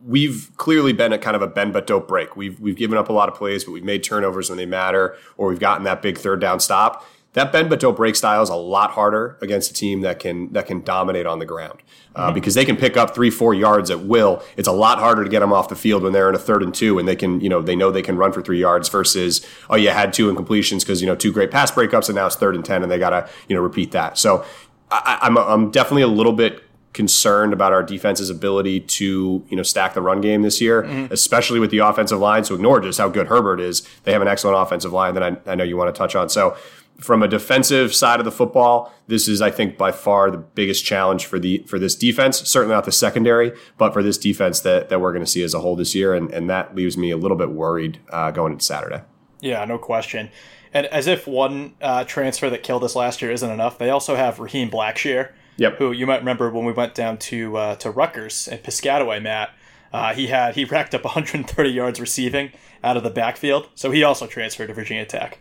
we've 0.00 0.52
clearly 0.58 0.92
been 0.92 1.12
at 1.12 1.22
kind 1.22 1.34
of 1.34 1.42
a 1.42 1.48
bend 1.48 1.72
but 1.72 1.88
don't 1.88 2.06
break. 2.06 2.36
We've 2.36 2.60
we've 2.60 2.76
given 2.76 2.96
up 2.96 3.08
a 3.08 3.12
lot 3.12 3.28
of 3.28 3.34
plays, 3.34 3.64
but 3.64 3.72
we've 3.72 3.82
made 3.82 4.04
turnovers 4.04 4.48
when 4.48 4.58
they 4.58 4.66
matter, 4.66 5.16
or 5.36 5.48
we've 5.48 5.58
gotten 5.58 5.82
that 5.86 6.02
big 6.02 6.18
third 6.18 6.40
down 6.40 6.60
stop 6.60 7.04
that 7.36 7.52
bend 7.52 7.68
but 7.68 7.78
don't 7.78 7.96
break 7.96 8.16
style 8.16 8.42
is 8.42 8.48
a 8.48 8.54
lot 8.54 8.92
harder 8.92 9.36
against 9.42 9.70
a 9.70 9.74
team 9.74 10.00
that 10.00 10.18
can 10.18 10.50
that 10.54 10.66
can 10.66 10.82
dominate 10.82 11.26
on 11.26 11.38
the 11.38 11.44
ground 11.44 11.82
uh, 12.14 12.26
mm-hmm. 12.26 12.34
because 12.34 12.54
they 12.54 12.64
can 12.64 12.76
pick 12.76 12.96
up 12.96 13.14
three 13.14 13.30
four 13.30 13.54
yards 13.54 13.90
at 13.90 14.00
will. 14.00 14.42
It's 14.56 14.66
a 14.66 14.72
lot 14.72 14.98
harder 14.98 15.22
to 15.22 15.28
get 15.28 15.40
them 15.40 15.52
off 15.52 15.68
the 15.68 15.76
field 15.76 16.02
when 16.02 16.14
they're 16.14 16.30
in 16.30 16.34
a 16.34 16.38
third 16.38 16.62
and 16.62 16.74
two 16.74 16.98
and 16.98 17.06
they 17.06 17.14
can 17.14 17.40
you 17.42 17.50
know 17.50 17.60
they 17.60 17.76
know 17.76 17.90
they 17.90 18.02
can 18.02 18.16
run 18.16 18.32
for 18.32 18.40
three 18.40 18.58
yards 18.58 18.88
versus 18.88 19.46
oh 19.68 19.76
you 19.76 19.90
had 19.90 20.14
two 20.14 20.32
incompletions 20.32 20.80
because 20.80 21.02
you 21.02 21.06
know 21.06 21.14
two 21.14 21.30
great 21.30 21.50
pass 21.50 21.70
breakups 21.70 22.08
and 22.08 22.16
now 22.16 22.26
it's 22.26 22.36
third 22.36 22.54
and 22.54 22.64
ten 22.64 22.82
and 22.82 22.90
they 22.90 22.98
gotta 22.98 23.28
you 23.48 23.54
know 23.54 23.60
repeat 23.60 23.92
that. 23.92 24.16
So 24.16 24.44
I, 24.90 25.18
I'm 25.20 25.36
I'm 25.36 25.70
definitely 25.70 26.02
a 26.02 26.08
little 26.08 26.32
bit 26.32 26.62
concerned 26.94 27.52
about 27.52 27.74
our 27.74 27.82
defense's 27.82 28.30
ability 28.30 28.80
to 28.80 29.44
you 29.50 29.56
know 29.56 29.62
stack 29.62 29.92
the 29.92 30.00
run 30.00 30.22
game 30.22 30.40
this 30.40 30.62
year, 30.62 30.84
mm-hmm. 30.84 31.12
especially 31.12 31.60
with 31.60 31.70
the 31.70 31.78
offensive 31.78 32.18
line. 32.18 32.44
So 32.44 32.54
ignore 32.54 32.80
just 32.80 32.96
how 32.98 33.10
good 33.10 33.26
Herbert 33.26 33.60
is. 33.60 33.86
They 34.04 34.12
have 34.12 34.22
an 34.22 34.28
excellent 34.28 34.56
offensive 34.56 34.94
line 34.94 35.12
that 35.12 35.22
I, 35.22 35.36
I 35.52 35.54
know 35.54 35.64
you 35.64 35.76
want 35.76 35.94
to 35.94 35.98
touch 35.98 36.16
on. 36.16 36.30
So 36.30 36.56
from 36.98 37.22
a 37.22 37.28
defensive 37.28 37.94
side 37.94 38.20
of 38.20 38.24
the 38.24 38.32
football, 38.32 38.92
this 39.06 39.28
is, 39.28 39.42
I 39.42 39.50
think, 39.50 39.76
by 39.76 39.92
far 39.92 40.30
the 40.30 40.38
biggest 40.38 40.84
challenge 40.84 41.26
for 41.26 41.38
the 41.38 41.58
for 41.66 41.78
this 41.78 41.94
defense. 41.94 42.38
Certainly 42.48 42.74
not 42.74 42.84
the 42.84 42.92
secondary, 42.92 43.52
but 43.76 43.92
for 43.92 44.02
this 44.02 44.18
defense 44.18 44.60
that, 44.60 44.88
that 44.88 45.00
we're 45.00 45.12
going 45.12 45.24
to 45.24 45.30
see 45.30 45.42
as 45.42 45.54
a 45.54 45.60
whole 45.60 45.76
this 45.76 45.94
year, 45.94 46.14
and, 46.14 46.30
and 46.32 46.48
that 46.48 46.74
leaves 46.74 46.96
me 46.96 47.10
a 47.10 47.16
little 47.16 47.36
bit 47.36 47.50
worried 47.50 47.98
uh, 48.10 48.30
going 48.30 48.52
into 48.52 48.64
Saturday. 48.64 49.02
Yeah, 49.40 49.64
no 49.64 49.78
question. 49.78 50.30
And 50.72 50.86
as 50.86 51.06
if 51.06 51.26
one 51.26 51.74
uh, 51.80 52.04
transfer 52.04 52.50
that 52.50 52.62
killed 52.62 52.84
us 52.84 52.96
last 52.96 53.22
year 53.22 53.30
isn't 53.30 53.50
enough, 53.50 53.78
they 53.78 53.90
also 53.90 54.16
have 54.16 54.38
Raheem 54.38 54.70
Blackshear, 54.70 55.32
yep. 55.56 55.76
who 55.76 55.92
you 55.92 56.06
might 56.06 56.18
remember 56.18 56.50
when 56.50 56.64
we 56.64 56.72
went 56.72 56.94
down 56.94 57.18
to 57.18 57.56
uh, 57.56 57.76
to 57.76 57.90
Rutgers 57.90 58.48
and 58.48 58.62
Piscataway, 58.62 59.22
Matt. 59.22 59.50
Uh, 59.92 60.12
he 60.12 60.26
had 60.26 60.54
he 60.54 60.64
racked 60.64 60.94
up 60.94 61.04
130 61.04 61.70
yards 61.70 62.00
receiving 62.00 62.52
out 62.82 62.96
of 62.96 63.02
the 63.02 63.10
backfield, 63.10 63.68
so 63.74 63.90
he 63.90 64.02
also 64.02 64.26
transferred 64.26 64.68
to 64.68 64.74
Virginia 64.74 65.04
Tech. 65.04 65.38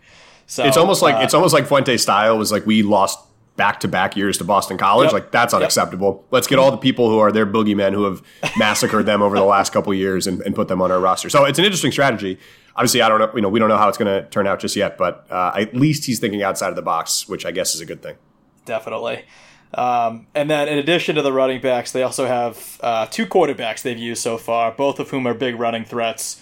So 0.48 0.64
it's 0.64 0.78
almost 0.78 1.02
like 1.02 1.16
uh, 1.16 1.20
it's 1.20 1.34
almost 1.34 1.54
like 1.54 1.66
Fuente 1.66 1.98
style 1.98 2.38
was 2.38 2.52
like 2.52 2.66
we 2.66 2.84
lost 2.84 3.20
back 3.56 3.80
to 3.80 3.88
back 3.88 4.16
years 4.16 4.38
to 4.38 4.44
Boston 4.44 4.78
College. 4.78 5.08
Yep, 5.08 5.14
like 5.14 5.32
that's 5.32 5.54
unacceptable. 5.54 6.20
Yep. 6.22 6.26
Let's 6.32 6.48
get 6.48 6.60
all 6.60 6.72
the 6.72 6.78
people 6.78 7.10
who 7.10 7.20
are 7.20 7.32
their 7.32 7.46
boogeymen 7.46 7.94
who 7.94 8.04
have 8.04 8.22
massacred 8.58 9.06
them 9.06 9.22
over 9.22 9.38
the 9.38 9.46
last 9.46 9.72
couple 9.72 9.94
years 9.94 10.28
and, 10.28 10.42
and, 10.42 10.56
put 10.56 10.68
them 10.68 10.82
on 10.82 10.92
our 10.92 11.00
roster. 11.00 11.30
So 11.30 11.46
it's 11.46 11.60
an 11.60 11.66
interesting 11.66 11.92
strategy. 11.92 12.38
Obviously, 12.76 13.02
I 13.02 13.10
don't 13.10 13.20
know. 13.20 13.32
You 13.34 13.42
know, 13.42 13.50
we 13.50 13.60
don't 13.60 13.70
know 13.70 13.78
how 13.78 13.88
it's 13.88 13.98
going 13.98 14.24
to 14.24 14.30
turn 14.30 14.48
out 14.48 14.60
just 14.60 14.76
yet, 14.76 14.98
but 14.98 15.26
uh, 15.30 15.54
at 15.56 15.76
least 15.76 16.06
he's 16.06 16.20
thinking 16.20 16.44
outside 16.44 16.70
of 16.70 16.76
the 16.76 16.82
box, 16.82 17.28
which 17.28 17.46
I 17.46 17.52
guess 17.52 17.74
is 17.74 17.82
a 17.82 17.86
good 17.86 18.02
thing. 18.02 18.16
Definitely. 18.66 19.24
Um, 19.74 20.28
and 20.34 20.50
then, 20.50 20.68
in 20.68 20.78
addition 20.78 21.16
to 21.16 21.22
the 21.22 21.34
running 21.34 21.62
backs, 21.62 21.92
they 21.92 22.04
also 22.04 22.26
have 22.26 22.80
uh, 22.82 23.06
two 23.08 23.26
quarterbacks 23.26 23.82
they've 23.82 23.98
used 23.98 24.22
so 24.22 24.38
far, 24.38 24.72
both 24.72 25.00
of 25.00 25.10
whom 25.10 25.28
are 25.28 25.34
big 25.34 25.60
running 25.60 25.84
threats. 25.84 26.42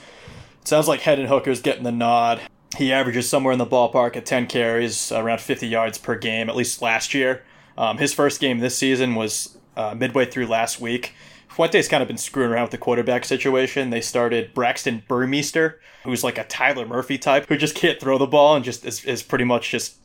It 0.62 0.68
sounds 0.68 0.88
like 0.88 1.02
Hendon 1.02 1.28
Hooker's 1.28 1.62
getting 1.62 1.84
the 1.84 1.92
nod. 1.92 2.42
He 2.78 2.92
averages 2.92 3.30
somewhere 3.30 3.54
in 3.54 3.60
the 3.60 3.66
ballpark 3.66 4.16
at 4.16 4.26
10 4.26 4.48
carries, 4.48 5.12
around 5.12 5.42
50 5.42 5.68
yards 5.68 5.98
per 5.98 6.16
game, 6.16 6.50
at 6.50 6.56
least 6.56 6.82
last 6.82 7.14
year. 7.14 7.44
Um, 7.78 7.98
his 7.98 8.14
first 8.14 8.40
game 8.40 8.60
this 8.60 8.78
season 8.78 9.16
was 9.16 9.58
uh, 9.76 9.96
midway 9.96 10.26
through 10.26 10.48
last 10.48 10.80
week. 10.80 11.14
Fuente's 11.50 11.88
kind 11.88 12.02
of 12.02 12.08
been 12.08 12.18
screwing 12.18 12.52
around 12.52 12.64
with 12.64 12.72
the 12.72 12.78
quarterback 12.80 13.26
situation. 13.26 13.92
They 13.92 14.02
started 14.02 14.54
Braxton 14.54 15.04
Burmeister, 15.08 15.80
who's 16.04 16.24
like 16.24 16.40
a 16.40 16.44
Tyler 16.46 16.86
Murphy 16.86 17.20
type, 17.20 17.48
who 17.48 17.58
just 17.58 17.76
can't 17.76 18.00
throw 18.00 18.18
the 18.18 18.26
ball 18.26 18.56
and 18.56 18.66
just 18.66 18.86
is, 18.86 19.06
is 19.06 19.22
pretty 19.22 19.46
much 19.46 19.70
just. 19.70 19.98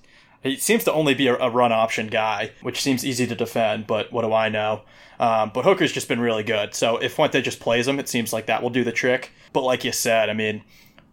He 0.43 0.57
seems 0.57 0.85
to 0.85 0.93
only 0.93 1.15
be 1.15 1.27
a, 1.27 1.51
run 1.51 1.73
option 1.73 2.07
guy, 2.07 2.53
which 2.63 2.81
seems 2.81 3.05
easy 3.05 3.27
to 3.27 3.35
defend, 3.35 3.89
but 3.89 4.13
what 4.13 4.23
do 4.23 4.33
I 4.33 4.49
know? 4.49 4.83
Um, 5.19 5.51
but 5.53 5.65
Hooker's 5.65 5.91
just 5.91 6.07
been 6.07 6.21
really 6.21 6.45
good. 6.45 6.75
So 6.75 6.97
if 6.99 7.15
Fuente 7.15 7.43
just 7.43 7.59
plays 7.59 7.89
him, 7.89 7.99
it 7.99 8.09
seems 8.09 8.33
like 8.33 8.47
that 8.47 8.63
will 8.63 8.71
do 8.71 8.85
the 8.85 8.93
trick. 8.93 9.33
But 9.53 9.65
like 9.65 9.83
you 9.83 9.91
said, 9.91 10.31
I 10.31 10.35
mean, 10.35 10.63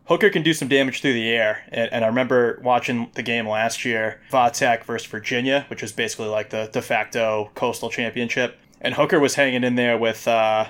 Hooker 0.06 0.30
can 0.30 0.44
do 0.44 0.54
some 0.54 0.68
damage 0.68 1.02
through 1.02 1.14
the 1.14 1.30
air. 1.30 1.64
And, 1.70 1.92
and 1.92 2.04
I 2.04 2.08
remember 2.08 2.60
watching 2.64 3.10
the 3.16 3.24
game 3.24 3.48
last 3.48 3.86
year, 3.86 4.22
Vatech 4.32 4.84
versus 4.84 5.10
Virginia, 5.10 5.66
which 5.70 5.82
was 5.82 5.92
basically 5.92 6.28
like 6.28 6.50
the 6.52 6.70
de 6.72 6.82
facto 6.82 7.52
coastal 7.56 7.90
championship. 7.90 8.58
And 8.82 8.94
Hooker 8.94 9.20
was 9.20 9.36
hanging 9.36 9.64
in 9.64 9.76
there 9.76 9.98
with 9.98 10.28
uh, 10.28 10.68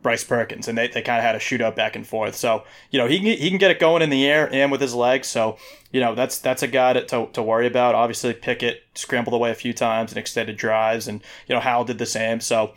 Bryce 0.00 0.24
Perkins, 0.24 0.68
and 0.68 0.78
they, 0.78 0.88
they 0.88 1.02
kind 1.02 1.18
of 1.18 1.24
had 1.24 1.34
a 1.34 1.38
shootout 1.38 1.76
back 1.76 1.96
and 1.96 2.06
forth. 2.06 2.34
So, 2.34 2.64
you 2.90 2.98
know, 2.98 3.06
he 3.06 3.18
can, 3.18 3.26
he 3.26 3.50
can 3.50 3.58
get 3.58 3.70
it 3.70 3.78
going 3.78 4.00
in 4.00 4.10
the 4.10 4.26
air 4.26 4.48
and 4.52 4.72
with 4.72 4.80
his 4.80 4.94
legs. 4.94 5.28
So, 5.28 5.58
you 5.92 6.00
know, 6.00 6.14
that's 6.14 6.38
that's 6.38 6.62
a 6.62 6.68
guy 6.68 6.94
to, 6.94 7.04
to, 7.06 7.28
to 7.32 7.42
worry 7.42 7.66
about. 7.66 7.94
Obviously, 7.94 8.32
Pickett 8.32 8.84
scrambled 8.94 9.34
away 9.34 9.50
a 9.50 9.54
few 9.54 9.74
times 9.74 10.12
and 10.12 10.18
extended 10.18 10.56
drives, 10.56 11.08
and, 11.08 11.20
you 11.46 11.54
know, 11.54 11.60
Howell 11.60 11.84
did 11.84 11.98
the 11.98 12.06
same. 12.06 12.40
So, 12.40 12.72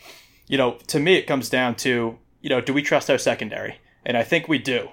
you 0.47 0.57
know, 0.57 0.78
to 0.88 0.99
me, 0.99 1.16
it 1.16 1.28
comes 1.28 1.49
down 1.49 1.76
to, 1.76 2.18
you 2.41 2.49
know, 2.49 2.59
do 2.59 2.74
we 2.74 2.82
trust 2.82 3.09
our 3.09 3.18
secondary? 3.18 3.78
And 4.05 4.18
I 4.18 4.24
think 4.24 4.49
we 4.49 4.57
do. 4.57 4.89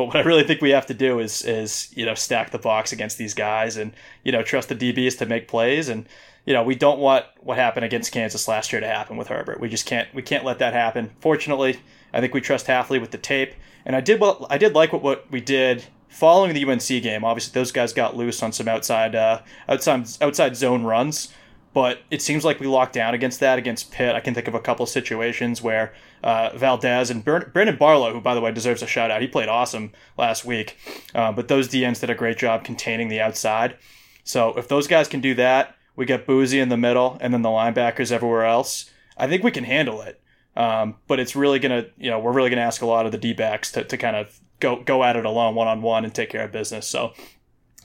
But 0.00 0.06
what 0.06 0.16
I 0.16 0.20
really 0.20 0.44
think 0.44 0.62
we 0.62 0.70
have 0.70 0.86
to 0.86 0.94
do 0.94 1.18
is 1.18 1.42
is 1.42 1.92
you 1.94 2.06
know 2.06 2.14
stack 2.14 2.52
the 2.52 2.58
box 2.58 2.90
against 2.90 3.18
these 3.18 3.34
guys 3.34 3.76
and 3.76 3.92
you 4.24 4.32
know 4.32 4.42
trust 4.42 4.70
the 4.70 4.74
DBs 4.74 5.18
to 5.18 5.26
make 5.26 5.46
plays 5.46 5.90
and 5.90 6.06
you 6.46 6.54
know 6.54 6.62
we 6.62 6.74
don't 6.74 6.98
want 6.98 7.26
what 7.40 7.58
happened 7.58 7.84
against 7.84 8.10
Kansas 8.10 8.48
last 8.48 8.72
year 8.72 8.80
to 8.80 8.86
happen 8.86 9.18
with 9.18 9.28
Herbert. 9.28 9.60
We 9.60 9.68
just 9.68 9.84
can't 9.84 10.08
we 10.14 10.22
can't 10.22 10.42
let 10.42 10.58
that 10.60 10.72
happen. 10.72 11.10
Fortunately, 11.20 11.80
I 12.14 12.20
think 12.22 12.32
we 12.32 12.40
trust 12.40 12.66
Hafley 12.66 12.98
with 12.98 13.10
the 13.10 13.18
tape. 13.18 13.52
And 13.84 13.94
I 13.94 14.00
did 14.00 14.22
what 14.22 14.46
I 14.48 14.56
did 14.56 14.74
like 14.74 14.94
what, 14.94 15.02
what 15.02 15.30
we 15.30 15.42
did 15.42 15.84
following 16.08 16.54
the 16.54 16.64
UNC 16.64 16.88
game. 17.02 17.22
Obviously, 17.22 17.52
those 17.52 17.70
guys 17.70 17.92
got 17.92 18.16
loose 18.16 18.42
on 18.42 18.52
some 18.52 18.68
outside 18.68 19.14
uh, 19.14 19.42
outside 19.68 20.08
outside 20.22 20.56
zone 20.56 20.84
runs 20.84 21.28
but 21.72 22.00
it 22.10 22.20
seems 22.20 22.44
like 22.44 22.58
we 22.58 22.66
locked 22.66 22.94
down 22.94 23.14
against 23.14 23.40
that 23.40 23.58
against 23.58 23.92
Pitt. 23.92 24.14
I 24.14 24.20
can 24.20 24.34
think 24.34 24.48
of 24.48 24.54
a 24.54 24.60
couple 24.60 24.82
of 24.82 24.88
situations 24.88 25.62
where 25.62 25.92
uh, 26.22 26.50
Valdez 26.56 27.10
and 27.10 27.24
Brandon 27.24 27.76
Barlow, 27.76 28.12
who 28.12 28.20
by 28.20 28.34
the 28.34 28.40
way 28.40 28.50
deserves 28.50 28.82
a 28.82 28.86
shout 28.86 29.10
out, 29.10 29.22
he 29.22 29.28
played 29.28 29.48
awesome 29.48 29.92
last 30.18 30.44
week. 30.44 30.76
Uh, 31.14 31.30
but 31.32 31.48
those 31.48 31.68
DNs 31.68 32.00
did 32.00 32.10
a 32.10 32.14
great 32.14 32.38
job 32.38 32.64
containing 32.64 33.08
the 33.08 33.20
outside. 33.20 33.76
So 34.24 34.56
if 34.58 34.68
those 34.68 34.86
guys 34.86 35.08
can 35.08 35.20
do 35.20 35.34
that, 35.34 35.76
we 35.96 36.06
get 36.06 36.26
Boozy 36.26 36.58
in 36.60 36.70
the 36.70 36.76
middle, 36.76 37.18
and 37.20 37.32
then 37.32 37.42
the 37.42 37.48
linebackers 37.48 38.10
everywhere 38.10 38.44
else. 38.44 38.90
I 39.16 39.26
think 39.26 39.44
we 39.44 39.50
can 39.50 39.64
handle 39.64 40.00
it. 40.00 40.20
Um, 40.56 40.96
but 41.06 41.20
it's 41.20 41.36
really 41.36 41.58
gonna, 41.58 41.86
you 41.96 42.10
know, 42.10 42.18
we're 42.18 42.32
really 42.32 42.50
gonna 42.50 42.62
ask 42.62 42.82
a 42.82 42.86
lot 42.86 43.06
of 43.06 43.12
the 43.12 43.18
D 43.18 43.32
backs 43.32 43.70
to, 43.72 43.84
to 43.84 43.96
kind 43.96 44.16
of 44.16 44.40
go 44.58 44.82
go 44.82 45.04
at 45.04 45.16
it 45.16 45.24
alone, 45.24 45.54
one 45.54 45.68
on 45.68 45.82
one, 45.82 46.04
and 46.04 46.14
take 46.14 46.30
care 46.30 46.44
of 46.44 46.52
business. 46.52 46.86
So 46.86 47.12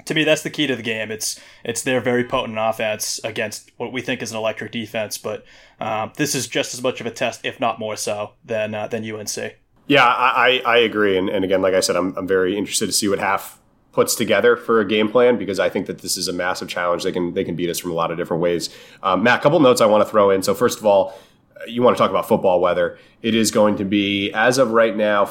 to 0.05 0.13
me, 0.13 0.23
that's 0.23 0.43
the 0.43 0.49
key 0.49 0.67
to 0.67 0.75
the 0.75 0.83
game. 0.83 1.11
It's 1.11 1.39
it's 1.63 1.83
their 1.83 1.99
very 1.99 2.23
potent 2.23 2.57
offense 2.59 3.19
against 3.23 3.71
what 3.77 3.91
we 3.91 4.01
think 4.01 4.21
is 4.21 4.31
an 4.31 4.37
electric 4.37 4.71
defense. 4.71 5.17
But 5.17 5.45
um, 5.79 6.13
this 6.15 6.35
is 6.35 6.47
just 6.47 6.73
as 6.73 6.81
much 6.81 7.01
of 7.01 7.07
a 7.07 7.11
test, 7.11 7.45
if 7.45 7.59
not 7.59 7.79
more 7.79 7.95
so, 7.95 8.31
than 8.43 8.73
uh, 8.73 8.87
than 8.87 9.09
UNC. 9.09 9.55
Yeah, 9.87 10.05
I, 10.05 10.63
I 10.65 10.77
agree. 10.77 11.15
And, 11.15 11.29
and 11.29 11.45
again, 11.45 11.61
like 11.61 11.75
I 11.75 11.79
said, 11.79 11.95
I'm, 11.95 12.17
I'm 12.17 12.27
very 12.27 12.57
interested 12.57 12.87
to 12.87 12.91
see 12.91 13.07
what 13.07 13.19
Haf 13.19 13.59
puts 13.91 14.15
together 14.15 14.57
for 14.57 14.79
a 14.79 14.87
game 14.87 15.09
plan 15.09 15.37
because 15.37 15.59
I 15.59 15.69
think 15.69 15.85
that 15.85 15.99
this 15.99 16.17
is 16.17 16.27
a 16.27 16.33
massive 16.33 16.67
challenge. 16.67 17.03
They 17.03 17.11
can 17.11 17.33
they 17.33 17.43
can 17.43 17.55
beat 17.55 17.69
us 17.69 17.79
from 17.79 17.91
a 17.91 17.93
lot 17.93 18.11
of 18.11 18.17
different 18.17 18.41
ways. 18.41 18.69
Um, 19.03 19.23
Matt, 19.23 19.39
a 19.39 19.43
couple 19.43 19.59
notes 19.59 19.81
I 19.81 19.85
want 19.85 20.03
to 20.03 20.09
throw 20.09 20.31
in. 20.31 20.43
So 20.43 20.53
first 20.53 20.79
of 20.79 20.85
all, 20.85 21.17
you 21.67 21.81
want 21.81 21.95
to 21.95 22.01
talk 22.01 22.09
about 22.09 22.27
football 22.27 22.59
weather. 22.59 22.97
It 23.21 23.35
is 23.35 23.51
going 23.51 23.77
to 23.77 23.85
be 23.85 24.31
as 24.33 24.57
of 24.57 24.71
right 24.71 24.95
now 24.95 25.25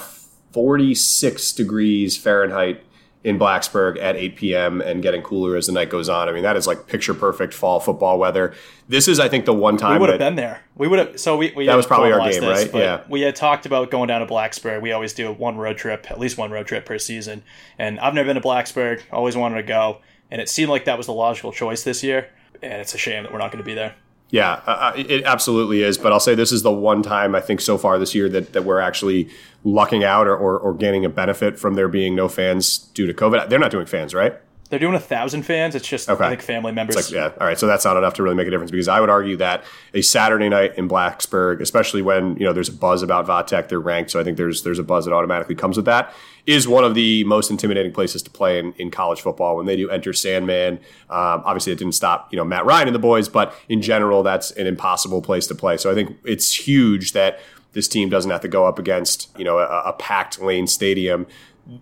46 0.52 1.52
degrees 1.52 2.16
Fahrenheit 2.16 2.83
in 3.24 3.38
Blacksburg 3.38 3.98
at 3.98 4.16
8 4.16 4.36
p.m. 4.36 4.80
and 4.82 5.02
getting 5.02 5.22
cooler 5.22 5.56
as 5.56 5.66
the 5.66 5.72
night 5.72 5.88
goes 5.88 6.10
on. 6.10 6.28
I 6.28 6.32
mean, 6.32 6.42
that 6.42 6.58
is 6.58 6.66
like 6.66 6.86
picture 6.86 7.14
perfect 7.14 7.54
fall 7.54 7.80
football 7.80 8.18
weather. 8.18 8.54
This 8.86 9.08
is, 9.08 9.18
I 9.18 9.30
think, 9.30 9.46
the 9.46 9.54
one 9.54 9.78
time 9.78 9.94
we 9.94 10.00
would 10.00 10.10
have 10.10 10.18
been 10.18 10.36
there. 10.36 10.60
We 10.76 10.86
would 10.86 10.98
have. 10.98 11.18
So 11.18 11.38
we, 11.38 11.50
we 11.56 11.64
that 11.64 11.74
was 11.74 11.86
probably 11.86 12.12
our 12.12 12.20
game, 12.30 12.42
this, 12.42 12.66
right? 12.66 12.74
Yeah. 12.74 13.02
We 13.08 13.22
had 13.22 13.34
talked 13.34 13.64
about 13.64 13.90
going 13.90 14.08
down 14.08 14.20
to 14.20 14.26
Blacksburg. 14.26 14.82
We 14.82 14.92
always 14.92 15.14
do 15.14 15.32
one 15.32 15.56
road 15.56 15.78
trip, 15.78 16.10
at 16.10 16.20
least 16.20 16.36
one 16.36 16.50
road 16.50 16.66
trip 16.66 16.84
per 16.84 16.98
season. 16.98 17.42
And 17.78 17.98
I've 17.98 18.12
never 18.12 18.26
been 18.26 18.40
to 18.40 18.46
Blacksburg. 18.46 19.00
Always 19.10 19.36
wanted 19.36 19.56
to 19.56 19.62
go, 19.62 20.02
and 20.30 20.40
it 20.42 20.50
seemed 20.50 20.68
like 20.68 20.84
that 20.84 20.98
was 20.98 21.06
the 21.06 21.14
logical 21.14 21.50
choice 21.50 21.82
this 21.82 22.04
year. 22.04 22.28
And 22.62 22.74
it's 22.74 22.94
a 22.94 22.98
shame 22.98 23.22
that 23.22 23.32
we're 23.32 23.38
not 23.38 23.50
going 23.50 23.62
to 23.62 23.66
be 23.66 23.74
there. 23.74 23.94
Yeah, 24.34 24.60
uh, 24.66 24.70
uh, 24.70 24.92
it 24.96 25.22
absolutely 25.22 25.82
is. 25.82 25.96
But 25.96 26.12
I'll 26.12 26.18
say 26.18 26.34
this 26.34 26.50
is 26.50 26.62
the 26.62 26.72
one 26.72 27.04
time 27.04 27.36
I 27.36 27.40
think 27.40 27.60
so 27.60 27.78
far 27.78 28.00
this 28.00 28.16
year 28.16 28.28
that, 28.30 28.52
that 28.52 28.64
we're 28.64 28.80
actually 28.80 29.28
lucking 29.62 30.02
out 30.02 30.26
or, 30.26 30.36
or, 30.36 30.58
or 30.58 30.74
gaining 30.74 31.04
a 31.04 31.08
benefit 31.08 31.56
from 31.56 31.74
there 31.74 31.86
being 31.86 32.16
no 32.16 32.26
fans 32.26 32.78
due 32.78 33.06
to 33.06 33.14
COVID. 33.14 33.48
They're 33.48 33.60
not 33.60 33.70
doing 33.70 33.86
fans, 33.86 34.12
right? 34.12 34.34
They're 34.74 34.80
doing 34.80 34.96
a 34.96 34.98
thousand 34.98 35.44
fans. 35.44 35.76
It's 35.76 35.86
just 35.86 36.10
okay. 36.10 36.24
I 36.24 36.30
think 36.30 36.42
family 36.42 36.72
members. 36.72 36.96
Like, 36.96 37.08
yeah, 37.12 37.30
all 37.40 37.46
right. 37.46 37.56
So 37.56 37.68
that's 37.68 37.84
not 37.84 37.96
enough 37.96 38.14
to 38.14 38.24
really 38.24 38.34
make 38.34 38.48
a 38.48 38.50
difference 38.50 38.72
because 38.72 38.88
I 38.88 38.98
would 38.98 39.08
argue 39.08 39.36
that 39.36 39.62
a 39.94 40.02
Saturday 40.02 40.48
night 40.48 40.76
in 40.76 40.88
Blacksburg, 40.88 41.60
especially 41.60 42.02
when 42.02 42.34
you 42.38 42.44
know 42.44 42.52
there's 42.52 42.70
a 42.70 42.72
buzz 42.72 43.00
about 43.00 43.24
Vatech, 43.24 43.68
they're 43.68 43.78
ranked. 43.78 44.10
So 44.10 44.18
I 44.18 44.24
think 44.24 44.36
there's 44.36 44.64
there's 44.64 44.80
a 44.80 44.82
buzz 44.82 45.04
that 45.04 45.14
automatically 45.14 45.54
comes 45.54 45.76
with 45.76 45.86
that. 45.86 46.12
Is 46.44 46.66
one 46.66 46.82
of 46.82 46.96
the 46.96 47.22
most 47.22 47.52
intimidating 47.52 47.92
places 47.92 48.20
to 48.24 48.30
play 48.30 48.58
in, 48.58 48.72
in 48.72 48.90
college 48.90 49.20
football 49.20 49.54
when 49.54 49.66
they 49.66 49.76
do 49.76 49.88
enter 49.90 50.12
Sandman. 50.12 50.80
Um, 51.08 51.42
obviously, 51.44 51.72
it 51.72 51.78
didn't 51.78 51.94
stop 51.94 52.32
you 52.32 52.36
know 52.36 52.44
Matt 52.44 52.66
Ryan 52.66 52.88
and 52.88 52.96
the 52.96 52.98
boys, 52.98 53.28
but 53.28 53.54
in 53.68 53.80
general, 53.80 54.24
that's 54.24 54.50
an 54.50 54.66
impossible 54.66 55.22
place 55.22 55.46
to 55.46 55.54
play. 55.54 55.76
So 55.76 55.88
I 55.88 55.94
think 55.94 56.18
it's 56.24 56.66
huge 56.66 57.12
that 57.12 57.38
this 57.74 57.86
team 57.86 58.08
doesn't 58.08 58.32
have 58.32 58.40
to 58.40 58.48
go 58.48 58.66
up 58.66 58.80
against 58.80 59.30
you 59.38 59.44
know 59.44 59.60
a, 59.60 59.82
a 59.86 59.92
packed 59.92 60.42
lane 60.42 60.66
stadium 60.66 61.28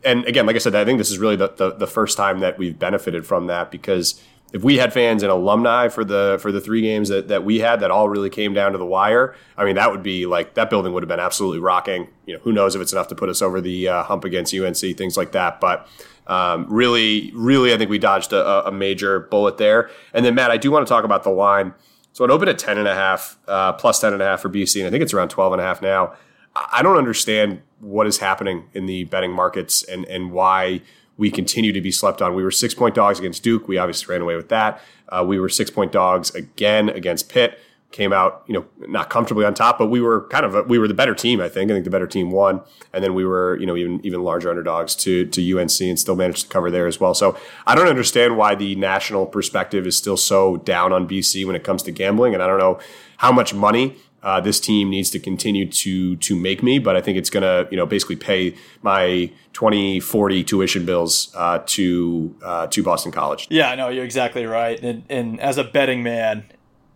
and 0.04 0.24
again, 0.26 0.46
like 0.46 0.56
I 0.56 0.58
said, 0.58 0.74
I 0.74 0.84
think 0.84 0.98
this 0.98 1.10
is 1.10 1.18
really 1.18 1.36
the, 1.36 1.48
the, 1.48 1.72
the 1.72 1.86
first 1.86 2.16
time 2.16 2.40
that 2.40 2.58
we've 2.58 2.78
benefited 2.78 3.26
from 3.26 3.46
that 3.48 3.70
because 3.70 4.22
if 4.52 4.62
we 4.62 4.76
had 4.76 4.92
fans 4.92 5.22
and 5.22 5.32
alumni 5.32 5.88
for 5.88 6.04
the 6.04 6.38
for 6.40 6.52
the 6.52 6.60
three 6.60 6.82
games 6.82 7.08
that, 7.08 7.28
that 7.28 7.44
we 7.44 7.60
had 7.60 7.80
that 7.80 7.90
all 7.90 8.08
really 8.08 8.28
came 8.30 8.52
down 8.52 8.72
to 8.72 8.78
the 8.78 8.86
wire, 8.86 9.34
I 9.56 9.64
mean 9.64 9.76
that 9.76 9.90
would 9.90 10.02
be 10.02 10.26
like 10.26 10.54
that 10.54 10.70
building 10.70 10.92
would 10.92 11.02
have 11.02 11.08
been 11.08 11.20
absolutely 11.20 11.58
rocking. 11.58 12.08
You 12.26 12.34
know, 12.34 12.40
who 12.42 12.52
knows 12.52 12.74
if 12.74 12.82
it's 12.82 12.92
enough 12.92 13.08
to 13.08 13.14
put 13.14 13.28
us 13.28 13.40
over 13.40 13.60
the 13.60 13.88
uh, 13.88 14.02
hump 14.04 14.24
against 14.24 14.54
UNC, 14.54 14.76
things 14.76 15.16
like 15.16 15.32
that. 15.32 15.60
But 15.60 15.88
um, 16.26 16.66
really, 16.68 17.32
really, 17.34 17.72
I 17.72 17.78
think 17.78 17.90
we 17.90 17.98
dodged 17.98 18.32
a, 18.32 18.68
a, 18.68 18.70
major 18.70 19.20
bullet 19.20 19.58
there. 19.58 19.90
And 20.14 20.24
then 20.24 20.36
Matt, 20.36 20.52
I 20.52 20.56
do 20.56 20.70
want 20.70 20.86
to 20.86 20.88
talk 20.88 21.04
about 21.04 21.24
the 21.24 21.30
line. 21.30 21.74
So 22.12 22.24
it 22.24 22.30
opened 22.30 22.50
at 22.50 22.58
ten 22.58 22.78
and 22.78 22.86
a 22.86 22.94
half, 22.94 23.38
uh, 23.48 23.72
plus 23.72 24.00
ten 24.00 24.12
and 24.12 24.22
a 24.22 24.26
half 24.26 24.42
for 24.42 24.50
BC, 24.50 24.80
and 24.80 24.86
I 24.86 24.90
think 24.90 25.02
it's 25.02 25.14
around 25.14 25.30
twelve 25.30 25.52
and 25.52 25.60
a 25.60 25.64
half 25.64 25.80
now. 25.80 26.14
I 26.54 26.82
don't 26.82 26.98
understand 26.98 27.62
what 27.80 28.06
is 28.06 28.18
happening 28.18 28.64
in 28.74 28.86
the 28.86 29.04
betting 29.04 29.32
markets 29.32 29.82
and, 29.82 30.04
and 30.06 30.32
why 30.32 30.82
we 31.16 31.30
continue 31.30 31.72
to 31.72 31.80
be 31.80 31.90
slept 31.90 32.22
on. 32.22 32.34
We 32.34 32.42
were 32.42 32.50
six 32.50 32.74
point 32.74 32.94
dogs 32.94 33.18
against 33.18 33.42
Duke. 33.42 33.68
We 33.68 33.78
obviously 33.78 34.12
ran 34.12 34.22
away 34.22 34.36
with 34.36 34.48
that. 34.48 34.80
Uh, 35.08 35.24
we 35.26 35.38
were 35.38 35.48
six 35.48 35.70
point 35.70 35.92
dogs 35.92 36.34
again 36.34 36.88
against 36.88 37.28
Pitt. 37.28 37.58
Came 37.90 38.12
out, 38.14 38.42
you 38.46 38.54
know, 38.54 38.64
not 38.88 39.10
comfortably 39.10 39.44
on 39.44 39.52
top, 39.52 39.78
but 39.78 39.88
we 39.88 40.00
were 40.00 40.26
kind 40.28 40.46
of 40.46 40.54
a, 40.54 40.62
we 40.62 40.78
were 40.78 40.88
the 40.88 40.94
better 40.94 41.14
team. 41.14 41.42
I 41.42 41.48
think. 41.50 41.70
I 41.70 41.74
think 41.74 41.84
the 41.84 41.90
better 41.90 42.06
team 42.06 42.30
won, 42.30 42.62
and 42.94 43.04
then 43.04 43.12
we 43.12 43.26
were, 43.26 43.58
you 43.60 43.66
know, 43.66 43.76
even 43.76 44.00
even 44.06 44.22
larger 44.22 44.48
underdogs 44.48 44.94
to 44.96 45.26
to 45.26 45.58
UNC 45.58 45.78
and 45.82 45.98
still 45.98 46.16
managed 46.16 46.44
to 46.44 46.48
cover 46.48 46.70
there 46.70 46.86
as 46.86 46.98
well. 46.98 47.12
So 47.12 47.36
I 47.66 47.74
don't 47.74 47.88
understand 47.88 48.38
why 48.38 48.54
the 48.54 48.76
national 48.76 49.26
perspective 49.26 49.86
is 49.86 49.94
still 49.94 50.16
so 50.16 50.56
down 50.56 50.94
on 50.94 51.06
BC 51.06 51.46
when 51.46 51.54
it 51.54 51.64
comes 51.64 51.82
to 51.82 51.92
gambling, 51.92 52.32
and 52.32 52.42
I 52.42 52.46
don't 52.46 52.58
know 52.58 52.78
how 53.18 53.30
much 53.30 53.52
money 53.52 53.98
uh, 54.22 54.40
this 54.40 54.60
team 54.60 54.90
needs 54.90 55.10
to 55.10 55.18
continue 55.18 55.66
to 55.66 56.16
to 56.16 56.36
make 56.36 56.62
me, 56.62 56.78
but 56.78 56.96
I 56.96 57.00
think 57.00 57.18
it's 57.18 57.30
going 57.30 57.42
to 57.42 57.68
you 57.70 57.76
know 57.76 57.86
basically 57.86 58.16
pay 58.16 58.54
my 58.82 59.30
2040 59.52 60.44
tuition 60.44 60.86
bills 60.86 61.32
uh, 61.34 61.60
to 61.66 62.34
uh, 62.42 62.66
to 62.68 62.82
Boston 62.82 63.12
College. 63.12 63.48
Yeah, 63.50 63.74
no, 63.74 63.88
you're 63.88 64.04
exactly 64.04 64.46
right. 64.46 64.80
And, 64.82 65.04
and 65.08 65.40
as 65.40 65.58
a 65.58 65.64
betting 65.64 66.02
man, 66.02 66.44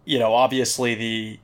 you 0.05 0.19
know, 0.19 0.33
obviously 0.35 0.95
the 0.95 1.39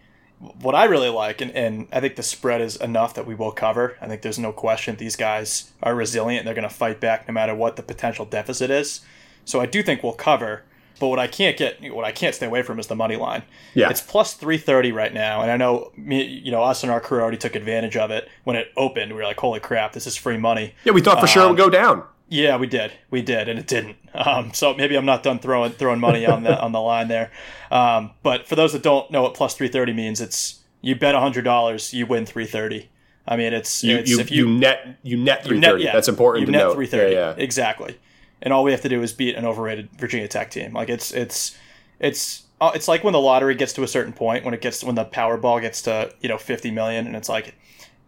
what 0.60 0.74
I 0.74 0.84
really 0.84 1.08
like, 1.08 1.40
and, 1.40 1.52
and 1.52 1.86
I 1.92 2.00
think 2.00 2.16
the 2.16 2.22
spread 2.22 2.60
is 2.60 2.76
enough 2.76 3.14
that 3.14 3.26
we 3.26 3.34
will 3.34 3.52
cover. 3.52 3.96
I 4.00 4.08
think 4.08 4.22
there's 4.22 4.40
no 4.40 4.52
question 4.52 4.96
these 4.96 5.14
guys 5.14 5.72
are 5.82 5.94
resilient. 5.94 6.44
They're 6.44 6.54
going 6.54 6.68
to 6.68 6.74
fight 6.74 7.00
back 7.00 7.28
no 7.28 7.34
matter 7.34 7.54
what 7.54 7.76
the 7.76 7.82
potential 7.82 8.24
deficit 8.24 8.70
is. 8.70 9.02
So 9.44 9.60
I 9.60 9.66
do 9.66 9.82
think 9.82 10.02
we'll 10.02 10.14
cover. 10.14 10.64
But 11.02 11.08
what 11.08 11.18
I 11.18 11.26
can't 11.26 11.56
get, 11.56 11.92
what 11.92 12.04
I 12.04 12.12
can't 12.12 12.32
stay 12.32 12.46
away 12.46 12.62
from 12.62 12.78
is 12.78 12.86
the 12.86 12.94
money 12.94 13.16
line. 13.16 13.42
Yeah, 13.74 13.90
it's 13.90 14.00
plus 14.00 14.34
three 14.34 14.56
thirty 14.56 14.92
right 14.92 15.12
now, 15.12 15.42
and 15.42 15.50
I 15.50 15.56
know 15.56 15.90
me, 15.96 16.22
you 16.22 16.52
know, 16.52 16.62
us 16.62 16.84
and 16.84 16.92
our 16.92 17.00
crew 17.00 17.20
already 17.20 17.38
took 17.38 17.56
advantage 17.56 17.96
of 17.96 18.12
it 18.12 18.28
when 18.44 18.54
it 18.54 18.68
opened. 18.76 19.10
We 19.10 19.16
were 19.16 19.24
like, 19.24 19.40
"Holy 19.40 19.58
crap, 19.58 19.94
this 19.94 20.06
is 20.06 20.14
free 20.16 20.36
money!" 20.36 20.76
Yeah, 20.84 20.92
we 20.92 21.00
thought 21.00 21.16
for 21.16 21.22
um, 21.22 21.26
sure 21.26 21.42
it 21.42 21.48
would 21.48 21.58
go 21.58 21.70
down. 21.70 22.04
Yeah, 22.28 22.56
we 22.56 22.68
did, 22.68 22.92
we 23.10 23.20
did, 23.20 23.48
and 23.48 23.58
it 23.58 23.66
didn't. 23.66 23.96
Um, 24.14 24.52
so 24.52 24.74
maybe 24.74 24.94
I'm 24.94 25.04
not 25.04 25.24
done 25.24 25.40
throwing 25.40 25.72
throwing 25.72 25.98
money 25.98 26.24
on 26.24 26.44
the 26.44 26.56
on 26.62 26.70
the 26.70 26.80
line 26.80 27.08
there. 27.08 27.32
Um, 27.72 28.12
but 28.22 28.46
for 28.46 28.54
those 28.54 28.72
that 28.74 28.84
don't 28.84 29.10
know 29.10 29.22
what 29.22 29.34
plus 29.34 29.56
three 29.56 29.66
thirty 29.66 29.92
means, 29.92 30.20
it's 30.20 30.60
you 30.82 30.94
bet 30.94 31.16
hundred 31.16 31.42
dollars, 31.42 31.92
you 31.92 32.06
win 32.06 32.26
three 32.26 32.46
thirty. 32.46 32.90
I 33.26 33.36
mean, 33.36 33.52
it's 33.52 33.82
you, 33.82 33.96
it's, 33.96 34.08
you, 34.08 34.18
you, 34.18 34.24
you, 34.28 34.48
net 34.56 34.98
you 35.02 35.16
net 35.16 35.44
three 35.44 35.60
thirty. 35.60 35.82
Yeah, 35.82 35.94
That's 35.94 36.06
important. 36.06 36.46
You 36.46 36.52
net 36.52 36.72
three 36.74 36.86
thirty. 36.86 37.14
Yeah, 37.16 37.30
yeah, 37.30 37.42
exactly. 37.42 37.98
And 38.42 38.52
all 38.52 38.64
we 38.64 38.72
have 38.72 38.80
to 38.82 38.88
do 38.88 39.02
is 39.02 39.12
beat 39.12 39.36
an 39.36 39.44
overrated 39.44 39.88
Virginia 39.98 40.28
Tech 40.28 40.50
team. 40.50 40.72
Like 40.72 40.88
it's 40.88 41.12
it's 41.12 41.56
it's 42.00 42.42
uh, 42.60 42.72
it's 42.74 42.88
like 42.88 43.04
when 43.04 43.12
the 43.12 43.20
lottery 43.20 43.54
gets 43.54 43.72
to 43.74 43.82
a 43.82 43.88
certain 43.88 44.12
point 44.12 44.44
when 44.44 44.52
it 44.54 44.60
gets 44.60 44.84
when 44.84 44.94
the 44.94 45.04
Powerball 45.04 45.60
gets 45.60 45.82
to 45.82 46.12
you 46.20 46.28
know 46.28 46.38
50 46.38 46.70
million 46.70 47.06
and 47.06 47.16
it's 47.16 47.28
like 47.28 47.54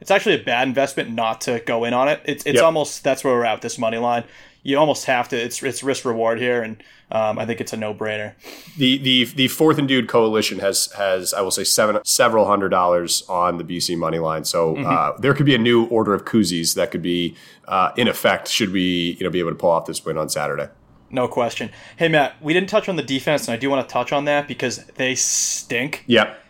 it's 0.00 0.10
actually 0.10 0.34
a 0.34 0.44
bad 0.44 0.68
investment 0.68 1.10
not 1.10 1.40
to 1.42 1.60
go 1.60 1.84
in 1.84 1.94
on 1.94 2.08
it. 2.08 2.20
It's 2.24 2.44
it's 2.44 2.56
yep. 2.56 2.64
almost 2.64 3.04
that's 3.04 3.24
where 3.24 3.34
we're 3.34 3.44
at 3.44 3.62
this 3.62 3.78
money 3.78 3.98
line. 3.98 4.24
you 4.62 4.78
almost 4.78 5.06
have 5.06 5.28
to. 5.30 5.36
It's 5.36 5.62
it's 5.62 5.82
risk 5.82 6.04
reward 6.04 6.38
here, 6.38 6.62
and 6.62 6.82
um, 7.10 7.38
I 7.38 7.46
think 7.46 7.60
it's 7.60 7.72
a 7.72 7.76
no 7.76 7.94
brainer. 7.94 8.34
The 8.76 8.98
the 8.98 9.24
the 9.24 9.48
fourth 9.48 9.78
and 9.78 9.86
dude 9.86 10.08
coalition 10.08 10.58
has 10.58 10.92
has 10.92 11.34
I 11.34 11.40
will 11.40 11.50
say 11.50 11.64
seven 11.64 12.00
several 12.04 12.46
hundred 12.46 12.70
dollars 12.70 13.22
on 13.28 13.58
the 13.58 13.64
BC 13.64 13.96
money 13.96 14.18
line. 14.18 14.44
So 14.44 14.74
mm-hmm. 14.74 14.86
uh, 14.86 15.18
there 15.18 15.34
could 15.34 15.46
be 15.46 15.54
a 15.54 15.58
new 15.58 15.84
order 15.86 16.14
of 16.14 16.24
koozies 16.24 16.74
that 16.74 16.90
could 16.90 17.02
be 17.02 17.36
uh, 17.68 17.92
in 17.96 18.08
effect 18.08 18.48
should 18.48 18.72
we 18.72 19.16
you 19.18 19.24
know 19.24 19.30
be 19.30 19.40
able 19.40 19.50
to 19.50 19.56
pull 19.56 19.70
off 19.70 19.86
this 19.86 20.04
win 20.04 20.18
on 20.18 20.28
Saturday. 20.28 20.68
No 21.10 21.28
question. 21.28 21.70
Hey 21.96 22.08
Matt, 22.08 22.34
we 22.42 22.52
didn't 22.52 22.68
touch 22.68 22.88
on 22.88 22.96
the 22.96 23.02
defense, 23.02 23.46
and 23.46 23.54
I 23.54 23.56
do 23.56 23.70
want 23.70 23.86
to 23.86 23.92
touch 23.92 24.12
on 24.12 24.24
that 24.24 24.48
because 24.48 24.84
they 24.96 25.14
stink. 25.14 26.04
Yep 26.06 26.40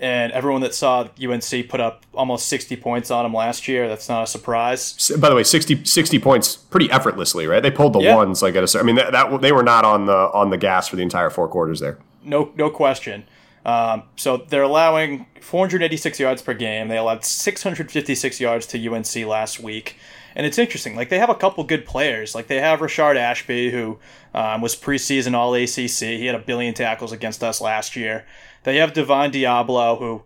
and 0.00 0.32
everyone 0.32 0.62
that 0.62 0.74
saw 0.74 1.06
UNC 1.22 1.68
put 1.68 1.78
up 1.78 2.06
almost 2.14 2.46
60 2.48 2.74
points 2.76 3.10
on 3.10 3.24
them 3.24 3.34
last 3.34 3.68
year, 3.68 3.86
that's 3.86 4.08
not 4.08 4.22
a 4.22 4.26
surprise. 4.26 5.10
By 5.18 5.28
the 5.28 5.36
way, 5.36 5.44
60, 5.44 5.84
60 5.84 6.18
points 6.18 6.56
pretty 6.56 6.90
effortlessly, 6.90 7.46
right? 7.46 7.62
They 7.62 7.70
pulled 7.70 7.92
the 7.92 8.00
yeah. 8.00 8.16
ones 8.16 8.42
like 8.42 8.56
at 8.56 8.74
a. 8.74 8.78
I 8.78 8.82
mean, 8.82 8.96
that, 8.96 9.12
that, 9.12 9.40
they 9.42 9.52
were 9.52 9.62
not 9.62 9.84
on 9.84 10.06
the 10.06 10.30
on 10.32 10.48
the 10.48 10.56
gas 10.56 10.88
for 10.88 10.96
the 10.96 11.02
entire 11.02 11.28
four 11.28 11.48
quarters 11.48 11.80
there. 11.80 11.98
No, 12.24 12.50
no 12.56 12.70
question. 12.70 13.24
Um, 13.66 14.04
so 14.16 14.38
they're 14.38 14.62
allowing 14.62 15.26
486 15.42 16.18
yards 16.18 16.40
per 16.40 16.54
game. 16.54 16.88
They 16.88 16.96
allowed 16.96 17.24
656 17.24 18.40
yards 18.40 18.66
to 18.68 18.88
UNC 18.88 19.14
last 19.26 19.60
week. 19.60 19.96
And 20.34 20.46
it's 20.46 20.58
interesting. 20.58 20.96
Like 20.96 21.10
they 21.10 21.18
have 21.18 21.28
a 21.28 21.34
couple 21.34 21.62
good 21.64 21.84
players. 21.84 22.34
Like 22.34 22.46
they 22.46 22.60
have 22.60 22.80
Rayshard 22.80 23.16
Ashby, 23.16 23.70
who 23.70 23.98
um, 24.32 24.62
was 24.62 24.74
preseason 24.74 25.34
All 25.34 25.52
ACC. 25.54 26.18
He 26.18 26.26
had 26.26 26.34
a 26.34 26.38
billion 26.38 26.72
tackles 26.72 27.12
against 27.12 27.42
us 27.42 27.60
last 27.60 27.96
year. 27.96 28.24
They 28.64 28.76
have 28.76 28.92
Divine 28.92 29.32
Deablo, 29.32 29.98
who 29.98 30.22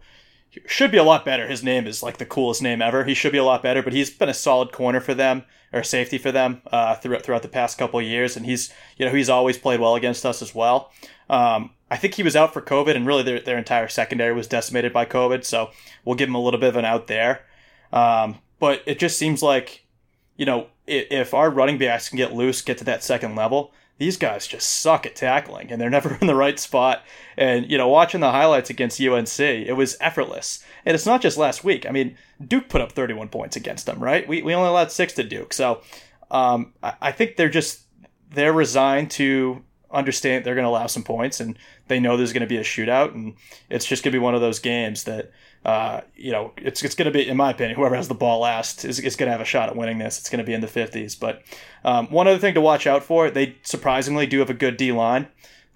should 0.67 0.91
be 0.91 0.97
a 0.97 1.05
lot 1.05 1.25
better. 1.25 1.49
His 1.49 1.63
name 1.63 1.87
is 1.87 2.03
like 2.03 2.19
the 2.19 2.27
coolest 2.27 2.63
name 2.63 2.83
ever. 2.83 3.05
He 3.05 3.15
should 3.15 3.33
be 3.33 3.39
a 3.39 3.45
lot 3.45 3.63
better, 3.63 3.83
but 3.83 3.93
he's 3.93 4.11
been 4.11 4.29
a 4.29 4.35
solid 4.35 4.73
corner 4.73 5.01
for 5.01 5.15
them 5.15 5.45
or 5.73 5.83
safety 5.83 6.19
for 6.19 6.31
them 6.31 6.63
uh, 6.71 6.95
throughout 6.97 7.23
throughout 7.23 7.43
the 7.43 7.49
past 7.49 7.79
couple 7.79 8.01
years, 8.01 8.37
and 8.37 8.47
he's 8.47 8.73
you 8.97 9.05
know 9.05 9.13
he's 9.13 9.29
always 9.29 9.59
played 9.59 9.81
well 9.81 9.97
against 9.97 10.25
us 10.25 10.41
as 10.43 10.55
well. 10.55 10.93
Um, 11.29 11.71
I 11.91 11.97
think 11.97 12.15
he 12.15 12.23
was 12.23 12.37
out 12.37 12.53
for 12.53 12.63
COVID, 12.63 12.95
and 12.95 13.07
really 13.07 13.23
their 13.23 13.41
their 13.41 13.59
entire 13.59 13.89
secondary 13.89 14.33
was 14.33 14.47
decimated 14.47 14.93
by 14.93 15.05
COVID, 15.05 15.45
so 15.45 15.71
we'll 16.05 16.17
give 16.17 16.29
him 16.29 16.35
a 16.35 16.43
little 16.43 16.61
bit 16.61 16.71
of 16.71 16.77
an 16.77 16.85
out 16.85 17.09
there. 17.09 17.45
Um, 17.93 18.39
but 18.59 18.83
it 18.87 18.99
just 18.99 19.19
seems 19.19 19.43
like 19.43 19.85
you 20.37 20.47
know 20.47 20.69
if 20.87 21.35
our 21.35 21.51
running 21.51 21.79
backs 21.79 22.09
can 22.09 22.17
get 22.17 22.35
loose, 22.35 22.63
get 22.63 22.79
to 22.79 22.85
that 22.85 23.03
second 23.03 23.35
level, 23.35 23.73
these 23.99 24.17
guys 24.17 24.47
just 24.47 24.81
suck 24.81 25.07
at 25.07 25.15
tackling 25.15 25.71
and 25.71 25.81
they're 25.81 25.91
never 25.91 26.15
in 26.21 26.27
the 26.27 26.35
right 26.35 26.59
spot. 26.59 27.05
And, 27.37 27.71
you 27.71 27.79
know, 27.79 27.89
watching 27.89 28.21
the 28.21 28.31
highlights 28.31 28.71
against 28.71 29.01
UNC, 29.01 29.41
it 29.41 29.77
was 29.77 29.97
effortless. 30.01 30.65
And 30.85 30.95
it's 30.95 31.07
not 31.07 31.21
just 31.21 31.37
last 31.37 31.65
week. 31.65 31.87
I 31.87 31.91
mean, 31.91 32.17
Duke 32.45 32.69
put 32.69 32.81
up 32.81 32.93
31 32.93 33.29
points 33.29 33.57
against 33.57 33.87
them, 33.87 34.01
right? 34.01 34.27
We, 34.27 34.43
we 34.43 34.55
only 34.55 34.69
allowed 34.69 34.93
six 34.93 35.13
to 35.15 35.23
Duke. 35.23 35.53
So 35.53 35.83
um, 36.31 36.73
I, 36.83 36.95
I 37.01 37.13
think 37.13 37.37
they're 37.37 37.49
just, 37.49 37.83
they're 38.31 38.53
resigned 38.53 39.11
to 39.13 39.63
understand 39.91 40.45
they're 40.45 40.57
going 40.57 40.65
to 40.65 40.71
allow 40.71 40.89
some 40.89 41.05
points 41.05 41.39
and 41.39 41.57
they 41.87 42.01
know 42.01 42.17
there's 42.17 42.33
going 42.33 42.41
to 42.41 42.47
be 42.47 42.57
a 42.57 42.65
shootout. 42.65 43.15
And 43.15 43.35
it's 43.71 43.87
just 43.87 44.03
going 44.03 44.13
to 44.13 44.19
be 44.19 44.23
one 44.23 44.35
of 44.35 44.41
those 44.41 44.59
games 44.59 45.05
that, 45.05 45.31
uh, 45.65 46.03
you 46.15 46.31
know, 46.31 46.53
it's, 46.59 46.83
it's 46.83 46.95
going 46.95 47.11
to 47.11 47.17
be, 47.17 47.27
in 47.27 47.37
my 47.37 47.51
opinion, 47.51 47.77
whoever 47.77 47.97
has 47.97 48.09
the 48.09 48.15
ball 48.15 48.41
last 48.41 48.85
is, 48.85 49.01
is 49.01 49.17
going 49.17 49.29
to 49.29 49.33
have 49.33 49.41
a 49.41 49.47
shot 49.47 49.71
at 49.71 49.77
winning 49.77 49.99
this. 49.99 50.19
It's 50.19 50.29
going 50.29 50.39
to 50.39 50.45
be 50.45 50.53
in 50.53 50.61
the 50.61 50.67
50s. 50.67 51.19
But 51.19 51.43
um, 51.85 52.09
one 52.09 52.29
other 52.29 52.39
thing 52.39 52.55
to 52.55 52.61
watch 52.61 52.87
out 52.87 53.03
for, 53.03 53.31
they 53.31 53.57
surprisingly 53.63 54.27
do 54.27 54.41
have 54.41 54.51
a 54.51 54.55
good 54.55 54.77
D 54.77 54.93
line. 54.93 55.27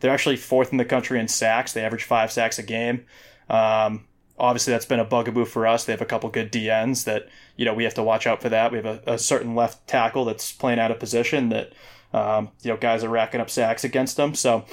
They're 0.01 0.13
actually 0.13 0.37
fourth 0.37 0.73
in 0.73 0.79
the 0.79 0.85
country 0.85 1.19
in 1.19 1.27
sacks. 1.27 1.73
They 1.73 1.83
average 1.83 2.05
five 2.05 2.31
sacks 2.31 2.59
a 2.59 2.63
game. 2.63 3.07
Um, 3.49 4.07
obviously, 4.39 4.73
that's 4.73 4.85
been 4.85 5.01
a 5.01 5.07
bugaboo 5.07 5.47
for 5.47 5.67
us. 5.67 5.87
They 5.87 5.93
have 5.95 6.03
a 6.03 6.07
couple 6.07 6.29
good 6.29 6.53
DNs 6.53 7.05
that, 7.05 7.29
you 7.57 7.65
know, 7.65 7.73
we 7.73 7.85
have 7.85 7.95
to 7.95 8.03
watch 8.03 8.27
out 8.27 8.43
for 8.43 8.51
that. 8.51 8.71
We 8.71 8.77
have 8.79 8.87
a, 8.87 9.15
a 9.15 9.19
certain 9.19 9.55
left 9.55 9.89
tackle 9.89 10.27
that's 10.27 10.53
playing 10.53 10.81
out 10.81 10.91
of 10.91 11.01
position 11.01 11.49
that, 11.49 11.73
um, 12.13 12.51
you 12.61 12.71
know, 12.71 12.77
guys 12.77 13.03
are 13.05 13.09
racking 13.09 13.41
up 13.41 13.49
sacks 13.49 13.85
against 13.85 14.19
them. 14.19 14.35
So, 14.35 14.67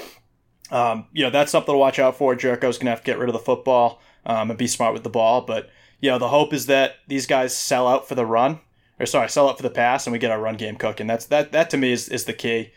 um, 0.72 1.08
you 1.14 1.24
know, 1.24 1.30
that's 1.30 1.54
something 1.54 1.74
to 1.74 1.78
watch 1.78 2.00
out 2.00 2.18
for. 2.18 2.36
Jurko's 2.36 2.78
going 2.78 2.88
to 2.88 2.92
have 2.92 3.00
to 3.00 3.06
get 3.06 3.18
rid 3.18 3.30
of 3.30 3.34
the 3.34 3.40
football 3.40 4.02
um, 4.26 4.50
and 4.50 4.60
be 4.60 4.68
smart 4.68 4.94
with 4.94 5.04
the 5.04 5.10
ball. 5.10 5.42
But 5.42 5.70
you 6.00 6.10
know, 6.10 6.20
the 6.20 6.30
hope 6.30 6.54
is 6.54 6.66
that 6.68 6.98
these 7.08 7.26
guys 7.26 7.56
sell 7.56 7.88
out 7.88 8.08
for 8.08 8.16
the 8.16 8.26
run, 8.26 8.60
or 9.00 9.06
sorry, 9.06 9.30
sell 9.30 9.50
out 9.50 9.58
for 9.58 9.64
the 9.64 9.70
pass, 9.70 10.06
and 10.06 10.12
we 10.12 10.20
get 10.20 10.32
our 10.32 10.42
run 10.42 10.56
game 10.56 10.76
cooking. 10.76 11.08
That's 11.08 11.26
that 11.28 11.52
that 11.52 11.70
to 11.72 11.78
me 11.78 11.92
is, 11.92 12.10
is 12.10 12.26
the 12.26 12.34
key. 12.34 12.72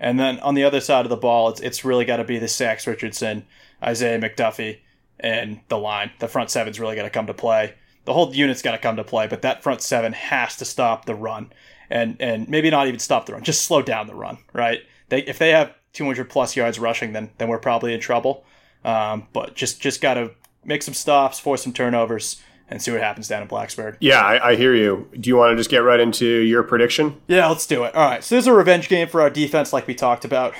And 0.00 0.18
then 0.18 0.40
on 0.40 0.54
the 0.54 0.64
other 0.64 0.80
side 0.80 1.06
of 1.06 1.10
the 1.10 1.16
ball, 1.16 1.48
it's 1.48 1.60
it's 1.60 1.84
really 1.84 2.04
got 2.04 2.16
to 2.16 2.24
be 2.24 2.38
the 2.38 2.54
Max 2.60 2.86
Richardson, 2.86 3.46
Isaiah 3.82 4.18
McDuffie, 4.18 4.78
and 5.20 5.60
the 5.68 5.78
line. 5.78 6.10
The 6.18 6.28
front 6.28 6.50
seven's 6.50 6.80
really 6.80 6.96
got 6.96 7.04
to 7.04 7.10
come 7.10 7.26
to 7.26 7.34
play. 7.34 7.74
The 8.04 8.12
whole 8.12 8.34
unit's 8.34 8.62
got 8.62 8.72
to 8.72 8.78
come 8.78 8.96
to 8.96 9.04
play, 9.04 9.28
but 9.28 9.42
that 9.42 9.62
front 9.62 9.80
seven 9.80 10.12
has 10.12 10.56
to 10.56 10.64
stop 10.64 11.04
the 11.04 11.14
run, 11.14 11.52
and 11.88 12.16
and 12.20 12.48
maybe 12.48 12.70
not 12.70 12.88
even 12.88 12.98
stop 12.98 13.26
the 13.26 13.32
run, 13.32 13.44
just 13.44 13.62
slow 13.62 13.80
down 13.80 14.08
the 14.08 14.14
run. 14.14 14.38
Right? 14.52 14.80
They 15.08 15.22
if 15.22 15.38
they 15.38 15.50
have 15.50 15.72
200 15.92 16.28
plus 16.28 16.56
yards 16.56 16.78
rushing, 16.78 17.12
then 17.12 17.30
then 17.38 17.48
we're 17.48 17.58
probably 17.58 17.94
in 17.94 18.00
trouble. 18.00 18.44
Um, 18.84 19.28
but 19.32 19.54
just 19.54 19.80
just 19.80 20.00
got 20.00 20.14
to 20.14 20.32
make 20.64 20.82
some 20.82 20.94
stops, 20.94 21.40
force 21.40 21.62
some 21.62 21.72
turnovers, 21.72 22.42
and 22.68 22.80
see 22.80 22.90
what 22.90 23.00
happens 23.00 23.28
down 23.28 23.42
in 23.42 23.48
Blacksburg. 23.48 23.96
Yeah, 24.00 24.20
I, 24.20 24.50
I, 24.50 24.56
hear 24.56 24.74
you. 24.74 25.08
Do 25.18 25.28
you 25.28 25.36
want 25.36 25.52
to 25.52 25.56
just 25.56 25.70
get 25.70 25.78
right 25.78 26.00
into 26.00 26.26
your 26.26 26.62
prediction? 26.62 27.20
Yeah, 27.28 27.48
let's 27.48 27.66
do 27.66 27.84
it. 27.84 27.94
All 27.94 28.08
right, 28.08 28.24
so 28.24 28.34
this 28.34 28.44
is 28.44 28.46
a 28.46 28.54
revenge 28.54 28.88
game 28.88 29.08
for 29.08 29.20
our 29.20 29.30
defense, 29.30 29.72
like 29.72 29.86
we 29.86 29.94
talked 29.94 30.24
about. 30.24 30.54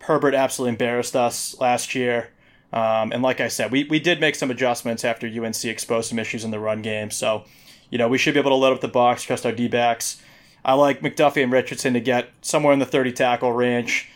Herbert 0.00 0.34
absolutely 0.34 0.70
embarrassed 0.70 1.16
us 1.16 1.58
last 1.60 1.94
year. 1.94 2.30
Um, 2.72 3.12
and 3.12 3.22
like 3.22 3.40
I 3.40 3.48
said, 3.48 3.72
we, 3.72 3.84
we 3.84 3.98
did 3.98 4.20
make 4.20 4.34
some 4.34 4.50
adjustments 4.50 5.04
after 5.04 5.26
UNC 5.26 5.64
exposed 5.64 6.08
some 6.08 6.18
issues 6.18 6.44
in 6.44 6.50
the 6.50 6.60
run 6.60 6.82
game. 6.82 7.10
So, 7.10 7.44
you 7.90 7.98
know, 7.98 8.08
we 8.08 8.18
should 8.18 8.34
be 8.34 8.40
able 8.40 8.50
to 8.50 8.56
load 8.56 8.74
up 8.74 8.80
the 8.80 8.88
box, 8.88 9.22
trust 9.22 9.46
our 9.46 9.52
D 9.52 9.66
backs. 9.66 10.22
I 10.64 10.74
like 10.74 11.00
McDuffie 11.00 11.42
and 11.42 11.52
Richardson 11.52 11.94
to 11.94 12.00
get 12.00 12.28
somewhere 12.42 12.72
in 12.72 12.78
the 12.78 12.86
30 12.86 13.12
tackle 13.12 13.52
range. 13.52 14.10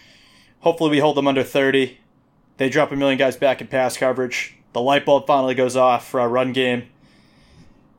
Hopefully, 0.60 0.90
we 0.90 0.98
hold 0.98 1.16
them 1.16 1.26
under 1.28 1.42
30. 1.42 1.98
They 2.58 2.68
drop 2.68 2.92
a 2.92 2.96
million 2.96 3.18
guys 3.18 3.36
back 3.36 3.60
in 3.60 3.68
pass 3.68 3.96
coverage. 3.96 4.56
The 4.72 4.80
light 4.80 5.04
bulb 5.04 5.26
finally 5.26 5.54
goes 5.54 5.76
off 5.76 6.08
for 6.08 6.20
our 6.20 6.28
run 6.28 6.52
game. 6.52 6.88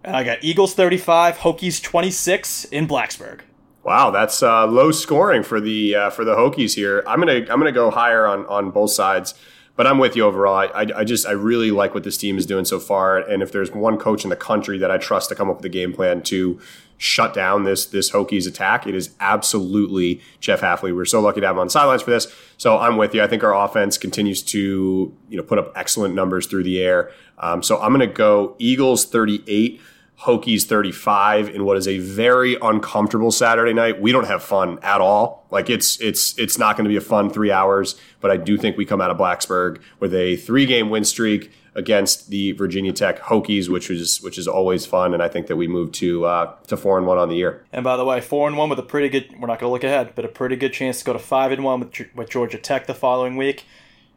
And 0.04 0.16
I 0.16 0.24
got 0.24 0.40
Eagles 0.42 0.74
35, 0.74 1.40
Hokies 1.40 1.82
26 1.82 2.66
in 2.66 2.88
Blacksburg. 2.88 3.42
Wow, 3.84 4.12
that's 4.12 4.42
uh, 4.44 4.66
low 4.68 4.92
scoring 4.92 5.44
for 5.44 5.60
the 5.60 5.96
uh, 5.96 6.10
for 6.12 6.24
the 6.24 6.36
Hokies 6.36 6.76
here. 6.76 7.04
I'm 7.08 7.20
gonna 7.20 7.40
I'm 7.50 7.60
gonna 7.60 7.72
go 7.72 7.90
higher 7.90 8.28
on 8.28 8.46
on 8.46 8.70
both 8.70 8.92
sides, 8.92 9.34
but 9.76 9.88
I'm 9.88 9.98
with 9.98 10.16
you 10.16 10.26
overall. 10.26 10.56
I, 10.56 10.88
I, 10.96 11.04
just 11.04 11.26
I 11.26 11.32
really 11.32 11.72
like 11.72 11.94
what 11.94 12.04
this 12.04 12.18
team 12.18 12.38
is 12.38 12.46
doing 12.46 12.66
so 12.66 12.80
far, 12.80 13.18
and 13.18 13.42
if 13.42 13.52
there's 13.52 13.72
one 13.72 13.98
coach 13.98 14.24
in 14.24 14.30
the 14.30 14.36
country 14.36 14.78
that 14.78 14.92
I 14.92 14.98
trust 14.98 15.30
to 15.30 15.36
come 15.36 15.50
up 15.50 15.58
with 15.58 15.66
a 15.66 15.70
game 15.70 15.94
plan 15.94 16.22
to 16.24 16.60
shut 16.98 17.34
down 17.34 17.64
this 17.64 17.86
this 17.86 18.12
Hokies 18.12 18.48
attack, 18.48 18.86
it 18.86 18.94
is 18.94 19.16
absolutely 19.20 20.22
Jeff 20.40 20.62
Hafley. 20.62 20.96
We're 20.96 21.06
so 21.06 21.20
lucky 21.20 21.42
to 21.42 21.48
have 21.48 21.56
him 21.56 21.62
on 21.62 21.70
sidelines 21.70 22.04
for 22.04 22.12
this. 22.12 22.28
So 22.58 22.78
I'm 22.78 22.98
with 22.98 23.16
you. 23.16 23.24
I 23.24 23.28
think 23.28 23.44
our 23.44 23.56
offense 23.56 23.98
continues 23.98 24.44
to 24.44 25.16
you 25.30 25.38
know 25.38 25.44
put 25.44 25.58
up 25.58 25.72
excellent 25.76 26.14
numbers 26.14 26.48
through 26.48 26.64
the 26.64 26.82
air. 26.82 27.12
Um, 27.40 27.64
so 27.64 27.82
I'm 27.82 27.94
going 27.94 28.08
to 28.08 28.14
go 28.14 28.56
Eagles 28.60 29.06
38. 29.06 29.82
Hokies 30.24 30.64
35 30.64 31.50
in 31.50 31.66
what 31.66 31.78
is 31.78 31.88
a 31.88 31.98
very 31.98 32.56
uncomfortable 32.62 33.32
Saturday 33.32 33.74
night. 33.74 34.00
We 34.00 34.12
don't 34.12 34.28
have 34.28 34.44
fun 34.44 34.78
at 34.84 35.02
all. 35.02 35.48
Like 35.50 35.70
it's 35.70 36.00
it's 36.00 36.38
it's 36.38 36.58
not 36.60 36.78
going 36.78 36.86
to 36.86 36.90
be 36.90 36.96
a 36.96 37.02
fun 37.02 37.30
3 37.30 37.52
hours, 37.52 38.00
but 38.20 38.30
I 38.30 38.38
do 38.38 38.58
think 38.58 38.78
we 38.78 38.86
come 38.86 39.02
out 39.02 39.10
of 39.10 39.18
Blacksburg 39.18 39.82
with 40.00 40.14
a 40.14 40.38
3-game 40.38 40.90
win 40.90 41.06
streak 41.06 41.52
against 41.74 42.30
the 42.30 42.52
Virginia 42.52 42.92
Tech 42.92 43.20
Hokies, 43.20 43.70
which 43.70 43.90
was 43.90 44.22
which 44.22 44.38
is 44.38 44.48
always 44.48 44.86
fun, 44.86 45.14
and 45.14 45.24
I 45.24 45.28
think 45.28 45.48
that 45.48 45.56
we 45.56 45.68
move 45.68 45.92
to 45.94 46.26
uh, 46.26 46.54
to 46.68 46.78
four 46.78 46.98
and 46.98 47.08
one 47.08 47.18
on 47.18 47.30
the 47.30 47.36
year. 47.36 47.66
And 47.72 47.84
by 47.84 47.98
the 47.98 48.06
way, 48.06 48.22
four 48.22 48.48
and 48.48 48.58
one 48.58 48.70
with 48.70 48.80
a 48.80 48.84
pretty 48.84 49.10
good. 49.10 49.32
We're 49.40 49.48
not 49.48 49.60
going 49.60 49.70
to 49.70 49.74
look 49.74 49.84
ahead, 49.84 50.14
but 50.16 50.26
a 50.26 50.28
pretty 50.28 50.56
good 50.56 50.74
chance 50.74 51.00
to 51.00 51.06
go 51.06 51.14
to 51.14 51.20
five 51.20 51.52
and 51.52 51.64
one 51.64 51.80
with, 51.80 52.16
with 52.16 52.30
Georgia 52.30 52.58
Tech 52.58 52.88
the 52.88 52.94
following 52.94 53.38
week, 53.38 53.66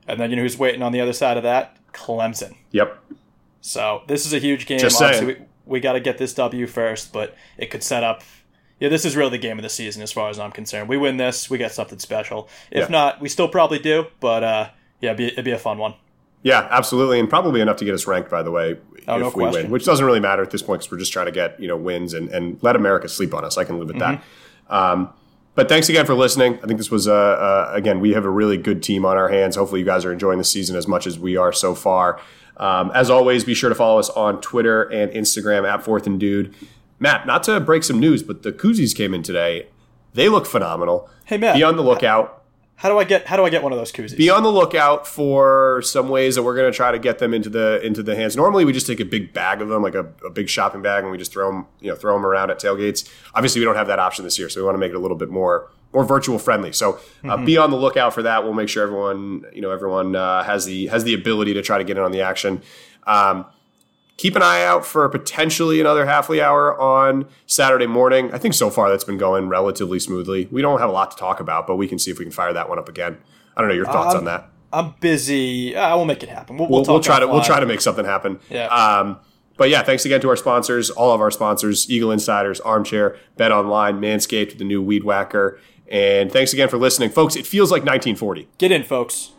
and 0.07 0.21
then 0.21 0.31
you 0.31 0.37
know 0.37 0.43
who's 0.43 0.59
waiting 0.59 0.83
on 0.83 0.93
the 0.93 1.01
other 1.01 1.13
side 1.13 1.37
of 1.37 1.43
that? 1.45 1.77
Clemson. 1.93 2.57
Yep. 2.73 2.99
So 3.61 4.03
this 4.07 4.27
is 4.27 4.35
a 4.35 4.39
huge 4.39 4.67
game. 4.67 4.81
Just 4.81 4.99
saying. 4.99 5.27
We, 5.27 5.37
we 5.67 5.81
got 5.81 5.93
to 5.93 6.01
get 6.01 6.19
this 6.19 6.35
W 6.35 6.67
first, 6.67 7.13
but 7.13 7.35
it 7.59 7.71
could 7.71 7.83
set 7.83 8.05
up. 8.05 8.23
Yeah, 8.81 8.89
this 8.89 9.05
is 9.05 9.17
really 9.17 9.31
the 9.31 9.39
game 9.39 9.59
of 9.59 9.63
the 9.63 9.69
season 9.69 10.03
as 10.03 10.13
far 10.13 10.29
as 10.31 10.39
I'm 10.39 10.51
concerned. 10.51 10.89
We 10.89 10.97
win 10.97 11.17
this, 11.17 11.49
we 11.49 11.59
get 11.59 11.73
something 11.73 11.99
special. 11.99 12.49
If 12.71 12.85
yeah. 12.85 12.89
not, 12.89 13.21
we 13.21 13.29
still 13.29 13.49
probably 13.49 13.79
do, 13.79 14.07
but 14.21 14.43
uh, 14.43 14.71
yeah, 15.01 15.11
it'd 15.11 15.19
be, 15.19 15.27
it'd 15.27 15.45
be 15.45 15.53
a 15.53 15.59
fun 15.59 15.79
one. 15.79 15.95
Yeah, 16.43 16.69
absolutely, 16.71 17.19
and 17.19 17.29
probably 17.29 17.63
enough 17.63 17.79
to 17.79 17.87
get 17.87 17.95
us 17.95 18.07
ranked. 18.07 18.31
By 18.31 18.43
the 18.43 18.51
way, 18.51 18.77
oh, 19.09 19.15
if 19.15 19.21
no 19.21 19.27
we 19.29 19.33
question. 19.33 19.63
win, 19.63 19.71
which 19.71 19.87
doesn't 19.87 20.05
really 20.05 20.21
matter 20.21 20.43
at 20.43 20.51
this 20.51 20.61
point 20.61 20.81
because 20.81 20.93
we're 20.93 20.99
just 20.99 21.13
trying 21.13 21.27
to 21.27 21.33
get 21.33 21.59
you 21.59 21.67
know 21.67 21.77
wins 21.77 22.13
and, 22.13 22.29
and 22.29 22.59
let 22.63 22.77
America 22.77 23.09
sleep 23.09 23.33
on 23.33 23.47
us. 23.47 23.57
I 23.57 23.65
can 23.65 23.79
live 23.79 23.89
with 23.89 23.97
mm-hmm. 23.97 24.21
that. 24.69 24.77
Um, 24.77 25.11
but 25.55 25.71
thanks 25.71 25.89
again 25.89 26.05
for 26.05 26.15
listening. 26.15 26.59
I 26.63 26.67
think 26.67 26.77
this 26.77 26.91
was 26.91 27.09
uh, 27.09 27.15
uh, 27.15 27.73
again 27.73 28.01
we 28.01 28.13
have 28.13 28.27
a 28.27 28.31
really 28.31 28.59
good 28.59 28.83
team 28.83 29.07
on 29.07 29.17
our 29.17 29.29
hands. 29.29 29.57
Hopefully, 29.57 29.81
you 29.81 29.87
guys 29.87 30.05
are 30.05 30.13
enjoying 30.13 30.37
the 30.37 30.45
season 30.45 30.77
as 30.77 30.87
much 30.87 31.07
as 31.07 31.19
we 31.19 31.39
are 31.39 31.53
so 31.53 31.75
far. 31.75 32.21
Um, 32.57 32.93
as 32.95 33.11
always, 33.11 33.45
be 33.45 33.55
sure 33.55 33.69
to 33.69 33.75
follow 33.75 33.99
us 33.99 34.11
on 34.11 34.41
Twitter 34.41 34.83
and 34.85 35.11
Instagram 35.13 35.69
at 35.69 35.83
Fourth 35.85 36.07
and 36.07 36.21
Dude. 36.21 36.55
Matt, 37.01 37.27
not 37.27 37.43
to 37.45 37.59
break 37.61 37.83
some 37.83 37.99
news, 37.99 38.23
but 38.23 38.43
the 38.43 38.53
koozies 38.53 38.95
came 38.97 39.13
in 39.13 39.23
today. 39.23 39.67
They 40.15 40.29
look 40.29 40.47
phenomenal. 40.47 41.11
Hey, 41.25 41.37
Matt. 41.37 41.57
Be 41.57 41.63
on 41.63 41.77
the 41.77 41.83
lookout. 41.83 42.44
How 42.77 42.89
do 42.89 42.99
I 42.99 43.05
get 43.05 43.27
how 43.27 43.37
do 43.37 43.45
I 43.45 43.51
get 43.51 43.63
one 43.63 43.73
of 43.73 43.79
those 43.79 43.93
koozies? 43.93 44.17
Be 44.17 44.31
on 44.31 44.43
the 44.43 44.51
lookout 44.51 45.07
for 45.07 45.81
some 45.85 46.09
ways 46.09 46.35
that 46.35 46.43
we're 46.43 46.57
going 46.57 46.71
to 46.71 46.77
try 46.77 46.91
to 46.91 46.99
get 46.99 47.19
them 47.19 47.33
into 47.33 47.49
the 47.49 47.81
into 47.85 48.03
the 48.03 48.17
hands. 48.17 48.37
Normally, 48.37 48.65
we 48.65 48.73
just 48.73 48.87
take 48.87 49.01
a 49.01 49.05
big 49.05 49.33
bag 49.33 49.63
of 49.63 49.69
them, 49.69 49.83
like 49.83 49.95
a, 49.95 50.07
a, 50.25 50.31
big 50.31 50.49
shopping 50.49 50.83
bag, 50.83 51.05
and 51.05 51.13
we 51.13 51.17
just 51.17 51.33
throw 51.33 51.51
them 51.51 51.67
you 51.81 51.91
know 51.91 51.97
throw 51.97 52.15
them 52.15 52.27
around 52.27 52.51
at 52.51 52.59
tailgates. 52.59 53.09
Obviously, 53.35 53.61
we 53.61 53.65
don't 53.65 53.77
have 53.77 53.87
that 53.87 54.01
option 54.01 54.25
this 54.25 54.39
year, 54.39 54.49
so 54.49 54.61
we 54.61 54.65
want 54.65 54.75
to 54.75 54.81
make 54.81 54.91
it 54.91 54.97
a 54.97 54.99
little 54.99 55.17
bit 55.17 55.31
more 55.31 55.71
more 55.93 56.05
virtual 56.05 56.39
friendly. 56.39 56.73
So 56.73 56.95
uh, 56.95 56.99
mm-hmm. 57.37 57.45
be 57.45 57.57
on 57.57 57.71
the 57.71 57.77
lookout 57.77 58.13
for 58.13 58.23
that. 58.23 58.43
We'll 58.43 58.55
make 58.55 58.69
sure 58.69 58.83
everyone 58.83 59.45
you 59.53 59.63
know 59.63 59.71
everyone 59.71 60.17
uh, 60.17 60.43
has 60.43 60.65
the 60.65 60.89
has 60.89 61.05
the 61.05 61.15
ability 61.15 61.55
to 61.55 61.63
try 61.63 61.79
to 61.79 61.85
get 61.85 61.97
in 61.97 62.03
on 62.03 62.11
the 62.11 62.23
action. 62.23 62.61
Um, 63.07 63.47
keep 64.17 64.37
an 64.37 64.43
eye 64.43 64.65
out 64.65 64.87
for 64.87 65.09
potentially 65.09 65.81
another 65.81 66.07
Hafley 66.07 66.41
hour 66.41 66.79
on 66.81 67.27
Saturday 67.47 67.87
morning. 67.87 68.33
I 68.33 68.39
think 68.39 68.55
so 68.55 68.71
far 68.71 68.89
that's 68.89 69.05
been 69.05 69.19
going 69.19 69.49
relatively 69.49 69.99
smoothly. 69.99 70.49
We 70.51 70.63
don't 70.63 70.81
have 70.81 70.89
a 70.89 70.93
lot 70.93 71.11
to 71.13 71.17
talk 71.17 71.41
about, 71.41 71.67
but 71.67 71.77
we 71.77 71.89
can 71.89 71.99
see 71.99 72.11
if 72.11 72.19
we 72.19 72.25
can 72.25 72.33
fire 72.33 72.53
that 72.53 72.69
one 72.69 72.79
up 72.79 72.89
again. 72.89 73.19
I 73.57 73.61
don't 73.61 73.69
know 73.69 73.75
your 73.75 73.87
thoughts 73.87 74.15
um, 74.15 74.21
on 74.21 74.25
that. 74.27 74.51
I'm 74.73 74.95
busy. 75.01 75.77
Uh, 75.77 75.97
we'll 75.97 76.05
make 76.05 76.23
it 76.23 76.29
happen. 76.29 76.57
We'll, 76.57 76.69
we'll, 76.69 76.85
we'll, 76.85 77.01
try 77.01 77.21
to 77.21 77.27
we'll 77.27 77.43
try 77.43 77.61
to 77.61 77.67
make 77.67 77.81
something 77.81 78.05
happen. 78.05 78.41
Yeah. 78.51 78.67
Um, 78.67 79.21
but 79.57 79.71
yeah, 79.71 79.83
thanks 79.83 80.05
again 80.05 80.21
to 80.23 80.29
our 80.29 80.37
sponsors, 80.37 80.91
all 80.91 81.13
of 81.13 81.21
our 81.21 81.31
sponsors, 81.31 81.89
Eagle 81.89 82.11
Insiders, 82.11 82.61
Armchair, 82.61 83.17
Bet 83.37 83.53
Online, 83.53 84.01
Manscaped, 84.01 84.59
the 84.59 84.65
new 84.65 84.83
Weed 84.83 85.05
Whacker. 85.05 85.61
And 85.89 86.33
thanks 86.33 86.53
again 86.53 86.69
for 86.69 86.77
listening. 86.77 87.11
Folks, 87.11 87.37
it 87.37 87.47
feels 87.47 87.71
like 87.71 87.83
1940. 87.83 88.49
Get 88.59 88.73
in, 88.73 88.83
folks. 88.83 89.31